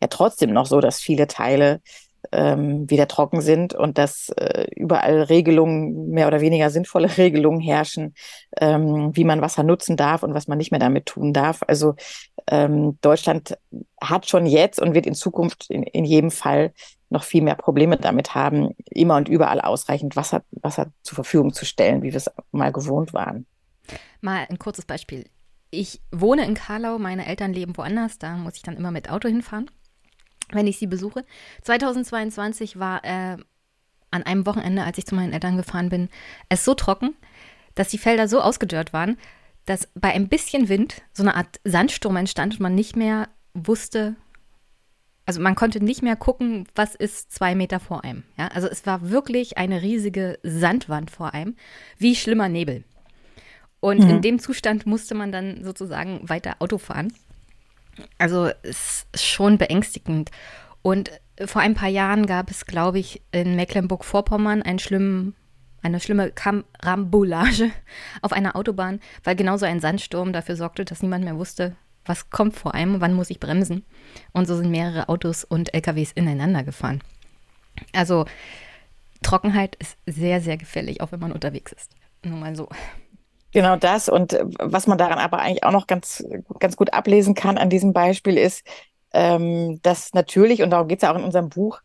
ja 0.01 0.09
trotzdem 0.09 0.53
noch 0.53 0.67
so, 0.67 0.81
dass 0.81 1.01
viele 1.01 1.27
Teile 1.27 1.81
ähm, 2.33 2.89
wieder 2.89 3.09
trocken 3.09 3.41
sind 3.41 3.75
und 3.75 3.99
dass 3.99 4.31
äh, 4.31 4.67
überall 4.75 5.23
Regelungen, 5.23 6.11
mehr 6.11 6.27
oder 6.27 6.41
weniger 6.41 6.71
sinnvolle 6.71 7.09
Regelungen 7.19 7.61
herrschen, 7.61 8.15
ähm, 8.59 9.11
wie 9.15 9.25
man 9.25 9.41
Wasser 9.41 9.63
nutzen 9.63 9.97
darf 9.97 10.23
und 10.23 10.35
was 10.35 10.49
man 10.49 10.59
nicht 10.59 10.71
mehr 10.71 10.81
damit 10.81 11.07
tun 11.07 11.33
darf. 11.33 11.63
Also 11.67 11.95
ähm, 12.47 12.99
Deutschland 13.01 13.59
hat 14.01 14.29
schon 14.29 14.47
jetzt 14.47 14.81
und 14.81 14.95
wird 14.95 15.07
in 15.07 15.15
Zukunft 15.15 15.71
in, 15.71 15.83
in 15.83 16.05
jedem 16.05 16.31
Fall 16.31 16.73
noch 17.15 17.25
viel 17.25 17.43
mehr 17.43 17.55
Probleme 17.55 17.97
damit 17.97 18.35
haben, 18.35 18.75
immer 18.91 19.17
und 19.17 19.29
überall 19.29 19.61
ausreichend 19.61 20.17
Wasser, 20.17 20.43
Wasser 20.51 20.93
zur 21.03 21.15
Verfügung 21.15 21.55
zu 21.55 21.65
stellen, 21.65 22.03
wie 22.03 22.13
wir 22.13 22.19
es 22.19 22.31
mal 22.53 22.73
gewohnt 22.73 23.15
waren. 23.15 23.47
Mal 24.21 24.47
ein 24.49 24.59
kurzes 24.59 24.85
Beispiel. 24.85 25.27
Ich 25.71 26.03
wohne 26.13 26.45
in 26.45 26.55
Karlau, 26.55 26.99
meine 26.99 27.27
Eltern 27.27 27.53
leben 27.53 27.77
woanders, 27.77 28.19
da 28.19 28.37
muss 28.37 28.57
ich 28.57 28.63
dann 28.63 28.77
immer 28.77 28.91
mit 28.91 29.11
Auto 29.11 29.29
hinfahren 29.29 29.71
wenn 30.51 30.67
ich 30.67 30.79
sie 30.79 30.87
besuche. 30.87 31.25
2022 31.63 32.79
war 32.79 33.05
äh, 33.05 33.37
an 34.11 34.23
einem 34.23 34.47
Wochenende, 34.47 34.85
als 34.85 34.99
ich 34.99 35.07
zu 35.07 35.15
meinen 35.15 35.33
Eltern 35.33 35.57
gefahren 35.57 35.89
bin, 35.89 36.09
es 36.49 36.65
so 36.65 36.75
trocken, 36.75 37.15
dass 37.75 37.89
die 37.89 37.99
Felder 37.99 38.29
so 38.29 38.41
ausgedörrt 38.41 38.93
waren, 38.93 39.19
dass 39.67 39.89
bei 39.95 40.13
ein 40.13 40.29
bisschen 40.29 40.69
Wind 40.69 41.03
so 41.13 41.23
eine 41.23 41.35
Art 41.35 41.61
Sandsturm 41.65 42.17
entstand 42.17 42.55
und 42.55 42.61
man 42.61 42.75
nicht 42.75 42.97
mehr 42.97 43.29
wusste, 43.55 44.17
also 45.27 45.41
man 45.41 45.55
konnte 45.55 45.83
nicht 45.83 46.03
mehr 46.03 46.17
gucken, 46.17 46.67
was 46.75 46.95
ist 46.95 47.33
zwei 47.33 47.55
Meter 47.55 47.81
vor 47.81 48.05
einem. 48.05 48.25
Ja? 48.37 48.49
Also 48.49 48.69
es 48.69 48.85
war 48.87 49.11
wirklich 49.11 49.57
eine 49.57 49.83
riesige 49.83 50.39
Sandwand 50.43 51.11
vor 51.11 51.33
einem, 51.33 51.57
wie 51.99 52.15
schlimmer 52.15 52.49
Nebel. 52.49 52.85
Und 53.81 54.01
mhm. 54.01 54.11
in 54.11 54.23
dem 54.23 54.39
Zustand 54.39 54.87
musste 54.87 55.15
man 55.15 55.33
dann 55.33 55.65
sozusagen 55.65 56.29
weiter 56.29 56.57
Auto 56.59 56.79
fahren. 56.79 57.13
Also 58.19 58.51
es 58.63 59.07
ist 59.13 59.25
schon 59.25 59.59
beängstigend. 59.59 60.31
Und 60.83 61.11
vor 61.45 61.63
ein 61.63 61.75
paar 61.75 61.89
Jahren 61.89 62.27
gab 62.27 62.51
es, 62.51 62.67
glaube 62.67 62.99
ich, 62.99 63.23
in 63.33 63.57
Mecklenburg-Vorpommern 63.57 64.63
einen 64.63 64.79
schlimmen, 64.79 65.35
eine 65.83 66.01
schlimme 66.01 66.33
Rambolage 66.83 67.71
auf 68.23 68.33
einer 68.33 68.57
Autobahn, 68.57 69.01
weil 69.23 69.37
genauso 69.37 69.65
ein 69.65 69.81
Sandsturm 69.81 70.33
dafür 70.33 70.57
sorgte, 70.57 70.85
dass 70.85 71.03
niemand 71.03 71.25
mehr 71.25 71.39
wusste, 71.39 71.77
was 72.05 72.31
kommt 72.31 72.57
vor 72.57 72.75
einem, 72.75 73.01
wann 73.01 73.15
muss 73.15 73.31
ich 73.31 73.41
bremsen. 73.41 73.85
Und 74.33 74.47
so 74.47 74.57
sind 74.57 74.71
mehrere 74.71 75.09
Autos 75.09 75.45
und 75.45 75.75
LKWs 75.75 76.13
ineinander 76.13 76.63
gefahren. 76.63 77.03
Also 77.93 78.27
Trockenheit 79.23 79.77
ist 79.77 79.97
sehr, 80.07 80.41
sehr 80.41 80.57
gefährlich, 80.57 81.01
auch 81.01 81.13
wenn 81.13 81.21
man 81.21 81.33
unterwegs 81.33 81.73
ist. 81.73 81.91
Nur 82.25 82.39
mal 82.39 82.55
so. 82.55 82.69
Genau 83.53 83.77
das. 83.77 84.09
Und 84.09 84.33
äh, 84.33 84.45
was 84.59 84.87
man 84.87 84.99
daran 84.99 85.19
aber 85.19 85.39
eigentlich 85.39 85.65
auch 85.65 85.73
noch 85.73 85.87
ganz, 85.87 86.25
ganz 86.59 86.77
gut 86.77 86.93
ablesen 86.93 87.35
kann 87.35 87.59
an 87.59 87.71
diesem 87.71 87.93
Beispiel 87.93 88.37
ist, 88.37 88.65
ähm, 89.13 89.81
dass 89.83 90.13
natürlich, 90.13 90.63
und 90.63 90.71
darum 90.71 90.89
geht 90.89 90.99
es 90.99 91.03
ja 91.03 91.13
auch 91.13 91.19
in 91.19 91.25
unserem 91.25 91.49
Buch, 91.49 91.81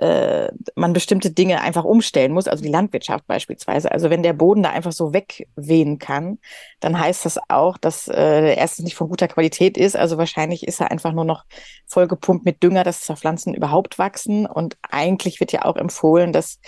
äh, 0.00 0.50
man 0.76 0.94
bestimmte 0.94 1.30
Dinge 1.30 1.60
einfach 1.60 1.84
umstellen 1.84 2.32
muss, 2.32 2.48
also 2.48 2.62
die 2.64 2.70
Landwirtschaft 2.70 3.26
beispielsweise. 3.26 3.92
Also 3.92 4.08
wenn 4.08 4.22
der 4.22 4.32
Boden 4.32 4.62
da 4.62 4.70
einfach 4.70 4.92
so 4.92 5.12
wegwehen 5.12 5.98
kann, 5.98 6.38
dann 6.80 6.98
heißt 6.98 7.26
das 7.26 7.38
auch, 7.48 7.76
dass 7.76 8.08
äh, 8.08 8.54
erstens 8.54 8.86
nicht 8.86 8.94
von 8.96 9.10
guter 9.10 9.28
Qualität 9.28 9.76
ist. 9.76 9.96
Also 9.96 10.16
wahrscheinlich 10.16 10.66
ist 10.66 10.80
er 10.80 10.90
einfach 10.90 11.12
nur 11.12 11.26
noch 11.26 11.44
vollgepumpt 11.86 12.46
mit 12.46 12.62
Dünger, 12.62 12.82
dass 12.82 13.04
da 13.04 13.14
Pflanzen 13.14 13.52
überhaupt 13.52 13.98
wachsen. 13.98 14.46
Und 14.46 14.78
eigentlich 14.90 15.38
wird 15.38 15.52
ja 15.52 15.66
auch 15.66 15.76
empfohlen, 15.76 16.32
dass 16.32 16.60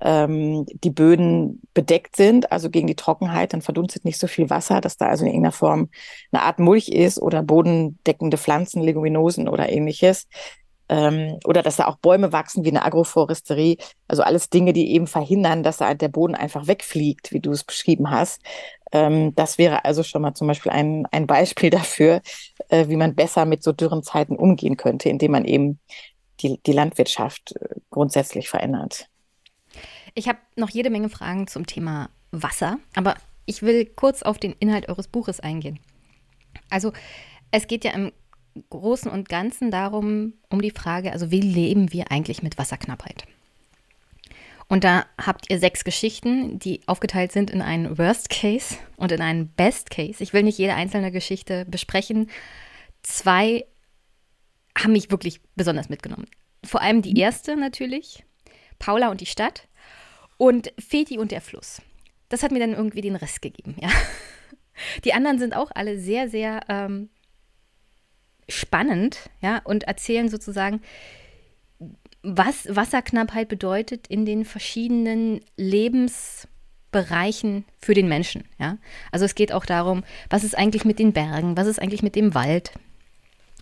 ähm, 0.00 0.66
die 0.66 0.90
Böden 0.90 1.62
bedeckt 1.72 2.16
sind, 2.16 2.52
also 2.52 2.68
gegen 2.68 2.86
die 2.86 2.96
Trockenheit, 2.96 3.54
dann 3.54 3.62
verdunstet 3.62 4.04
nicht 4.04 4.18
so 4.18 4.26
viel 4.26 4.50
Wasser, 4.50 4.82
dass 4.82 4.98
da 4.98 5.06
also 5.06 5.24
in 5.24 5.30
irgendeiner 5.30 5.52
Form 5.52 5.88
eine 6.32 6.42
Art 6.42 6.58
Mulch 6.58 6.90
ist 6.90 7.18
oder 7.18 7.42
bodendeckende 7.42 8.36
Pflanzen, 8.36 8.82
Leguminosen 8.82 9.48
oder 9.48 9.70
ähnliches. 9.70 10.28
Ähm, 10.88 11.38
oder 11.44 11.62
dass 11.62 11.76
da 11.76 11.86
auch 11.86 11.96
Bäume 11.96 12.32
wachsen 12.32 12.64
wie 12.64 12.70
eine 12.70 12.84
Agroforesterie. 12.84 13.78
Also 14.08 14.22
alles 14.22 14.50
Dinge, 14.50 14.72
die 14.72 14.92
eben 14.92 15.06
verhindern, 15.06 15.62
dass 15.62 15.78
da 15.78 15.94
der 15.94 16.08
Boden 16.08 16.34
einfach 16.34 16.66
wegfliegt, 16.66 17.32
wie 17.32 17.40
du 17.40 17.52
es 17.52 17.64
beschrieben 17.64 18.10
hast. 18.10 18.42
Ähm, 18.92 19.34
das 19.34 19.58
wäre 19.58 19.84
also 19.84 20.02
schon 20.02 20.22
mal 20.22 20.34
zum 20.34 20.46
Beispiel 20.46 20.72
ein, 20.72 21.06
ein 21.10 21.26
Beispiel 21.26 21.70
dafür, 21.70 22.22
äh, 22.68 22.88
wie 22.88 22.96
man 22.96 23.14
besser 23.14 23.44
mit 23.44 23.62
so 23.62 23.72
dürren 23.72 24.02
Zeiten 24.02 24.36
umgehen 24.36 24.76
könnte, 24.76 25.08
indem 25.08 25.32
man 25.32 25.44
eben 25.44 25.80
die, 26.40 26.60
die 26.64 26.72
Landwirtschaft 26.72 27.54
äh, 27.60 27.76
grundsätzlich 27.90 28.48
verändert. 28.48 29.08
Ich 30.14 30.28
habe 30.28 30.38
noch 30.56 30.70
jede 30.70 30.90
Menge 30.90 31.08
Fragen 31.08 31.46
zum 31.46 31.66
Thema 31.66 32.10
Wasser, 32.30 32.78
aber 32.94 33.16
ich 33.46 33.62
will 33.62 33.86
kurz 33.86 34.22
auf 34.22 34.38
den 34.38 34.52
Inhalt 34.58 34.88
eures 34.88 35.08
Buches 35.08 35.40
eingehen. 35.40 35.80
Also 36.70 36.92
es 37.50 37.66
geht 37.66 37.84
ja 37.84 37.92
im 37.92 38.12
Großen 38.70 39.10
und 39.10 39.28
Ganzen 39.28 39.70
darum, 39.70 40.34
um 40.48 40.62
die 40.62 40.70
Frage, 40.70 41.12
also 41.12 41.30
wie 41.30 41.40
leben 41.40 41.92
wir 41.92 42.10
eigentlich 42.10 42.42
mit 42.42 42.58
Wasserknappheit? 42.58 43.24
Und 44.68 44.84
da 44.84 45.06
habt 45.20 45.50
ihr 45.50 45.58
sechs 45.58 45.84
Geschichten, 45.84 46.58
die 46.58 46.80
aufgeteilt 46.86 47.32
sind 47.32 47.50
in 47.50 47.60
einen 47.60 47.98
Worst 47.98 48.30
Case 48.30 48.76
und 48.96 49.12
in 49.12 49.20
einen 49.20 49.48
Best 49.48 49.90
Case. 49.90 50.22
Ich 50.22 50.32
will 50.32 50.42
nicht 50.42 50.58
jede 50.58 50.74
einzelne 50.74 51.12
Geschichte 51.12 51.66
besprechen. 51.66 52.30
Zwei 53.02 53.66
haben 54.76 54.92
mich 54.92 55.10
wirklich 55.10 55.40
besonders 55.54 55.88
mitgenommen. 55.88 56.26
Vor 56.64 56.80
allem 56.80 57.02
die 57.02 57.18
erste 57.18 57.56
natürlich, 57.56 58.24
Paula 58.78 59.10
und 59.10 59.20
die 59.20 59.26
Stadt. 59.26 59.68
Und 60.36 60.72
Feti 60.78 61.18
und 61.18 61.30
der 61.30 61.40
Fluss. 61.40 61.80
Das 62.28 62.42
hat 62.42 62.50
mir 62.50 62.58
dann 62.58 62.72
irgendwie 62.72 63.02
den 63.02 63.14
Rest 63.14 63.40
gegeben, 63.40 63.76
ja. 63.80 63.88
Die 65.04 65.12
anderen 65.12 65.38
sind 65.38 65.54
auch 65.54 65.70
alle 65.72 66.00
sehr, 66.00 66.28
sehr 66.28 66.62
ähm, 66.68 67.08
spannend, 68.48 69.30
ja, 69.40 69.60
und 69.64 69.84
erzählen 69.84 70.28
sozusagen, 70.28 70.80
was 72.22 72.66
Wasserknappheit 72.68 73.48
bedeutet 73.48 74.06
in 74.06 74.24
den 74.24 74.44
verschiedenen 74.44 75.40
Lebensbereichen 75.56 77.64
für 77.78 77.94
den 77.94 78.08
Menschen, 78.08 78.44
ja. 78.58 78.78
Also 79.12 79.24
es 79.24 79.34
geht 79.34 79.52
auch 79.52 79.66
darum, 79.66 80.04
was 80.30 80.44
ist 80.44 80.56
eigentlich 80.56 80.84
mit 80.84 80.98
den 80.98 81.12
Bergen, 81.12 81.56
was 81.56 81.66
ist 81.66 81.80
eigentlich 81.80 82.02
mit 82.02 82.16
dem 82.16 82.34
Wald, 82.34 82.72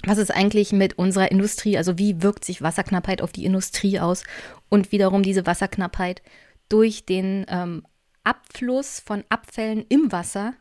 was 0.05 0.19
ist 0.19 0.31
eigentlich 0.31 0.73
mit 0.73 0.99
unserer 0.99 1.31
Industrie, 1.31 1.77
also 1.77 1.99
wie 1.99 2.23
wirkt 2.23 2.45
sich 2.45 2.63
Wasserknappheit 2.63 3.23
auf 3.23 3.33
die 3.33 3.45
Industrie 3.45 4.01
aus 4.01 4.25
und 4.69 4.93
wiederum 4.93 5.23
diese 5.23 5.47
Wasserknappheit 5.47 6.23
durch 6.69 7.05
den 7.05 7.47
ähm, 7.49 7.85
Abfluss 8.25 9.01
von 9.01 9.25
Abfällen 9.29 9.85
im 9.89 10.13
Wasser 10.13 10.55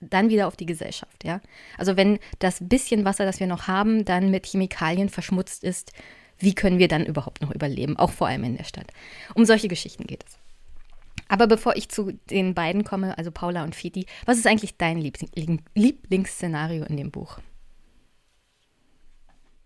dann 0.00 0.30
wieder 0.30 0.46
auf 0.48 0.56
die 0.56 0.66
Gesellschaft, 0.66 1.24
ja. 1.24 1.40
Also 1.78 1.96
wenn 1.96 2.18
das 2.38 2.58
bisschen 2.60 3.04
Wasser, 3.04 3.24
das 3.24 3.40
wir 3.40 3.46
noch 3.46 3.68
haben, 3.68 4.04
dann 4.04 4.30
mit 4.30 4.46
Chemikalien 4.46 5.08
verschmutzt 5.08 5.62
ist, 5.64 5.92
wie 6.38 6.54
können 6.54 6.78
wir 6.78 6.88
dann 6.88 7.04
überhaupt 7.04 7.42
noch 7.42 7.54
überleben, 7.54 7.96
auch 7.98 8.10
vor 8.10 8.26
allem 8.26 8.44
in 8.44 8.56
der 8.56 8.64
Stadt? 8.64 8.92
Um 9.34 9.44
solche 9.44 9.68
Geschichten 9.68 10.06
geht 10.06 10.24
es. 10.26 10.38
Aber 11.28 11.46
bevor 11.46 11.76
ich 11.76 11.88
zu 11.90 12.12
den 12.30 12.54
beiden 12.54 12.82
komme, 12.82 13.16
also 13.16 13.30
Paula 13.30 13.62
und 13.62 13.76
Fiti, 13.76 14.06
was 14.24 14.38
ist 14.38 14.46
eigentlich 14.46 14.76
dein 14.78 15.00
Lieblingsszenario 15.74 16.84
in 16.84 16.96
dem 16.96 17.10
Buch? 17.10 17.38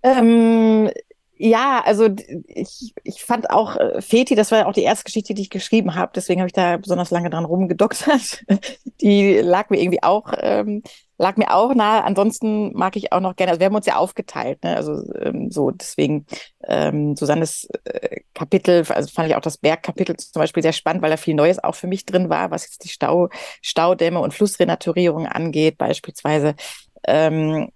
Ähm, 0.03 0.91
ja, 1.37 1.83
also 1.85 2.09
ich, 2.47 2.95
ich 3.03 3.25
fand 3.25 3.51
auch 3.51 3.77
äh, 3.77 4.01
Feti, 4.01 4.35
das 4.37 4.51
war 4.53 4.61
ja 4.61 4.67
auch 4.67 4.73
die 4.73 4.83
erste 4.83 5.05
Geschichte, 5.05 5.35
die 5.35 5.43
ich 5.43 5.51
geschrieben 5.51 5.95
habe, 5.97 6.13
deswegen 6.15 6.41
habe 6.41 6.47
ich 6.47 6.53
da 6.53 6.77
besonders 6.77 7.11
lange 7.11 7.31
dran 7.31 7.45
rumgedoktert. 7.45 8.45
Die 9.01 9.39
lag 9.39 9.71
mir 9.71 9.81
irgendwie 9.81 10.03
auch, 10.03 10.33
ähm, 10.39 10.83
lag 11.19 11.37
mir 11.37 11.53
auch 11.53 11.75
nahe. 11.75 12.05
Ansonsten 12.05 12.73
mag 12.75 12.97
ich 12.97 13.13
auch 13.13 13.21
noch 13.21 13.35
gerne, 13.35 13.51
also 13.51 13.61
wir 13.61 13.67
haben 13.67 13.75
uns 13.75 13.87
ja 13.87 13.97
aufgeteilt, 13.97 14.63
ne? 14.63 14.77
Also 14.77 15.03
ähm, 15.21 15.51
so, 15.51 15.71
deswegen 15.73 16.27
ähm, 16.69 17.17
Susannes 17.17 17.69
äh, 17.85 18.21
Kapitel, 18.35 18.85
also 18.89 19.11
fand 19.13 19.29
ich 19.29 19.35
auch 19.35 19.41
das 19.41 19.59
Bergkapitel 19.59 20.17
zum 20.17 20.41
Beispiel 20.41 20.63
sehr 20.63 20.73
spannend, 20.73 21.03
weil 21.03 21.11
da 21.11 21.17
viel 21.17 21.35
Neues 21.35 21.63
auch 21.63 21.75
für 21.75 21.89
mich 21.89 22.07
drin 22.07 22.29
war, 22.31 22.51
was 22.53 22.65
jetzt 22.65 22.85
die 22.85 22.89
Stau, 22.89 23.29
Staudämme 23.61 24.21
und 24.21 24.35
Flussrenaturierung 24.35 25.27
angeht, 25.27 25.79
beispielsweise. 25.79 26.55
Ähm, 27.07 27.69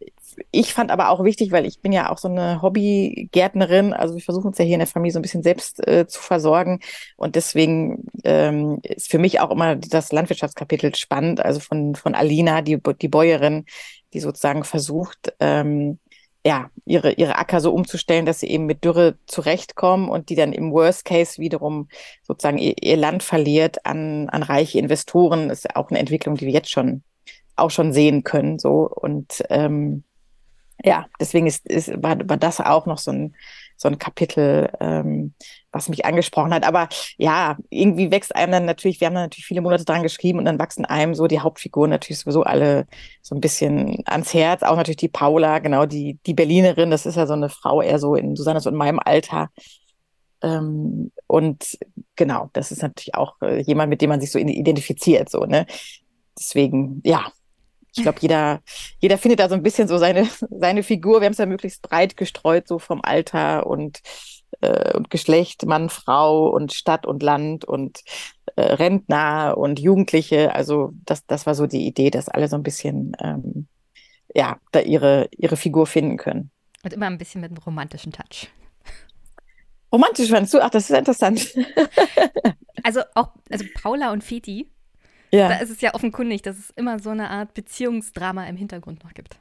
ich 0.51 0.75
fand 0.75 0.91
aber 0.91 1.11
auch 1.11 1.25
wichtig, 1.25 1.53
weil 1.53 1.67
ich 1.67 1.81
bin 1.81 1.93
ja 1.93 2.11
auch 2.11 2.19
so 2.19 2.29
eine 2.29 2.63
Hobbygärtnerin, 2.63 3.93
also 3.93 4.15
wir 4.15 4.23
versuchen 4.23 4.49
uns 4.49 4.59
ja 4.59 4.65
hier 4.65 4.75
in 4.75 4.81
der 4.81 4.87
Familie 4.87 5.13
so 5.13 5.19
ein 5.19 5.23
bisschen 5.23 5.43
selbst 5.43 5.87
äh, 5.87 6.07
zu 6.07 6.21
versorgen 6.21 6.81
und 7.17 7.37
deswegen 7.37 8.05
ähm, 8.25 8.81
ist 8.83 9.11
für 9.11 9.19
mich 9.19 9.41
auch 9.41 9.51
immer 9.51 9.77
das 9.77 10.13
Landwirtschaftskapitel 10.13 10.95
spannend, 10.95 11.45
also 11.45 11.61
von, 11.61 11.95
von 11.95 12.15
Alina, 12.15 12.63
die, 12.63 12.79
die 13.01 13.09
Bäuerin, 13.09 13.65
die 14.13 14.21
sozusagen 14.21 14.65
versucht, 14.65 15.33
ähm, 15.41 15.99
ja, 16.47 16.71
ihre, 16.87 17.13
ihre 17.13 17.37
Acker 17.37 17.61
so 17.61 17.73
umzustellen, 17.75 18.25
dass 18.25 18.41
sie 18.41 18.49
eben 18.49 18.67
mit 18.67 18.85
Dürre 18.85 19.19
zurechtkommen 19.27 20.09
und 20.09 20.31
die 20.31 20.37
dann 20.37 20.53
im 20.53 20.73
Worst 20.73 21.05
Case 21.05 21.41
wiederum 21.41 21.89
sozusagen 22.23 22.59
ihr, 22.59 22.75
ihr 22.81 22.97
Land 22.97 23.23
verliert 23.23 23.85
an, 23.85 24.29
an 24.31 24.43
reiche 24.43 24.79
Investoren. 24.79 25.51
Ist 25.51 25.65
ja 25.65 25.71
auch 25.75 25.91
eine 25.91 25.99
Entwicklung, 25.99 26.37
die 26.37 26.47
wir 26.47 26.53
jetzt 26.53 26.71
schon 26.71 27.03
auch 27.57 27.71
schon 27.71 27.93
sehen 27.93 28.25
können. 28.25 28.59
So 28.59 28.89
und 28.89 29.45
ähm, 29.51 30.05
ja, 30.85 31.07
deswegen 31.21 31.47
ist, 31.47 31.67
ist, 31.67 31.91
war, 32.03 32.17
war 32.29 32.37
das 32.37 32.61
auch 32.61 32.87
noch 32.87 32.99
so 32.99 33.11
ein, 33.11 33.35
so 33.77 33.89
ein 33.89 33.99
Kapitel, 33.99 34.71
ähm, 34.81 35.35
was 35.73 35.89
mich 35.89 36.05
angesprochen 36.05 36.53
hat. 36.53 36.65
Aber 36.65 36.89
ja, 37.17 37.57
irgendwie 37.71 38.11
wächst 38.11 38.35
einem 38.35 38.53
dann 38.53 38.65
natürlich, 38.65 39.01
wir 39.01 39.07
haben 39.07 39.15
da 39.15 39.23
natürlich 39.23 39.47
viele 39.47 39.61
Monate 39.61 39.85
dran 39.85 40.03
geschrieben 40.03 40.39
und 40.39 40.45
dann 40.45 40.59
wachsen 40.59 40.85
einem 40.85 41.15
so 41.15 41.27
die 41.27 41.41
Hauptfiguren 41.41 41.91
natürlich 41.91 42.21
sowieso 42.21 42.43
alle 42.43 42.87
so 43.23 43.35
ein 43.35 43.41
bisschen 43.41 44.03
ans 44.07 44.35
Herz. 44.35 44.63
Auch 44.63 44.77
natürlich 44.77 44.97
die 44.97 45.09
Paula, 45.09 45.61
genau, 45.61 45.87
die, 45.87 46.19
die 46.27 46.35
Berlinerin, 46.35 46.91
das 46.91 47.07
ist 47.07 47.17
ja 47.17 47.27
so 47.27 47.35
eine 47.35 47.49
Frau 47.49 47.81
eher 47.83 47.99
so 47.99 48.15
in 48.15 48.35
Susannes 48.37 48.67
und 48.67 48.75
meinem 48.75 48.99
Alter. 48.99 49.51
Ähm, 50.43 51.13
und 51.27 51.79
genau, 52.17 52.51
das 52.53 52.73
ist 52.73 52.83
natürlich 52.83 53.15
auch 53.15 53.35
äh, 53.43 53.61
jemand, 53.63 53.91
mit 53.91 54.01
dem 54.03 54.11
man 54.11 54.21
sich 54.21 54.31
so 54.31 54.39
identifiziert, 54.39 55.29
so, 55.31 55.45
ne? 55.45 55.67
Deswegen, 56.39 57.01
ja, 57.05 57.33
ich 57.99 58.03
glaube, 58.03 58.19
jeder, 58.21 58.61
jeder 59.01 59.19
findet 59.19 59.41
da 59.41 59.49
so 59.49 59.55
ein 59.55 59.63
bisschen 59.63 59.89
so 59.89 59.99
seine, 59.99 60.29
seine 60.51 60.83
Figur. 60.83 61.21
Wir 61.21 61.27
haben 61.27 61.33
es 61.33 61.39
ja 61.39 61.47
möglichst 61.47 61.83
breit 61.83 62.17
gestreut, 62.17 62.69
so 62.69 62.79
vom 62.79 63.01
Alter 63.03 63.67
und, 63.67 64.01
äh, 64.61 64.97
und 64.97 65.11
Geschlecht, 65.11 65.67
Mann, 65.67 65.89
Frau 65.89 66.49
und 66.49 66.73
Stadt 66.73 67.07
und 67.07 67.23
Land 67.23 67.65
und 67.65 68.01
äh, 68.57 68.63
Rentner 68.63 69.57
und 69.59 69.81
Jugendliche. 69.81 70.55
Also 70.55 70.93
das, 71.05 71.27
das 71.27 71.47
war 71.47 71.55
so 71.55 71.67
die 71.67 71.87
Idee, 71.87 72.11
dass 72.11 72.29
alle 72.29 72.49
so 72.49 72.57
ein 72.57 72.63
bisschen 72.63 73.17
ähm, 73.21 73.67
ja, 74.35 74.59
da 74.73 74.81
ihre, 74.81 75.29
ihre 75.37 75.57
Figur 75.57 75.87
finden 75.87 76.17
können. 76.17 76.51
Und 76.85 76.93
immer 76.93 77.07
ein 77.07 77.19
bisschen 77.19 77.41
mit 77.41 77.51
einem 77.51 77.59
romantischen 77.59 78.13
Touch. 78.13 78.49
Romantisch 79.93 80.29
fandest 80.29 80.55
du? 80.55 80.61
Ach, 80.61 80.71
das 80.71 80.91
ist 80.91 80.97
interessant. 80.97 81.55
also 82.83 83.01
auch, 83.15 83.31
also 83.51 83.65
Paula 83.75 84.13
und 84.13 84.23
Feti 84.23 84.71
ja. 85.31 85.49
Da 85.49 85.57
ist 85.57 85.71
es 85.71 85.81
ja 85.81 85.95
offenkundig, 85.95 86.43
dass 86.43 86.59
es 86.59 86.71
immer 86.71 86.99
so 86.99 87.11
eine 87.11 87.31
Art 87.31 87.55
Beziehungsdrama 87.55 88.47
im 88.47 88.57
Hintergrund 88.57 89.05
noch 89.05 89.15
gibt. 89.15 89.37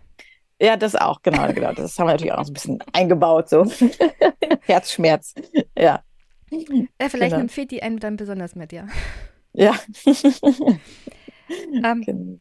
Ja, 0.59 0.75
das 0.75 0.95
auch, 0.95 1.21
genau, 1.21 1.51
genau. 1.53 1.73
Das 1.73 1.97
haben 1.99 2.07
wir 2.07 2.13
natürlich 2.13 2.33
auch 2.33 2.37
noch 2.37 2.45
so 2.45 2.51
ein 2.51 2.55
bisschen 2.55 2.83
eingebaut, 2.93 3.49
so. 3.49 3.65
Herzschmerz. 4.61 5.35
Ja. 5.77 6.01
ja 6.49 7.09
vielleicht 7.09 7.19
genau. 7.19 7.37
nimmt 7.37 7.51
Feti 7.51 7.81
einen 7.81 7.99
dann 7.99 8.17
besonders 8.17 8.55
mit, 8.55 8.73
ja. 8.73 8.87
Ja. 9.53 9.75
ähm, 11.83 12.01
genau. 12.01 12.39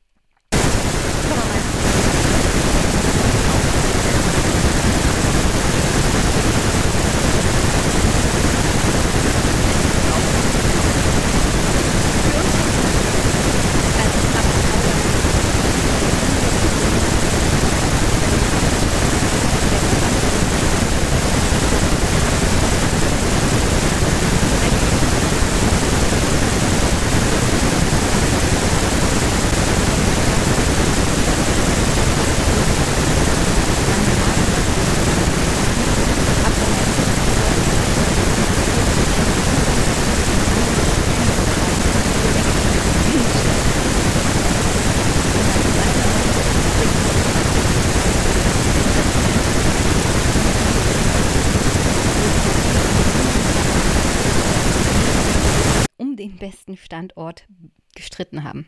Standort 56.77 57.47
gestritten 57.95 58.45
haben. 58.45 58.67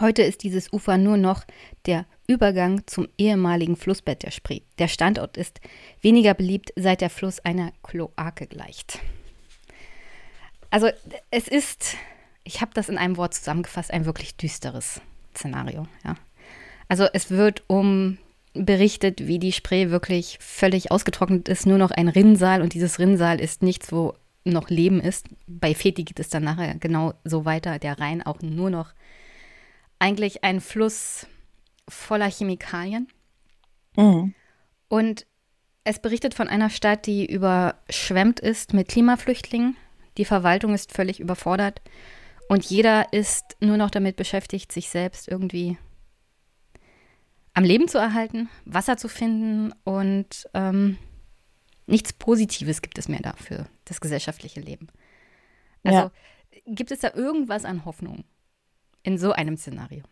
Heute 0.00 0.22
ist 0.22 0.42
dieses 0.42 0.72
Ufer 0.72 0.96
nur 0.96 1.16
noch 1.16 1.44
der 1.86 2.06
Übergang 2.28 2.86
zum 2.86 3.08
ehemaligen 3.16 3.74
Flussbett 3.74 4.22
der 4.22 4.30
Spree. 4.30 4.60
Der 4.78 4.86
Standort 4.86 5.36
ist 5.36 5.60
weniger 6.02 6.34
beliebt, 6.34 6.72
seit 6.76 7.00
der 7.00 7.10
Fluss 7.10 7.40
einer 7.40 7.72
Kloake 7.82 8.46
gleicht. 8.46 9.00
Also 10.70 10.90
es 11.30 11.48
ist, 11.48 11.96
ich 12.44 12.60
habe 12.60 12.72
das 12.74 12.88
in 12.88 12.98
einem 12.98 13.16
Wort 13.16 13.34
zusammengefasst, 13.34 13.90
ein 13.90 14.04
wirklich 14.04 14.36
düsteres 14.36 15.00
Szenario. 15.34 15.88
Ja. 16.04 16.14
Also 16.88 17.06
es 17.12 17.30
wird 17.30 17.64
um 17.66 18.18
berichtet, 18.54 19.26
wie 19.26 19.38
die 19.38 19.52
Spree 19.52 19.90
wirklich 19.90 20.38
völlig 20.40 20.90
ausgetrocknet 20.90 21.48
ist, 21.48 21.66
nur 21.66 21.78
noch 21.78 21.90
ein 21.90 22.08
Rinnsal 22.08 22.62
und 22.62 22.74
dieses 22.74 22.98
Rinnsal 22.98 23.40
ist 23.40 23.62
nichts, 23.62 23.92
wo 23.92 24.14
noch 24.52 24.70
Leben 24.70 25.00
ist. 25.00 25.26
Bei 25.46 25.74
Feti 25.74 26.04
geht 26.04 26.20
es 26.20 26.28
dann 26.28 26.44
nachher 26.44 26.74
genau 26.76 27.14
so 27.24 27.44
weiter. 27.44 27.78
Der 27.78 27.98
Rhein 27.98 28.22
auch 28.22 28.40
nur 28.40 28.70
noch 28.70 28.92
eigentlich 29.98 30.44
ein 30.44 30.60
Fluss 30.60 31.26
voller 31.88 32.30
Chemikalien. 32.30 33.08
Mhm. 33.96 34.34
Und 34.88 35.26
es 35.84 36.00
berichtet 36.00 36.34
von 36.34 36.48
einer 36.48 36.70
Stadt, 36.70 37.06
die 37.06 37.26
überschwemmt 37.26 38.40
ist 38.40 38.74
mit 38.74 38.88
Klimaflüchtlingen. 38.88 39.76
Die 40.18 40.24
Verwaltung 40.24 40.74
ist 40.74 40.92
völlig 40.92 41.20
überfordert. 41.20 41.80
Und 42.48 42.64
jeder 42.64 43.12
ist 43.12 43.56
nur 43.60 43.76
noch 43.76 43.90
damit 43.90 44.16
beschäftigt, 44.16 44.72
sich 44.72 44.88
selbst 44.88 45.28
irgendwie 45.28 45.78
am 47.54 47.64
Leben 47.64 47.88
zu 47.88 47.98
erhalten, 47.98 48.48
Wasser 48.64 48.96
zu 48.96 49.08
finden 49.08 49.72
und 49.84 50.48
ähm, 50.54 50.96
nichts 51.88 52.12
Positives 52.12 52.82
gibt 52.82 52.98
es 52.98 53.08
mehr 53.08 53.22
dafür, 53.22 53.66
das 53.84 54.00
gesellschaftliche 54.00 54.60
Leben. 54.60 54.88
Also 55.82 55.98
ja. 55.98 56.10
gibt 56.66 56.90
es 56.90 57.00
da 57.00 57.12
irgendwas 57.14 57.64
an 57.64 57.84
Hoffnung 57.84 58.24
in 59.02 59.18
so 59.18 59.32
einem 59.32 59.56
Szenario? 59.56 60.04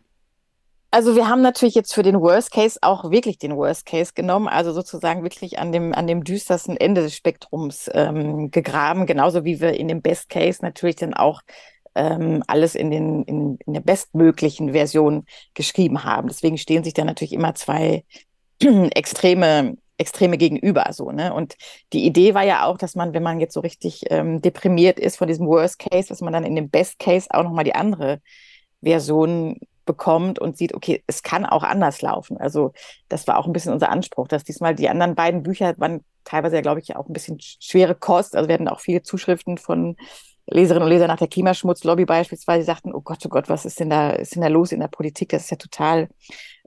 Also 0.89 1.15
wir 1.15 1.27
haben 1.27 1.41
natürlich 1.41 1.75
jetzt 1.75 1.93
für 1.93 2.01
den 2.01 2.19
Worst 2.21 2.51
Case 2.51 2.79
auch 2.81 3.11
wirklich 3.11 3.37
den 3.37 3.55
Worst 3.55 3.85
Case 3.85 4.13
genommen, 4.15 4.47
also 4.47 4.71
sozusagen 4.71 5.21
wirklich 5.21 5.59
an 5.59 5.71
dem, 5.71 5.93
an 5.93 6.07
dem 6.07 6.23
düstersten 6.23 6.77
Ende 6.77 7.01
des 7.01 7.15
Spektrums 7.15 7.89
ähm, 7.93 8.51
gegraben, 8.51 9.05
genauso 9.05 9.43
wie 9.43 9.59
wir 9.59 9.73
in 9.73 9.89
dem 9.89 10.01
Best 10.01 10.29
Case 10.29 10.59
natürlich 10.61 10.95
dann 10.95 11.13
auch 11.13 11.41
ähm, 11.93 12.41
alles 12.47 12.73
in, 12.75 12.89
den, 12.89 13.23
in, 13.23 13.57
in 13.65 13.73
der 13.73 13.81
bestmöglichen 13.81 14.71
Version 14.71 15.25
geschrieben 15.55 16.05
haben. 16.05 16.29
Deswegen 16.29 16.57
stehen 16.57 16.85
sich 16.85 16.93
da 16.93 17.03
natürlich 17.03 17.33
immer 17.33 17.53
zwei 17.53 18.05
extreme 18.59 19.75
Extreme 19.97 20.37
gegenüber, 20.37 20.87
so, 20.91 21.11
ne? 21.11 21.33
Und 21.33 21.55
die 21.93 22.05
Idee 22.05 22.33
war 22.33 22.43
ja 22.43 22.65
auch, 22.65 22.77
dass 22.77 22.95
man, 22.95 23.13
wenn 23.13 23.23
man 23.23 23.39
jetzt 23.39 23.53
so 23.53 23.61
richtig 23.61 24.03
ähm, 24.09 24.41
deprimiert 24.41 24.99
ist 24.99 25.17
von 25.17 25.27
diesem 25.27 25.47
Worst 25.47 25.79
Case, 25.79 26.09
dass 26.09 26.21
man 26.21 26.33
dann 26.33 26.43
in 26.43 26.55
dem 26.55 26.69
Best 26.69 26.99
Case 26.99 27.27
auch 27.31 27.43
nochmal 27.43 27.63
die 27.63 27.75
andere 27.75 28.21
Version 28.81 29.59
bekommt 29.85 30.37
und 30.37 30.57
sieht, 30.57 30.75
okay, 30.75 31.03
es 31.07 31.23
kann 31.23 31.45
auch 31.45 31.63
anders 31.63 32.01
laufen. 32.01 32.37
Also 32.37 32.73
das 33.09 33.27
war 33.27 33.37
auch 33.39 33.47
ein 33.47 33.53
bisschen 33.53 33.73
unser 33.73 33.89
Anspruch, 33.89 34.27
dass 34.27 34.43
diesmal 34.43 34.75
die 34.75 34.89
anderen 34.89 35.15
beiden 35.15 35.43
Bücher 35.43 35.73
waren 35.77 36.03
teilweise 36.25 36.57
ja, 36.57 36.61
glaube 36.61 36.81
ich, 36.81 36.95
auch 36.95 37.07
ein 37.07 37.13
bisschen 37.13 37.39
schwere 37.39 37.95
Kost. 37.95 38.35
Also 38.35 38.49
wir 38.49 38.53
hatten 38.53 38.67
auch 38.67 38.81
viele 38.81 39.01
Zuschriften 39.01 39.57
von 39.57 39.95
Leserinnen 40.49 40.83
und 40.83 40.89
Lesern 40.89 41.07
nach 41.07 41.17
der 41.17 41.27
Klimaschmutzlobby 41.27 42.05
beispielsweise, 42.05 42.59
die 42.59 42.65
sagten, 42.65 42.93
oh 42.93 43.01
Gott, 43.01 43.19
oh 43.25 43.29
Gott, 43.29 43.49
was 43.49 43.65
ist 43.65 43.79
denn 43.79 43.89
da, 43.89 44.11
ist 44.11 44.35
denn 44.35 44.41
da 44.41 44.47
los 44.47 44.71
in 44.71 44.79
der 44.79 44.87
Politik? 44.87 45.29
Das 45.29 45.43
ist 45.43 45.51
ja 45.51 45.57
total 45.57 46.09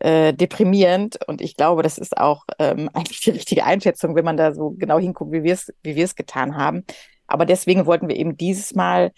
äh, 0.01 0.32
deprimierend. 0.32 1.18
Und 1.27 1.40
ich 1.40 1.56
glaube, 1.56 1.82
das 1.82 1.98
ist 1.98 2.18
auch 2.18 2.44
ähm, 2.59 2.90
eigentlich 2.94 3.20
die 3.20 3.31
richtige 3.31 3.64
Einschätzung, 3.64 4.14
wenn 4.14 4.24
man 4.24 4.36
da 4.36 4.52
so 4.52 4.70
genau 4.70 4.98
hinguckt, 4.98 5.32
wie 5.32 5.43
wir 5.43 5.55
es, 5.55 5.72
wie 5.82 5.97
wir 5.97 6.05
es 6.05 6.16
getan 6.16 6.56
haben. 6.56 6.85
Aber 7.27 7.47
deswegen 7.47 7.86
wollten 7.86 8.09
wir 8.09 8.16
eben 8.16 8.36
dieses 8.36 8.74
Mal 8.74 9.12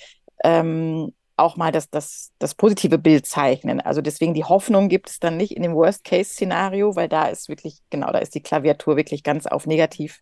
ähm, 0.45 1.13
auch 1.37 1.57
mal 1.57 1.73
das, 1.73 1.91
das, 1.91 2.33
das 2.39 2.55
positive 2.55 2.99
Bild 2.99 3.27
zeichnen. 3.27 3.81
Also 3.81 4.01
deswegen 4.01 4.35
die 4.35 4.45
Hoffnung 4.45 4.89
gibt 4.89 5.09
es 5.09 5.19
dann 5.19 5.37
nicht 5.37 5.57
in 5.57 5.63
dem 5.63 5.75
Worst-Case-Szenario, 5.75 6.95
weil 6.95 7.09
da 7.09 7.27
ist 7.27 7.49
wirklich, 7.49 7.79
genau, 7.91 8.13
da 8.13 8.19
ist 8.19 8.35
die 8.35 8.43
Klaviatur 8.43 8.97
wirklich 8.97 9.23
ganz 9.23 9.47
auf 9.47 9.67
negativ 9.67 10.21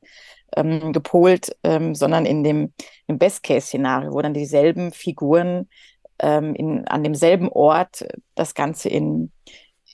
ähm, 0.56 0.92
gepolt, 0.92 1.56
ähm, 1.64 1.94
sondern 1.94 2.26
in 2.26 2.44
dem 2.44 2.72
im 3.06 3.18
Best-Case-Szenario, 3.18 4.12
wo 4.12 4.22
dann 4.22 4.34
dieselben 4.34 4.92
Figuren 4.92 5.68
ähm, 6.20 6.54
in, 6.54 6.86
an 6.86 7.02
demselben 7.02 7.48
Ort 7.48 8.06
das 8.34 8.54
Ganze 8.54 8.88
in, 8.88 9.32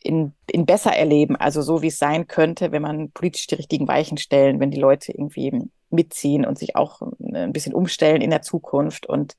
in, 0.06 0.32
in 0.50 0.66
besser 0.66 0.92
erleben, 0.92 1.36
also 1.36 1.62
so 1.62 1.82
wie 1.82 1.88
es 1.88 1.98
sein 1.98 2.26
könnte, 2.26 2.72
wenn 2.72 2.82
man 2.82 3.10
politisch 3.10 3.46
die 3.46 3.56
richtigen 3.56 3.88
Weichen 3.88 4.18
stellen, 4.18 4.60
wenn 4.60 4.70
die 4.70 4.80
Leute 4.80 5.12
irgendwie 5.12 5.68
mitziehen 5.90 6.44
und 6.44 6.58
sich 6.58 6.76
auch 6.76 7.02
äh, 7.02 7.38
ein 7.38 7.52
bisschen 7.52 7.74
umstellen 7.74 8.22
in 8.22 8.30
der 8.30 8.42
Zukunft 8.42 9.06
und 9.06 9.36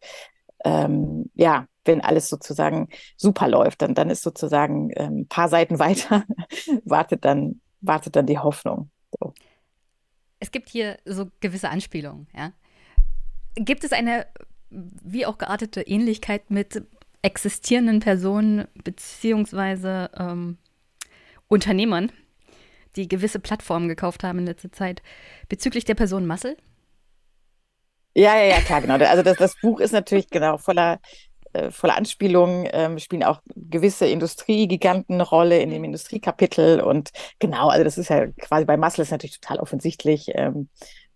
ähm, 0.66 1.30
ja, 1.36 1.68
wenn 1.86 2.02
alles 2.02 2.30
sozusagen 2.30 2.90
super 3.16 3.48
läuft, 3.48 3.82
dann, 3.82 3.96
dann 3.96 4.10
ist 4.10 4.24
sozusagen 4.24 4.92
ähm, 4.96 5.22
ein 5.22 5.28
paar 5.28 5.50
Seiten 5.50 5.80
weiter, 5.80 6.26
wartet 6.84 7.26
dann, 7.26 7.62
wartet 7.82 8.16
dann 8.16 8.26
die 8.26 8.40
Hoffnung. 8.40 8.90
So. 9.20 9.34
Es 10.40 10.52
gibt 10.52 10.70
hier 10.70 10.98
so 11.06 11.28
gewisse 11.40 11.70
Anspielungen, 11.70 12.28
ja. 12.36 12.52
Gibt 13.56 13.84
es 13.84 13.92
eine 13.92 14.28
wie 14.70 15.26
auch 15.26 15.38
geartete 15.38 15.82
Ähnlichkeit 15.82 16.52
mit 16.52 16.84
existierenden 17.22 18.00
Personen 18.00 18.68
beziehungsweise 18.84 20.10
ähm, 20.18 20.58
Unternehmern, 21.48 22.12
die 22.96 23.08
gewisse 23.08 23.40
Plattformen 23.40 23.88
gekauft 23.88 24.24
haben 24.24 24.40
in 24.40 24.46
letzter 24.46 24.72
Zeit. 24.72 25.02
Bezüglich 25.50 25.86
der 25.86 25.96
Person 25.96 26.28
Muscle? 26.28 26.58
Ja, 28.16 28.36
ja, 28.36 28.46
ja, 28.46 28.62
klar, 28.62 28.82
genau. 28.82 28.96
Also 28.96 29.22
das, 29.22 29.38
das 29.38 29.56
Buch 29.62 29.80
ist 29.80 29.92
natürlich 29.92 30.30
genau 30.30 30.58
voller 30.58 31.00
äh, 31.54 31.72
voller 31.72 31.96
Anspielungen, 31.96 32.68
ähm, 32.72 33.00
spielen 33.00 33.24
auch 33.24 33.42
gewisse 33.56 34.06
Industriegiganten 34.08 35.16
eine 35.16 35.24
Rolle 35.24 35.60
in 35.60 35.70
dem 35.70 35.84
Industriekapitel. 35.84 36.82
Und 36.82 37.12
genau, 37.40 37.70
also 37.70 37.84
das 37.84 37.98
ist 37.98 38.10
ja 38.10 38.28
quasi 38.28 38.66
bei 38.66 38.78
Muscle 38.78 39.04
ist 39.04 39.12
natürlich 39.12 39.40
total 39.40 39.60
offensichtlich, 39.60 40.28
ähm, 40.36 40.70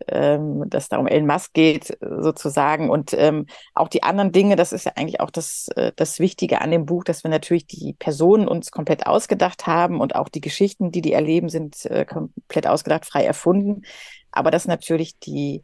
ähm, 0.07 0.69
dass 0.69 0.89
da 0.89 0.97
um 0.97 1.07
Elon 1.07 1.27
Musk 1.27 1.53
geht, 1.53 1.97
sozusagen. 2.01 2.89
Und 2.89 3.13
ähm, 3.13 3.45
auch 3.73 3.87
die 3.87 4.03
anderen 4.03 4.31
Dinge, 4.31 4.55
das 4.55 4.71
ist 4.71 4.85
ja 4.85 4.93
eigentlich 4.95 5.19
auch 5.19 5.31
das, 5.31 5.67
äh, 5.75 5.91
das 5.95 6.19
Wichtige 6.19 6.61
an 6.61 6.71
dem 6.71 6.85
Buch, 6.85 7.03
dass 7.03 7.23
wir 7.23 7.31
natürlich 7.31 7.67
die 7.67 7.93
Personen 7.93 8.47
uns 8.47 8.71
komplett 8.71 9.07
ausgedacht 9.07 9.67
haben 9.67 9.99
und 9.99 10.15
auch 10.15 10.29
die 10.29 10.41
Geschichten, 10.41 10.91
die 10.91 11.01
die 11.01 11.13
erleben, 11.13 11.49
sind 11.49 11.85
äh, 11.85 12.05
komplett 12.05 12.67
ausgedacht, 12.67 13.05
frei 13.05 13.23
erfunden. 13.23 13.83
Aber 14.31 14.51
dass 14.51 14.67
natürlich 14.67 15.19
die, 15.19 15.63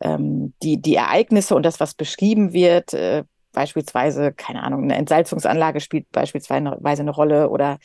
ähm, 0.00 0.54
die, 0.62 0.80
die 0.80 0.96
Ereignisse 0.96 1.54
und 1.54 1.64
das, 1.64 1.80
was 1.80 1.94
beschrieben 1.94 2.52
wird, 2.52 2.94
äh, 2.94 3.24
beispielsweise, 3.52 4.32
keine 4.32 4.62
Ahnung, 4.62 4.84
eine 4.84 4.96
Entsalzungsanlage 4.96 5.80
spielt 5.80 6.10
beispielsweise 6.12 7.02
eine 7.02 7.10
Rolle 7.10 7.48
oder 7.50 7.78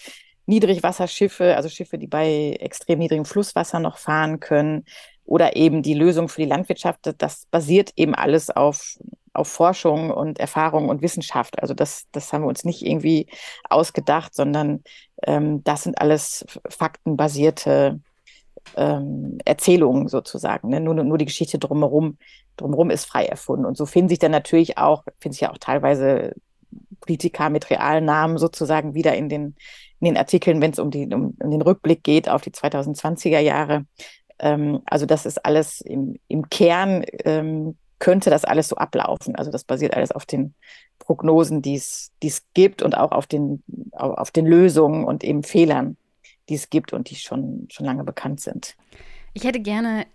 Niedrigwasserschiffe, 0.46 1.56
also 1.56 1.70
Schiffe, 1.70 1.98
die 1.98 2.08
bei 2.08 2.58
extrem 2.60 3.00
niedrigem 3.00 3.26
Flusswasser 3.26 3.80
noch 3.80 3.98
fahren 3.98 4.40
können 4.40 4.84
oder 5.26 5.56
eben 5.56 5.82
die 5.82 5.94
Lösung 5.94 6.30
für 6.30 6.42
die 6.42 6.48
Landwirtschaft, 6.48 7.00
das 7.18 7.46
basiert 7.50 7.94
eben 7.96 8.14
alles 8.14 8.50
auf, 8.50 8.98
auf 9.34 9.48
Forschung 9.48 10.12
und 10.12 10.40
Erfahrung 10.40 10.90
und 10.90 11.02
Wissenschaft. 11.02 11.62
Also 11.62 11.74
das, 11.74 12.06
das 12.12 12.34
haben 12.34 12.44
wir 12.44 12.50
uns 12.50 12.66
nicht 12.66 12.86
irgendwie 12.86 13.28
ausgedacht, 13.70 14.36
sondern 14.36 14.84
ähm, 15.26 15.64
das 15.64 15.84
sind 15.84 16.00
alles 16.00 16.46
faktenbasierte 16.70 18.00
ähm, 18.76 19.38
Erzählungen 19.46 20.08
sozusagen. 20.08 20.70
Ne? 20.70 20.80
Nur, 20.80 20.96
nur 20.96 21.18
die 21.18 21.26
Geschichte 21.26 21.58
drumherum, 21.58 22.18
drumherum 22.58 22.90
ist 22.90 23.06
frei 23.06 23.26
erfunden. 23.26 23.66
Und 23.66 23.78
so 23.78 23.86
finden 23.86 24.10
sich 24.10 24.20
dann 24.20 24.32
natürlich 24.32 24.78
auch, 24.78 25.04
finden 25.20 25.34
sich 25.34 25.42
ja 25.42 25.52
auch 25.52 25.58
teilweise 25.58 26.34
Politiker 27.00 27.50
mit 27.50 27.70
realen 27.70 28.06
Namen 28.06 28.38
sozusagen 28.38 28.94
wieder 28.94 29.16
in 29.16 29.30
den, 29.30 29.56
in 30.00 30.06
den 30.06 30.18
Artikeln, 30.18 30.62
wenn 30.62 30.72
es 30.72 30.80
um, 30.80 30.92
die, 30.92 31.06
um, 31.14 31.36
um 31.40 31.52
den 31.52 31.62
Rückblick 31.62 32.04
geht 32.04 32.30
auf 32.30 32.42
die 32.42 32.52
2020er 32.52 33.40
Jahre. 33.40 33.86
Ähm, 34.40 34.82
also 34.86 35.06
das 35.06 35.26
ist 35.26 35.46
alles 35.46 35.82
im, 35.82 36.20
im 36.28 36.50
Kern, 36.50 37.04
ähm, 37.24 37.78
könnte 38.00 38.30
das 38.30 38.44
alles 38.46 38.68
so 38.68 38.76
ablaufen. 38.76 39.36
Also 39.36 39.52
das 39.52 39.64
basiert 39.64 39.96
alles 39.96 40.12
auf 40.12 40.26
den 40.26 40.54
Prognosen, 41.00 41.62
die 41.62 41.76
es 41.76 42.12
gibt 42.54 42.82
und 42.82 42.98
auch 42.98 43.12
auf 43.12 43.28
den, 43.28 43.64
auf 43.92 44.32
den 44.32 44.46
Lösungen 44.46 45.06
und 45.06 45.24
eben 45.24 45.44
Fehlern, 45.44 45.98
die 46.50 46.56
es 46.56 46.70
gibt 46.70 46.94
und 46.94 47.10
die 47.10 47.16
schon, 47.16 47.68
schon 47.72 47.86
lange 47.86 48.04
bekannt 48.04 48.42
sind. 48.42 48.76
Ich 49.34 49.46
hätte 49.46 49.60
gerne 49.60 50.06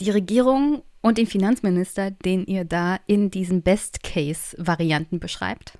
die 0.00 0.10
Regierung 0.10 0.82
und 1.02 1.18
den 1.18 1.26
Finanzminister, 1.26 2.10
den 2.10 2.46
ihr 2.46 2.64
da 2.64 2.98
in 3.06 3.30
diesen 3.30 3.62
Best-Case-Varianten 3.62 5.20
beschreibt. 5.20 5.78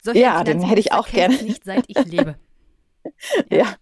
Solche 0.00 0.20
ja, 0.20 0.42
den 0.44 0.62
hätte 0.62 0.80
ich 0.80 0.92
auch 0.92 1.08
gerne. 1.08 1.42
Nicht 1.42 1.64
seit 1.64 1.84
ich 1.88 2.04
lebe. 2.06 2.36
ja. 3.50 3.58
ja. 3.58 3.74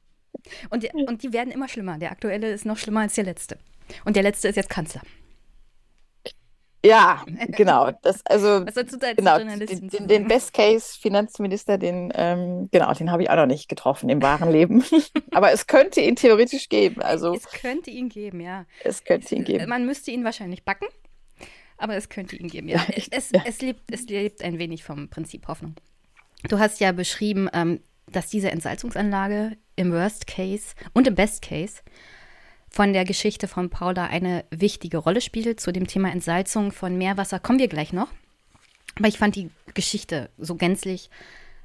Und, 0.70 0.82
die, 0.82 0.90
und 0.92 1.22
die 1.22 1.32
werden 1.32 1.52
immer 1.52 1.68
schlimmer. 1.68 1.98
Der 1.98 2.10
aktuelle 2.10 2.50
ist 2.50 2.64
noch 2.64 2.78
schlimmer 2.78 3.00
als 3.00 3.14
der 3.14 3.24
letzte. 3.24 3.58
Und 4.04 4.16
der 4.16 4.22
letzte 4.22 4.48
ist 4.48 4.56
jetzt 4.56 4.70
Kanzler. 4.70 5.02
Ja, 6.84 7.24
genau. 7.48 7.90
Das, 8.02 8.24
also, 8.26 8.64
Was 8.66 8.74
sollst 8.74 8.94
du 8.94 8.98
da 8.98 9.12
genau, 9.12 9.38
den, 9.38 9.66
den, 9.66 10.06
den 10.06 10.28
Best-Case-Finanzminister, 10.28 11.76
den, 11.76 12.12
ähm, 12.14 12.68
genau, 12.70 12.92
den 12.94 13.10
habe 13.10 13.22
ich 13.22 13.30
auch 13.30 13.36
noch 13.36 13.46
nicht 13.46 13.68
getroffen 13.68 14.08
im 14.08 14.22
wahren 14.22 14.50
Leben. 14.50 14.84
Aber 15.32 15.52
es 15.52 15.66
könnte 15.66 16.00
ihn 16.00 16.14
theoretisch 16.14 16.68
geben. 16.68 17.02
Also, 17.02 17.34
es 17.34 17.46
könnte 17.50 17.90
ihn 17.90 18.08
geben, 18.08 18.40
ja. 18.40 18.64
Es 18.84 19.02
könnte 19.02 19.34
ihn 19.34 19.44
geben. 19.44 19.68
Man 19.68 19.86
müsste 19.86 20.12
ihn 20.12 20.24
wahrscheinlich 20.24 20.64
backen, 20.64 20.86
aber 21.78 21.96
es 21.96 22.08
könnte 22.08 22.36
ihn 22.36 22.48
geben, 22.48 22.68
ja. 22.68 22.78
ja 22.88 23.04
es, 23.10 23.30
ja. 23.30 23.42
Es, 23.44 23.60
lebt, 23.60 23.82
es 23.90 24.08
lebt 24.08 24.42
ein 24.42 24.58
wenig 24.58 24.84
vom 24.84 25.08
Prinzip 25.08 25.48
Hoffnung. 25.48 25.74
Du 26.48 26.58
hast 26.58 26.80
ja 26.80 26.92
beschrieben, 26.92 27.48
ähm, 27.52 27.80
dass 28.06 28.28
diese 28.28 28.50
Entsalzungsanlage 28.50 29.56
im 29.78 29.92
Worst 29.92 30.26
Case 30.26 30.74
und 30.92 31.06
im 31.06 31.14
Best 31.14 31.42
Case 31.42 31.82
von 32.68 32.92
der 32.92 33.04
Geschichte 33.04 33.48
von 33.48 33.70
Paula 33.70 34.06
eine 34.06 34.44
wichtige 34.50 34.98
Rolle 34.98 35.20
spielt. 35.20 35.60
Zu 35.60 35.72
dem 35.72 35.86
Thema 35.86 36.10
Entsalzung 36.10 36.72
von 36.72 36.98
Meerwasser 36.98 37.38
kommen 37.38 37.58
wir 37.58 37.68
gleich 37.68 37.92
noch. 37.92 38.08
Aber 38.96 39.08
ich 39.08 39.18
fand 39.18 39.36
die 39.36 39.50
Geschichte 39.74 40.30
so 40.36 40.56
gänzlich, 40.56 41.08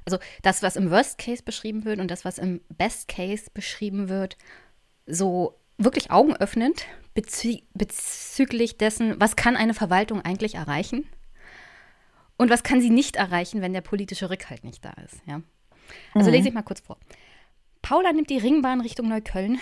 also 0.04 0.18
das, 0.42 0.62
was 0.62 0.76
im 0.76 0.90
Worst 0.90 1.18
Case 1.18 1.42
beschrieben 1.42 1.84
wird 1.84 1.98
und 1.98 2.10
das, 2.10 2.24
was 2.24 2.38
im 2.38 2.60
Best 2.68 3.08
Case 3.08 3.50
beschrieben 3.52 4.08
wird, 4.08 4.36
so 5.06 5.58
wirklich 5.76 6.10
augenöffnend 6.10 6.86
bezü 7.14 7.58
bezüglich 7.74 8.78
dessen, 8.78 9.18
was 9.18 9.34
kann 9.34 9.56
eine 9.56 9.74
Verwaltung 9.74 10.22
eigentlich 10.22 10.54
erreichen 10.54 11.08
und 12.36 12.50
was 12.50 12.62
kann 12.62 12.80
sie 12.80 12.90
nicht 12.90 13.16
erreichen, 13.16 13.60
wenn 13.60 13.72
der 13.72 13.80
politische 13.80 14.30
Rückhalt 14.30 14.62
nicht 14.62 14.84
da 14.84 14.92
ist. 15.04 15.20
Ja? 15.26 15.42
Also 16.14 16.28
mhm. 16.30 16.36
lese 16.36 16.48
ich 16.48 16.54
mal 16.54 16.62
kurz 16.62 16.80
vor. 16.80 16.98
Paula 17.84 18.14
nimmt 18.14 18.30
die 18.30 18.38
Ringbahn 18.38 18.80
Richtung 18.80 19.08
Neukölln, 19.08 19.58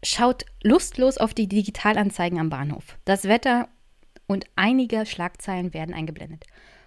schaut 0.00 0.46
lustlos 0.62 1.18
auf 1.18 1.34
die 1.34 1.48
Digitalanzeigen 1.48 2.38
am 2.38 2.48
Bahnhof. 2.48 2.96
Das 3.04 3.24
Wetter 3.24 3.68
und 4.28 4.44
einige 4.54 5.04
Schlagzeilen 5.04 5.74
werden 5.74 5.92
eingeblendet. 5.92 6.44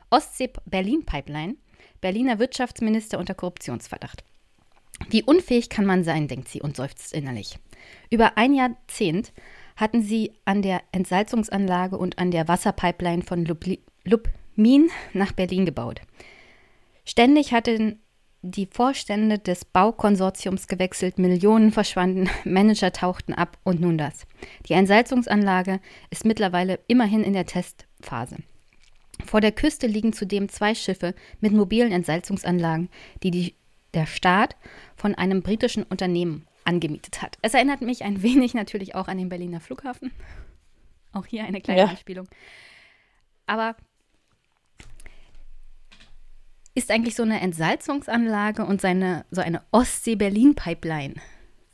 Ostsee-Berlin-Pipeline, 0.09 1.57
Berliner 1.99 2.39
Wirtschaftsminister 2.39 3.19
unter 3.19 3.33
Korruptionsverdacht. 3.33 4.23
Wie 5.09 5.21
unfähig 5.21 5.67
kann 5.67 5.85
man 5.85 6.05
sein, 6.05 6.29
denkt 6.29 6.47
sie 6.47 6.61
und 6.61 6.77
seufzt 6.77 7.11
innerlich. 7.11 7.59
Über 8.09 8.37
ein 8.37 8.53
Jahrzehnt 8.53 9.33
hatten 9.75 10.01
sie 10.01 10.31
an 10.45 10.61
der 10.61 10.81
Entsalzungsanlage 10.93 11.97
und 11.97 12.17
an 12.19 12.31
der 12.31 12.47
Wasserpipeline 12.47 13.23
von 13.23 13.43
Lubmin 14.05 14.89
nach 15.11 15.33
Berlin 15.33 15.65
gebaut. 15.65 15.99
Ständig 17.03 17.51
hatten 17.51 17.99
die 18.41 18.67
Vorstände 18.67 19.37
des 19.37 19.65
Baukonsortiums 19.65 20.67
gewechselt, 20.67 21.19
Millionen 21.19 21.71
verschwanden, 21.71 22.29
Manager 22.45 22.91
tauchten 22.91 23.33
ab 23.33 23.57
und 23.63 23.81
nun 23.81 23.97
das. 23.97 24.25
Die 24.67 24.73
Entsalzungsanlage 24.73 25.79
ist 26.09 26.25
mittlerweile 26.25 26.79
immerhin 26.87 27.23
in 27.23 27.33
der 27.33 27.45
Testphase. 27.45 28.37
Vor 29.25 29.41
der 29.41 29.51
Küste 29.51 29.87
liegen 29.87 30.13
zudem 30.13 30.47
zwei 30.47 30.73
Schiffe 30.73 31.13
mit 31.41 31.51
mobilen 31.51 31.91
Entsalzungsanlagen, 31.91 32.89
die, 33.23 33.31
die 33.31 33.55
der 33.93 34.05
Staat 34.05 34.55
von 34.95 35.15
einem 35.15 35.41
britischen 35.41 35.83
Unternehmen 35.83 36.45
angemietet 36.63 37.21
hat. 37.21 37.37
Es 37.41 37.53
erinnert 37.53 37.81
mich 37.81 38.03
ein 38.03 38.21
wenig 38.23 38.53
natürlich 38.53 38.95
auch 38.95 39.07
an 39.07 39.17
den 39.17 39.29
Berliner 39.29 39.59
Flughafen. 39.59 40.11
Auch 41.11 41.25
hier 41.25 41.43
eine 41.43 41.59
kleine 41.59 41.81
ja. 41.81 41.87
Anspielung. 41.87 42.27
Aber 43.47 43.75
ist 46.79 46.91
eigentlich 46.91 47.15
so 47.15 47.23
eine 47.23 47.41
Entsalzungsanlage 47.41 48.65
und 48.65 48.81
seine, 48.81 49.25
so 49.31 49.41
eine 49.41 49.61
Ostsee-Berlin-Pipeline 49.71 51.15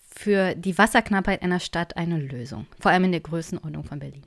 für 0.10 0.56
die 0.56 0.78
Wasserknappheit 0.78 1.42
einer 1.42 1.60
Stadt 1.60 1.96
eine 1.96 2.18
Lösung, 2.18 2.66
vor 2.80 2.92
allem 2.92 3.06
in 3.06 3.12
der 3.12 3.22
Größenordnung 3.22 3.84
von 3.84 4.00
Berlin? 4.00 4.26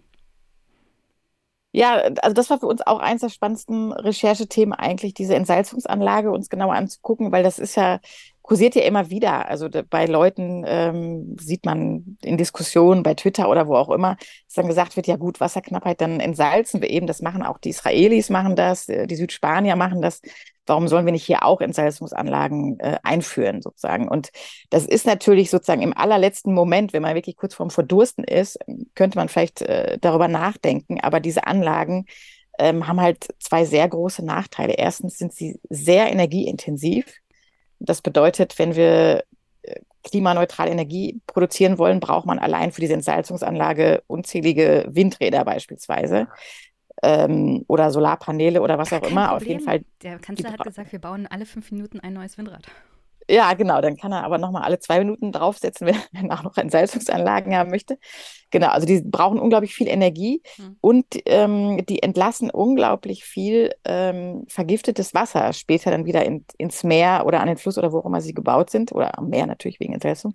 Ja, 1.72 1.96
also 2.22 2.32
das 2.34 2.48
war 2.48 2.58
für 2.58 2.66
uns 2.66 2.80
auch 2.86 2.98
eins 2.98 3.20
der 3.20 3.28
spannendsten 3.28 3.92
Recherchethemen 3.92 4.72
eigentlich, 4.72 5.12
diese 5.12 5.34
Entsalzungsanlage 5.34 6.30
uns 6.30 6.48
genauer 6.48 6.74
anzugucken, 6.74 7.30
weil 7.30 7.42
das 7.42 7.58
ist 7.58 7.76
ja 7.76 8.00
kursiert 8.48 8.74
ja 8.74 8.82
immer 8.82 9.10
wieder. 9.10 9.46
Also 9.46 9.68
bei 9.90 10.06
Leuten 10.06 10.64
ähm, 10.66 11.36
sieht 11.38 11.66
man 11.66 12.16
in 12.22 12.38
Diskussionen 12.38 13.02
bei 13.02 13.12
Twitter 13.12 13.50
oder 13.50 13.68
wo 13.68 13.76
auch 13.76 13.90
immer, 13.90 14.16
dass 14.46 14.54
dann 14.54 14.68
gesagt 14.68 14.96
wird, 14.96 15.06
ja 15.06 15.16
gut, 15.16 15.38
Wasserknappheit, 15.38 16.00
dann 16.00 16.18
entsalzen 16.18 16.80
wir 16.80 16.88
eben. 16.88 17.06
Das 17.06 17.20
machen 17.20 17.42
auch 17.42 17.58
die 17.58 17.68
Israelis, 17.68 18.30
machen 18.30 18.56
das, 18.56 18.88
äh, 18.88 19.06
die 19.06 19.16
Südspanier 19.16 19.76
machen 19.76 20.00
das. 20.00 20.22
Warum 20.68 20.88
sollen 20.88 21.06
wir 21.06 21.12
nicht 21.12 21.24
hier 21.24 21.44
auch 21.44 21.60
Entsalzungsanlagen 21.60 22.78
äh, 22.80 22.98
einführen, 23.02 23.62
sozusagen? 23.62 24.08
Und 24.08 24.30
das 24.70 24.86
ist 24.86 25.06
natürlich 25.06 25.50
sozusagen 25.50 25.82
im 25.82 25.96
allerletzten 25.96 26.54
Moment, 26.54 26.92
wenn 26.92 27.02
man 27.02 27.14
wirklich 27.14 27.36
kurz 27.36 27.54
vorm 27.54 27.70
Verdursten 27.70 28.24
ist, 28.24 28.58
könnte 28.94 29.18
man 29.18 29.28
vielleicht 29.28 29.62
äh, 29.62 29.98
darüber 30.00 30.28
nachdenken. 30.28 31.00
Aber 31.00 31.20
diese 31.20 31.46
Anlagen 31.46 32.06
ähm, 32.58 32.86
haben 32.86 33.00
halt 33.00 33.28
zwei 33.38 33.64
sehr 33.64 33.88
große 33.88 34.24
Nachteile. 34.24 34.74
Erstens 34.74 35.18
sind 35.18 35.32
sie 35.32 35.60
sehr 35.68 36.10
energieintensiv 36.10 37.06
das 37.80 38.02
bedeutet, 38.02 38.58
wenn 38.58 38.76
wir 38.76 39.24
äh, 39.62 39.80
klimaneutrale 40.02 40.70
Energie 40.70 41.20
produzieren 41.26 41.78
wollen, 41.78 42.00
braucht 42.00 42.26
man 42.26 42.38
allein 42.38 42.72
für 42.72 42.80
diese 42.80 42.94
Entsalzungsanlage 42.94 44.02
unzählige 44.06 44.86
Windräder 44.88 45.44
beispielsweise 45.44 46.28
ähm, 47.02 47.64
oder 47.68 47.90
Solarpaneele 47.90 48.60
oder 48.60 48.78
was 48.78 48.92
auch 48.92 49.02
immer. 49.02 49.28
Problem. 49.28 49.36
Auf 49.36 49.46
jeden 49.46 49.60
Fall. 49.60 49.82
Der 50.02 50.18
Kanzler 50.18 50.52
hat 50.52 50.64
gesagt, 50.64 50.92
wir 50.92 51.00
bauen 51.00 51.26
alle 51.26 51.46
fünf 51.46 51.70
Minuten 51.70 52.00
ein 52.00 52.14
neues 52.14 52.38
Windrad. 52.38 52.64
Ja, 53.30 53.52
genau, 53.52 53.80
dann 53.82 53.96
kann 53.98 54.12
er 54.12 54.24
aber 54.24 54.38
nochmal 54.38 54.62
alle 54.62 54.78
zwei 54.78 55.00
Minuten 55.00 55.32
draufsetzen, 55.32 55.86
wenn 56.12 56.30
er 56.30 56.38
auch 56.38 56.42
noch 56.42 56.56
Entsalzungsanlagen 56.56 57.54
haben 57.54 57.70
möchte. 57.70 57.98
Genau, 58.50 58.68
also 58.68 58.86
die 58.86 59.02
brauchen 59.02 59.38
unglaublich 59.38 59.74
viel 59.74 59.88
Energie 59.88 60.42
mhm. 60.56 60.76
und 60.80 61.06
ähm, 61.26 61.84
die 61.86 62.02
entlassen 62.02 62.50
unglaublich 62.50 63.24
viel 63.24 63.74
ähm, 63.84 64.46
vergiftetes 64.48 65.12
Wasser 65.12 65.52
später 65.52 65.90
dann 65.90 66.06
wieder 66.06 66.24
in, 66.24 66.46
ins 66.56 66.82
Meer 66.84 67.24
oder 67.26 67.40
an 67.40 67.48
den 67.48 67.58
Fluss 67.58 67.76
oder 67.76 67.92
wo 67.92 67.98
auch 67.98 68.06
immer 68.06 68.22
sie 68.22 68.32
gebaut 68.32 68.70
sind 68.70 68.92
oder 68.92 69.18
am 69.18 69.28
Meer 69.28 69.46
natürlich 69.46 69.78
wegen 69.80 69.92
Entsalzung. 69.92 70.34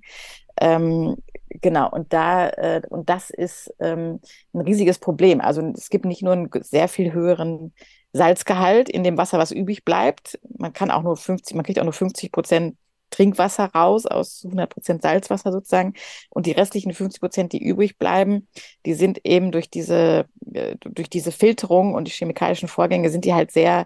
Ähm, 0.61 1.15
genau, 1.49 1.89
und 1.89 2.13
da, 2.13 2.49
äh, 2.49 2.81
und 2.89 3.09
das 3.09 3.31
ist 3.31 3.73
ähm, 3.79 4.19
ein 4.53 4.61
riesiges 4.61 4.99
Problem. 4.99 5.41
Also 5.41 5.61
es 5.75 5.89
gibt 5.89 6.05
nicht 6.05 6.21
nur 6.21 6.33
einen 6.33 6.49
sehr 6.61 6.87
viel 6.87 7.11
höheren 7.13 7.73
Salzgehalt 8.13 8.89
in 8.89 9.03
dem 9.03 9.17
Wasser, 9.17 9.39
was 9.39 9.51
übrig 9.51 9.83
bleibt. 9.83 10.39
Man 10.57 10.71
kann 10.71 10.91
auch 10.91 11.01
nur 11.01 11.17
50, 11.17 11.55
man 11.55 11.65
kriegt 11.65 11.79
auch 11.79 11.83
nur 11.83 11.93
50 11.93 12.31
Prozent 12.31 12.77
Trinkwasser 13.13 13.65
raus 13.65 14.05
aus 14.05 14.43
100 14.43 14.69
Prozent 14.69 15.01
Salzwasser 15.03 15.51
sozusagen. 15.51 15.93
Und 16.29 16.45
die 16.47 16.51
restlichen 16.51 16.93
50 16.93 17.21
Prozent, 17.21 17.53
die 17.53 17.63
übrig 17.63 17.97
bleiben, 17.97 18.47
die 18.85 18.95
sind 18.95 19.19
eben 19.23 19.51
durch 19.51 19.69
diese, 19.69 20.25
äh, 20.53 20.75
durch 20.79 21.09
diese 21.09 21.31
Filterung 21.31 21.93
und 21.93 22.07
die 22.07 22.11
chemikalischen 22.11 22.67
Vorgänge 22.67 23.09
sind 23.09 23.25
die 23.25 23.33
halt 23.33 23.51
sehr, 23.51 23.85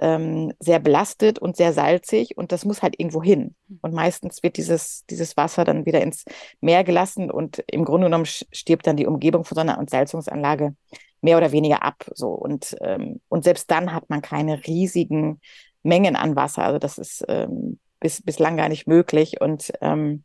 ähm, 0.00 0.52
sehr 0.58 0.80
belastet 0.80 1.38
und 1.38 1.56
sehr 1.56 1.74
salzig 1.74 2.36
und 2.38 2.50
das 2.50 2.64
muss 2.64 2.82
halt 2.82 2.98
irgendwo 2.98 3.22
hin. 3.22 3.54
Und 3.82 3.92
meistens 3.92 4.42
wird 4.42 4.56
dieses, 4.56 5.04
dieses 5.10 5.36
Wasser 5.36 5.64
dann 5.64 5.84
wieder 5.84 6.00
ins 6.00 6.24
Meer 6.60 6.82
gelassen 6.82 7.30
und 7.30 7.62
im 7.66 7.84
Grunde 7.84 8.06
genommen 8.06 8.26
stirbt 8.26 8.86
dann 8.86 8.96
die 8.96 9.06
Umgebung 9.06 9.44
von 9.44 9.54
so 9.54 9.60
einer 9.60 9.78
Entsalzungsanlage 9.78 10.74
mehr 11.20 11.36
oder 11.36 11.52
weniger 11.52 11.82
ab. 11.82 12.04
So. 12.14 12.28
Und, 12.30 12.76
ähm, 12.80 13.20
und 13.28 13.44
selbst 13.44 13.70
dann 13.70 13.92
hat 13.94 14.10
man 14.10 14.22
keine 14.22 14.66
riesigen 14.66 15.40
Mengen 15.82 16.16
an 16.16 16.36
Wasser. 16.36 16.64
Also 16.64 16.78
das 16.78 16.98
ist 16.98 17.24
ähm, 17.28 17.78
bis, 18.02 18.22
bislang 18.22 18.56
gar 18.56 18.68
nicht 18.68 18.86
möglich. 18.86 19.40
Und 19.40 19.72
ähm, 19.80 20.24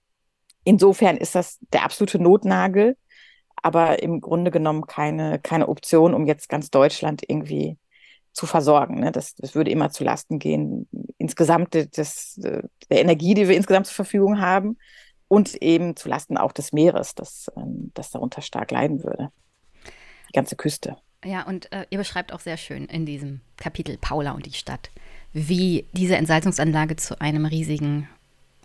insofern 0.64 1.18
ist 1.18 1.36
das 1.36 1.60
der 1.74 1.84
absolute 1.84 2.20
Notnagel, 2.20 2.98
aber 3.56 4.02
im 4.02 4.22
Grunde 4.22 4.52
genommen 4.52 4.86
keine, 4.88 5.40
keine 5.40 5.70
Option, 5.70 6.14
um 6.14 6.26
jetzt 6.26 6.50
ganz 6.50 6.70
Deutschland 6.70 7.24
irgendwie 7.28 7.78
zu 8.34 8.46
versorgen. 8.46 9.00
Ne? 9.00 9.12
Das, 9.12 9.36
das 9.36 9.56
würde 9.56 9.72
immer 9.72 9.90
zu 9.90 10.04
Lasten 10.04 10.40
gehen, 10.40 10.88
insgesamt 11.18 11.74
des, 11.74 12.36
der 12.36 12.70
Energie, 12.90 13.34
die 13.34 13.48
wir 13.48 13.56
insgesamt 13.56 13.88
zur 13.88 13.96
Verfügung 13.96 14.40
haben 14.40 14.78
und 15.28 15.56
eben 15.56 15.96
zu 15.96 16.10
Lasten 16.10 16.38
auch 16.38 16.52
des 16.52 16.72
Meeres, 16.72 17.16
das, 17.16 17.52
ähm, 17.58 17.92
das 17.94 18.12
darunter 18.12 18.42
stark 18.42 18.72
leiden 18.72 19.04
würde 19.04 19.32
die 20.28 20.34
ganze 20.34 20.56
Küste. 20.56 20.98
Ja, 21.24 21.44
und 21.44 21.72
äh, 21.72 21.86
ihr 21.90 21.98
beschreibt 21.98 22.32
auch 22.32 22.40
sehr 22.40 22.58
schön 22.58 22.86
in 22.86 23.06
diesem 23.06 23.42
Kapitel 23.58 23.98
Paula 23.98 24.32
und 24.32 24.46
die 24.46 24.54
Stadt, 24.54 24.92
wie 25.38 25.86
diese 25.94 26.18
Entsalzungsanlage 26.18 26.96
zu 26.96 27.22
einem 27.22 27.46
riesigen, 27.46 28.10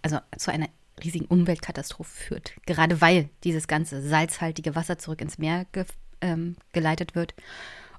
also 0.00 0.18
zu 0.38 0.50
einer 0.50 0.68
riesigen 1.04 1.26
Umweltkatastrophe 1.26 2.10
führt. 2.10 2.54
Gerade 2.64 3.00
weil 3.00 3.28
dieses 3.44 3.68
ganze 3.68 4.00
salzhaltige 4.00 4.74
Wasser 4.74 4.98
zurück 4.98 5.20
ins 5.20 5.38
Meer 5.38 5.66
ge 5.72 5.84
ähm, 6.22 6.56
geleitet 6.72 7.14
wird 7.14 7.34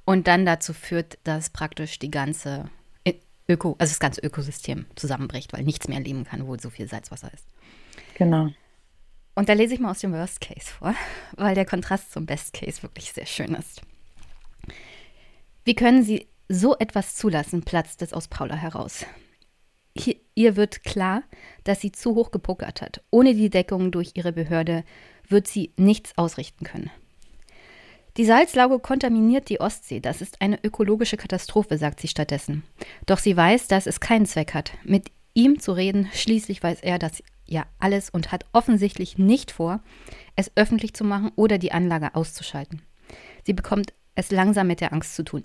und 0.06 0.28
dann 0.28 0.46
dazu 0.46 0.74
führt, 0.74 1.20
dass 1.24 1.50
praktisch 1.50 2.00
die 2.00 2.10
ganze 2.10 2.70
Öko, 3.50 3.76
also 3.78 3.92
das 3.92 4.00
ganze 4.00 4.22
Ökosystem 4.22 4.86
zusammenbricht, 4.96 5.54
weil 5.54 5.64
nichts 5.64 5.88
mehr 5.88 6.00
leben 6.00 6.24
kann, 6.24 6.48
wo 6.48 6.58
so 6.58 6.70
viel 6.70 6.88
Salzwasser 6.88 7.32
ist. 7.34 7.46
Genau. 8.16 8.50
Und 9.36 9.50
da 9.50 9.54
lese 9.54 9.74
ich 9.74 9.80
mal 9.80 9.92
aus 9.92 10.00
dem 10.00 10.14
Worst 10.14 10.40
Case 10.40 10.68
vor, 10.68 10.96
weil 11.36 11.54
der 11.54 11.66
Kontrast 11.66 12.12
zum 12.12 12.26
Best 12.26 12.54
Case 12.54 12.82
wirklich 12.82 13.12
sehr 13.12 13.26
schön 13.26 13.54
ist. 13.56 13.82
Wie 15.66 15.76
können 15.76 16.04
Sie 16.04 16.28
so 16.50 16.78
etwas 16.78 17.16
zulassen, 17.16 17.64
platzt 17.64 18.02
es 18.02 18.14
aus 18.14 18.28
Paula 18.28 18.56
heraus. 18.56 19.06
Hier, 19.96 20.16
ihr 20.36 20.56
wird 20.56 20.84
klar, 20.84 21.24
dass 21.64 21.82
sie 21.82 21.92
zu 21.92 22.16
hoch 22.16 22.32
gepokert 22.32 22.82
hat. 22.82 23.04
Ohne 23.12 23.36
die 23.36 23.50
Deckung 23.50 23.92
durch 23.92 24.12
ihre 24.16 24.32
Behörde 24.32 24.84
wird 25.28 25.48
sie 25.48 25.72
nichts 25.78 26.18
ausrichten 26.18 26.66
können. 26.66 26.90
Die 28.18 28.26
Salzlauge 28.26 28.80
kontaminiert 28.80 29.50
die 29.50 29.60
Ostsee. 29.60 30.00
Das 30.00 30.22
ist 30.22 30.42
eine 30.42 30.64
ökologische 30.64 31.18
Katastrophe, 31.18 31.78
sagt 31.78 32.00
sie 32.00 32.08
stattdessen. 32.08 32.64
Doch 33.08 33.18
sie 33.18 33.36
weiß, 33.36 33.68
dass 33.68 33.88
es 33.88 34.00
keinen 34.00 34.28
Zweck 34.28 34.54
hat, 34.54 34.74
mit 34.84 35.12
ihm 35.34 35.60
zu 35.60 35.72
reden. 35.72 36.10
Schließlich 36.14 36.62
weiß 36.62 36.82
er, 36.82 37.00
dass 37.00 37.24
ja 37.46 37.66
alles 37.80 38.10
und 38.12 38.32
hat 38.32 38.46
offensichtlich 38.54 39.18
nicht 39.18 39.52
vor, 39.52 39.82
es 40.36 40.52
öffentlich 40.56 40.94
zu 40.94 41.04
machen 41.04 41.32
oder 41.36 41.58
die 41.58 41.72
Anlage 41.72 42.14
auszuschalten. 42.14 42.84
Sie 43.46 43.54
bekommt 43.54 43.94
es 44.16 44.32
langsam 44.32 44.68
mit 44.68 44.80
der 44.80 44.94
Angst 44.94 45.16
zu 45.16 45.24
tun. 45.24 45.44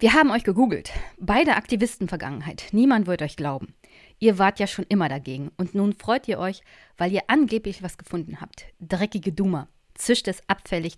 Wir 0.00 0.14
haben 0.14 0.30
euch 0.30 0.44
gegoogelt. 0.44 0.92
Beide 1.18 1.56
Aktivisten-Vergangenheit. 1.56 2.68
Niemand 2.72 3.06
wird 3.06 3.20
euch 3.20 3.36
glauben. 3.36 3.74
Ihr 4.18 4.38
wart 4.38 4.58
ja 4.58 4.66
schon 4.66 4.86
immer 4.88 5.10
dagegen. 5.10 5.50
Und 5.58 5.74
nun 5.74 5.92
freut 5.92 6.26
ihr 6.26 6.38
euch, 6.38 6.62
weil 6.96 7.12
ihr 7.12 7.24
angeblich 7.26 7.82
was 7.82 7.98
gefunden 7.98 8.40
habt. 8.40 8.64
Dreckige 8.80 9.30
Dummer. 9.30 9.68
Zischt 9.92 10.26
es 10.26 10.40
abfällig, 10.48 10.96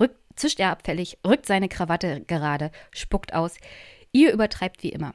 rückt, 0.00 0.16
zischt 0.34 0.58
er 0.58 0.72
abfällig, 0.72 1.18
rückt 1.24 1.46
seine 1.46 1.68
Krawatte 1.68 2.22
gerade, 2.22 2.72
spuckt 2.90 3.34
aus. 3.34 3.56
Ihr 4.10 4.32
übertreibt 4.32 4.82
wie 4.82 4.88
immer. 4.88 5.12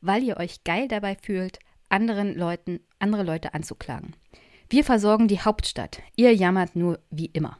Weil 0.00 0.22
ihr 0.22 0.38
euch 0.38 0.64
geil 0.64 0.88
dabei 0.88 1.14
fühlt, 1.14 1.58
anderen 1.90 2.34
Leuten, 2.34 2.80
andere 2.98 3.22
Leute 3.22 3.52
anzuklagen. 3.52 4.16
Wir 4.70 4.82
versorgen 4.82 5.28
die 5.28 5.40
Hauptstadt. 5.40 6.00
Ihr 6.16 6.34
jammert 6.34 6.74
nur 6.74 7.00
wie 7.10 7.26
immer. 7.26 7.58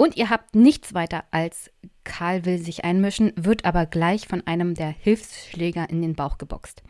Und 0.00 0.16
ihr 0.16 0.30
habt 0.30 0.54
nichts 0.54 0.94
weiter 0.94 1.24
als 1.30 1.70
Karl 2.04 2.46
will 2.46 2.56
sich 2.56 2.84
einmischen, 2.86 3.34
wird 3.36 3.66
aber 3.66 3.84
gleich 3.84 4.26
von 4.26 4.46
einem 4.46 4.72
der 4.72 4.88
Hilfsschläger 4.88 5.90
in 5.90 6.00
den 6.00 6.14
Bauch 6.14 6.38
geboxt. 6.38 6.82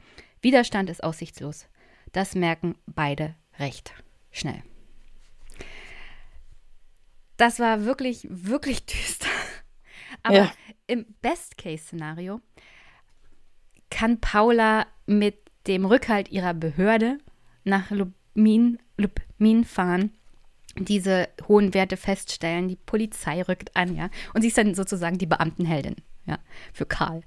Widerstand 0.43 0.89
ist 0.89 1.03
aussichtslos. 1.03 1.67
Das 2.13 2.37
merken 2.37 2.77
beide 2.87 3.35
recht 3.59 3.93
schnell. 4.31 4.63
Das 7.37 7.59
war 7.59 7.85
wirklich, 7.85 8.29
wirklich 8.31 8.87
düster. 8.87 9.27
Aber 10.23 10.37
ja. 10.37 10.53
im 10.87 11.05
Best-Case-Szenario 11.21 12.41
kann 13.91 14.21
Paula 14.21 14.87
mit 15.07 15.51
dem 15.67 15.85
Rückhalt 15.85 16.31
ihrer 16.31 16.55
Behörde 16.55 17.19
nach 17.65 17.91
Lubmin, 17.91 18.79
Lubmin 18.97 19.65
fahren, 19.65 20.17
diese 20.79 21.29
hohen 21.49 21.75
Werte 21.75 21.97
feststellen, 21.97 22.69
die 22.69 22.77
Polizei 22.77 23.43
rückt 23.43 23.77
an, 23.77 23.97
ja. 23.97 24.11
Und 24.35 24.43
sie 24.43 24.49
ist 24.49 24.59
dann 24.59 24.75
sozusagen 24.75 25.19
die 25.19 25.27
Beamtenheldin, 25.27 25.97
ja, 26.27 26.39
für 26.73 26.87
Karl. 26.87 27.23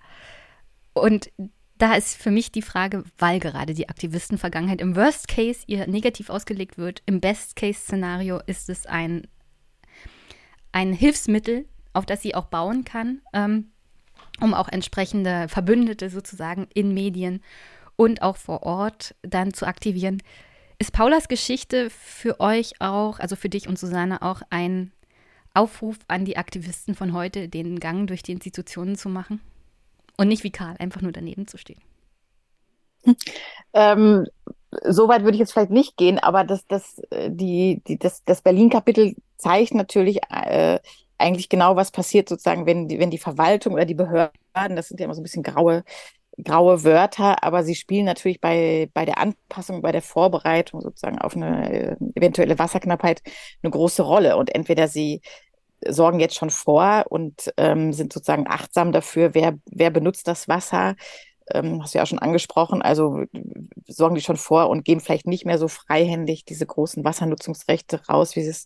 Und 0.93 1.31
da 1.77 1.95
ist 1.95 2.15
für 2.15 2.31
mich 2.31 2.51
die 2.51 2.61
Frage, 2.61 3.03
weil 3.17 3.39
gerade 3.39 3.73
die 3.73 3.89
Aktivistenvergangenheit 3.89 4.79
im 4.79 4.95
Worst 4.95 5.27
Case 5.27 5.63
ihr 5.67 5.87
negativ 5.87 6.29
ausgelegt 6.29 6.77
wird, 6.77 7.01
im 7.05 7.19
Best 7.19 7.55
Case 7.55 7.79
Szenario 7.79 8.39
ist 8.45 8.69
es 8.69 8.85
ein, 8.85 9.27
ein 10.71 10.93
Hilfsmittel, 10.93 11.65
auf 11.91 12.05
das 12.05 12.21
sie 12.21 12.35
auch 12.35 12.45
bauen 12.45 12.85
kann, 12.85 13.21
ähm, 13.33 13.71
um 14.39 14.53
auch 14.53 14.69
entsprechende 14.69 15.47
Verbündete 15.49 16.09
sozusagen 16.09 16.67
in 16.73 16.93
Medien 16.93 17.41
und 17.95 18.21
auch 18.21 18.37
vor 18.37 18.63
Ort 18.63 19.15
dann 19.21 19.53
zu 19.53 19.65
aktivieren. 19.67 20.21
Ist 20.83 20.91
Paulas 20.91 21.29
Geschichte 21.29 21.89
für 21.89 22.41
euch 22.41 22.81
auch, 22.81 23.17
also 23.19 23.37
für 23.37 23.47
dich 23.47 23.69
und 23.69 23.79
Susanne 23.79 24.21
auch 24.21 24.41
ein 24.49 24.91
Aufruf 25.53 25.97
an 26.09 26.25
die 26.25 26.35
Aktivisten 26.35 26.93
von 26.93 27.13
heute, 27.13 27.47
den 27.47 27.79
Gang 27.79 28.05
durch 28.05 28.21
die 28.21 28.33
Institutionen 28.33 28.97
zu 28.97 29.07
machen? 29.07 29.39
Und 30.17 30.27
nicht 30.27 30.43
wie 30.43 30.51
Karl, 30.51 30.75
einfach 30.79 30.99
nur 30.99 31.13
daneben 31.13 31.47
zu 31.47 31.57
stehen. 31.57 31.79
Ähm, 33.71 34.27
so 34.83 35.07
weit 35.07 35.23
würde 35.23 35.35
ich 35.35 35.39
jetzt 35.39 35.53
vielleicht 35.53 35.71
nicht 35.71 35.95
gehen, 35.95 36.19
aber 36.19 36.43
das, 36.43 36.67
das, 36.67 36.99
äh, 37.11 37.31
die, 37.31 37.81
die, 37.87 37.97
das, 37.97 38.25
das 38.25 38.41
Berlin-Kapitel 38.41 39.15
zeigt 39.37 39.75
natürlich 39.75 40.19
äh, 40.29 40.79
eigentlich 41.17 41.47
genau, 41.47 41.77
was 41.77 41.91
passiert 41.91 42.27
sozusagen, 42.27 42.65
wenn 42.65 42.89
die, 42.89 42.99
wenn 42.99 43.09
die 43.09 43.17
Verwaltung 43.17 43.75
oder 43.75 43.85
die 43.85 43.95
Behörden, 43.95 44.75
das 44.75 44.89
sind 44.89 44.99
ja 44.99 45.05
immer 45.05 45.15
so 45.15 45.21
ein 45.21 45.23
bisschen 45.23 45.43
graue 45.43 45.85
graue 46.43 46.83
Wörter, 46.83 47.43
aber 47.43 47.63
sie 47.63 47.75
spielen 47.75 48.05
natürlich 48.05 48.41
bei, 48.41 48.89
bei 48.93 49.05
der 49.05 49.17
Anpassung, 49.19 49.81
bei 49.81 49.91
der 49.91 50.01
Vorbereitung 50.01 50.81
sozusagen 50.81 51.19
auf 51.19 51.35
eine 51.35 51.71
äh, 51.71 51.95
eventuelle 52.15 52.57
Wasserknappheit 52.57 53.21
eine 53.61 53.71
große 53.71 54.01
Rolle. 54.01 54.37
Und 54.37 54.53
entweder 54.53 54.87
sie 54.87 55.21
sorgen 55.87 56.19
jetzt 56.19 56.35
schon 56.35 56.49
vor 56.49 57.05
und 57.09 57.53
ähm, 57.57 57.93
sind 57.93 58.13
sozusagen 58.13 58.47
achtsam 58.47 58.91
dafür, 58.91 59.33
wer, 59.33 59.59
wer 59.65 59.89
benutzt 59.89 60.27
das 60.27 60.47
Wasser, 60.47 60.95
ähm, 61.51 61.81
hast 61.81 61.93
du 61.93 61.97
ja 61.97 62.03
auch 62.03 62.07
schon 62.07 62.19
angesprochen, 62.19 62.81
also 62.81 63.23
sorgen 63.87 64.15
die 64.15 64.21
schon 64.21 64.37
vor 64.37 64.69
und 64.69 64.85
geben 64.85 65.01
vielleicht 65.01 65.27
nicht 65.27 65.45
mehr 65.45 65.57
so 65.57 65.67
freihändig 65.67 66.45
diese 66.45 66.65
großen 66.65 67.03
Wassernutzungsrechte 67.03 68.01
raus, 68.07 68.35
wie 68.35 68.43
sie 68.43 68.49
es 68.49 68.65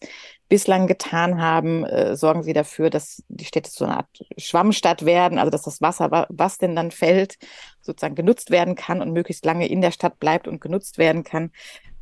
bislang 0.50 0.88
getan 0.88 1.42
haben. 1.42 1.86
Äh, 1.86 2.16
sorgen 2.16 2.44
sie 2.44 2.54
dafür, 2.54 2.90
dass 2.90 3.24
die 3.28 3.46
Städte 3.46 3.70
so 3.72 3.86
eine 3.86 3.98
Art 3.98 4.08
Schwammstadt 4.38 5.06
werden, 5.06 5.40
also 5.40 5.50
dass 5.50 5.64
das 5.64 5.82
Wasser, 5.82 6.28
was 6.30 6.58
denn 6.58 6.76
dann 6.76 6.92
fällt, 6.92 7.38
sozusagen 7.82 8.16
genutzt 8.16 8.52
werden 8.52 8.76
kann 8.76 9.02
und 9.02 9.12
möglichst 9.12 9.46
lange 9.46 9.68
in 9.68 9.82
der 9.82 9.92
Stadt 9.92 10.20
bleibt 10.20 10.48
und 10.48 10.62
genutzt 10.62 10.98
werden 10.98 11.24
kann. 11.24 11.52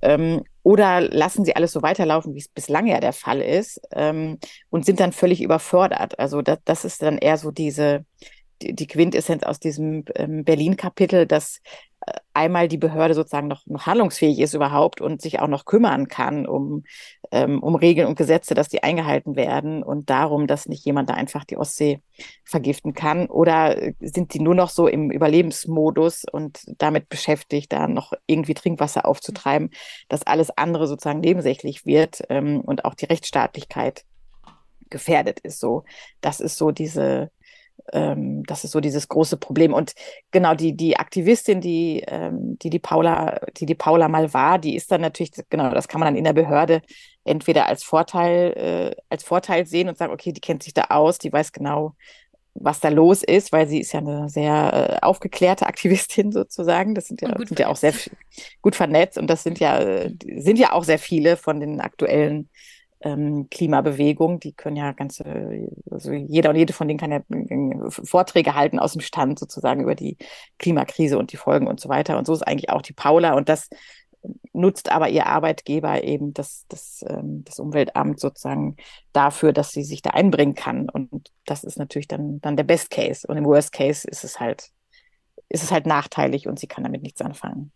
Ähm, 0.02 0.44
oder 0.62 1.02
lassen 1.02 1.46
sie 1.46 1.56
alles 1.56 1.72
so 1.72 1.82
weiterlaufen, 1.82 2.34
wie 2.34 2.40
es 2.40 2.48
bislang 2.48 2.88
ja 2.88 3.00
der 3.00 3.14
Fall 3.14 3.42
ist, 3.42 3.80
ähm, 3.92 4.40
und 4.70 4.86
sind 4.86 5.00
dann 5.00 5.14
völlig 5.14 5.42
überfordert. 5.42 6.20
Also 6.20 6.42
das, 6.42 6.60
das 6.66 6.86
ist 6.86 7.02
dann 7.02 7.18
eher 7.18 7.38
so 7.38 7.52
diese, 7.52 8.06
die, 8.61 8.88
Quintessenz 8.88 9.44
aus 9.44 9.60
diesem 9.60 10.06
ähm, 10.15 10.44
Berlin-Kapitel, 10.44 11.26
dass 11.26 11.61
einmal 12.34 12.68
die 12.68 12.77
Behörde 12.77 13.14
sozusagen 13.14 13.48
noch, 13.48 13.65
noch 13.65 13.86
handlungsfähig 13.86 14.40
ist 14.40 14.53
überhaupt 14.53 15.02
und 15.02 15.22
sich 15.22 15.40
auch 15.40 15.48
noch 15.48 15.65
kümmern 15.65 16.07
kann 16.07 16.45
um, 16.45 16.84
ähm, 17.32 17.64
um 17.64 17.76
Regeln 17.76 18.07
und 18.07 18.18
Gesetze, 18.18 18.53
dass 18.53 18.69
die 18.69 18.84
eingehalten 18.84 19.36
werden 19.36 19.84
und 19.84 20.10
darum, 20.10 20.48
dass 20.48 20.68
nicht 20.68 20.86
jemand 20.86 21.10
da 21.10 21.14
einfach 21.14 21.45
die 21.45 21.57
Ostsee 21.57 22.02
vergiften 22.44 22.94
kann? 22.94 23.27
Oder 23.27 23.94
sind 23.99 24.34
die 24.34 24.40
nur 24.40 24.56
noch 24.56 24.69
so 24.69 24.88
im 24.88 25.11
Überlebensmodus 25.11 26.26
und 26.32 26.60
damit 26.77 27.10
beschäftigt, 27.10 27.73
da 27.73 27.88
noch 27.88 28.14
irgendwie 28.27 28.53
Trinkwasser 28.53 29.06
aufzutreiben, 29.06 29.72
dass 30.10 30.27
alles 30.27 30.56
andere 30.56 30.88
sozusagen 30.88 31.22
nebensächlich 31.22 31.86
wird 31.86 32.22
ähm, 32.30 32.61
und 32.61 32.86
auch 32.86 32.95
die 32.95 33.06
Rechtsstaatlichkeit 33.06 34.03
gefährdet 34.90 35.40
ist? 35.40 35.60
So, 35.60 35.86
das 36.22 36.40
ist 36.40 36.57
so 36.57 36.72
diese, 36.72 37.32
ähm, 37.94 38.44
das 38.44 38.64
ist 38.64 38.72
so 38.72 38.80
dieses 38.80 39.08
große 39.08 39.38
Problem. 39.38 39.74
Und 39.74 39.94
genau 40.32 40.56
die, 40.56 40.76
die 40.76 40.98
Aktivistin, 40.98 41.62
die, 41.62 42.04
ähm, 42.08 42.58
die 42.60 42.70
die 42.70 42.80
Paula, 42.80 43.40
die 43.58 43.66
die 43.66 43.76
Paula 43.76 44.08
mal 44.08 44.34
war, 44.34 44.60
die 44.60 44.76
ist 44.76 44.92
dann 44.92 45.02
natürlich, 45.02 45.32
genau, 45.50 45.70
das 45.72 45.88
kann 45.88 46.00
man 46.00 46.08
dann 46.08 46.16
in 46.16 46.24
der 46.24 46.34
Behörde 46.34 46.82
entweder 47.24 47.68
als 47.68 47.84
Vorteil, 47.84 48.54
äh, 48.98 49.02
als 49.10 49.24
Vorteil 49.24 49.66
sehen 49.66 49.90
und 49.90 49.98
sagen, 49.98 50.14
okay, 50.14 50.32
die 50.32 50.42
kennt 50.42 50.64
sich 50.64 50.74
da 50.74 50.86
aus, 50.90 51.18
die 51.18 51.32
weiß 51.32 51.52
genau, 51.52 51.96
was 52.56 52.80
da 52.80 52.90
los 52.90 53.22
ist, 53.22 53.52
weil 53.52 53.68
sie 53.68 53.82
ist 53.82 53.92
ja 53.92 54.00
eine 54.00 54.30
sehr 54.30 55.00
äh, 55.02 55.06
aufgeklärte 55.06 55.66
Aktivistin 55.68 56.32
sozusagen. 56.32 56.96
Das 56.96 57.08
sind 57.08 57.22
ja, 57.22 57.36
sind 57.38 57.60
ja 57.60 57.68
auch 57.68 57.76
sehr 57.76 57.94
gut 58.62 58.76
vernetzt 58.76 59.18
und 59.18 59.28
das 59.28 59.44
sind 59.44 59.60
ja, 59.60 60.08
sind 60.38 60.58
ja 60.58 60.72
auch 60.72 60.84
sehr 60.84 61.00
viele 61.00 61.38
von 61.38 61.60
den 61.60 61.82
aktuellen 61.82 62.50
ähm, 63.06 63.48
Klimabewegung. 63.49 64.40
Die 64.40 64.53
können 64.53 64.76
ja 64.76 64.91
ganze, 64.91 65.23
also 65.90 66.11
jeder 66.11 66.49
und 66.49 66.56
jede 66.57 66.73
von 66.73 66.88
denen 66.88 66.99
kann 66.99 67.11
ja 67.11 67.19
äh, 67.30 67.90
Vorträge 67.90 68.56
halten 68.56 68.80
aus 68.80 68.94
dem 68.94 69.02
Stand 69.02 69.40
sozusagen 69.40 69.82
über 69.82 69.95
die 69.95 70.18
Klimakrise 70.57 71.18
und 71.18 71.32
die 71.32 71.38
Folgen 71.38 71.68
und 71.68 71.80
so 71.80 71.88
weiter. 71.88 72.18
Und 72.18 72.26
so 72.26 72.34
ist 72.34 72.41
eigentlich 72.41 72.69
auch 72.72 72.82
die 72.82 72.94
Paula. 72.94 73.34
Und 73.36 73.48
das 73.48 73.69
nutzt 74.53 74.91
aber 74.91 75.10
ihr 75.10 75.27
Arbeitgeber 75.27 76.03
eben 76.03 76.34
das, 76.34 76.65
das, 76.68 77.06
ähm, 77.07 77.44
das 77.45 77.60
Umweltamt 77.60 78.19
sozusagen 78.19 78.76
dafür, 79.14 79.53
dass 79.53 79.72
sie 79.72 79.84
sich 79.84 80.02
da 80.02 80.10
einbringen 80.10 80.56
kann. 80.56 80.90
Und 80.90 81.32
das 81.45 81.64
ist 81.64 81.77
natürlich 81.77 82.07
dann, 82.07 82.41
dann 82.41 82.57
der 82.57 82.64
Best 82.64 82.90
Case. 82.90 83.27
Und 83.27 83.38
im 83.38 83.45
Worst 83.45 83.72
Case 83.72 84.07
ist 84.07 84.23
es 84.23 84.40
halt, 84.40 84.72
ist 85.48 85.64
es 85.64 85.72
halt 85.72 85.86
nachteilig 85.86 86.48
und 86.48 86.60
sie 86.60 86.68
kann 86.68 86.84
damit 86.84 87.03
nichts 87.03 87.22
anfangen. 87.22 87.72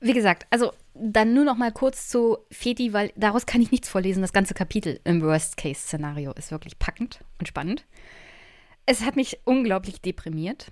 Wie 0.00 0.12
gesagt, 0.14 0.46
also 0.50 0.72
dann 0.94 1.34
nur 1.34 1.44
noch 1.44 1.56
mal 1.56 1.72
kurz 1.72 2.08
zu 2.08 2.38
Feti, 2.50 2.92
weil 2.92 3.12
daraus 3.16 3.46
kann 3.46 3.60
ich 3.60 3.70
nichts 3.70 3.88
vorlesen. 3.88 4.22
Das 4.22 4.32
ganze 4.32 4.54
Kapitel 4.54 5.00
im 5.04 5.22
Worst-Case-Szenario 5.22 6.32
ist 6.32 6.50
wirklich 6.50 6.78
packend 6.78 7.20
und 7.38 7.46
spannend. 7.46 7.84
Es 8.86 9.02
hat 9.02 9.16
mich 9.16 9.40
unglaublich 9.44 10.00
deprimiert. 10.00 10.68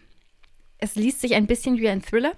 Es 0.79 0.95
liest 0.95 1.21
sich 1.21 1.35
ein 1.35 1.47
bisschen 1.47 1.79
wie 1.79 1.89
ein 1.89 2.03
Thriller, 2.03 2.33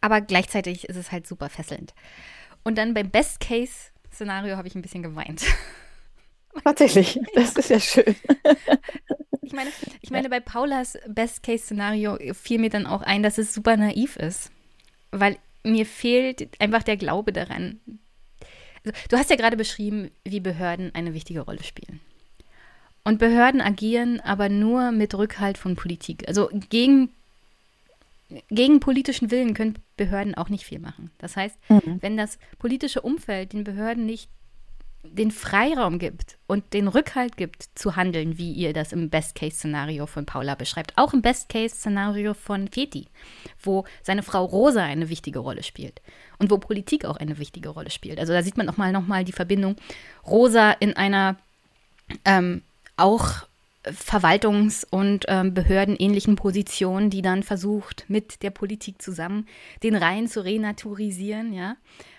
aber 0.00 0.20
gleichzeitig 0.20 0.88
ist 0.88 0.96
es 0.96 1.10
halt 1.10 1.26
super 1.26 1.48
fesselnd. 1.48 1.94
Und 2.62 2.78
dann 2.78 2.94
beim 2.94 3.10
Best-Case-Szenario 3.10 4.56
habe 4.56 4.68
ich 4.68 4.74
ein 4.74 4.82
bisschen 4.82 5.02
geweint. 5.02 5.44
Tatsächlich, 6.64 7.20
das 7.34 7.54
ist 7.56 7.70
ja 7.70 7.80
schön. 7.80 8.16
Ich 9.42 9.52
meine, 9.52 9.70
ich 10.00 10.10
meine, 10.10 10.28
bei 10.28 10.40
Paulas 10.40 10.98
Best-Case-Szenario 11.06 12.18
fiel 12.34 12.58
mir 12.58 12.70
dann 12.70 12.86
auch 12.86 13.02
ein, 13.02 13.22
dass 13.22 13.38
es 13.38 13.54
super 13.54 13.76
naiv 13.76 14.16
ist. 14.16 14.50
Weil 15.12 15.38
mir 15.62 15.86
fehlt 15.86 16.48
einfach 16.60 16.82
der 16.82 16.96
Glaube 16.96 17.32
daran. 17.32 17.80
Also, 18.84 18.96
du 19.08 19.16
hast 19.16 19.30
ja 19.30 19.36
gerade 19.36 19.56
beschrieben, 19.56 20.10
wie 20.24 20.40
Behörden 20.40 20.94
eine 20.94 21.14
wichtige 21.14 21.40
Rolle 21.40 21.62
spielen. 21.62 22.00
Und 23.04 23.18
Behörden 23.18 23.60
agieren 23.60 24.20
aber 24.20 24.48
nur 24.48 24.90
mit 24.90 25.14
Rückhalt 25.14 25.58
von 25.58 25.76
Politik. 25.76 26.26
Also 26.26 26.50
gegen, 26.70 27.10
gegen 28.48 28.80
politischen 28.80 29.30
Willen 29.30 29.54
können 29.54 29.78
Behörden 29.96 30.34
auch 30.34 30.48
nicht 30.48 30.64
viel 30.64 30.80
machen. 30.80 31.12
Das 31.18 31.36
heißt, 31.36 31.56
mhm. 31.68 31.98
wenn 32.00 32.16
das 32.16 32.36
politische 32.58 33.02
Umfeld 33.02 33.52
den 33.52 33.62
Behörden 33.62 34.06
nicht 34.06 34.28
den 35.06 35.30
Freiraum 35.30 35.98
gibt 35.98 36.38
und 36.46 36.72
den 36.72 36.88
Rückhalt 36.88 37.36
gibt, 37.36 37.68
zu 37.74 37.96
handeln, 37.96 38.38
wie 38.38 38.52
ihr 38.52 38.72
das 38.72 38.92
im 38.92 39.10
Best-Case-Szenario 39.10 40.06
von 40.06 40.26
Paula 40.26 40.54
beschreibt. 40.54 40.92
Auch 40.96 41.12
im 41.12 41.22
Best-Case-Szenario 41.22 42.34
von 42.34 42.68
Feti, 42.68 43.06
wo 43.62 43.84
seine 44.02 44.22
Frau 44.22 44.44
Rosa 44.44 44.82
eine 44.82 45.08
wichtige 45.08 45.38
Rolle 45.38 45.62
spielt 45.62 46.00
und 46.38 46.50
wo 46.50 46.58
Politik 46.58 47.04
auch 47.04 47.16
eine 47.16 47.38
wichtige 47.38 47.70
Rolle 47.70 47.90
spielt. 47.90 48.18
Also 48.18 48.32
da 48.32 48.42
sieht 48.42 48.56
man 48.56 48.66
nochmal 48.66 48.92
noch 48.92 49.06
mal 49.06 49.24
die 49.24 49.32
Verbindung. 49.32 49.76
Rosa 50.26 50.72
in 50.72 50.96
einer 50.96 51.36
ähm, 52.24 52.62
auch 52.96 53.46
Verwaltungs- 53.86 54.86
und 54.88 55.26
ähm, 55.28 55.54
behördenähnlichen 55.54 56.36
Position, 56.36 57.10
die 57.10 57.22
dann 57.22 57.42
versucht, 57.42 58.04
mit 58.08 58.42
der 58.42 58.50
Politik 58.50 59.00
zusammen 59.00 59.46
den 59.82 59.94
Rhein 59.94 60.28
zu 60.28 60.44
renaturisieren, 60.44 61.52
ja. 61.52 61.76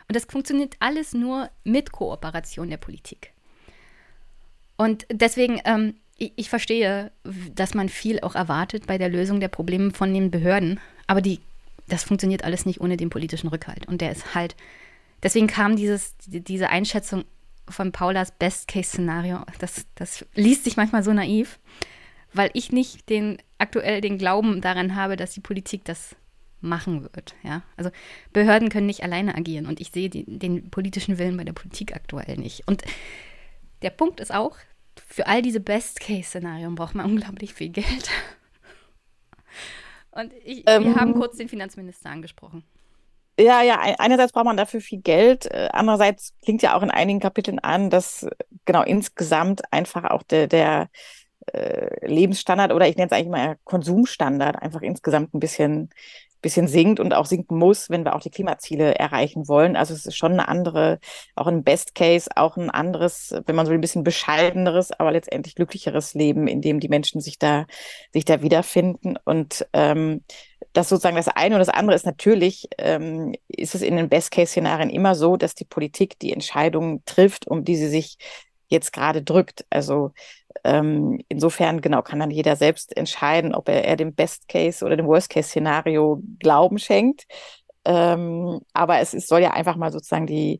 Und 0.07 0.15
das 0.15 0.25
funktioniert 0.25 0.75
alles 0.79 1.13
nur 1.13 1.49
mit 1.63 1.91
Kooperation 1.91 2.69
der 2.69 2.77
Politik. 2.77 3.33
Und 4.77 5.05
deswegen, 5.11 5.59
ähm, 5.65 5.95
ich, 6.17 6.33
ich, 6.35 6.49
verstehe, 6.49 7.11
dass 7.53 7.73
man 7.73 7.89
viel 7.89 8.21
auch 8.21 8.35
erwartet 8.35 8.87
bei 8.87 8.97
der 8.97 9.09
Lösung 9.09 9.39
der 9.39 9.49
Probleme 9.49 9.91
von 9.91 10.13
den 10.13 10.31
Behörden, 10.31 10.79
aber 11.07 11.21
die, 11.21 11.39
das 11.89 12.03
funktioniert 12.03 12.43
alles 12.43 12.65
nicht 12.65 12.79
ohne 12.79 12.95
den 12.95 13.09
politischen 13.09 13.49
Rückhalt. 13.49 13.87
Und 13.87 14.01
der 14.01 14.11
ist 14.11 14.33
halt, 14.33 14.55
deswegen 15.23 15.47
kam 15.47 15.75
dieses, 15.75 16.15
diese 16.25 16.69
Einschätzung 16.69 17.25
von 17.69 17.91
Paulas 17.91 18.31
Best-Case-Szenario, 18.31 19.39
das, 19.59 19.85
das 19.95 20.25
liest 20.35 20.63
sich 20.63 20.77
manchmal 20.77 21.03
so 21.03 21.13
naiv, 21.13 21.59
weil 22.33 22.49
ich 22.53 22.71
nicht 22.71 23.09
den 23.09 23.37
aktuell 23.57 24.01
den 24.01 24.17
Glauben 24.17 24.61
daran 24.61 24.95
habe, 24.95 25.15
dass 25.15 25.33
die 25.33 25.41
Politik 25.41 25.85
das 25.85 26.15
machen 26.61 27.03
wird. 27.03 27.35
Ja? 27.43 27.63
Also 27.75 27.91
Behörden 28.33 28.69
können 28.69 28.87
nicht 28.87 29.03
alleine 29.03 29.35
agieren 29.35 29.65
und 29.65 29.79
ich 29.79 29.91
sehe 29.91 30.09
die, 30.09 30.25
den 30.25 30.69
politischen 30.69 31.17
Willen 31.17 31.37
bei 31.37 31.43
der 31.43 31.53
Politik 31.53 31.95
aktuell 31.95 32.37
nicht. 32.37 32.67
Und 32.67 32.83
der 33.81 33.91
Punkt 33.91 34.19
ist 34.19 34.33
auch, 34.33 34.57
für 35.07 35.27
all 35.27 35.41
diese 35.41 35.59
Best-Case-Szenarien 35.59 36.75
braucht 36.75 36.95
man 36.95 37.05
unglaublich 37.05 37.53
viel 37.53 37.69
Geld. 37.69 38.09
Und 40.11 40.33
ich, 40.43 40.63
ähm, 40.65 40.85
wir 40.85 40.95
haben 40.95 41.13
kurz 41.13 41.37
den 41.37 41.47
Finanzminister 41.47 42.09
angesprochen. 42.09 42.63
Ja, 43.39 43.61
ja, 43.61 43.79
einerseits 43.99 44.31
braucht 44.31 44.45
man 44.45 44.57
dafür 44.57 44.81
viel 44.81 44.99
Geld, 44.99 45.45
äh, 45.45 45.69
andererseits 45.71 46.33
klingt 46.43 46.63
ja 46.63 46.75
auch 46.75 46.81
in 46.81 46.89
einigen 46.89 47.19
Kapiteln 47.19 47.59
an, 47.59 47.91
dass 47.91 48.25
genau 48.65 48.81
insgesamt 48.81 49.61
einfach 49.71 50.05
auch 50.05 50.23
der, 50.23 50.47
der 50.47 50.89
äh, 51.53 52.05
Lebensstandard 52.07 52.73
oder 52.73 52.87
ich 52.87 52.95
nenne 52.97 53.07
es 53.07 53.13
eigentlich 53.13 53.29
mal 53.29 53.57
Konsumstandard 53.63 54.61
einfach 54.61 54.81
insgesamt 54.81 55.33
ein 55.35 55.39
bisschen 55.39 55.91
bisschen 56.41 56.67
sinkt 56.67 56.99
und 56.99 57.13
auch 57.13 57.25
sinken 57.25 57.57
muss, 57.57 57.89
wenn 57.89 58.05
wir 58.05 58.15
auch 58.15 58.21
die 58.21 58.29
Klimaziele 58.29 58.95
erreichen 58.95 59.47
wollen. 59.47 59.75
Also 59.75 59.93
es 59.93 60.05
ist 60.05 60.17
schon 60.17 60.33
eine 60.33 60.47
andere, 60.47 60.99
auch 61.35 61.47
ein 61.47 61.63
Best 61.63 61.95
Case, 61.95 62.29
auch 62.35 62.57
ein 62.57 62.69
anderes, 62.69 63.33
wenn 63.45 63.55
man 63.55 63.65
so 63.65 63.71
ein 63.71 63.81
bisschen 63.81 64.03
bescheideneres, 64.03 64.91
aber 64.91 65.11
letztendlich 65.11 65.55
glücklicheres 65.55 66.13
Leben, 66.13 66.47
in 66.47 66.61
dem 66.61 66.79
die 66.79 66.89
Menschen 66.89 67.21
sich 67.21 67.39
da, 67.39 67.65
sich 68.13 68.25
da 68.25 68.41
wiederfinden. 68.41 69.17
Und 69.23 69.67
ähm, 69.73 70.23
das 70.73 70.89
sozusagen 70.89 71.15
das 71.15 71.27
eine 71.27 71.55
und 71.55 71.59
das 71.59 71.69
andere 71.69 71.95
ist 71.95 72.05
natürlich, 72.05 72.67
ähm, 72.77 73.33
ist 73.47 73.75
es 73.75 73.81
in 73.81 73.95
den 73.95 74.09
Best-Case-Szenarien 74.09 74.89
immer 74.89 75.15
so, 75.15 75.37
dass 75.37 75.55
die 75.55 75.65
Politik 75.65 76.19
die 76.19 76.33
Entscheidungen 76.33 77.03
trifft, 77.05 77.47
um 77.47 77.63
die 77.63 77.75
sie 77.75 77.89
sich 77.89 78.17
jetzt 78.67 78.93
gerade 78.93 79.21
drückt. 79.23 79.65
Also 79.69 80.11
ähm, 80.63 81.19
insofern, 81.29 81.81
genau, 81.81 82.01
kann 82.01 82.19
dann 82.19 82.31
jeder 82.31 82.55
selbst 82.55 82.95
entscheiden, 82.95 83.53
ob 83.55 83.69
er, 83.69 83.85
er 83.85 83.95
dem 83.95 84.13
Best-Case 84.13 84.83
oder 84.83 84.97
dem 84.97 85.07
Worst-Case-Szenario 85.07 86.21
Glauben 86.39 86.79
schenkt. 86.79 87.25
Ähm, 87.85 88.59
aber 88.73 88.99
es, 88.99 89.13
es 89.13 89.27
soll 89.27 89.41
ja 89.41 89.51
einfach 89.51 89.77
mal 89.77 89.91
sozusagen 89.91 90.27
die, 90.27 90.59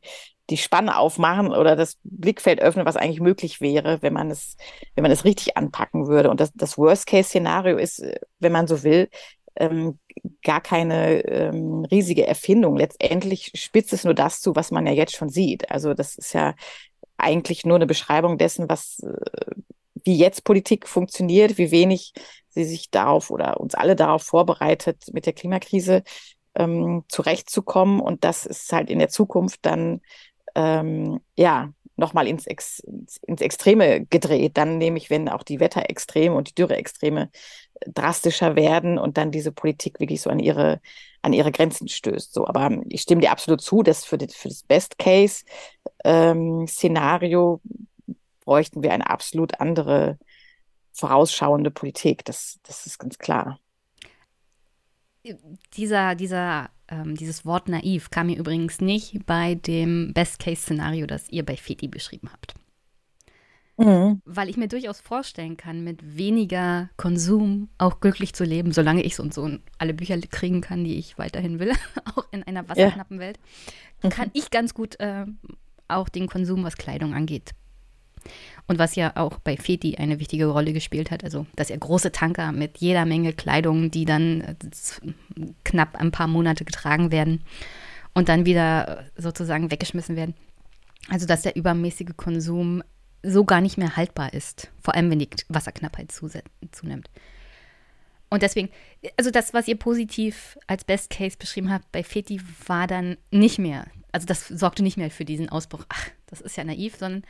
die 0.49 0.57
Spanne 0.57 0.97
aufmachen 0.97 1.51
oder 1.51 1.75
das 1.75 1.97
Blickfeld 2.03 2.61
öffnen, 2.61 2.85
was 2.85 2.95
eigentlich 2.95 3.19
möglich 3.19 3.59
wäre, 3.59 4.01
wenn 4.01 4.13
man 4.13 4.31
es, 4.31 4.55
wenn 4.95 5.01
man 5.01 5.11
es 5.11 5.25
richtig 5.25 5.57
anpacken 5.57 6.07
würde. 6.07 6.29
Und 6.29 6.39
das, 6.39 6.53
das 6.53 6.77
Worst-Case-Szenario 6.77 7.77
ist, 7.77 8.01
wenn 8.39 8.53
man 8.53 8.67
so 8.67 8.83
will, 8.83 9.09
ähm, 9.59 9.99
gar 10.43 10.61
keine 10.61 11.21
ähm, 11.25 11.85
riesige 11.91 12.25
Erfindung. 12.25 12.77
Letztendlich 12.77 13.51
spitzt 13.55 13.93
es 13.93 14.03
nur 14.03 14.13
das 14.13 14.41
zu, 14.41 14.55
was 14.55 14.71
man 14.71 14.85
ja 14.85 14.93
jetzt 14.93 15.15
schon 15.15 15.29
sieht. 15.29 15.69
Also 15.71 15.93
das 15.93 16.17
ist 16.17 16.33
ja 16.33 16.53
eigentlich 17.17 17.65
nur 17.65 17.75
eine 17.75 17.87
Beschreibung 17.87 18.37
dessen, 18.37 18.69
was 18.69 18.99
äh, 18.99 19.51
wie 20.03 20.17
jetzt 20.17 20.43
Politik 20.43 20.87
funktioniert, 20.87 21.57
wie 21.57 21.71
wenig 21.71 22.13
sie 22.49 22.63
sich 22.63 22.89
darauf 22.89 23.29
oder 23.29 23.59
uns 23.59 23.75
alle 23.75 23.95
darauf 23.95 24.23
vorbereitet, 24.23 25.05
mit 25.13 25.25
der 25.25 25.33
Klimakrise 25.33 26.03
ähm, 26.55 27.03
zurechtzukommen. 27.09 27.99
Und 27.99 28.23
das 28.23 28.45
ist 28.45 28.71
halt 28.71 28.89
in 28.89 28.99
der 28.99 29.09
Zukunft 29.09 29.59
dann 29.63 30.01
ähm, 30.55 31.19
ja 31.35 31.71
nochmal 31.97 32.27
ins, 32.27 32.47
Ex, 32.47 32.79
ins 33.25 33.41
Extreme 33.41 34.05
gedreht. 34.05 34.57
Dann 34.57 34.77
nämlich, 34.77 35.09
wenn 35.09 35.29
auch 35.29 35.43
die 35.43 35.59
Wetterextreme 35.59 36.35
und 36.35 36.49
die 36.49 36.55
Dürreextreme 36.55 37.29
drastischer 37.85 38.55
werden 38.55 38.97
und 38.97 39.17
dann 39.17 39.31
diese 39.31 39.51
Politik 39.51 39.99
wirklich 39.99 40.21
so 40.21 40.29
an 40.29 40.39
ihre, 40.39 40.79
an 41.27 41.33
ihre 41.33 41.51
Grenzen 41.51 41.87
stößt. 41.87 42.33
So, 42.33 42.47
aber 42.47 42.81
ich 42.89 43.01
stimme 43.01 43.21
dir 43.21 43.31
absolut 43.31 43.61
zu, 43.61 43.83
dass 43.83 44.03
für, 44.03 44.17
die, 44.17 44.27
für 44.27 44.47
das 44.47 44.63
Best-Case-Szenario 44.63 47.61
ähm, 47.63 48.17
bräuchten 48.43 48.81
wir 48.81 48.93
eine 48.93 49.07
absolut 49.09 49.59
andere 49.59 50.17
vorausschauende 50.93 51.69
Politik. 51.69 52.25
Das, 52.25 52.57
das 52.63 52.87
ist 52.87 52.97
ganz 52.97 53.19
klar. 53.19 53.59
dieser, 55.73 56.15
dieser, 56.15 56.69
ähm, 56.87 57.15
dieses 57.15 57.45
Wort 57.45 57.67
naiv 57.67 58.09
kam 58.09 58.27
mir 58.27 58.37
übrigens 58.37 58.81
nicht 58.81 59.25
bei 59.25 59.55
dem 59.55 60.13
Best-Case-Szenario, 60.13 61.05
das 61.05 61.29
ihr 61.29 61.45
bei 61.45 61.57
Feti 61.57 61.87
beschrieben 61.87 62.29
habt. 62.31 62.55
Mhm. 63.77 64.21
Weil 64.25 64.49
ich 64.49 64.57
mir 64.57 64.67
durchaus 64.67 64.99
vorstellen 64.99 65.55
kann, 65.55 65.83
mit 65.83 66.17
weniger 66.17 66.89
Konsum 66.97 67.69
auch 67.77 67.99
glücklich 67.99 68.33
zu 68.33 68.43
leben, 68.43 68.71
solange 68.71 69.03
ich 69.03 69.15
so 69.15 69.23
und 69.23 69.33
so 69.33 69.49
alle 69.77 69.93
Bücher 69.93 70.17
kriegen 70.19 70.61
kann, 70.61 70.83
die 70.83 70.97
ich 70.97 71.17
weiterhin 71.19 71.59
will, 71.59 71.71
auch 72.15 72.25
in 72.31 72.43
einer 72.43 72.67
wasserknappen 72.67 73.17
ja. 73.17 73.27
Welt, 73.27 73.39
kann 74.09 74.31
ich 74.33 74.49
ganz 74.49 74.73
gut 74.73 74.99
äh, 74.99 75.25
auch 75.87 76.09
den 76.09 76.27
Konsum, 76.27 76.63
was 76.63 76.77
Kleidung 76.77 77.13
angeht. 77.13 77.51
Und 78.67 78.79
was 78.79 78.95
ja 78.95 79.15
auch 79.15 79.39
bei 79.39 79.55
Feti 79.55 79.95
eine 79.95 80.19
wichtige 80.19 80.47
Rolle 80.47 80.73
gespielt 80.73 81.11
hat, 81.11 81.23
also 81.23 81.45
dass 81.55 81.69
er 81.69 81.77
große 81.77 82.11
Tanker 82.11 82.51
mit 82.51 82.79
jeder 82.79 83.05
Menge 83.05 83.31
Kleidung, 83.31 83.91
die 83.91 84.05
dann 84.05 84.41
äh, 84.41 84.55
knapp 85.63 85.95
ein 85.95 86.11
paar 86.11 86.27
Monate 86.27 86.65
getragen 86.65 87.11
werden 87.11 87.43
und 88.15 88.27
dann 88.27 88.45
wieder 88.45 89.05
sozusagen 89.15 89.69
weggeschmissen 89.69 90.15
werden. 90.15 90.33
Also 91.09 91.27
dass 91.27 91.43
der 91.43 91.55
übermäßige 91.55 92.17
Konsum 92.17 92.83
so 93.23 93.45
gar 93.45 93.61
nicht 93.61 93.77
mehr 93.77 93.95
haltbar 93.95 94.33
ist. 94.33 94.71
Vor 94.81 94.95
allem, 94.95 95.09
wenn 95.09 95.19
die 95.19 95.29
Wasserknappheit 95.49 96.11
zunimmt. 96.11 97.09
Und 98.29 98.43
deswegen, 98.43 98.69
also 99.17 99.31
das, 99.31 99.53
was 99.53 99.67
ihr 99.67 99.77
positiv 99.77 100.57
als 100.67 100.83
Best 100.83 101.09
Case 101.09 101.37
beschrieben 101.37 101.71
habt 101.71 101.91
bei 101.91 102.03
Feti, 102.03 102.41
war 102.65 102.87
dann 102.87 103.17
nicht 103.31 103.57
mehr, 103.57 103.87
also 104.11 104.25
das 104.25 104.47
sorgte 104.47 104.83
nicht 104.83 104.97
mehr 104.97 105.11
für 105.11 105.25
diesen 105.25 105.49
Ausbruch, 105.49 105.85
ach, 105.89 106.09
das 106.27 106.41
ist 106.41 106.57
ja 106.57 106.63
naiv, 106.63 106.97
sondern 106.97 107.23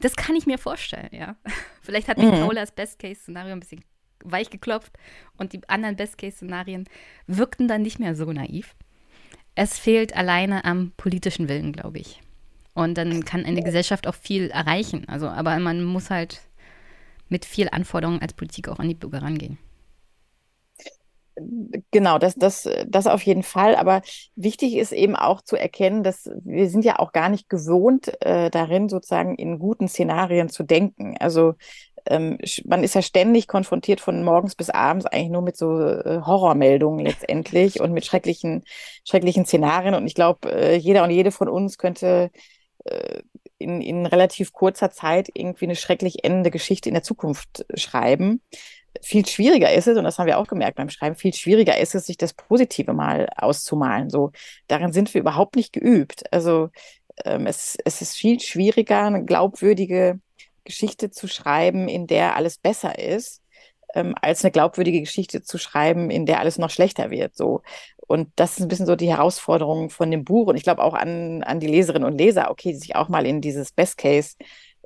das 0.00 0.14
kann 0.14 0.36
ich 0.36 0.46
mir 0.46 0.58
vorstellen, 0.58 1.08
ja. 1.10 1.36
Vielleicht 1.82 2.08
hat 2.08 2.18
mich 2.18 2.26
mhm. 2.26 2.40
Paulas 2.42 2.70
Best 2.70 2.98
Case 2.98 3.20
Szenario 3.20 3.52
ein 3.52 3.60
bisschen 3.60 3.84
weich 4.24 4.50
geklopft 4.50 4.92
und 5.36 5.52
die 5.52 5.68
anderen 5.68 5.96
Best 5.96 6.18
Case 6.18 6.36
Szenarien 6.36 6.88
wirkten 7.26 7.68
dann 7.68 7.82
nicht 7.82 7.98
mehr 7.98 8.14
so 8.14 8.32
naiv. 8.32 8.74
Es 9.54 9.78
fehlt 9.78 10.14
alleine 10.14 10.64
am 10.64 10.92
politischen 10.96 11.48
Willen, 11.48 11.72
glaube 11.72 11.98
ich. 11.98 12.20
Und 12.76 12.98
dann 12.98 13.24
kann 13.24 13.46
eine 13.46 13.62
Gesellschaft 13.62 14.06
auch 14.06 14.14
viel 14.14 14.50
erreichen. 14.50 15.08
Also, 15.08 15.28
aber 15.28 15.58
man 15.58 15.82
muss 15.82 16.10
halt 16.10 16.42
mit 17.30 17.46
viel 17.46 17.70
Anforderungen 17.70 18.20
als 18.20 18.34
Politik 18.34 18.68
auch 18.68 18.78
an 18.78 18.88
die 18.88 18.94
Bürger 18.94 19.22
rangehen. 19.22 19.58
Genau, 21.90 22.18
das, 22.18 22.34
das, 22.34 22.68
das 22.86 23.06
auf 23.06 23.22
jeden 23.22 23.42
Fall. 23.42 23.76
Aber 23.76 24.02
wichtig 24.34 24.76
ist 24.76 24.92
eben 24.92 25.16
auch 25.16 25.40
zu 25.40 25.56
erkennen, 25.56 26.02
dass 26.02 26.30
wir 26.44 26.68
sind 26.68 26.84
ja 26.84 26.98
auch 26.98 27.12
gar 27.12 27.30
nicht 27.30 27.48
gewohnt 27.48 28.12
äh, 28.22 28.50
darin, 28.50 28.90
sozusagen 28.90 29.36
in 29.36 29.58
guten 29.58 29.88
Szenarien 29.88 30.50
zu 30.50 30.62
denken. 30.62 31.16
Also 31.18 31.54
ähm, 32.06 32.36
man 32.66 32.84
ist 32.84 32.94
ja 32.94 33.00
ständig 33.02 33.48
konfrontiert 33.48 34.00
von 34.02 34.22
morgens 34.22 34.54
bis 34.54 34.68
abends 34.68 35.06
eigentlich 35.06 35.30
nur 35.30 35.42
mit 35.42 35.56
so 35.56 35.80
äh, 35.80 36.20
Horrormeldungen 36.24 37.04
letztendlich 37.04 37.80
und 37.80 37.92
mit 37.92 38.04
schrecklichen, 38.04 38.64
schrecklichen 39.04 39.46
Szenarien. 39.46 39.94
Und 39.94 40.06
ich 40.06 40.14
glaube, 40.14 40.52
äh, 40.52 40.76
jeder 40.76 41.04
und 41.04 41.10
jede 41.10 41.32
von 41.32 41.48
uns 41.48 41.78
könnte 41.78 42.30
äh, 42.32 42.38
in, 43.58 43.80
in 43.80 44.06
relativ 44.06 44.52
kurzer 44.52 44.90
Zeit 44.90 45.28
irgendwie 45.34 45.64
eine 45.66 45.76
schrecklich 45.76 46.24
endende 46.24 46.50
Geschichte 46.50 46.88
in 46.88 46.94
der 46.94 47.02
Zukunft 47.02 47.66
schreiben. 47.74 48.42
Viel 49.02 49.26
schwieriger 49.26 49.72
ist 49.72 49.88
es, 49.88 49.98
und 49.98 50.04
das 50.04 50.18
haben 50.18 50.26
wir 50.26 50.38
auch 50.38 50.46
gemerkt 50.46 50.76
beim 50.76 50.88
Schreiben, 50.88 51.16
viel 51.16 51.34
schwieriger 51.34 51.78
ist 51.78 51.94
es, 51.94 52.06
sich 52.06 52.16
das 52.16 52.32
Positive 52.32 52.92
mal 52.92 53.28
auszumalen. 53.36 54.10
So, 54.10 54.32
darin 54.68 54.92
sind 54.92 55.12
wir 55.12 55.20
überhaupt 55.20 55.56
nicht 55.56 55.72
geübt. 55.72 56.32
Also 56.32 56.70
ähm, 57.24 57.46
es, 57.46 57.76
es 57.84 58.02
ist 58.02 58.14
viel 58.16 58.40
schwieriger, 58.40 59.04
eine 59.04 59.24
glaubwürdige 59.24 60.20
Geschichte 60.64 61.10
zu 61.10 61.28
schreiben, 61.28 61.88
in 61.88 62.06
der 62.06 62.36
alles 62.36 62.58
besser 62.58 62.98
ist, 62.98 63.42
ähm, 63.94 64.14
als 64.20 64.44
eine 64.44 64.50
glaubwürdige 64.50 65.00
Geschichte 65.00 65.42
zu 65.42 65.58
schreiben, 65.58 66.10
in 66.10 66.26
der 66.26 66.40
alles 66.40 66.58
noch 66.58 66.70
schlechter 66.70 67.10
wird. 67.10 67.36
So. 67.36 67.62
Und 68.06 68.28
das 68.36 68.52
ist 68.58 68.60
ein 68.60 68.68
bisschen 68.68 68.86
so 68.86 68.96
die 68.96 69.08
Herausforderung 69.08 69.90
von 69.90 70.10
dem 70.10 70.24
Buch. 70.24 70.48
Und 70.48 70.56
ich 70.56 70.62
glaube 70.62 70.82
auch 70.82 70.94
an, 70.94 71.42
an 71.42 71.60
die 71.60 71.66
Leserinnen 71.66 72.08
und 72.08 72.18
Leser, 72.18 72.50
okay, 72.50 72.72
sich 72.74 72.96
auch 72.96 73.08
mal 73.08 73.26
in 73.26 73.40
dieses 73.40 73.72
Best 73.72 73.98
Case 73.98 74.36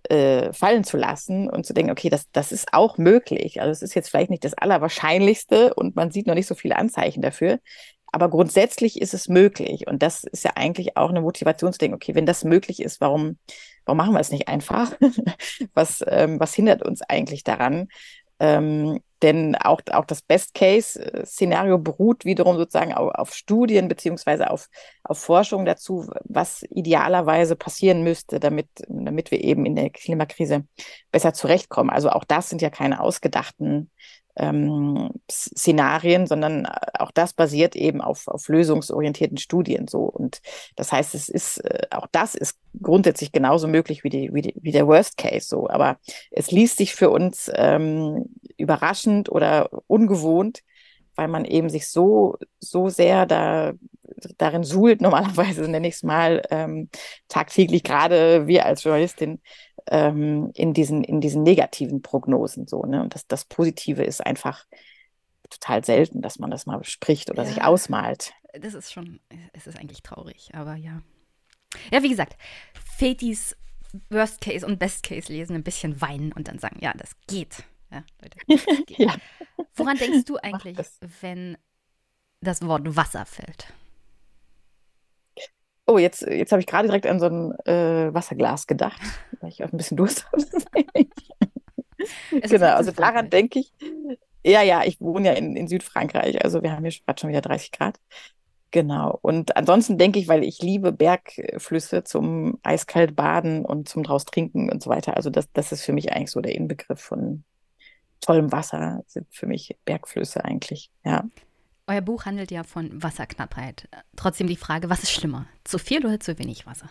äh, 0.08 0.52
fallen 0.52 0.84
zu 0.84 0.96
lassen 0.96 1.50
und 1.50 1.66
zu 1.66 1.74
denken, 1.74 1.92
okay, 1.92 2.08
das, 2.08 2.30
das 2.32 2.52
ist 2.52 2.72
auch 2.72 2.96
möglich. 2.96 3.60
Also 3.60 3.72
es 3.72 3.82
ist 3.82 3.94
jetzt 3.94 4.08
vielleicht 4.08 4.30
nicht 4.30 4.44
das 4.44 4.54
Allerwahrscheinlichste 4.54 5.74
und 5.74 5.96
man 5.96 6.10
sieht 6.10 6.26
noch 6.26 6.34
nicht 6.34 6.46
so 6.46 6.54
viele 6.54 6.76
Anzeichen 6.76 7.20
dafür. 7.20 7.58
Aber 8.12 8.28
grundsätzlich 8.28 9.00
ist 9.00 9.14
es 9.14 9.28
möglich. 9.28 9.86
Und 9.86 10.02
das 10.02 10.24
ist 10.24 10.44
ja 10.44 10.52
eigentlich 10.56 10.96
auch 10.96 11.10
eine 11.10 11.20
Motivation 11.20 11.72
zu 11.72 11.78
denken, 11.78 11.94
okay, 11.94 12.14
wenn 12.14 12.26
das 12.26 12.44
möglich 12.44 12.80
ist, 12.80 13.00
warum, 13.00 13.38
warum 13.84 13.98
machen 13.98 14.14
wir 14.14 14.20
es 14.20 14.32
nicht 14.32 14.48
einfach? 14.48 14.92
was, 15.74 16.02
ähm, 16.08 16.40
was 16.40 16.54
hindert 16.54 16.82
uns 16.82 17.02
eigentlich 17.02 17.44
daran? 17.44 17.88
Ähm, 18.40 19.00
denn 19.22 19.54
auch, 19.56 19.80
auch 19.92 20.04
das 20.04 20.22
Best-Case-Szenario 20.22 21.78
beruht 21.78 22.24
wiederum 22.24 22.56
sozusagen 22.56 22.94
auf, 22.94 23.14
auf 23.14 23.34
Studien 23.34 23.88
beziehungsweise 23.88 24.50
auf, 24.50 24.68
auf 25.04 25.18
Forschung 25.18 25.64
dazu, 25.64 26.10
was 26.24 26.64
idealerweise 26.70 27.56
passieren 27.56 28.02
müsste, 28.02 28.40
damit, 28.40 28.68
damit 28.88 29.30
wir 29.30 29.42
eben 29.42 29.66
in 29.66 29.76
der 29.76 29.90
Klimakrise 29.90 30.64
besser 31.12 31.34
zurechtkommen. 31.34 31.90
Also 31.90 32.10
auch 32.10 32.24
das 32.24 32.48
sind 32.48 32.62
ja 32.62 32.70
keine 32.70 33.00
ausgedachten 33.00 33.90
ähm, 34.36 35.10
Szenarien, 35.30 36.26
sondern 36.26 36.64
äh, 36.64 36.70
auch 36.98 37.10
das 37.10 37.32
basiert 37.32 37.76
eben 37.76 38.00
auf, 38.00 38.28
auf 38.28 38.48
lösungsorientierten 38.48 39.38
Studien 39.38 39.88
so. 39.88 40.04
Und 40.04 40.40
das 40.76 40.92
heißt, 40.92 41.14
es 41.14 41.28
ist, 41.28 41.58
äh, 41.58 41.86
auch 41.90 42.06
das 42.12 42.34
ist 42.34 42.58
grundsätzlich 42.80 43.32
genauso 43.32 43.68
möglich 43.68 44.04
wie, 44.04 44.10
die, 44.10 44.32
wie, 44.32 44.42
die, 44.42 44.54
wie 44.60 44.72
der 44.72 44.86
Worst 44.86 45.16
Case 45.16 45.46
so. 45.48 45.68
Aber 45.68 45.98
es 46.30 46.50
liest 46.50 46.78
sich 46.78 46.94
für 46.94 47.10
uns 47.10 47.50
ähm, 47.54 48.26
überraschend 48.56 49.30
oder 49.30 49.70
ungewohnt, 49.86 50.60
weil 51.16 51.28
man 51.28 51.44
eben 51.44 51.68
sich 51.68 51.88
so, 51.88 52.36
so 52.58 52.88
sehr 52.88 53.26
da 53.26 53.72
darin 54.38 54.64
suhlt, 54.64 55.00
normalerweise 55.00 55.62
nenne 55.62 55.88
ich 55.88 55.94
es 55.94 56.02
mal 56.02 56.42
ähm, 56.50 56.88
tagtäglich, 57.28 57.82
gerade 57.82 58.46
wir 58.46 58.66
als 58.66 58.84
Journalistin, 58.84 59.40
ähm, 59.86 60.50
in, 60.54 60.74
diesen, 60.74 61.04
in 61.04 61.20
diesen 61.20 61.42
negativen 61.42 62.02
Prognosen 62.02 62.66
so. 62.66 62.82
Ne? 62.84 63.02
Und 63.02 63.14
das, 63.14 63.26
das 63.26 63.44
Positive 63.44 64.02
ist 64.02 64.24
einfach 64.24 64.66
total 65.48 65.84
selten, 65.84 66.22
dass 66.22 66.38
man 66.38 66.50
das 66.50 66.66
mal 66.66 66.78
bespricht 66.78 67.30
oder 67.30 67.42
ja, 67.42 67.48
sich 67.48 67.62
ausmalt. 67.62 68.32
Das 68.52 68.74
ist 68.74 68.92
schon, 68.92 69.20
es 69.52 69.66
ist 69.66 69.78
eigentlich 69.78 70.02
traurig, 70.02 70.50
aber 70.54 70.76
ja. 70.76 71.02
Ja, 71.92 72.02
wie 72.02 72.08
gesagt, 72.08 72.36
Fetis 72.96 73.56
Worst 74.08 74.40
Case 74.40 74.64
und 74.64 74.78
Best 74.78 75.02
Case 75.02 75.32
lesen, 75.32 75.56
ein 75.56 75.64
bisschen 75.64 76.00
weinen 76.00 76.32
und 76.32 76.48
dann 76.48 76.58
sagen, 76.58 76.78
ja, 76.80 76.92
das 76.96 77.16
geht. 77.26 77.64
Ja, 77.90 78.04
Leute, 78.22 78.38
das 78.46 78.64
ja. 78.98 79.14
Woran 79.74 79.96
denkst 79.96 80.24
du 80.24 80.36
eigentlich, 80.36 80.76
wenn 81.20 81.56
das 82.40 82.62
Wort 82.62 82.96
Wasser 82.96 83.26
fällt? 83.26 83.72
Oh, 85.86 85.98
jetzt, 85.98 86.22
jetzt 86.22 86.52
habe 86.52 86.60
ich 86.60 86.68
gerade 86.68 86.86
direkt 86.86 87.06
an 87.06 87.18
so 87.18 87.26
ein 87.26 87.52
äh, 87.66 88.14
Wasserglas 88.14 88.66
gedacht, 88.66 89.00
weil 89.40 89.50
ich 89.50 89.64
auch 89.64 89.72
ein 89.72 89.76
bisschen 89.76 89.96
Durst 89.96 90.24
habe. 90.26 90.44
genau, 92.30 92.74
also 92.74 92.92
daran 92.92 93.28
denke 93.28 93.58
ich. 93.58 93.72
Ja, 94.44 94.62
ja, 94.62 94.84
ich 94.84 95.00
wohne 95.00 95.28
ja 95.28 95.32
in, 95.34 95.56
in 95.56 95.68
Südfrankreich, 95.68 96.42
also 96.44 96.62
wir 96.62 96.72
haben 96.72 96.84
hier 96.84 96.98
gerade 97.04 97.20
schon 97.20 97.28
wieder 97.28 97.42
30 97.42 97.72
Grad. 97.72 97.98
Genau. 98.70 99.18
Und 99.20 99.56
ansonsten 99.56 99.98
denke 99.98 100.20
ich, 100.20 100.28
weil 100.28 100.44
ich 100.44 100.62
liebe 100.62 100.92
Bergflüsse 100.92 102.04
zum 102.04 102.58
eiskalt 102.62 103.16
baden 103.16 103.64
und 103.64 103.88
zum 103.88 104.04
draus 104.04 104.24
trinken 104.24 104.70
und 104.70 104.80
so 104.82 104.90
weiter. 104.90 105.16
Also 105.16 105.28
das, 105.28 105.50
das 105.52 105.72
ist 105.72 105.82
für 105.82 105.92
mich 105.92 106.12
eigentlich 106.12 106.30
so 106.30 106.40
der 106.40 106.54
Inbegriff 106.54 107.00
von 107.00 107.44
tollem 108.20 108.52
Wasser, 108.52 109.02
sind 109.06 109.26
für 109.30 109.46
mich 109.46 109.76
Bergflüsse 109.84 110.44
eigentlich, 110.44 110.90
ja. 111.04 111.24
Euer 111.86 112.02
Buch 112.02 112.24
handelt 112.24 112.52
ja 112.52 112.62
von 112.62 113.02
Wasserknappheit. 113.02 113.88
Trotzdem 114.14 114.46
die 114.46 114.56
Frage, 114.56 114.88
was 114.90 115.02
ist 115.02 115.10
schlimmer? 115.10 115.46
Zu 115.64 115.78
viel 115.78 116.06
oder 116.06 116.20
zu 116.20 116.38
wenig 116.38 116.64
Wasser? 116.64 116.88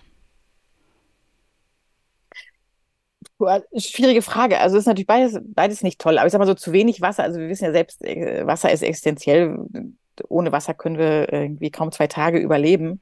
Schwierige 3.78 4.22
Frage. 4.22 4.60
Also 4.60 4.78
ist 4.78 4.88
natürlich 4.88 5.08
beides, 5.08 5.40
beides 5.42 5.84
nicht 5.84 6.02
toll. 6.02 6.18
Aber 6.18 6.28
ich 6.28 6.34
sag 6.34 6.40
mal 6.40 6.46
so, 6.46 6.54
zu 6.54 6.74
wenig 6.74 7.00
Wasser, 7.00 7.24
also 7.24 7.40
wir 7.40 7.48
wissen 7.48 7.64
ja 7.64 7.72
selbst, 7.72 8.04
äh, 8.04 8.46
Wasser 8.46 8.72
ist 8.72 8.84
existenziell. 8.84 9.58
Ohne 10.28 10.52
Wasser 10.52 10.74
können 10.74 10.98
wir 10.98 11.32
irgendwie 11.32 11.72
kaum 11.72 11.94
zwei 11.94 12.08
Tage 12.08 12.40
überleben. 12.40 13.02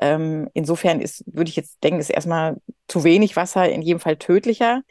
Ähm, 0.00 0.48
insofern 0.54 1.02
ist, 1.02 1.24
würde 1.26 1.50
ich 1.50 1.56
jetzt 1.56 1.84
denken, 1.84 2.00
ist 2.00 2.08
erstmal 2.08 2.56
zu 2.88 3.04
wenig 3.04 3.36
Wasser 3.36 3.68
in 3.68 3.82
jedem 3.82 4.00
Fall 4.00 4.16
tödlicher 4.16 4.82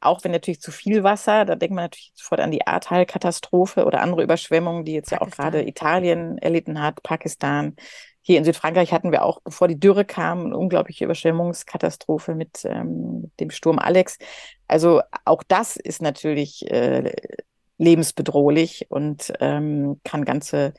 auch 0.00 0.24
wenn 0.24 0.32
natürlich 0.32 0.60
zu 0.60 0.70
viel 0.72 1.02
Wasser, 1.02 1.44
da 1.44 1.54
denkt 1.54 1.74
man 1.74 1.84
natürlich 1.84 2.12
sofort 2.14 2.40
an 2.40 2.50
die 2.50 2.66
Ahrtal-Katastrophe 2.66 3.84
oder 3.84 4.00
andere 4.00 4.22
Überschwemmungen, 4.22 4.84
die 4.84 4.92
jetzt 4.92 5.10
Pakistan. 5.10 5.28
ja 5.28 5.32
auch 5.32 5.36
gerade 5.36 5.68
Italien 5.68 6.38
erlitten 6.38 6.82
hat, 6.82 7.02
Pakistan. 7.02 7.76
Hier 8.22 8.38
in 8.38 8.44
Südfrankreich 8.44 8.92
hatten 8.92 9.12
wir 9.12 9.24
auch, 9.24 9.40
bevor 9.42 9.66
die 9.68 9.80
Dürre 9.80 10.04
kam, 10.04 10.46
eine 10.46 10.56
unglaubliche 10.56 11.04
Überschwemmungskatastrophe 11.04 12.34
mit 12.34 12.64
ähm, 12.64 13.30
dem 13.40 13.50
Sturm 13.50 13.78
Alex. 13.78 14.18
Also 14.68 15.02
auch 15.24 15.42
das 15.42 15.76
ist 15.76 16.02
natürlich 16.02 16.70
äh, 16.70 17.12
lebensbedrohlich 17.78 18.86
und 18.90 19.32
ähm, 19.40 20.00
kann 20.04 20.24
ganze 20.24 20.74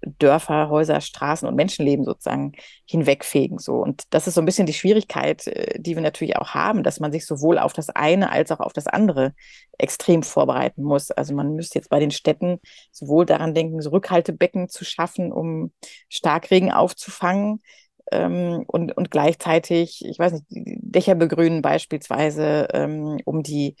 Dörfer, 0.00 0.68
Häuser, 0.68 1.00
Straßen 1.00 1.46
und 1.46 1.54
Menschenleben 1.54 2.04
sozusagen 2.04 2.52
hinwegfegen. 2.86 3.58
So. 3.58 3.74
Und 3.74 4.02
das 4.10 4.26
ist 4.26 4.34
so 4.34 4.40
ein 4.40 4.44
bisschen 4.44 4.66
die 4.66 4.72
Schwierigkeit, 4.72 5.46
äh, 5.46 5.78
die 5.80 5.94
wir 5.94 6.02
natürlich 6.02 6.36
auch 6.36 6.50
haben, 6.50 6.82
dass 6.82 7.00
man 7.00 7.12
sich 7.12 7.26
sowohl 7.26 7.58
auf 7.58 7.72
das 7.72 7.90
eine 7.90 8.30
als 8.30 8.50
auch 8.50 8.60
auf 8.60 8.72
das 8.72 8.86
andere 8.86 9.32
extrem 9.78 10.22
vorbereiten 10.22 10.82
muss. 10.82 11.10
Also 11.10 11.34
man 11.34 11.54
müsste 11.54 11.78
jetzt 11.78 11.90
bei 11.90 12.00
den 12.00 12.10
Städten 12.10 12.58
sowohl 12.90 13.26
daran 13.26 13.54
denken, 13.54 13.80
so 13.80 13.90
Rückhaltebecken 13.90 14.68
zu 14.68 14.84
schaffen, 14.84 15.32
um 15.32 15.72
Starkregen 16.08 16.72
aufzufangen, 16.72 17.60
ähm, 18.12 18.64
und, 18.66 18.96
und 18.96 19.10
gleichzeitig, 19.10 20.04
ich 20.04 20.18
weiß 20.18 20.32
nicht, 20.32 20.44
Dächer 20.50 21.14
begrünen 21.14 21.62
beispielsweise, 21.62 22.68
ähm, 22.72 23.18
um 23.24 23.42
die 23.42 23.76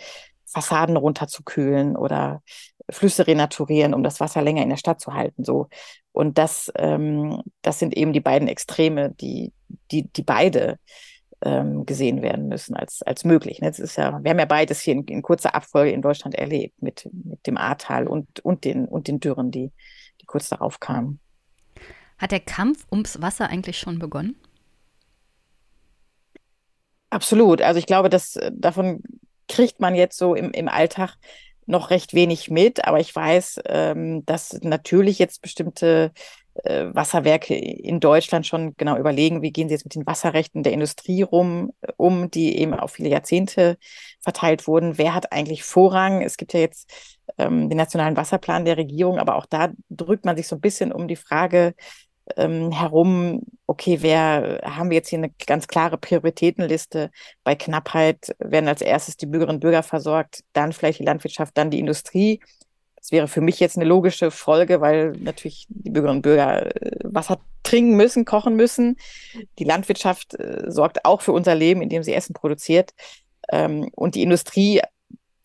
Fassaden 0.52 0.96
runterzukühlen 0.96 1.96
oder 1.96 2.42
Flüsse 2.90 3.26
renaturieren, 3.26 3.94
um 3.94 4.02
das 4.02 4.20
Wasser 4.20 4.42
länger 4.42 4.62
in 4.62 4.70
der 4.70 4.76
Stadt 4.76 5.00
zu 5.00 5.14
halten. 5.14 5.44
So. 5.44 5.68
Und 6.12 6.38
das, 6.38 6.70
ähm, 6.76 7.42
das 7.62 7.78
sind 7.78 7.96
eben 7.96 8.12
die 8.12 8.20
beiden 8.20 8.48
Extreme, 8.48 9.10
die, 9.10 9.52
die, 9.90 10.08
die 10.08 10.22
beide 10.22 10.78
ähm, 11.42 11.86
gesehen 11.86 12.22
werden 12.22 12.48
müssen 12.48 12.76
als, 12.76 13.02
als 13.02 13.24
möglich. 13.24 13.58
Das 13.60 13.78
ist 13.78 13.96
ja, 13.96 14.22
wir 14.22 14.30
haben 14.30 14.38
ja 14.38 14.44
beides 14.44 14.80
hier 14.80 14.94
in, 14.94 15.04
in 15.04 15.22
kurzer 15.22 15.54
Abfolge 15.54 15.92
in 15.92 16.02
Deutschland 16.02 16.34
erlebt, 16.34 16.80
mit, 16.82 17.08
mit 17.12 17.46
dem 17.46 17.56
Ahrtal 17.56 18.06
und, 18.06 18.40
und, 18.40 18.64
den, 18.64 18.86
und 18.86 19.08
den 19.08 19.20
Dürren, 19.20 19.50
die, 19.50 19.72
die 20.20 20.26
kurz 20.26 20.48
darauf 20.48 20.80
kamen. 20.80 21.20
Hat 22.18 22.30
der 22.30 22.40
Kampf 22.40 22.86
ums 22.90 23.20
Wasser 23.20 23.48
eigentlich 23.48 23.78
schon 23.78 23.98
begonnen? 23.98 24.36
Absolut. 27.10 27.60
Also 27.60 27.78
ich 27.78 27.86
glaube, 27.86 28.08
dass 28.08 28.36
äh, 28.36 28.50
davon 28.54 29.02
kriegt 29.48 29.80
man 29.80 29.94
jetzt 29.94 30.18
so 30.18 30.34
im, 30.34 30.52
im 30.52 30.68
Alltag 30.68 31.16
noch 31.66 31.90
recht 31.90 32.14
wenig 32.14 32.50
mit, 32.50 32.84
aber 32.84 33.00
ich 33.00 33.14
weiß, 33.14 33.60
ähm, 33.66 34.24
dass 34.26 34.58
natürlich 34.62 35.18
jetzt 35.18 35.42
bestimmte 35.42 36.12
äh, 36.64 36.86
Wasserwerke 36.92 37.54
in 37.54 38.00
Deutschland 38.00 38.46
schon 38.46 38.74
genau 38.76 38.96
überlegen, 38.98 39.42
wie 39.42 39.52
gehen 39.52 39.68
sie 39.68 39.74
jetzt 39.74 39.84
mit 39.84 39.94
den 39.94 40.06
Wasserrechten 40.06 40.62
der 40.62 40.72
Industrie 40.72 41.22
rum, 41.22 41.72
äh, 41.80 41.92
um, 41.96 42.30
die 42.30 42.58
eben 42.58 42.74
auf 42.74 42.92
viele 42.92 43.08
Jahrzehnte 43.08 43.78
verteilt 44.20 44.66
wurden. 44.66 44.98
Wer 44.98 45.14
hat 45.14 45.32
eigentlich 45.32 45.62
Vorrang? 45.62 46.22
Es 46.22 46.36
gibt 46.36 46.52
ja 46.52 46.60
jetzt 46.60 46.90
ähm, 47.38 47.68
den 47.68 47.78
nationalen 47.78 48.16
Wasserplan 48.16 48.64
der 48.64 48.76
Regierung, 48.76 49.18
aber 49.18 49.36
auch 49.36 49.46
da 49.46 49.72
drückt 49.88 50.24
man 50.24 50.36
sich 50.36 50.46
so 50.48 50.56
ein 50.56 50.60
bisschen 50.60 50.92
um 50.92 51.08
die 51.08 51.16
Frage, 51.16 51.74
ähm, 52.36 52.70
herum, 52.70 53.42
okay, 53.66 53.98
wer 54.00 54.60
haben 54.64 54.90
wir 54.90 54.96
jetzt 54.96 55.08
hier 55.08 55.18
eine 55.18 55.32
ganz 55.46 55.66
klare 55.66 55.98
Prioritätenliste? 55.98 57.10
Bei 57.44 57.54
Knappheit 57.54 58.34
werden 58.38 58.68
als 58.68 58.80
erstes 58.80 59.16
die 59.16 59.26
Bürgerinnen 59.26 59.56
und 59.56 59.60
Bürger 59.60 59.82
versorgt, 59.82 60.44
dann 60.52 60.72
vielleicht 60.72 61.00
die 61.00 61.04
Landwirtschaft, 61.04 61.56
dann 61.56 61.70
die 61.70 61.78
Industrie. 61.80 62.40
Das 62.96 63.10
wäre 63.10 63.26
für 63.26 63.40
mich 63.40 63.58
jetzt 63.58 63.76
eine 63.76 63.84
logische 63.84 64.30
Folge, 64.30 64.80
weil 64.80 65.12
natürlich 65.18 65.66
die 65.68 65.90
Bürgerinnen 65.90 66.18
und 66.18 66.22
Bürger 66.22 66.66
äh, 66.76 66.98
Wasser 67.02 67.40
trinken 67.64 67.96
müssen, 67.96 68.24
kochen 68.24 68.54
müssen. 68.54 68.96
Die 69.58 69.64
Landwirtschaft 69.64 70.34
äh, 70.34 70.70
sorgt 70.70 71.04
auch 71.04 71.20
für 71.20 71.32
unser 71.32 71.54
Leben, 71.54 71.82
indem 71.82 72.02
sie 72.02 72.14
Essen 72.14 72.34
produziert. 72.34 72.92
Ähm, 73.50 73.88
und 73.96 74.14
die 74.14 74.22
Industrie 74.22 74.80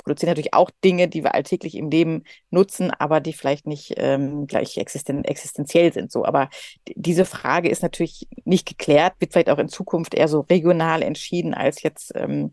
produzieren 0.08 0.30
natürlich 0.30 0.54
auch 0.54 0.72
Dinge, 0.84 1.10
die 1.10 1.24
wir 1.24 1.36
alltäglich 1.36 1.76
im 1.76 1.90
Leben 1.90 2.24
nutzen, 2.50 2.92
aber 2.92 3.20
die 3.20 3.34
vielleicht 3.34 3.68
nicht 3.68 3.94
ähm, 3.98 4.48
gleich 4.48 4.78
existen 4.78 5.26
existenziell 5.26 5.92
sind. 5.92 6.12
So, 6.12 6.24
aber 6.24 6.50
diese 6.96 7.26
Frage 7.26 7.70
ist 7.70 7.84
natürlich 7.84 8.28
nicht 8.46 8.66
geklärt, 8.66 9.16
wird 9.20 9.34
vielleicht 9.34 9.50
auch 9.50 9.60
in 9.60 9.68
Zukunft 9.68 10.14
eher 10.14 10.30
so 10.30 10.42
regional 10.42 11.04
entschieden 11.04 11.54
als 11.54 11.84
jetzt 11.84 12.14
ähm, 12.16 12.52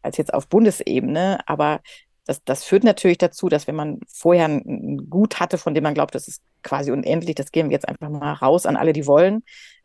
als 0.00 0.16
jetzt 0.16 0.32
auf 0.32 0.48
Bundesebene. 0.48 1.40
Aber 1.46 1.80
das, 2.24 2.42
das 2.44 2.64
führt 2.64 2.84
natürlich 2.84 3.18
dazu, 3.18 3.48
dass 3.48 3.66
wenn 3.66 3.74
man 3.74 3.98
vorher 4.08 4.46
ein 4.46 5.10
Gut 5.10 5.40
hatte, 5.40 5.58
von 5.58 5.74
dem 5.74 5.82
man 5.82 5.94
glaubt, 5.94 6.14
das 6.14 6.28
ist 6.28 6.42
quasi 6.62 6.92
unendlich, 6.92 7.34
das 7.34 7.50
geben 7.50 7.70
wir 7.70 7.74
jetzt 7.74 7.88
einfach 7.88 8.10
mal 8.10 8.34
raus 8.34 8.64
an 8.64 8.76
alle, 8.76 8.92
die 8.92 9.06
wollen, 9.06 9.42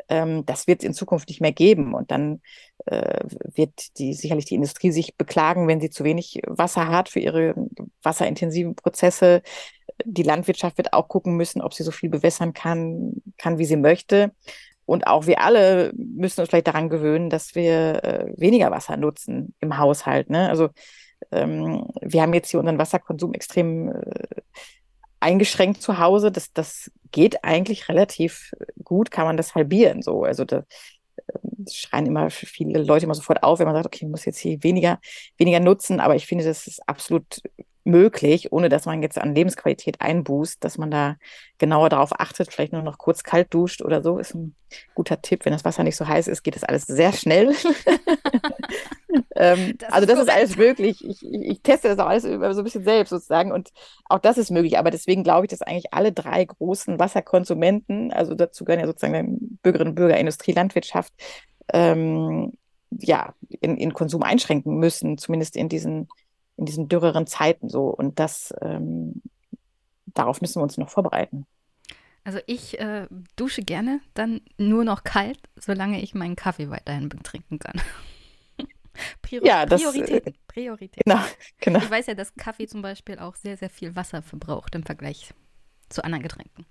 ähm, 0.10 0.46
das 0.46 0.68
wird 0.68 0.82
es 0.82 0.86
in 0.88 0.94
Zukunft 0.94 1.30
nicht 1.30 1.42
mehr 1.42 1.52
geben. 1.52 1.94
Und 1.94 2.12
dann 2.12 2.42
äh, 2.86 3.20
wird 3.26 3.98
die, 3.98 4.14
sicherlich 4.14 4.46
die 4.46 4.56
Industrie 4.56 4.92
sich 4.92 5.16
beklagen, 5.18 5.68
wenn 5.68 5.82
sie 5.82 5.90
zu 5.90 6.04
wenig 6.04 6.42
Wasser 6.48 6.88
hat 6.88 7.10
für 7.10 7.20
ihre 7.20 7.56
wasserintensiven 8.04 8.76
Prozesse. 8.76 9.42
Die 10.06 10.24
Landwirtschaft 10.24 10.78
wird 10.78 10.94
auch 10.94 11.08
gucken 11.08 11.36
müssen, 11.36 11.62
ob 11.62 11.74
sie 11.74 11.84
so 11.84 11.92
viel 11.92 12.10
bewässern 12.10 12.54
kann, 12.54 13.22
kann 13.38 13.58
wie 13.58 13.66
sie 13.66 13.78
möchte. 13.78 14.32
Und 14.86 15.06
auch 15.06 15.28
wir 15.28 15.42
alle 15.42 15.92
müssen 15.96 16.40
uns 16.40 16.50
vielleicht 16.50 16.68
daran 16.68 16.90
gewöhnen, 16.90 17.30
dass 17.30 17.56
wir 17.56 18.04
äh, 18.04 18.34
weniger 18.38 18.72
Wasser 18.72 18.96
nutzen 18.96 19.54
im 19.60 19.78
Haushalt. 19.78 20.30
Ne? 20.30 20.50
Also 20.50 20.70
ähm, 21.32 21.86
wir 22.02 22.22
haben 22.22 22.34
jetzt 22.34 22.52
hier 22.52 22.60
unseren 22.60 22.78
Wasserkonsum 22.78 23.34
extrem 23.34 23.90
äh, 23.90 24.42
eingeschränkt 25.20 25.82
zu 25.82 26.00
Hause. 26.00 26.32
Das, 26.32 26.54
das 26.54 26.92
geht 27.12 27.44
eigentlich 27.44 27.90
relativ 27.90 28.52
gut, 28.84 29.12
kann 29.12 29.26
man 29.26 29.38
das 29.38 29.56
halbieren. 29.56 30.02
So, 30.02 30.24
also 30.24 30.46
da 30.46 30.64
ähm, 31.34 31.66
schreien 31.72 32.06
immer 32.06 32.30
viele 32.30 32.84
Leute 32.84 33.06
immer 33.06 33.16
sofort 33.16 33.44
auf, 33.44 33.60
wenn 33.60 33.68
man 33.68 33.76
sagt, 33.76 33.88
okay, 33.88 34.06
ich 34.06 34.12
muss 34.12 34.26
jetzt 34.26 34.40
hier 34.40 34.62
weniger, 34.64 35.00
weniger 35.38 35.60
nutzen. 35.60 36.00
Aber 36.00 36.16
ich 36.16 36.26
finde, 36.26 36.44
das 36.46 36.68
ist 36.68 36.88
absolut 36.88 37.42
möglich, 37.88 38.52
ohne 38.52 38.70
dass 38.70 38.86
man 38.86 39.02
jetzt 39.02 39.18
an 39.18 39.34
Lebensqualität 39.34 40.02
einbußt, 40.02 40.64
dass 40.64 40.78
man 40.78 40.92
da 40.92 41.16
genauer 41.58 41.90
darauf 41.90 42.20
achtet, 42.20 42.52
vielleicht 42.52 42.74
nur 42.74 42.82
noch 42.82 42.98
kurz 42.98 43.24
kalt 43.24 43.54
duscht 43.54 43.82
oder 43.82 44.04
so, 44.04 44.20
ist 44.20 44.36
ein 44.36 44.56
guter 44.94 45.22
Tipp. 45.22 45.46
Wenn 45.46 45.54
das 45.54 45.64
Wasser 45.64 45.84
nicht 45.84 45.96
so 45.96 46.08
heiß 46.08 46.28
ist, 46.28 46.44
geht 46.44 46.56
das 46.56 46.66
alles 46.66 46.86
sehr 46.86 47.14
schnell. 47.14 47.56
ähm, 49.36 49.76
das 49.78 49.94
also 49.94 50.06
das 50.06 50.20
ist, 50.20 50.28
ist 50.28 50.34
alles 50.34 50.58
möglich. 50.58 51.04
Ich, 51.04 51.24
ich, 51.24 51.34
ich, 51.34 51.62
teste 51.62 51.88
das 51.88 52.00
auch 52.00 52.08
alles 52.08 52.24
so 52.24 52.30
ein 52.30 52.64
bisschen 52.64 52.84
selbst 52.84 53.10
sozusagen 53.10 53.52
und 53.52 53.70
auch 54.06 54.20
das 54.20 54.38
ist 54.38 54.52
möglich. 54.52 54.78
Aber 54.78 54.92
deswegen 54.92 55.24
glaube 55.24 55.46
ich, 55.46 55.50
dass 55.50 55.62
eigentlich 55.62 55.94
alle 55.94 56.12
drei 56.12 56.44
großen 56.44 57.00
Wasserkonsumenten, 57.00 58.12
also 58.12 58.36
dazu 58.36 58.66
gehören 58.66 58.82
ja 58.82 58.88
sozusagen 58.88 59.58
Bürgerinnen 59.64 59.92
und 59.92 59.96
Bürger, 59.96 60.18
Industrie, 60.18 60.52
Landwirtschaft, 60.52 61.14
ähm, 61.74 62.52
ja, 62.92 63.34
in, 63.62 63.78
in 63.78 63.94
Konsum 63.94 64.24
einschränken 64.24 64.78
müssen, 64.78 65.18
zumindest 65.18 65.56
in 65.56 65.70
diesen 65.70 66.08
in 66.58 66.66
diesen 66.66 66.90
dürreren 66.90 67.28
Zeiten 67.28 67.70
so. 67.70 67.88
Und 67.88 68.20
das, 68.20 68.54
ähm, 68.62 69.22
darauf 70.08 70.42
müssen 70.42 70.60
wir 70.60 70.64
uns 70.64 70.78
noch 70.78 70.90
vorbereiten. 70.90 71.46
Also 72.24 72.40
ich 72.46 72.78
äh, 72.80 73.08
dusche 73.38 73.62
gerne 73.62 74.02
dann 74.14 74.42
nur 74.58 74.84
noch 74.84 75.06
kalt, 75.06 75.40
solange 75.56 76.02
ich 76.02 76.14
meinen 76.14 76.36
Kaffee 76.36 76.70
weiterhin 76.70 77.10
trinken 77.24 77.58
kann. 77.58 77.80
Prior 79.22 79.46
ja, 79.46 79.66
das, 79.66 79.82
Prioritäten. 79.82 80.34
Äh, 80.34 80.38
Prioritäten. 80.48 81.04
Genau, 81.06 81.24
genau. 81.62 81.80
Ich 81.80 81.90
weiß 81.90 82.08
ja, 82.08 82.16
dass 82.16 82.34
Kaffee 82.36 82.68
zum 82.68 82.82
Beispiel 82.82 83.20
auch 83.20 83.36
sehr, 83.36 83.56
sehr 83.56 83.70
viel 83.70 83.96
Wasser 83.96 84.22
verbraucht 84.22 84.76
im 84.76 84.84
Vergleich 84.84 85.34
zu 85.88 86.04
anderen 86.04 86.24
Getränken. 86.24 86.66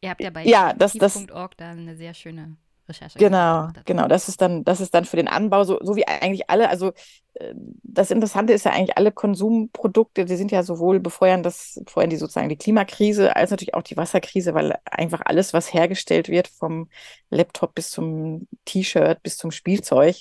Ihr 0.00 0.10
habt 0.10 0.20
ja 0.20 0.30
bei 0.30 0.44
ja, 0.44 0.72
das, 0.72 0.92
das, 0.92 1.26
da 1.26 1.48
eine 1.58 1.96
sehr 1.96 2.14
schöne 2.14 2.56
Recherche 2.88 3.18
genau, 3.18 3.68
genau. 3.84 4.08
Das 4.08 4.28
ist 4.28 4.40
dann, 4.40 4.64
das 4.64 4.80
ist 4.80 4.94
dann 4.94 5.04
für 5.04 5.16
den 5.16 5.28
Anbau 5.28 5.64
so, 5.64 5.78
so 5.82 5.96
wie 5.96 6.06
eigentlich 6.06 6.50
alle. 6.50 6.68
Also 6.68 6.92
äh, 7.34 7.54
das 7.82 8.10
Interessante 8.10 8.52
ist 8.52 8.64
ja 8.64 8.72
eigentlich 8.72 8.96
alle 8.96 9.12
Konsumprodukte, 9.12 10.24
die 10.24 10.36
sind 10.36 10.52
ja 10.52 10.62
sowohl 10.62 11.00
befeuern 11.00 11.42
das, 11.42 11.80
befeuern 11.84 12.10
die 12.10 12.16
sozusagen 12.16 12.48
die 12.48 12.56
Klimakrise 12.56 13.36
als 13.36 13.50
natürlich 13.50 13.74
auch 13.74 13.82
die 13.82 13.96
Wasserkrise, 13.96 14.54
weil 14.54 14.76
einfach 14.84 15.22
alles, 15.24 15.52
was 15.52 15.72
hergestellt 15.72 16.28
wird, 16.28 16.48
vom 16.48 16.88
Laptop 17.30 17.74
bis 17.74 17.90
zum 17.90 18.48
T-Shirt 18.64 19.22
bis 19.22 19.36
zum 19.36 19.50
Spielzeug, 19.50 20.16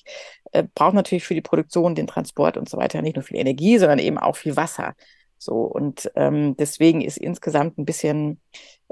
äh, 0.52 0.64
braucht 0.76 0.94
natürlich 0.94 1.26
für 1.26 1.36
die 1.36 1.42
Produktion, 1.42 1.96
den 1.96 2.08
Transport 2.08 2.58
und 2.58 2.70
so 2.70 2.78
weiter 2.78 3.02
nicht 3.02 3.16
nur 3.16 3.24
viel 3.24 3.38
Energie, 3.38 3.78
sondern 3.78 4.00
eben 4.00 4.18
auch 4.18 4.36
viel 4.36 4.56
Wasser. 4.56 4.96
So, 5.44 5.56
und 5.62 6.12
ähm, 6.16 6.56
deswegen 6.58 7.02
ist 7.02 7.18
insgesamt 7.18 7.78
ein 7.78 7.86
bisschen 7.86 8.40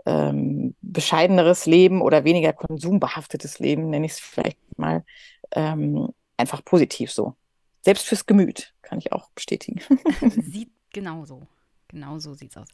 ähm, 0.06 0.76
bescheideneres 0.82 1.66
Leben 1.66 2.02
oder 2.02 2.24
weniger 2.24 2.54
konsumbehaftetes 2.54 3.60
Leben, 3.60 3.90
nenne 3.90 4.06
ich 4.06 4.14
es 4.14 4.20
vielleicht 4.20 4.58
mal, 4.78 5.04
ähm, 5.52 6.10
einfach 6.38 6.64
positiv 6.64 7.12
so. 7.12 7.36
Selbst 7.82 8.06
fürs 8.06 8.26
Gemüt, 8.26 8.74
kann 8.82 9.00
ich 9.00 9.12
auch 9.12 9.30
bestätigen. 9.32 9.82
Sieht 10.42 10.72
genauso. 10.92 11.48
Genau 11.88 12.20
so 12.20 12.34
sieht's 12.34 12.56
aus. 12.56 12.68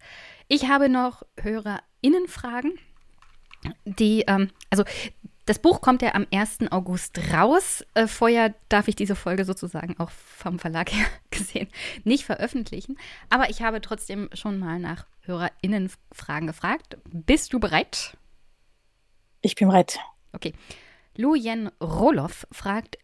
Ich 0.47 0.67
habe 0.67 0.89
noch 0.89 1.23
HörerInnenfragen, 1.41 2.73
die, 3.85 4.23
ähm, 4.27 4.51
also 4.69 4.83
das 5.47 5.59
Buch 5.59 5.79
kommt 5.79 6.01
ja 6.01 6.13
am 6.13 6.27
1. 6.31 6.71
August 6.71 7.19
raus. 7.33 7.83
Äh, 7.93 8.07
vorher 8.07 8.53
darf 8.67 8.89
ich 8.89 8.95
diese 8.95 9.15
Folge 9.15 9.45
sozusagen 9.45 9.97
auch 9.97 10.11
vom 10.11 10.59
Verlag 10.59 10.91
her 10.93 11.05
gesehen 11.31 11.69
nicht 12.03 12.25
veröffentlichen. 12.25 12.97
Aber 13.29 13.49
ich 13.49 13.61
habe 13.61 13.81
trotzdem 13.81 14.29
schon 14.33 14.59
mal 14.59 14.77
nach 14.77 15.07
HörerInnen-Fragen 15.21 16.47
gefragt. 16.47 16.97
Bist 17.05 17.53
du 17.53 17.59
bereit? 17.59 18.17
Ich 19.41 19.55
bin 19.55 19.69
bereit. 19.69 19.99
Okay. 20.33 20.53
Lu 21.15 21.33
Yen 21.33 21.71
Roloff 21.81 22.45
fragt, 22.51 22.97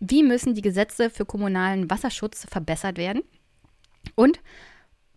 wie 0.00 0.22
müssen 0.22 0.54
die 0.54 0.62
Gesetze 0.62 1.10
für 1.10 1.24
kommunalen 1.24 1.90
Wasserschutz 1.90 2.46
verbessert 2.48 2.98
werden? 2.98 3.22
Und 4.14 4.40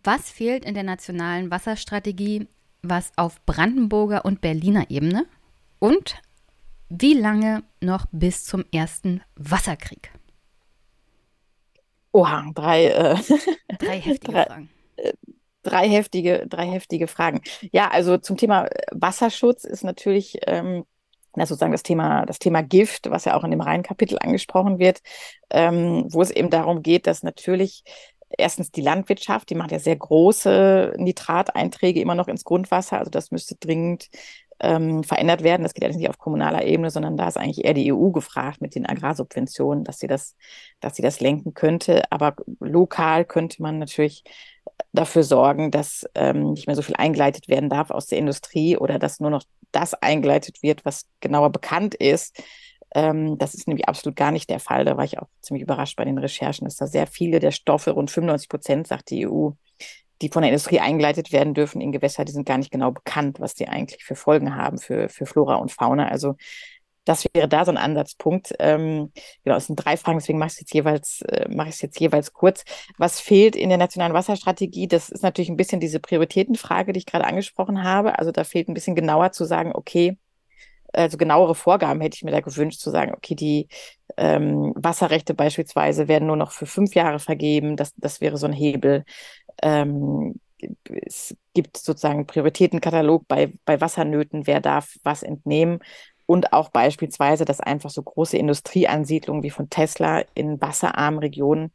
was 0.02 0.30
fehlt 0.30 0.64
in 0.64 0.74
der 0.74 0.82
nationalen 0.82 1.50
Wasserstrategie, 1.50 2.48
was 2.82 3.12
auf 3.16 3.44
Brandenburger 3.44 4.24
und 4.24 4.40
Berliner 4.40 4.90
Ebene 4.90 5.26
und 5.82 6.22
wie 6.88 7.14
lange 7.14 7.64
noch 7.80 8.06
bis 8.12 8.44
zum 8.44 8.64
ersten 8.72 9.20
Wasserkrieg? 9.34 10.12
Oha, 12.12 12.52
drei, 12.54 12.86
äh, 12.86 13.16
drei 13.80 13.98
heftige 14.00 14.32
drei, 14.32 14.44
Fragen. 14.44 14.70
Äh, 14.94 15.12
drei 15.64 15.88
heftige, 15.88 16.46
drei 16.46 16.66
heftige 16.68 17.08
Fragen. 17.08 17.40
Ja, 17.72 17.88
also 17.88 18.16
zum 18.16 18.36
Thema 18.36 18.68
Wasserschutz 18.92 19.64
ist 19.64 19.82
natürlich 19.82 20.38
ähm, 20.46 20.84
das 21.32 21.48
sozusagen 21.48 21.72
das 21.72 21.82
Thema, 21.82 22.26
das 22.26 22.38
Thema 22.38 22.62
Gift, 22.62 23.10
was 23.10 23.24
ja 23.24 23.34
auch 23.34 23.42
in 23.42 23.50
dem 23.50 23.60
Rheinkapitel 23.60 24.18
angesprochen 24.20 24.78
wird, 24.78 25.00
ähm, 25.50 26.04
wo 26.12 26.22
es 26.22 26.30
eben 26.30 26.50
darum 26.50 26.84
geht, 26.84 27.08
dass 27.08 27.24
natürlich 27.24 27.82
erstens 28.38 28.70
die 28.70 28.82
Landwirtschaft, 28.82 29.50
die 29.50 29.56
macht 29.56 29.72
ja 29.72 29.80
sehr 29.80 29.96
große 29.96 30.94
Nitrateinträge 30.96 32.00
immer 32.00 32.14
noch 32.14 32.28
ins 32.28 32.44
Grundwasser. 32.44 32.98
Also 33.00 33.10
das 33.10 33.32
müsste 33.32 33.56
dringend 33.56 34.10
ähm, 34.60 35.04
verändert 35.04 35.42
werden. 35.42 35.62
Das 35.62 35.74
geht 35.74 35.82
ja 35.82 35.90
nicht 35.90 36.08
auf 36.08 36.18
kommunaler 36.18 36.64
Ebene, 36.64 36.90
sondern 36.90 37.16
da 37.16 37.28
ist 37.28 37.36
eigentlich 37.36 37.64
eher 37.64 37.74
die 37.74 37.92
EU 37.92 38.10
gefragt 38.10 38.60
mit 38.60 38.74
den 38.74 38.86
Agrarsubventionen, 38.86 39.84
dass 39.84 39.98
sie 39.98 40.06
das, 40.06 40.36
dass 40.80 40.96
sie 40.96 41.02
das 41.02 41.20
lenken 41.20 41.54
könnte. 41.54 42.02
Aber 42.10 42.36
lokal 42.60 43.24
könnte 43.24 43.62
man 43.62 43.78
natürlich 43.78 44.24
dafür 44.92 45.22
sorgen, 45.22 45.70
dass 45.70 46.06
ähm, 46.14 46.52
nicht 46.52 46.66
mehr 46.66 46.76
so 46.76 46.82
viel 46.82 46.96
eingeleitet 46.96 47.48
werden 47.48 47.70
darf 47.70 47.90
aus 47.90 48.06
der 48.06 48.18
Industrie 48.18 48.76
oder 48.76 48.98
dass 48.98 49.20
nur 49.20 49.30
noch 49.30 49.42
das 49.72 49.94
eingeleitet 49.94 50.62
wird, 50.62 50.84
was 50.84 51.06
genauer 51.20 51.50
bekannt 51.50 51.94
ist. 51.94 52.42
Ähm, 52.94 53.38
das 53.38 53.54
ist 53.54 53.66
nämlich 53.66 53.88
absolut 53.88 54.16
gar 54.16 54.30
nicht 54.30 54.50
der 54.50 54.60
Fall. 54.60 54.84
Da 54.84 54.96
war 54.96 55.04
ich 55.04 55.18
auch 55.18 55.28
ziemlich 55.40 55.62
überrascht 55.62 55.96
bei 55.96 56.04
den 56.04 56.18
Recherchen, 56.18 56.66
dass 56.66 56.76
da 56.76 56.86
sehr 56.86 57.06
viele 57.06 57.40
der 57.40 57.52
Stoffe, 57.52 57.92
rund 57.92 58.10
95 58.10 58.48
Prozent, 58.48 58.86
sagt 58.86 59.10
die 59.10 59.26
EU, 59.26 59.50
die 60.22 60.28
von 60.30 60.42
der 60.42 60.50
Industrie 60.50 60.80
eingeleitet 60.80 61.32
werden 61.32 61.54
dürfen 61.54 61.80
in 61.80 61.92
Gewässer, 61.92 62.24
die 62.24 62.32
sind 62.32 62.46
gar 62.46 62.58
nicht 62.58 62.70
genau 62.70 62.92
bekannt, 62.92 63.40
was 63.40 63.54
die 63.54 63.68
eigentlich 63.68 64.04
für 64.04 64.16
Folgen 64.16 64.56
haben 64.56 64.78
für, 64.78 65.08
für 65.08 65.26
Flora 65.26 65.56
und 65.56 65.72
Fauna. 65.72 66.08
Also 66.08 66.36
das 67.04 67.26
wäre 67.34 67.48
da 67.48 67.64
so 67.64 67.72
ein 67.72 67.78
Ansatzpunkt. 67.78 68.54
Ähm, 68.60 69.12
genau, 69.44 69.56
es 69.56 69.66
sind 69.66 69.76
drei 69.76 69.96
Fragen, 69.96 70.18
deswegen 70.18 70.38
mache 70.38 70.48
ich 70.48 70.54
es 70.54 70.60
jetzt 70.60 70.74
jeweils, 70.74 71.20
äh, 71.22 71.48
mache 71.48 71.68
ich 71.68 71.74
es 71.74 71.82
jetzt 71.82 71.98
jeweils 71.98 72.32
kurz. 72.32 72.64
Was 72.96 73.20
fehlt 73.20 73.56
in 73.56 73.68
der 73.70 73.78
nationalen 73.78 74.14
Wasserstrategie? 74.14 74.86
Das 74.86 75.10
ist 75.10 75.22
natürlich 75.22 75.50
ein 75.50 75.56
bisschen 75.56 75.80
diese 75.80 75.98
Prioritätenfrage, 76.00 76.92
die 76.92 76.98
ich 76.98 77.06
gerade 77.06 77.24
angesprochen 77.24 77.82
habe. 77.82 78.18
Also 78.18 78.30
da 78.30 78.44
fehlt 78.44 78.68
ein 78.68 78.74
bisschen 78.74 78.94
genauer 78.94 79.32
zu 79.32 79.44
sagen, 79.44 79.72
okay, 79.74 80.16
also 80.92 81.16
genauere 81.16 81.54
Vorgaben 81.54 82.00
hätte 82.00 82.16
ich 82.16 82.22
mir 82.22 82.32
da 82.32 82.40
gewünscht, 82.40 82.80
zu 82.80 82.90
sagen, 82.90 83.14
okay, 83.14 83.34
die 83.34 83.68
ähm, 84.16 84.72
Wasserrechte 84.76 85.34
beispielsweise 85.34 86.06
werden 86.06 86.26
nur 86.26 86.36
noch 86.36 86.52
für 86.52 86.66
fünf 86.66 86.94
Jahre 86.94 87.18
vergeben. 87.18 87.76
Das, 87.76 87.92
das 87.96 88.20
wäre 88.20 88.36
so 88.36 88.46
ein 88.46 88.52
Hebel. 88.52 89.04
Ähm, 89.62 90.40
es 91.04 91.36
gibt 91.54 91.76
sozusagen 91.76 92.18
einen 92.18 92.26
Prioritätenkatalog 92.26 93.26
bei, 93.26 93.52
bei 93.64 93.80
Wassernöten, 93.80 94.46
wer 94.46 94.60
darf 94.60 94.94
was 95.02 95.22
entnehmen. 95.22 95.80
Und 96.26 96.52
auch 96.52 96.70
beispielsweise, 96.70 97.44
dass 97.44 97.60
einfach 97.60 97.90
so 97.90 98.02
große 98.02 98.36
Industrieansiedlungen 98.36 99.42
wie 99.42 99.50
von 99.50 99.68
Tesla 99.68 100.24
in 100.34 100.60
wasserarmen 100.60 101.18
Regionen 101.18 101.72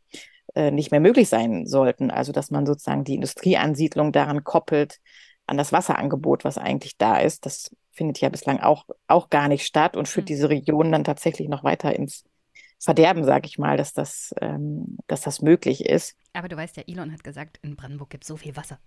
äh, 0.56 0.72
nicht 0.72 0.92
mehr 0.92 1.02
möglich 1.02 1.30
sein 1.30 1.66
sollten. 1.66 2.12
Also 2.12 2.32
dass 2.32 2.50
man 2.50 2.66
sozusagen 2.66 3.04
die 3.04 3.16
Industrieansiedlung 3.16 4.12
daran 4.12 4.44
koppelt, 4.44 5.00
an 5.48 5.58
das 5.58 5.72
Wasserangebot, 5.72 6.44
was 6.44 6.58
eigentlich 6.58 6.98
da 6.98 7.20
ist. 7.20 7.46
Das 7.46 7.76
findet 7.92 8.20
ja 8.20 8.30
bislang 8.30 8.60
auch, 8.60 8.86
auch 9.08 9.30
gar 9.30 9.48
nicht 9.48 9.66
statt 9.66 9.98
und 9.98 10.08
führt 10.08 10.26
mhm. 10.26 10.28
diese 10.28 10.50
Regionen 10.50 10.92
dann 10.92 11.04
tatsächlich 11.04 11.48
noch 11.50 11.64
weiter 11.64 11.96
ins 11.96 12.26
Verderben, 12.80 13.24
sage 13.24 13.48
ich 13.48 13.58
mal, 13.58 13.78
dass 13.78 13.94
das, 13.94 14.34
ähm, 14.42 14.98
dass 15.08 15.22
das 15.22 15.42
möglich 15.42 15.86
ist. 15.86 16.16
Aber 16.34 16.48
du 16.48 16.56
weißt 16.56 16.78
ja, 16.78 16.84
Elon 16.88 17.12
hat 17.12 17.24
gesagt, 17.24 17.60
in 17.64 17.76
Brandenburg 17.76 18.10
gibt 18.10 18.24
es 18.24 18.28
so 18.28 18.38
viel 18.38 18.56
Wasser. 18.56 18.80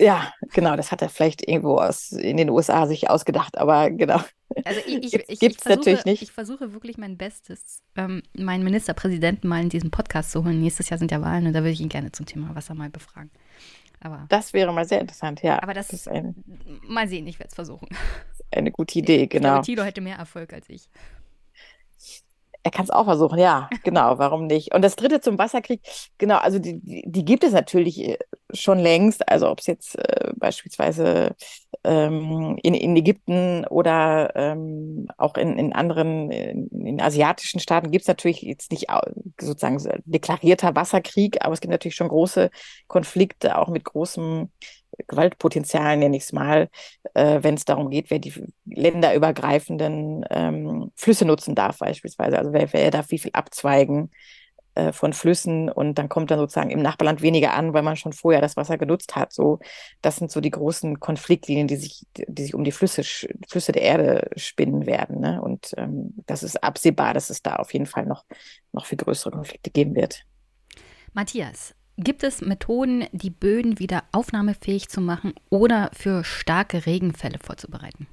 Ja, 0.00 0.32
genau, 0.52 0.76
das 0.76 0.92
hat 0.92 1.02
er 1.02 1.08
vielleicht 1.08 1.46
irgendwo 1.46 1.78
aus 1.78 2.12
in 2.12 2.36
den 2.36 2.50
USA 2.50 2.86
sich 2.86 3.10
ausgedacht, 3.10 3.58
aber 3.58 3.90
genau. 3.90 4.20
Also 4.64 4.80
ich, 4.86 5.02
ich, 5.02 5.14
ich, 5.14 5.42
ich 5.42 5.58
versuche, 5.58 5.68
natürlich 5.68 6.04
nicht. 6.04 6.22
Ich 6.22 6.32
versuche 6.32 6.72
wirklich 6.72 6.98
mein 6.98 7.16
Bestes, 7.16 7.82
ähm, 7.96 8.22
meinen 8.36 8.62
Ministerpräsidenten 8.62 9.48
mal 9.48 9.60
in 9.60 9.68
diesem 9.70 9.90
Podcast 9.90 10.30
zu 10.30 10.44
holen. 10.44 10.60
Nächstes 10.60 10.88
Jahr 10.88 10.98
sind 10.98 11.10
ja 11.10 11.20
Wahlen 11.20 11.46
und 11.46 11.52
da 11.52 11.60
würde 11.60 11.70
ich 11.70 11.80
ihn 11.80 11.88
gerne 11.88 12.12
zum 12.12 12.26
Thema 12.26 12.54
Wasser 12.54 12.74
mal 12.74 12.90
befragen. 12.90 13.30
Aber, 14.00 14.26
das 14.28 14.52
wäre 14.52 14.72
mal 14.72 14.86
sehr 14.86 15.00
interessant, 15.00 15.42
ja. 15.42 15.60
Aber 15.60 15.74
das, 15.74 15.88
das 15.88 16.00
ist 16.00 16.08
eine, 16.08 16.34
mal 16.86 17.08
sehen, 17.08 17.26
ich 17.26 17.40
werde 17.40 17.48
es 17.48 17.54
versuchen. 17.54 17.88
Eine 18.50 18.70
gute 18.70 19.00
Idee, 19.00 19.26
genau. 19.26 19.54
Glaube, 19.54 19.66
Tilo 19.66 19.82
hätte 19.82 20.00
mehr 20.00 20.16
Erfolg 20.16 20.52
als 20.52 20.70
ich. 20.70 20.88
Er 22.62 22.70
kann 22.70 22.84
es 22.84 22.90
auch 22.90 23.04
versuchen, 23.04 23.38
ja, 23.38 23.68
genau, 23.84 24.18
warum 24.18 24.46
nicht? 24.46 24.74
Und 24.74 24.82
das 24.82 24.96
dritte 24.96 25.20
zum 25.20 25.38
Wasserkrieg, 25.38 25.80
genau, 26.18 26.36
also 26.36 26.58
die, 26.58 26.80
die 26.82 27.24
gibt 27.24 27.44
es 27.44 27.52
natürlich 27.52 28.00
äh, 28.00 28.18
schon 28.52 28.78
längst, 28.78 29.28
also 29.28 29.48
ob 29.48 29.60
es 29.60 29.66
jetzt 29.66 29.98
äh, 29.98 30.32
beispielsweise 30.36 31.34
ähm, 31.84 32.58
in, 32.62 32.74
in 32.74 32.96
Ägypten 32.96 33.64
oder 33.66 34.32
ähm, 34.34 35.08
auch 35.16 35.36
in, 35.36 35.58
in 35.58 35.72
anderen, 35.72 36.30
in, 36.30 36.68
in 36.86 37.00
asiatischen 37.00 37.60
Staaten 37.60 37.90
gibt 37.90 38.02
es 38.02 38.08
natürlich 38.08 38.42
jetzt 38.42 38.70
nicht 38.70 38.86
sozusagen 39.40 39.78
deklarierter 40.04 40.74
Wasserkrieg, 40.74 41.44
aber 41.44 41.54
es 41.54 41.60
gibt 41.60 41.70
natürlich 41.70 41.96
schon 41.96 42.08
große 42.08 42.50
Konflikte, 42.86 43.58
auch 43.58 43.68
mit 43.68 43.84
großem 43.84 44.50
Gewaltpotenzial, 45.06 45.96
nenne 45.96 46.16
ich 46.16 46.24
es 46.24 46.32
mal, 46.32 46.68
äh, 47.14 47.38
wenn 47.42 47.54
es 47.54 47.64
darum 47.64 47.90
geht, 47.90 48.10
wer 48.10 48.18
die 48.18 48.32
länderübergreifenden 48.66 50.24
ähm, 50.30 50.92
Flüsse 50.96 51.24
nutzen 51.24 51.54
darf, 51.54 51.78
beispielsweise. 51.78 52.38
Also 52.38 52.52
wer, 52.52 52.72
wer 52.72 52.90
darf 52.90 53.10
wie 53.10 53.18
viel 53.18 53.30
abzweigen 53.32 54.10
äh, 54.78 54.92
von 54.92 55.12
Flüssen 55.12 55.68
und 55.68 55.98
dann 55.98 56.08
kommt 56.08 56.30
dann 56.30 56.38
sozusagen 56.38 56.70
im 56.70 56.82
Nachbarland 56.82 57.20
weniger 57.20 57.54
an, 57.54 57.74
weil 57.74 57.82
man 57.82 57.96
schon 57.96 58.12
vorher 58.12 58.40
das 58.40 58.56
Wasser 58.56 58.78
genutzt 58.78 59.16
hat. 59.16 59.32
So, 59.32 59.58
das 60.02 60.16
sind 60.16 60.30
so 60.30 60.40
die 60.40 60.52
großen 60.52 61.00
Konfliktlinien, 61.00 61.66
die 61.66 61.76
sich, 61.76 62.06
die 62.16 62.42
sich 62.42 62.54
um 62.54 62.62
die 62.62 62.70
Flüsse, 62.70 63.02
Flüsse 63.48 63.72
der 63.72 63.82
Erde 63.82 64.30
spinnen 64.36 64.86
werden. 64.86 65.20
Ne? 65.20 65.42
Und 65.42 65.74
ähm, 65.76 66.14
das 66.26 66.44
ist 66.44 66.62
absehbar, 66.62 67.12
dass 67.12 67.28
es 67.28 67.42
da 67.42 67.56
auf 67.56 67.72
jeden 67.72 67.86
Fall 67.86 68.06
noch, 68.06 68.24
noch 68.72 68.86
viel 68.86 68.98
größere 68.98 69.32
Konflikte 69.32 69.70
geben 69.70 69.96
wird. 69.96 70.22
Matthias, 71.12 71.74
Gibt 72.00 72.22
es 72.22 72.40
Methoden, 72.42 73.06
die 73.10 73.30
Böden 73.30 73.80
wieder 73.80 74.04
aufnahmefähig 74.12 74.88
zu 74.88 75.00
machen 75.00 75.34
oder 75.50 75.90
für 75.92 76.22
starke 76.22 76.86
Regenfälle 76.86 77.38
vorzubereiten? 77.42 78.06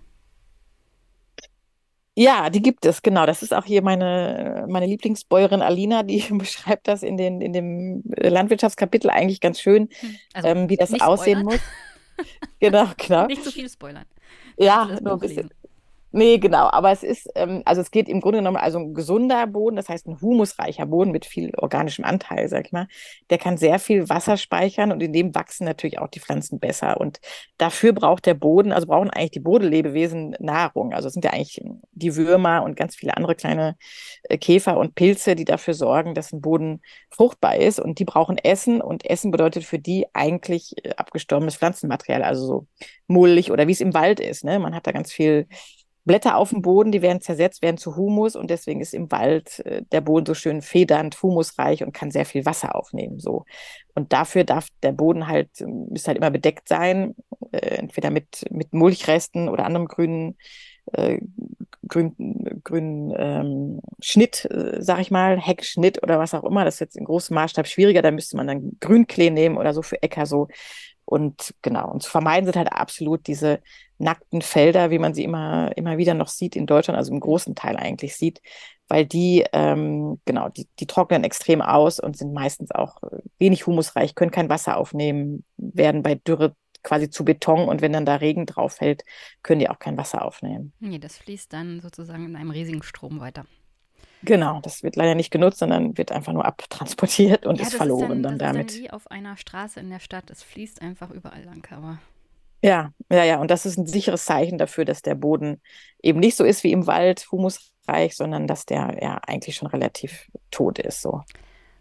Ja, 2.16 2.50
die 2.50 2.64
gibt 2.64 2.84
es, 2.86 3.04
genau. 3.04 3.28
Das 3.28 3.44
ist 3.44 3.54
auch 3.54 3.66
hier 3.66 3.84
meine, 3.84 4.66
meine 4.68 4.88
Lieblingsbäuerin 4.88 5.62
Alina, 5.62 6.02
die 6.02 6.22
beschreibt 6.32 6.88
das 6.88 7.04
in, 7.04 7.16
den, 7.16 7.42
in 7.42 7.54
dem 7.54 8.02
Landwirtschaftskapitel 8.18 9.12
eigentlich 9.12 9.40
ganz 9.40 9.60
schön, 9.60 9.90
hm, 10.00 10.16
also 10.34 10.48
ähm, 10.48 10.70
wie 10.70 10.78
das 10.78 10.92
aussehen 11.00 11.42
spoilern. 11.42 11.44
muss. 11.44 11.60
genau, 12.60 12.88
genau. 12.98 13.26
Nicht 13.28 13.44
zu 13.44 13.52
viel 13.52 13.70
spoilern. 13.70 14.06
Ja, 14.58 14.98
nur 15.00 15.14
ein 15.14 15.20
bisschen. 15.20 15.50
Nee, 16.18 16.38
genau. 16.38 16.70
Aber 16.72 16.92
es 16.94 17.04
ist, 17.04 17.30
ähm, 17.36 17.62
also 17.66 17.82
es 17.82 17.92
geht 17.92 18.08
im 18.08 18.22
Grunde 18.22 18.38
genommen, 18.38 18.56
also 18.56 18.80
ein 18.80 18.94
gesunder 18.94 19.48
Boden, 19.48 19.76
das 19.76 19.90
heißt 19.90 20.08
ein 20.08 20.22
humusreicher 20.22 20.86
Boden 20.86 21.12
mit 21.12 21.26
viel 21.26 21.52
organischem 21.58 22.06
Anteil, 22.06 22.48
sag 22.48 22.68
ich 22.68 22.72
mal, 22.72 22.88
der 23.30 23.38
kann 23.38 23.58
sehr 23.58 23.80
viel 23.80 24.08
Wasser 24.08 24.38
speichern 24.38 24.94
und 24.94 25.04
in 25.04 25.12
dem 25.12 25.36
wachsen 25.36 25.66
natürlich 25.66 26.00
auch 26.00 26.08
die 26.08 26.22
Pflanzen 26.22 26.58
besser. 26.58 27.02
Und 27.02 27.20
dafür 27.58 27.92
braucht 27.92 28.26
der 28.28 28.34
Boden, 28.34 28.72
also 28.72 28.88
brauchen 28.88 29.10
eigentlich 29.10 29.32
die 29.32 29.42
Bodenlebewesen 29.42 30.38
Nahrung. 30.40 30.94
Also 30.94 31.08
es 31.10 31.14
sind 31.16 31.26
ja 31.26 31.34
eigentlich 31.34 31.62
die 31.92 32.16
Würmer 32.16 32.64
und 32.64 32.78
ganz 32.78 32.96
viele 32.96 33.18
andere 33.18 33.36
kleine 33.36 33.76
äh, 34.24 34.38
Käfer 34.38 34.78
und 34.78 34.96
Pilze, 34.96 35.36
die 35.36 35.44
dafür 35.44 35.74
sorgen, 35.74 36.14
dass 36.14 36.32
ein 36.32 36.40
Boden 36.40 36.82
fruchtbar 37.10 37.58
ist. 37.58 37.82
Und 37.82 38.00
die 38.00 38.06
brauchen 38.06 38.38
Essen 38.38 38.80
und 38.80 39.06
Essen 39.06 39.32
bedeutet 39.32 39.66
für 39.66 39.80
die 39.80 40.06
eigentlich 40.14 40.76
äh, 40.86 40.92
abgestorbenes 40.96 41.58
Pflanzenmaterial, 41.58 42.24
also 42.24 42.46
so 42.46 42.68
mullig 43.08 43.52
oder 43.52 43.68
wie 43.68 43.74
es 43.74 43.82
im 43.82 43.94
Wald 43.94 44.22
ist. 44.22 44.46
Ne? 44.46 44.60
Man 44.60 44.74
hat 44.74 44.88
da 44.88 44.94
ganz 44.94 45.12
viel 45.12 45.48
Blätter 46.06 46.38
auf 46.38 46.52
dem 46.52 46.62
Boden, 46.62 46.92
die 46.92 47.02
werden 47.02 47.20
zersetzt, 47.20 47.64
werden 47.64 47.78
zu 47.78 47.96
Humus 47.96 48.36
und 48.36 48.50
deswegen 48.50 48.80
ist 48.80 48.94
im 48.94 49.12
Wald 49.12 49.60
äh, 49.66 49.82
der 49.92 50.02
Boden 50.02 50.26
so 50.26 50.36
schön 50.36 50.62
federnd, 50.62 51.22
humusreich 51.22 51.84
und 51.84 51.94
kann 51.94 52.12
sehr 52.12 52.26
viel 52.26 52.46
Wasser 52.46 52.76
aufnehmen. 52.76 53.20
So. 53.20 53.46
Und 53.96 54.14
dafür 54.14 54.44
darf 54.44 54.68
der 54.84 54.92
Boden 54.92 55.28
halt, 55.28 55.50
müsste 55.62 56.10
halt 56.10 56.18
immer 56.20 56.30
bedeckt 56.30 56.68
sein, 56.70 57.16
äh, 57.52 57.78
entweder 57.78 58.12
mit, 58.12 58.46
mit 58.52 58.74
Mulchresten 58.74 59.50
oder 59.50 59.66
anderem 59.66 59.88
grünen, 59.88 60.38
äh, 60.94 61.20
grünen, 61.88 62.62
grünen 62.64 63.14
ähm, 63.18 63.80
Schnitt, 64.00 64.46
äh, 64.46 64.82
sag 64.82 65.00
ich 65.00 65.10
mal, 65.10 65.40
Heckschnitt 65.40 66.04
oder 66.04 66.20
was 66.20 66.36
auch 66.36 66.44
immer. 66.44 66.66
Das 66.66 66.76
ist 66.76 66.82
jetzt 66.82 66.98
in 66.98 67.06
großem 67.06 67.34
Maßstab 67.34 67.68
schwieriger, 67.68 68.04
da 68.04 68.12
müsste 68.12 68.38
man 68.38 68.46
dann 68.46 68.78
Grünklee 68.80 69.32
nehmen 69.32 69.58
oder 69.58 69.74
so 69.74 69.82
für 69.82 70.02
Äcker 70.04 70.28
so. 70.28 70.50
Und 71.06 71.54
genau, 71.62 71.92
und 71.92 72.04
zu 72.04 72.10
vermeiden 72.10 72.46
sind 72.46 72.56
halt 72.58 72.72
absolut 72.72 73.28
diese 73.28 73.62
nackten 73.98 74.42
Felder, 74.42 74.92
wie 74.92 75.00
man 75.00 75.14
sie 75.14 75.24
immer, 75.24 75.72
immer 75.78 75.98
wieder 75.98 76.14
noch 76.14 76.28
sieht 76.28 76.56
in 76.56 76.66
Deutschland, 76.66 76.98
also 76.98 77.12
im 77.14 77.20
großen 77.20 77.56
Teil 77.56 77.78
eigentlich 77.78 78.16
sieht, 78.16 78.42
weil 78.88 79.06
die, 79.06 79.46
ähm, 79.54 80.20
genau, 80.26 80.50
die, 80.50 80.68
die 80.80 80.88
trocknen 80.88 81.24
extrem 81.24 81.62
aus 81.62 82.00
und 82.00 82.18
sind 82.18 82.34
meistens 82.34 82.72
auch 82.72 82.98
wenig 83.40 83.66
humusreich, 83.68 84.16
können 84.16 84.32
kein 84.32 84.50
Wasser 84.50 84.78
aufnehmen, 84.78 85.44
werden 85.58 86.04
bei 86.04 86.16
Dürre 86.16 86.56
quasi 86.84 87.10
zu 87.10 87.26
Beton 87.26 87.68
und 87.68 87.82
wenn 87.82 87.94
dann 87.94 88.06
da 88.06 88.16
Regen 88.16 88.46
drauf 88.46 88.74
fällt, 88.74 89.04
können 89.44 89.60
die 89.60 89.70
auch 89.70 89.80
kein 89.80 89.98
Wasser 89.98 90.24
aufnehmen. 90.24 90.72
Nee, 90.80 91.00
das 91.00 91.18
fließt 91.18 91.52
dann 91.52 91.82
sozusagen 91.82 92.26
in 92.26 92.36
einem 92.36 92.52
riesigen 92.52 92.84
Strom 92.84 93.20
weiter. 93.20 93.46
Genau, 94.24 94.60
das 94.62 94.82
wird 94.82 94.96
leider 94.96 95.16
nicht 95.16 95.32
genutzt, 95.32 95.60
sondern 95.60 95.98
wird 95.98 96.12
einfach 96.12 96.34
nur 96.34 96.46
abtransportiert 96.46 97.46
und 97.46 97.60
ja, 97.60 97.68
ist 97.68 97.76
verloren 97.76 98.04
ist 98.04 98.10
dann, 98.10 98.24
dann 98.24 98.40
damit. 98.40 98.72
Ist 98.72 98.78
dann 98.78 98.84
wie 98.84 98.90
auf 98.92 99.12
einer 99.12 99.38
Straße 99.38 99.80
in 99.80 99.90
der 99.90 100.00
Stadt. 100.00 100.30
Es 100.30 100.44
fließt 100.44 100.82
einfach 100.82 101.12
überall 101.12 101.44
lang, 101.44 101.68
aber. 101.72 102.00
Ja, 102.64 102.92
ja, 103.12 103.24
ja. 103.24 103.40
Und 103.40 103.52
das 103.52 103.66
ist 103.66 103.78
ein 103.78 103.88
sicheres 103.88 104.26
Zeichen 104.26 104.58
dafür, 104.58 104.86
dass 104.86 105.02
der 105.02 105.16
Boden 105.16 105.62
eben 106.02 106.20
nicht 106.20 106.36
so 106.36 106.44
ist 106.44 106.64
wie 106.64 106.72
im 106.72 106.88
Wald, 106.88 107.28
humusreich, 107.32 108.16
sondern 108.16 108.48
dass 108.48 108.66
der 108.66 108.98
ja 109.02 109.20
eigentlich 109.28 109.56
schon 109.56 109.68
relativ 109.68 110.30
tot 110.52 110.80
ist. 110.80 111.02
So, 111.02 111.22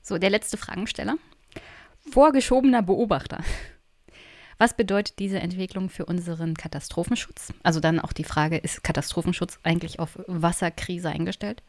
so 0.02 0.18
der 0.18 0.30
letzte 0.30 0.56
Fragensteller. 0.56 1.16
Vorgeschobener 2.10 2.82
Beobachter. 2.82 3.42
Was 4.58 4.74
bedeutet 4.74 5.18
diese 5.18 5.40
Entwicklung 5.40 5.88
für 5.88 6.04
unseren 6.04 6.54
Katastrophenschutz? 6.54 7.52
Also 7.62 7.80
dann 7.80 7.98
auch 7.98 8.12
die 8.12 8.24
Frage, 8.24 8.56
ist 8.56 8.84
Katastrophenschutz 8.84 9.58
eigentlich 9.62 9.98
auf 9.98 10.18
Wasserkrise 10.26 11.08
eingestellt? 11.08 11.62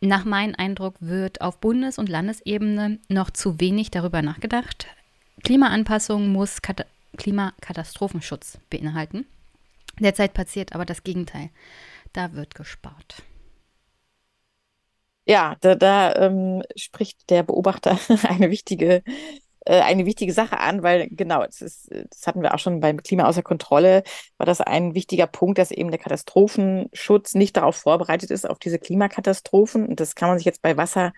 Nach 0.00 0.24
meinem 0.24 0.54
Eindruck 0.56 0.94
wird 1.00 1.40
auf 1.40 1.58
Bundes- 1.58 1.98
und 1.98 2.08
Landesebene 2.08 2.98
noch 3.08 3.30
zu 3.30 3.60
wenig 3.60 3.90
darüber 3.90 4.22
nachgedacht. 4.22 4.86
Klimaanpassung 5.44 6.28
muss 6.28 6.62
Kat 6.62 6.86
Klimakatastrophenschutz 7.16 8.58
beinhalten. 8.70 9.26
Derzeit 9.98 10.34
passiert 10.34 10.74
aber 10.74 10.84
das 10.84 11.02
Gegenteil. 11.02 11.50
Da 12.12 12.32
wird 12.32 12.54
gespart. 12.54 13.22
Ja, 15.26 15.56
da, 15.60 15.74
da 15.74 16.14
ähm, 16.16 16.62
spricht 16.76 17.28
der 17.30 17.42
Beobachter 17.42 17.98
eine 18.28 18.50
wichtige 18.50 19.02
äh, 19.68 19.82
eine 19.82 20.06
wichtige 20.06 20.32
Sache 20.32 20.58
an, 20.60 20.82
weil 20.82 21.08
genau, 21.10 21.44
das, 21.44 21.60
ist, 21.60 21.90
das 22.10 22.26
hatten 22.26 22.42
wir 22.42 22.54
auch 22.54 22.58
schon 22.58 22.80
beim 22.80 23.02
Klima 23.02 23.26
außer 23.26 23.42
Kontrolle, 23.42 24.02
war 24.38 24.46
das 24.46 24.62
ein 24.62 24.94
wichtiger 24.94 25.26
Punkt, 25.26 25.58
dass 25.58 25.70
eben 25.70 25.90
der 25.90 26.00
Katastrophenschutz 26.00 27.34
nicht 27.34 27.56
darauf 27.56 27.76
vorbereitet 27.76 28.30
ist, 28.30 28.48
auf 28.48 28.58
diese 28.58 28.78
Klimakatastrophen. 28.78 29.86
Und 29.86 30.00
das 30.00 30.14
kann 30.14 30.30
man 30.30 30.38
sich 30.38 30.46
jetzt 30.46 30.62
bei 30.62 30.76
Wasser 30.78 31.12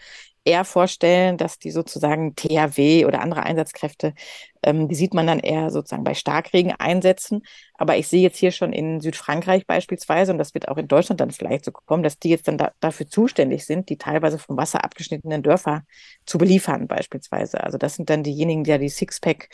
eher 0.51 0.65
vorstellen, 0.65 1.37
dass 1.37 1.59
die 1.59 1.71
sozusagen 1.71 2.35
THW 2.35 3.07
oder 3.07 3.23
andere 3.23 3.45
Einsatzkräfte, 3.45 4.15
ähm, 4.63 4.89
die 4.89 4.95
sieht 4.95 5.15
man 5.15 5.27
dann 5.27 5.39
eher 5.41 5.71
sozusagen 5.71 6.05
bei 6.05 6.15
Starkregen 6.15 6.73
einsetzen. 6.73 7.43
Aber 7.75 7.97
ich 7.97 8.09
sehe 8.09 8.23
jetzt 8.23 8.39
hier 8.39 8.51
schon 8.53 8.73
in 8.73 9.01
Südfrankreich 9.01 9.67
beispielsweise, 9.67 10.33
und 10.33 10.39
das 10.39 10.55
wird 10.55 10.69
auch 10.69 10.77
in 10.77 10.89
Deutschland 10.89 11.21
dann 11.21 11.31
vielleicht 11.31 11.65
so 11.65 11.73
kommen, 11.73 12.03
dass 12.03 12.19
die 12.19 12.31
jetzt 12.31 12.49
dann 12.49 12.59
da, 12.59 12.73
dafür 12.81 13.09
zuständig 13.09 13.65
sind, 13.65 13.89
die 13.89 13.97
teilweise 13.99 14.39
vom 14.39 14.57
Wasser 14.57 14.85
abgeschnittenen 14.85 15.43
Dörfer 15.43 15.85
zu 16.27 16.39
beliefern 16.39 16.89
beispielsweise. 16.89 17.63
Also 17.63 17.79
das 17.79 17.95
sind 17.95 18.11
dann 18.11 18.23
diejenigen, 18.23 18.65
die 18.65 18.71
ja 18.71 18.79
die 18.79 18.89
Sixpack 18.89 19.49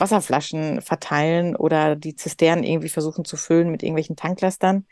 Wasserflaschen 0.00 0.80
verteilen 0.80 1.54
oder 1.54 1.94
die 1.94 2.16
Zisternen 2.16 2.64
irgendwie 2.64 2.88
versuchen 2.88 3.24
zu 3.24 3.36
füllen 3.36 3.70
mit 3.70 3.82
irgendwelchen 3.82 4.16
Tanklastern. 4.16 4.86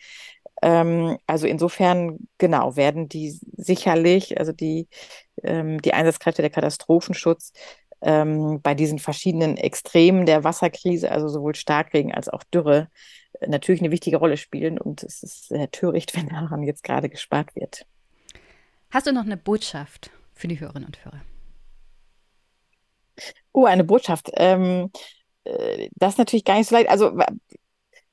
Ähm, 0.63 1.19
also 1.27 1.47
insofern, 1.47 2.19
genau, 2.39 2.77
werden 2.77 3.09
die 3.09 3.39
sicherlich, 3.57 4.39
also 4.39 4.53
die, 4.53 4.89
ähm, 5.43 5.81
die 5.83 5.95
Einsatzkräfte 5.95 6.43
der 6.43 6.51
Katastrophenschutz 6.51 7.53
ähm, 8.01 8.61
bei 8.63 8.75
diesen 8.75 8.99
verschiedenen 8.99 9.57
Extremen 9.57 10.27
der 10.27 10.45
Wasserkrise, 10.45 11.11
also 11.11 11.29
sowohl 11.29 11.55
Starkregen 11.55 12.13
als 12.13 12.29
auch 12.29 12.45
Dürre, 12.45 12.89
äh, 13.41 13.49
natürlich 13.49 13.81
eine 13.81 13.91
wichtige 13.91 14.19
Rolle 14.19 14.37
spielen. 14.37 14.79
Und 14.79 15.03
es 15.03 15.23
ist 15.23 15.49
sehr 15.49 15.71
töricht, 15.71 16.15
wenn 16.17 16.29
daran 16.29 16.63
jetzt 16.63 16.83
gerade 16.83 17.09
gespart 17.09 17.55
wird. 17.55 17.87
Hast 18.91 19.07
du 19.07 19.13
noch 19.13 19.25
eine 19.25 19.37
Botschaft 19.37 20.11
für 20.35 20.49
die 20.49 20.61
Hörerinnen 20.61 20.87
und 20.87 21.05
Hörer? 21.05 21.21
Oh, 23.53 23.65
eine 23.65 23.85
Botschaft. 23.85 24.31
Ähm, 24.35 24.91
äh, 25.45 25.89
das 25.95 26.15
ist 26.15 26.19
natürlich 26.19 26.45
gar 26.45 26.57
nicht 26.57 26.69
so 26.69 26.77
leicht. 26.77 26.89
Also 26.89 27.19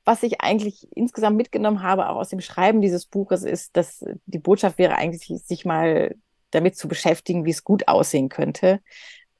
was 0.05 0.23
ich 0.23 0.41
eigentlich 0.41 0.87
insgesamt 0.95 1.35
mitgenommen 1.35 1.81
habe, 1.81 2.07
auch 2.09 2.15
aus 2.15 2.29
dem 2.29 2.41
Schreiben 2.41 2.81
dieses 2.81 3.05
Buches, 3.05 3.43
ist, 3.43 3.75
dass 3.75 4.05
die 4.25 4.39
Botschaft 4.39 4.77
wäre 4.77 4.95
eigentlich, 4.95 5.27
sich 5.43 5.65
mal 5.65 6.15
damit 6.51 6.77
zu 6.77 6.87
beschäftigen, 6.87 7.45
wie 7.45 7.51
es 7.51 7.63
gut 7.63 7.87
aussehen 7.87 8.29
könnte. 8.29 8.79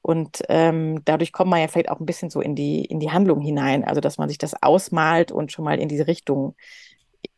Und 0.02 0.42
ähm, 0.48 1.02
dadurch 1.04 1.32
kommt 1.32 1.50
man 1.50 1.60
ja 1.60 1.68
vielleicht 1.68 1.88
auch 1.88 1.98
ein 1.98 2.06
bisschen 2.06 2.30
so 2.30 2.40
in 2.40 2.54
die, 2.54 2.84
in 2.84 3.00
die 3.00 3.10
Handlung 3.10 3.40
hinein, 3.40 3.84
also 3.84 4.00
dass 4.00 4.18
man 4.18 4.28
sich 4.28 4.38
das 4.38 4.60
ausmalt 4.62 5.32
und 5.32 5.50
schon 5.50 5.64
mal 5.64 5.78
in 5.80 5.88
diese 5.88 6.06
Richtung, 6.06 6.54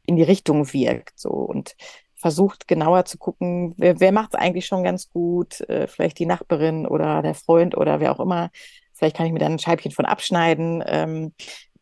in 0.05 0.17
die 0.17 0.23
Richtung 0.23 0.71
wirkt. 0.73 1.19
So 1.19 1.31
und 1.31 1.77
versucht 2.15 2.67
genauer 2.67 3.05
zu 3.05 3.17
gucken, 3.17 3.75
wer, 3.77 4.01
wer 4.01 4.13
macht 4.13 4.35
es 4.35 4.41
eigentlich 4.41 4.67
schon 4.67 4.83
ganz 4.83 5.09
gut, 5.11 5.61
äh, 5.63 5.87
vielleicht 5.87 6.19
die 6.19 6.27
Nachbarin 6.27 6.87
oder 6.87 7.23
der 7.23 7.35
Freund 7.35 7.77
oder 7.77 8.01
wer 8.01 8.13
auch 8.13 8.21
immer. 8.21 8.51
Vielleicht 8.93 9.17
kann 9.17 9.27
ich 9.27 9.33
mir 9.33 9.39
dann 9.39 9.53
ein 9.53 9.59
Scheibchen 9.61 9.93
von 9.93 10.05
abschneiden. 10.05 10.83
Ähm, 10.87 11.33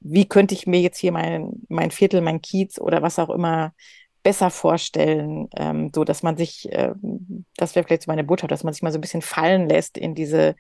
wie 0.09 0.29
könnte 0.29 0.55
ich 0.55 0.67
mir 0.67 0.81
jetzt 0.81 0.99
hier 0.99 1.13
mein, 1.13 1.53
mein 1.69 1.91
Viertel, 1.91 2.21
mein 2.21 2.41
Kiez 2.41 2.79
oder 2.79 3.03
was 3.03 3.19
auch 3.19 3.31
immer 3.31 3.73
besser 4.23 4.51
vorstellen, 4.51 5.49
ähm, 5.57 5.91
so 5.95 6.05
dass 6.05 6.23
man 6.23 6.37
sich, 6.37 6.71
äh, 6.73 6.93
das 7.57 7.75
wäre 7.75 7.87
vielleicht 7.87 8.03
so 8.03 8.11
meine 8.11 8.25
Botschaft, 8.25 8.51
dass 8.51 8.65
man 8.65 8.73
sich 8.73 8.83
mal 8.83 8.93
so 8.93 8.99
ein 8.99 9.03
bisschen 9.03 9.23
fallen 9.23 9.69
lässt 9.69 9.97
in 9.97 10.15
diese, 10.15 10.57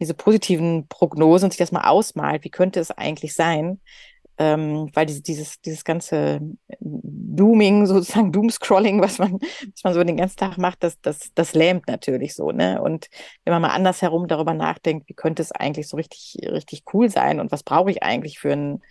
diese 0.00 0.14
positiven 0.14 0.88
Prognosen 0.88 1.46
und 1.46 1.50
sich 1.52 1.58
das 1.58 1.72
mal 1.72 1.88
ausmalt, 1.88 2.44
wie 2.44 2.50
könnte 2.50 2.80
es 2.80 2.90
eigentlich 2.90 3.34
sein, 3.34 3.80
ähm, 4.42 4.90
weil 4.92 5.06
diese, 5.06 5.22
dieses, 5.22 5.60
dieses 5.60 5.84
ganze 5.84 6.40
Dooming, 6.80 7.86
sozusagen 7.86 8.32
Doomscrolling, 8.32 9.00
was 9.00 9.18
man, 9.18 9.34
was 9.34 9.84
man 9.84 9.94
so 9.94 10.02
den 10.02 10.16
ganzen 10.16 10.36
Tag 10.36 10.58
macht, 10.58 10.82
das, 10.82 11.00
das, 11.00 11.30
das 11.36 11.54
lähmt 11.54 11.86
natürlich 11.86 12.34
so, 12.34 12.50
ne? 12.50 12.82
Und 12.82 13.06
wenn 13.44 13.52
man 13.52 13.62
mal 13.62 13.68
andersherum 13.68 14.26
darüber 14.26 14.52
nachdenkt, 14.52 15.08
wie 15.08 15.14
könnte 15.14 15.42
es 15.42 15.52
eigentlich 15.52 15.86
so 15.86 15.96
richtig, 15.96 16.38
richtig 16.50 16.82
cool 16.92 17.08
sein 17.08 17.38
und 17.38 17.52
was 17.52 17.62
brauche 17.62 17.92
ich 17.92 18.02
eigentlich 18.02 18.40
für 18.40 18.52
ein 18.52 18.82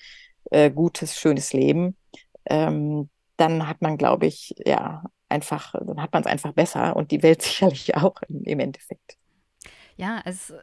äh, 0.51 0.71
gutes, 0.71 1.19
schönes 1.19 1.51
Leben, 1.51 1.97
ähm, 2.45 3.09
dann 3.35 3.67
hat 3.67 3.81
man, 3.81 3.97
glaube 3.97 4.27
ich, 4.27 4.55
ja, 4.65 5.03
einfach, 5.27 5.73
dann 5.73 6.01
hat 6.01 6.13
man 6.13 6.23
es 6.23 6.27
einfach 6.27 6.53
besser 6.53 6.95
und 6.95 7.11
die 7.11 7.23
Welt 7.23 7.41
sicherlich 7.41 7.97
auch 7.97 8.21
im, 8.29 8.43
im 8.45 8.59
Endeffekt. 8.61 9.17
Ja, 9.97 10.21
es 10.23 10.53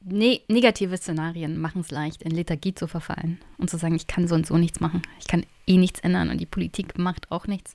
ne 0.00 0.40
negative 0.48 0.96
Szenarien 0.96 1.58
machen 1.58 1.80
es 1.80 1.90
leicht, 1.90 2.22
in 2.22 2.32
Lethargie 2.32 2.74
zu 2.74 2.86
verfallen 2.86 3.38
und 3.58 3.70
zu 3.70 3.78
sagen, 3.78 3.94
ich 3.94 4.06
kann 4.06 4.28
so 4.28 4.34
und 4.34 4.46
so 4.46 4.58
nichts 4.58 4.80
machen. 4.80 5.02
Ich 5.20 5.26
kann 5.26 5.46
eh 5.66 5.76
nichts 5.76 6.00
ändern 6.00 6.30
und 6.30 6.38
die 6.38 6.46
Politik 6.46 6.98
macht 6.98 7.30
auch 7.30 7.46
nichts. 7.46 7.74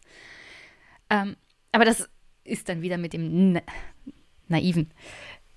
Ähm, 1.09 1.35
aber 1.71 1.85
das 1.85 2.09
ist 2.43 2.69
dann 2.69 2.81
wieder 2.81 2.97
mit 2.97 3.13
dem 3.13 3.53
na 3.53 3.61
naiven 4.47 4.91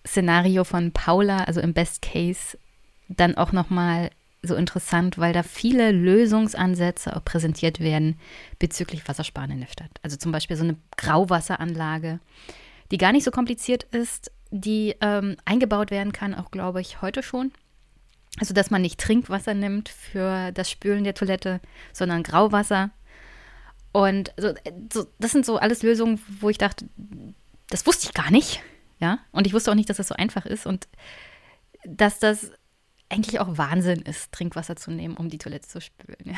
Szenario 0.06 0.64
von 0.64 0.92
Paula, 0.92 1.44
also 1.44 1.60
im 1.60 1.72
Best 1.72 2.02
Case, 2.02 2.58
dann 3.08 3.36
auch 3.36 3.52
nochmal 3.52 4.10
so 4.42 4.56
interessant, 4.56 5.18
weil 5.18 5.32
da 5.32 5.42
viele 5.42 5.92
Lösungsansätze 5.92 7.16
auch 7.16 7.24
präsentiert 7.24 7.78
werden 7.78 8.18
bezüglich 8.58 9.06
Wassersparen 9.06 9.52
in 9.52 9.60
der 9.60 9.68
Stadt. 9.68 9.90
Also 10.02 10.16
zum 10.16 10.32
Beispiel 10.32 10.56
so 10.56 10.64
eine 10.64 10.76
Grauwasseranlage, 10.96 12.18
die 12.92 12.98
gar 12.98 13.10
nicht 13.12 13.24
so 13.24 13.30
kompliziert 13.30 13.84
ist, 13.84 14.30
die 14.50 14.94
ähm, 15.00 15.36
eingebaut 15.46 15.90
werden 15.90 16.12
kann, 16.12 16.34
auch 16.34 16.50
glaube 16.50 16.80
ich 16.80 17.00
heute 17.00 17.22
schon. 17.22 17.50
Also, 18.38 18.54
dass 18.54 18.70
man 18.70 18.82
nicht 18.82 19.00
Trinkwasser 19.00 19.54
nimmt 19.54 19.88
für 19.88 20.52
das 20.52 20.70
Spülen 20.70 21.02
der 21.04 21.14
Toilette, 21.14 21.60
sondern 21.92 22.22
Grauwasser. 22.22 22.90
Und 23.92 24.32
so, 24.36 24.54
so, 24.92 25.06
das 25.18 25.32
sind 25.32 25.44
so 25.44 25.56
alles 25.56 25.82
Lösungen, 25.82 26.22
wo 26.40 26.48
ich 26.48 26.58
dachte, 26.58 26.86
das 27.68 27.86
wusste 27.86 28.06
ich 28.06 28.14
gar 28.14 28.30
nicht. 28.30 28.62
Ja, 29.00 29.18
und 29.32 29.46
ich 29.46 29.54
wusste 29.54 29.70
auch 29.70 29.74
nicht, 29.74 29.90
dass 29.90 29.96
das 29.96 30.08
so 30.08 30.14
einfach 30.14 30.46
ist 30.46 30.66
und 30.66 30.86
dass 31.84 32.20
das 32.20 32.52
eigentlich 33.08 33.40
auch 33.40 33.58
Wahnsinn 33.58 34.02
ist, 34.02 34.32
Trinkwasser 34.32 34.76
zu 34.76 34.90
nehmen, 34.90 35.16
um 35.16 35.28
die 35.28 35.38
Toilette 35.38 35.68
zu 35.68 35.80
spülen. 35.80 36.24
Ja. 36.24 36.36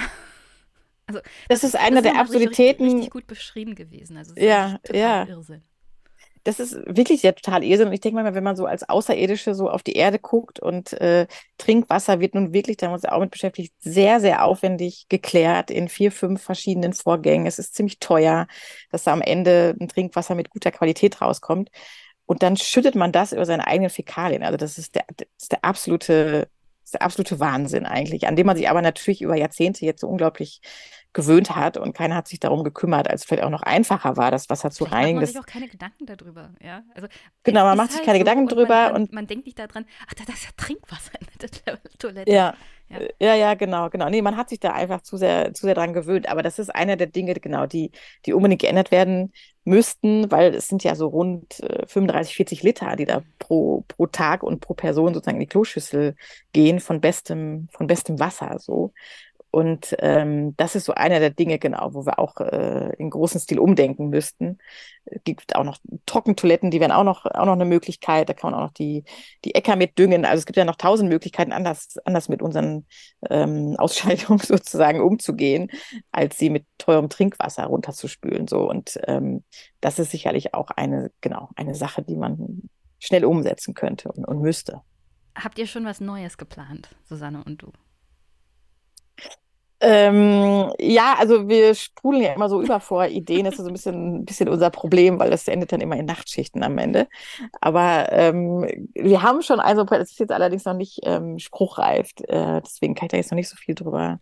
Also, 1.07 1.21
das, 1.49 1.61
das 1.61 1.65
ist 1.65 1.77
eine 1.77 2.01
der 2.01 2.19
Absurditäten. 2.19 2.85
Richtig, 2.85 2.95
richtig, 2.95 3.11
gut 3.11 3.27
beschrieben 3.27 3.75
gewesen. 3.75 4.17
Also, 4.17 4.35
ja, 4.37 4.81
ja. 4.91 5.27
Irrsinn 5.27 5.63
das 6.45 6.61
ist 6.61 6.77
wirklich 6.87 7.23
ja 7.23 7.33
total 7.33 7.65
Irrsinn. 7.65 7.89
Und 7.89 7.95
ich 7.95 8.01
denke 8.01 8.23
mal, 8.23 8.35
wenn 8.35 8.45
man 8.45 8.55
so 8.57 8.67
als 8.67 8.89
Außerirdische 8.89 9.55
so 9.55 9.71
auf 9.71 9.83
die 9.83 9.95
Erde 9.95 10.19
guckt 10.19 10.61
und 10.61 10.93
äh, 11.01 11.27
Trinkwasser 11.59 12.21
wird 12.21 12.35
nun 12.35 12.53
wirklich, 12.53 12.77
da 12.77 12.87
haben 12.87 12.93
wir 12.93 12.97
uns 12.97 13.05
auch 13.07 13.21
mit 13.21 13.31
beschäftigt, 13.31 13.73
sehr, 13.81 14.21
sehr 14.21 14.45
aufwendig 14.45 15.07
geklärt 15.09 15.71
in 15.71 15.89
vier, 15.89 16.13
fünf 16.13 16.43
verschiedenen 16.43 16.93
Vorgängen. 16.93 17.47
Es 17.47 17.59
ist 17.59 17.75
ziemlich 17.75 17.99
teuer, 17.99 18.47
dass 18.91 19.05
da 19.05 19.13
am 19.13 19.23
Ende 19.23 19.75
ein 19.81 19.89
Trinkwasser 19.89 20.35
mit 20.35 20.51
guter 20.51 20.71
Qualität 20.71 21.21
rauskommt. 21.23 21.71
Und 22.27 22.43
dann 22.43 22.57
schüttet 22.57 22.95
man 22.95 23.13
das 23.13 23.33
über 23.33 23.47
seine 23.47 23.67
eigenen 23.67 23.91
Fäkalien. 23.91 24.43
Also 24.43 24.57
das 24.59 24.79
ist 24.79 24.95
der, 24.95 25.05
das 25.17 25.29
ist 25.41 25.53
der 25.53 25.65
absolute 25.65 26.49
das 26.83 26.89
ist 26.89 26.95
der 26.95 27.03
absolute 27.03 27.41
Wahnsinn 27.41 27.87
eigentlich, 27.87 28.27
an 28.27 28.37
dem 28.37 28.47
man 28.47 28.59
sich 28.59 28.69
aber 28.69 28.83
natürlich 28.83 29.23
über 29.23 29.37
Jahrzehnte 29.37 29.87
jetzt 29.87 30.03
so 30.03 30.07
unglaublich 30.07 30.61
gewöhnt 31.15 31.55
hat 31.55 31.77
und 31.77 31.95
keiner 31.95 32.17
hat 32.17 32.29
sich 32.29 32.41
darum 32.41 32.65
gekümmert, 32.65 33.09
als 33.09 33.23
es 33.23 33.27
vielleicht 33.27 33.45
auch 33.45 33.51
noch 33.51 33.63
einfacher 33.63 34.17
war, 34.17 34.31
das 34.31 34.51
Wasser 34.51 34.71
zu 34.71 34.85
reinigen. 34.85 35.17
Man 35.17 35.23
macht 35.23 35.33
sich 35.33 35.41
auch 35.41 35.47
keine 35.47 35.69
Gedanken 35.69 36.07
darüber, 36.07 36.51
ja. 36.63 36.83
Also, 36.95 37.09
genau, 37.45 37.65
man 37.65 37.77
macht 37.77 37.93
sich 37.93 37.99
halt 37.99 38.07
keine 38.07 38.19
so 38.19 38.25
Gedanken 38.25 38.49
drüber. 38.49 38.87
Und 38.89 38.93
man, 38.93 39.03
und 39.03 39.13
man 39.13 39.27
denkt 39.27 39.47
nicht 39.47 39.59
daran, 39.59 39.87
ach, 40.07 40.15
da 40.15 40.33
ist 40.33 40.45
ja 40.45 40.51
Trinkwasser 40.57 41.13
in 41.21 41.27
der 41.41 41.79
Toilette. 41.99 42.31
Ja. 42.31 42.55
Ja. 42.91 42.99
ja, 43.19 43.35
ja, 43.35 43.55
genau, 43.55 43.89
genau. 43.89 44.11
Nee, 44.11 44.21
man 44.21 44.37
hat 44.37 44.51
sich 44.51 44.61
da 44.61 44.73
einfach 44.73 45.01
zu 45.01 45.17
sehr, 45.17 45.55
zu 45.55 45.63
sehr 45.67 45.75
dran 45.75 45.95
gewöhnt. 45.95 46.29
Aber 46.29 46.43
das 46.43 46.59
ist 46.59 46.75
einer 46.75 46.97
der 46.97 47.07
Dinge, 47.07 47.33
genau, 47.35 47.67
die, 47.67 47.93
die 48.27 48.35
unbedingt 48.35 48.61
geändert 48.61 48.91
werden 48.91 49.33
müssten, 49.65 50.31
weil 50.31 50.55
es 50.55 50.69
sind 50.69 50.85
ja 50.85 50.95
so 50.95 51.07
rund 51.09 51.61
äh, 51.61 51.87
35, 51.87 52.37
40 52.37 52.63
Liter, 52.63 52.97
die 52.97 53.07
da 53.07 53.23
pro, 53.39 53.85
pro 53.89 54.07
Tag 54.07 54.43
und 54.43 54.61
pro 54.61 54.75
Person 54.75 55.15
sozusagen 55.15 55.37
in 55.39 55.41
die 55.41 55.47
Kloschüssel 55.47 56.15
gehen 56.53 56.79
von 56.81 57.01
bestem, 57.01 57.69
von 57.73 57.87
bestem 57.87 58.21
Wasser. 58.21 58.59
So. 58.59 58.93
Und 59.55 59.95
ähm, 60.01 60.57
das 60.57 60.75
ist 60.75 60.85
so 60.85 60.95
einer 60.95 61.21
der 61.21 61.31
Dinge, 61.31 61.61
genau, 61.61 61.95
wo 61.95 62.05
wir 62.05 62.19
auch 62.19 62.41
äh, 62.41 62.93
in 62.99 63.09
großem 63.09 63.41
Stil 63.41 63.61
umdenken 63.61 64.09
müssten. 64.09 64.59
Es 65.05 65.23
gibt 65.23 65.55
auch 65.55 65.63
noch 65.63 65.79
Trockentoiletten, 66.07 66.73
die 66.73 66.81
wären 66.81 66.91
auch 66.91 67.05
noch, 67.05 67.25
auch 67.25 67.47
noch 67.47 67.53
eine 67.53 67.65
Möglichkeit. 67.65 68.29
Da 68.29 68.33
kann 68.33 68.51
man 68.51 68.59
auch 68.59 68.65
noch 68.65 68.73
die, 68.73 69.05
die 69.45 69.55
Äcker 69.55 69.77
mit 69.77 69.97
düngen. 69.97 70.25
Also 70.25 70.41
es 70.41 70.47
gibt 70.47 70.57
ja 70.57 70.65
noch 70.65 70.75
tausend 70.75 71.09
Möglichkeiten, 71.09 71.53
anders, 71.53 71.99
anders 72.05 72.29
mit 72.29 72.43
unseren 72.43 72.85
ähm, 73.31 73.77
Ausscheidungen 73.79 74.41
sozusagen 74.41 75.01
umzugehen, 75.01 75.71
als 76.11 76.37
sie 76.37 76.51
mit 76.51 76.67
teurem 76.77 77.09
Trinkwasser 77.09 77.67
runterzuspülen. 77.67 78.49
So. 78.49 78.69
Und 78.69 78.99
ähm, 79.07 79.45
das 79.81 80.01
ist 80.01 80.11
sicherlich 80.11 80.53
auch 80.53 80.71
eine, 80.71 81.13
genau, 81.21 81.51
eine 81.55 81.77
Sache, 81.77 82.03
die 82.03 82.17
man 82.17 82.63
schnell 82.99 83.25
umsetzen 83.25 83.75
könnte 83.75 84.11
und, 84.11 84.25
und 84.25 84.41
müsste. 84.41 84.83
habt 85.37 85.61
ihr 85.61 85.69
schon 85.69 85.85
was 85.85 86.01
Neues 86.01 86.39
geplant, 86.39 86.89
Susanne 87.05 87.45
und 87.45 87.63
du? 87.63 87.71
Ähm, 89.87 90.73
ja, 90.81 91.15
also 91.19 91.47
wir 91.47 91.75
sprudeln 91.75 92.23
ja 92.23 92.33
immer 92.33 92.49
so 92.49 92.63
über 92.63 92.81
vor 92.81 93.07
Ideen. 93.07 93.45
Das 93.45 93.55
ist 93.55 93.61
so 93.61 93.67
ein 93.67 93.73
bisschen, 93.75 94.21
ein 94.21 94.25
bisschen 94.25 94.49
unser 94.49 94.71
Problem, 94.71 95.19
weil 95.19 95.31
das 95.31 95.47
endet 95.47 95.73
dann 95.73 95.83
immer 95.83 95.97
in 95.97 96.07
Nachtschichten 96.07 96.63
am 96.63 96.79
Ende. 96.79 97.07
Aber 97.61 98.11
ähm, 98.11 98.67
wir 98.95 99.23
haben 99.23 99.43
schon 99.43 99.61
also 99.61 99.85
das 99.85 100.11
ist 100.11 100.21
jetzt 100.21 100.33
allerdings 100.33 100.65
noch 100.65 100.75
nicht 100.75 101.01
ähm, 101.05 101.39
spruchreif. 101.39 102.11
Äh, 102.29 102.63
deswegen 102.63 102.95
kann 102.95 103.07
ich 103.07 103.11
da 103.11 103.17
jetzt 103.19 103.31
noch 103.31 103.37
nicht 103.37 103.51
so 103.51 103.57
viel 103.57 103.75
drüber 103.75 104.21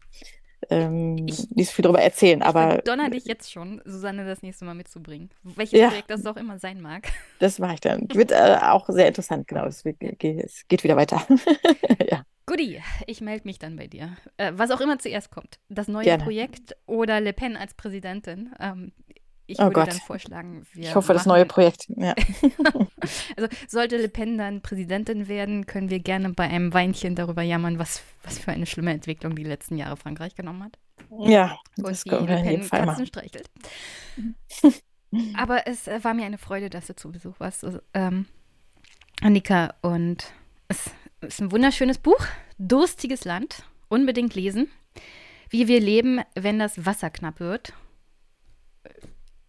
ähm, 0.70 1.26
ich, 1.28 1.50
nicht 1.50 1.68
so 1.68 1.74
viel 1.74 1.82
darüber 1.82 2.00
erzählen. 2.00 2.42
Aber 2.42 2.78
ich 2.78 2.84
donner 2.84 3.10
dich 3.10 3.24
jetzt 3.24 3.52
schon, 3.52 3.80
Susanne 3.84 4.24
das 4.24 4.42
nächste 4.42 4.64
Mal 4.64 4.74
mitzubringen. 4.74 5.30
Welches 5.42 5.78
ja, 5.78 5.88
Projekt 5.88 6.10
das 6.10 6.26
auch 6.26 6.36
immer 6.36 6.58
sein 6.58 6.80
mag. 6.80 7.08
Das 7.38 7.58
mache 7.58 7.74
ich 7.74 7.80
dann. 7.80 8.06
Wird 8.14 8.30
äh, 8.30 8.58
auch 8.62 8.88
sehr 8.88 9.08
interessant, 9.08 9.48
genau. 9.48 9.66
Es, 9.66 9.84
wird, 9.84 9.96
es 10.00 10.68
geht 10.68 10.84
wieder 10.84 10.94
weiter. 10.94 11.26
ja. 12.08 12.22
Guti, 12.46 12.80
ich 13.06 13.20
melde 13.20 13.46
mich 13.46 13.58
dann 13.58 13.76
bei 13.76 13.88
dir. 13.88 14.16
Äh, 14.36 14.52
was 14.54 14.70
auch 14.70 14.80
immer 14.80 14.98
zuerst 14.98 15.30
kommt. 15.30 15.58
Das 15.68 15.88
neue 15.88 16.04
Gerne. 16.04 16.22
Projekt 16.22 16.76
oder 16.86 17.20
Le 17.20 17.32
Pen 17.32 17.56
als 17.56 17.74
Präsidentin. 17.74 18.52
Ähm, 18.60 18.92
ich 19.52 19.58
oh 19.58 19.64
würde 19.64 19.74
Gott. 19.74 19.88
dann 19.88 20.00
vorschlagen, 20.00 20.66
wir. 20.72 20.82
Ich 20.82 20.94
hoffe, 20.94 21.12
das 21.12 21.26
neue 21.26 21.46
Projekt. 21.46 21.86
Ja. 21.96 22.14
also, 23.36 23.48
sollte 23.68 23.96
Le 23.96 24.08
Pen 24.08 24.38
dann 24.38 24.60
Präsidentin 24.60 25.28
werden, 25.28 25.66
können 25.66 25.90
wir 25.90 26.00
gerne 26.00 26.30
bei 26.30 26.44
einem 26.44 26.74
Weinchen 26.74 27.14
darüber 27.14 27.42
jammern, 27.42 27.78
was, 27.78 28.02
was 28.24 28.38
für 28.38 28.50
eine 28.50 28.66
schlimme 28.66 28.92
Entwicklung 28.92 29.36
die 29.36 29.44
letzten 29.44 29.76
Jahre 29.76 29.96
Frankreich 29.96 30.34
genommen 30.34 30.64
hat. 30.64 30.78
Ja, 31.28 31.58
und 31.76 31.88
das 31.88 32.04
wie 32.04 32.10
Le 32.10 32.26
Pen 32.26 32.68
Katzen 32.68 33.06
streichelt. 33.06 33.50
Aber 35.36 35.66
es 35.66 35.86
äh, 35.86 36.02
war 36.02 36.14
mir 36.14 36.24
eine 36.24 36.38
Freude, 36.38 36.70
dass 36.70 36.86
du 36.86 36.96
zu 36.96 37.12
Besuch 37.12 37.38
warst, 37.38 37.64
also, 37.64 37.80
ähm, 37.94 38.26
Annika. 39.20 39.74
Und 39.82 40.32
es 40.68 40.90
ist 41.20 41.40
ein 41.40 41.52
wunderschönes 41.52 41.98
Buch. 41.98 42.24
Durstiges 42.58 43.24
Land. 43.24 43.64
Unbedingt 43.88 44.34
lesen. 44.34 44.68
Wie 45.50 45.68
wir 45.68 45.80
leben, 45.80 46.20
wenn 46.34 46.58
das 46.58 46.86
Wasser 46.86 47.10
knapp 47.10 47.40
wird. 47.40 47.74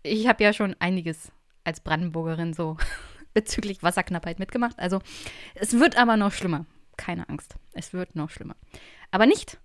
Ich 0.04 0.28
habe 0.28 0.44
ja 0.44 0.54
schon 0.54 0.76
einiges 0.80 1.32
als 1.64 1.80
Brandenburgerin 1.80 2.54
so 2.54 2.78
bezüglich 3.34 3.82
Wasserknappheit 3.84 4.40
mitgemacht. 4.40 4.78
Also 4.80 5.00
es 5.56 5.74
wird 5.80 5.98
aber 5.98 6.18
noch 6.18 6.32
schlimmer. 6.32 6.66
Keine 6.98 7.28
Angst. 7.30 7.56
Es 7.72 7.94
wird 7.94 8.16
noch 8.16 8.30
schlimmer. 8.30 8.56
Aber 9.12 9.26
nicht, 9.26 9.60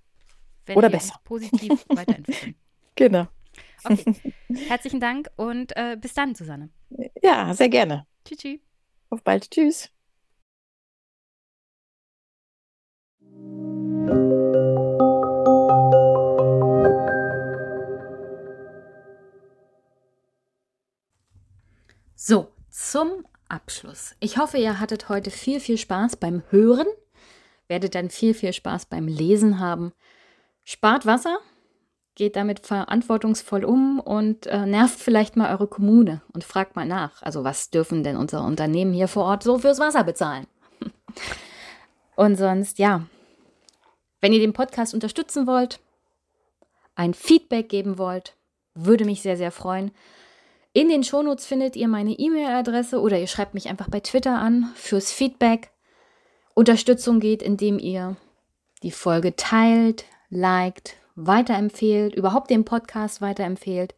wenn 0.66 0.76
Oder 0.76 0.88
wir 0.88 0.98
besser. 0.98 1.20
positiv 1.24 1.84
weiterentwickeln. 1.88 2.54
Genau. 2.94 3.28
Okay. 3.84 4.14
Herzlichen 4.68 5.00
Dank 5.00 5.28
und 5.36 5.76
äh, 5.76 5.96
bis 6.00 6.14
dann, 6.14 6.34
Susanne. 6.34 6.70
Ja, 7.22 7.52
sehr 7.54 7.68
gerne. 7.68 8.06
Tschüss. 8.24 8.38
tschüss. 8.38 8.60
Auf 9.10 9.22
bald. 9.22 9.50
Tschüss. 9.50 9.90
So, 22.28 22.52
zum 22.68 23.24
Abschluss. 23.48 24.14
Ich 24.20 24.36
hoffe, 24.36 24.58
ihr 24.58 24.80
hattet 24.80 25.08
heute 25.08 25.30
viel, 25.30 25.60
viel 25.60 25.78
Spaß 25.78 26.16
beim 26.16 26.42
Hören, 26.50 26.86
werdet 27.68 27.94
dann 27.94 28.10
viel, 28.10 28.34
viel 28.34 28.52
Spaß 28.52 28.84
beim 28.84 29.08
Lesen 29.08 29.60
haben. 29.60 29.94
Spart 30.62 31.06
Wasser, 31.06 31.38
geht 32.16 32.36
damit 32.36 32.60
verantwortungsvoll 32.66 33.64
um 33.64 33.98
und 33.98 34.46
äh, 34.46 34.66
nervt 34.66 35.00
vielleicht 35.00 35.36
mal 35.36 35.50
eure 35.50 35.68
Kommune 35.68 36.20
und 36.34 36.44
fragt 36.44 36.76
mal 36.76 36.84
nach. 36.84 37.22
Also 37.22 37.44
was 37.44 37.70
dürfen 37.70 38.04
denn 38.04 38.18
unsere 38.18 38.42
Unternehmen 38.42 38.92
hier 38.92 39.08
vor 39.08 39.24
Ort 39.24 39.42
so 39.42 39.56
fürs 39.56 39.80
Wasser 39.80 40.04
bezahlen? 40.04 40.46
Und 42.14 42.36
sonst, 42.36 42.78
ja, 42.78 43.06
wenn 44.20 44.34
ihr 44.34 44.40
den 44.40 44.52
Podcast 44.52 44.92
unterstützen 44.92 45.46
wollt, 45.46 45.80
ein 46.94 47.14
Feedback 47.14 47.70
geben 47.70 47.96
wollt, 47.96 48.36
würde 48.74 49.06
mich 49.06 49.22
sehr, 49.22 49.38
sehr 49.38 49.50
freuen. 49.50 49.92
In 50.78 50.88
den 50.88 51.02
Shownotes 51.02 51.44
findet 51.44 51.74
ihr 51.74 51.88
meine 51.88 52.12
E-Mail-Adresse 52.12 53.00
oder 53.00 53.18
ihr 53.18 53.26
schreibt 53.26 53.52
mich 53.52 53.68
einfach 53.68 53.88
bei 53.88 53.98
Twitter 53.98 54.38
an 54.38 54.70
fürs 54.76 55.10
Feedback. 55.10 55.72
Unterstützung 56.54 57.18
geht, 57.18 57.42
indem 57.42 57.80
ihr 57.80 58.14
die 58.84 58.92
Folge 58.92 59.34
teilt, 59.34 60.04
liked, 60.30 60.94
weiterempfehlt, 61.16 62.14
überhaupt 62.14 62.48
den 62.48 62.64
Podcast 62.64 63.20
weiterempfehlt, 63.20 63.96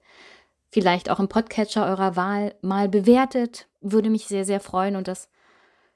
vielleicht 0.70 1.10
auch 1.10 1.20
im 1.20 1.28
Podcatcher 1.28 1.84
eurer 1.84 2.16
Wahl 2.16 2.54
mal 2.62 2.88
bewertet, 2.88 3.66
würde 3.82 4.08
mich 4.08 4.26
sehr, 4.26 4.46
sehr 4.46 4.60
freuen 4.60 4.96
und 4.96 5.06
das 5.06 5.28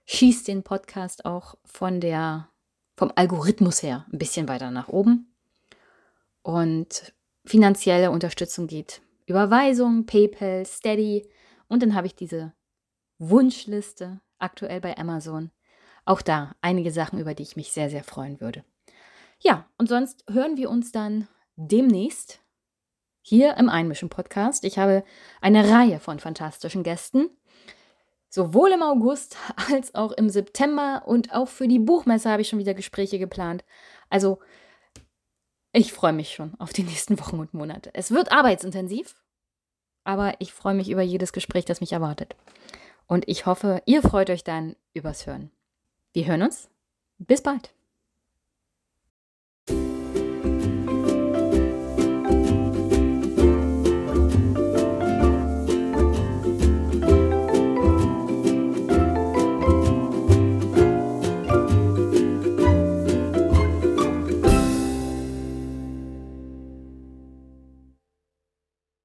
schießt 0.04 0.46
den 0.48 0.64
Podcast 0.64 1.24
auch 1.24 1.54
von 1.64 1.98
der 1.98 2.50
vom 2.94 3.10
Algorithmus 3.14 3.82
her 3.82 4.04
ein 4.12 4.18
bisschen 4.18 4.48
weiter 4.48 4.70
nach 4.70 4.88
oben. 4.88 5.32
Und 6.42 7.14
finanzielle 7.46 8.10
Unterstützung 8.10 8.66
geht 8.66 9.00
Überweisung, 9.26 10.06
PayPal, 10.06 10.66
Steady. 10.66 11.28
Und 11.68 11.82
dann 11.82 11.94
habe 11.94 12.06
ich 12.06 12.14
diese 12.14 12.52
Wunschliste 13.18 14.20
aktuell 14.38 14.80
bei 14.80 14.96
Amazon. 14.96 15.50
Auch 16.04 16.22
da 16.22 16.54
einige 16.60 16.90
Sachen, 16.90 17.18
über 17.18 17.34
die 17.34 17.42
ich 17.42 17.56
mich 17.56 17.72
sehr, 17.72 17.88
sehr 17.90 18.04
freuen 18.04 18.40
würde. 18.40 18.64
Ja, 19.38 19.68
und 19.78 19.88
sonst 19.88 20.24
hören 20.30 20.56
wir 20.56 20.70
uns 20.70 20.92
dann 20.92 21.28
demnächst 21.56 22.40
hier 23.22 23.56
im 23.56 23.68
Einmischen 23.68 24.10
Podcast. 24.10 24.64
Ich 24.64 24.78
habe 24.78 25.04
eine 25.40 25.70
Reihe 25.70 26.00
von 26.00 26.18
fantastischen 26.18 26.82
Gästen 26.82 27.30
sowohl 28.34 28.72
im 28.72 28.82
August 28.82 29.36
als 29.72 29.94
auch 29.94 30.12
im 30.12 30.28
September 30.28 31.04
und 31.06 31.32
auch 31.32 31.48
für 31.48 31.68
die 31.68 31.78
Buchmesse 31.78 32.28
habe 32.28 32.42
ich 32.42 32.48
schon 32.48 32.58
wieder 32.58 32.74
Gespräche 32.74 33.18
geplant. 33.18 33.64
Also 34.10 34.40
ich 35.74 35.92
freue 35.92 36.12
mich 36.12 36.32
schon 36.32 36.54
auf 36.58 36.72
die 36.72 36.84
nächsten 36.84 37.18
Wochen 37.18 37.38
und 37.38 37.52
Monate. 37.52 37.90
Es 37.92 38.10
wird 38.10 38.32
arbeitsintensiv, 38.32 39.16
aber 40.04 40.34
ich 40.38 40.52
freue 40.52 40.74
mich 40.74 40.88
über 40.88 41.02
jedes 41.02 41.32
Gespräch, 41.32 41.64
das 41.64 41.80
mich 41.80 41.92
erwartet. 41.92 42.36
Und 43.06 43.28
ich 43.28 43.44
hoffe, 43.44 43.82
ihr 43.84 44.00
freut 44.00 44.30
euch 44.30 44.44
dann 44.44 44.76
übers 44.94 45.26
Hören. 45.26 45.50
Wir 46.12 46.26
hören 46.26 46.42
uns. 46.42 46.70
Bis 47.18 47.42
bald. 47.42 47.74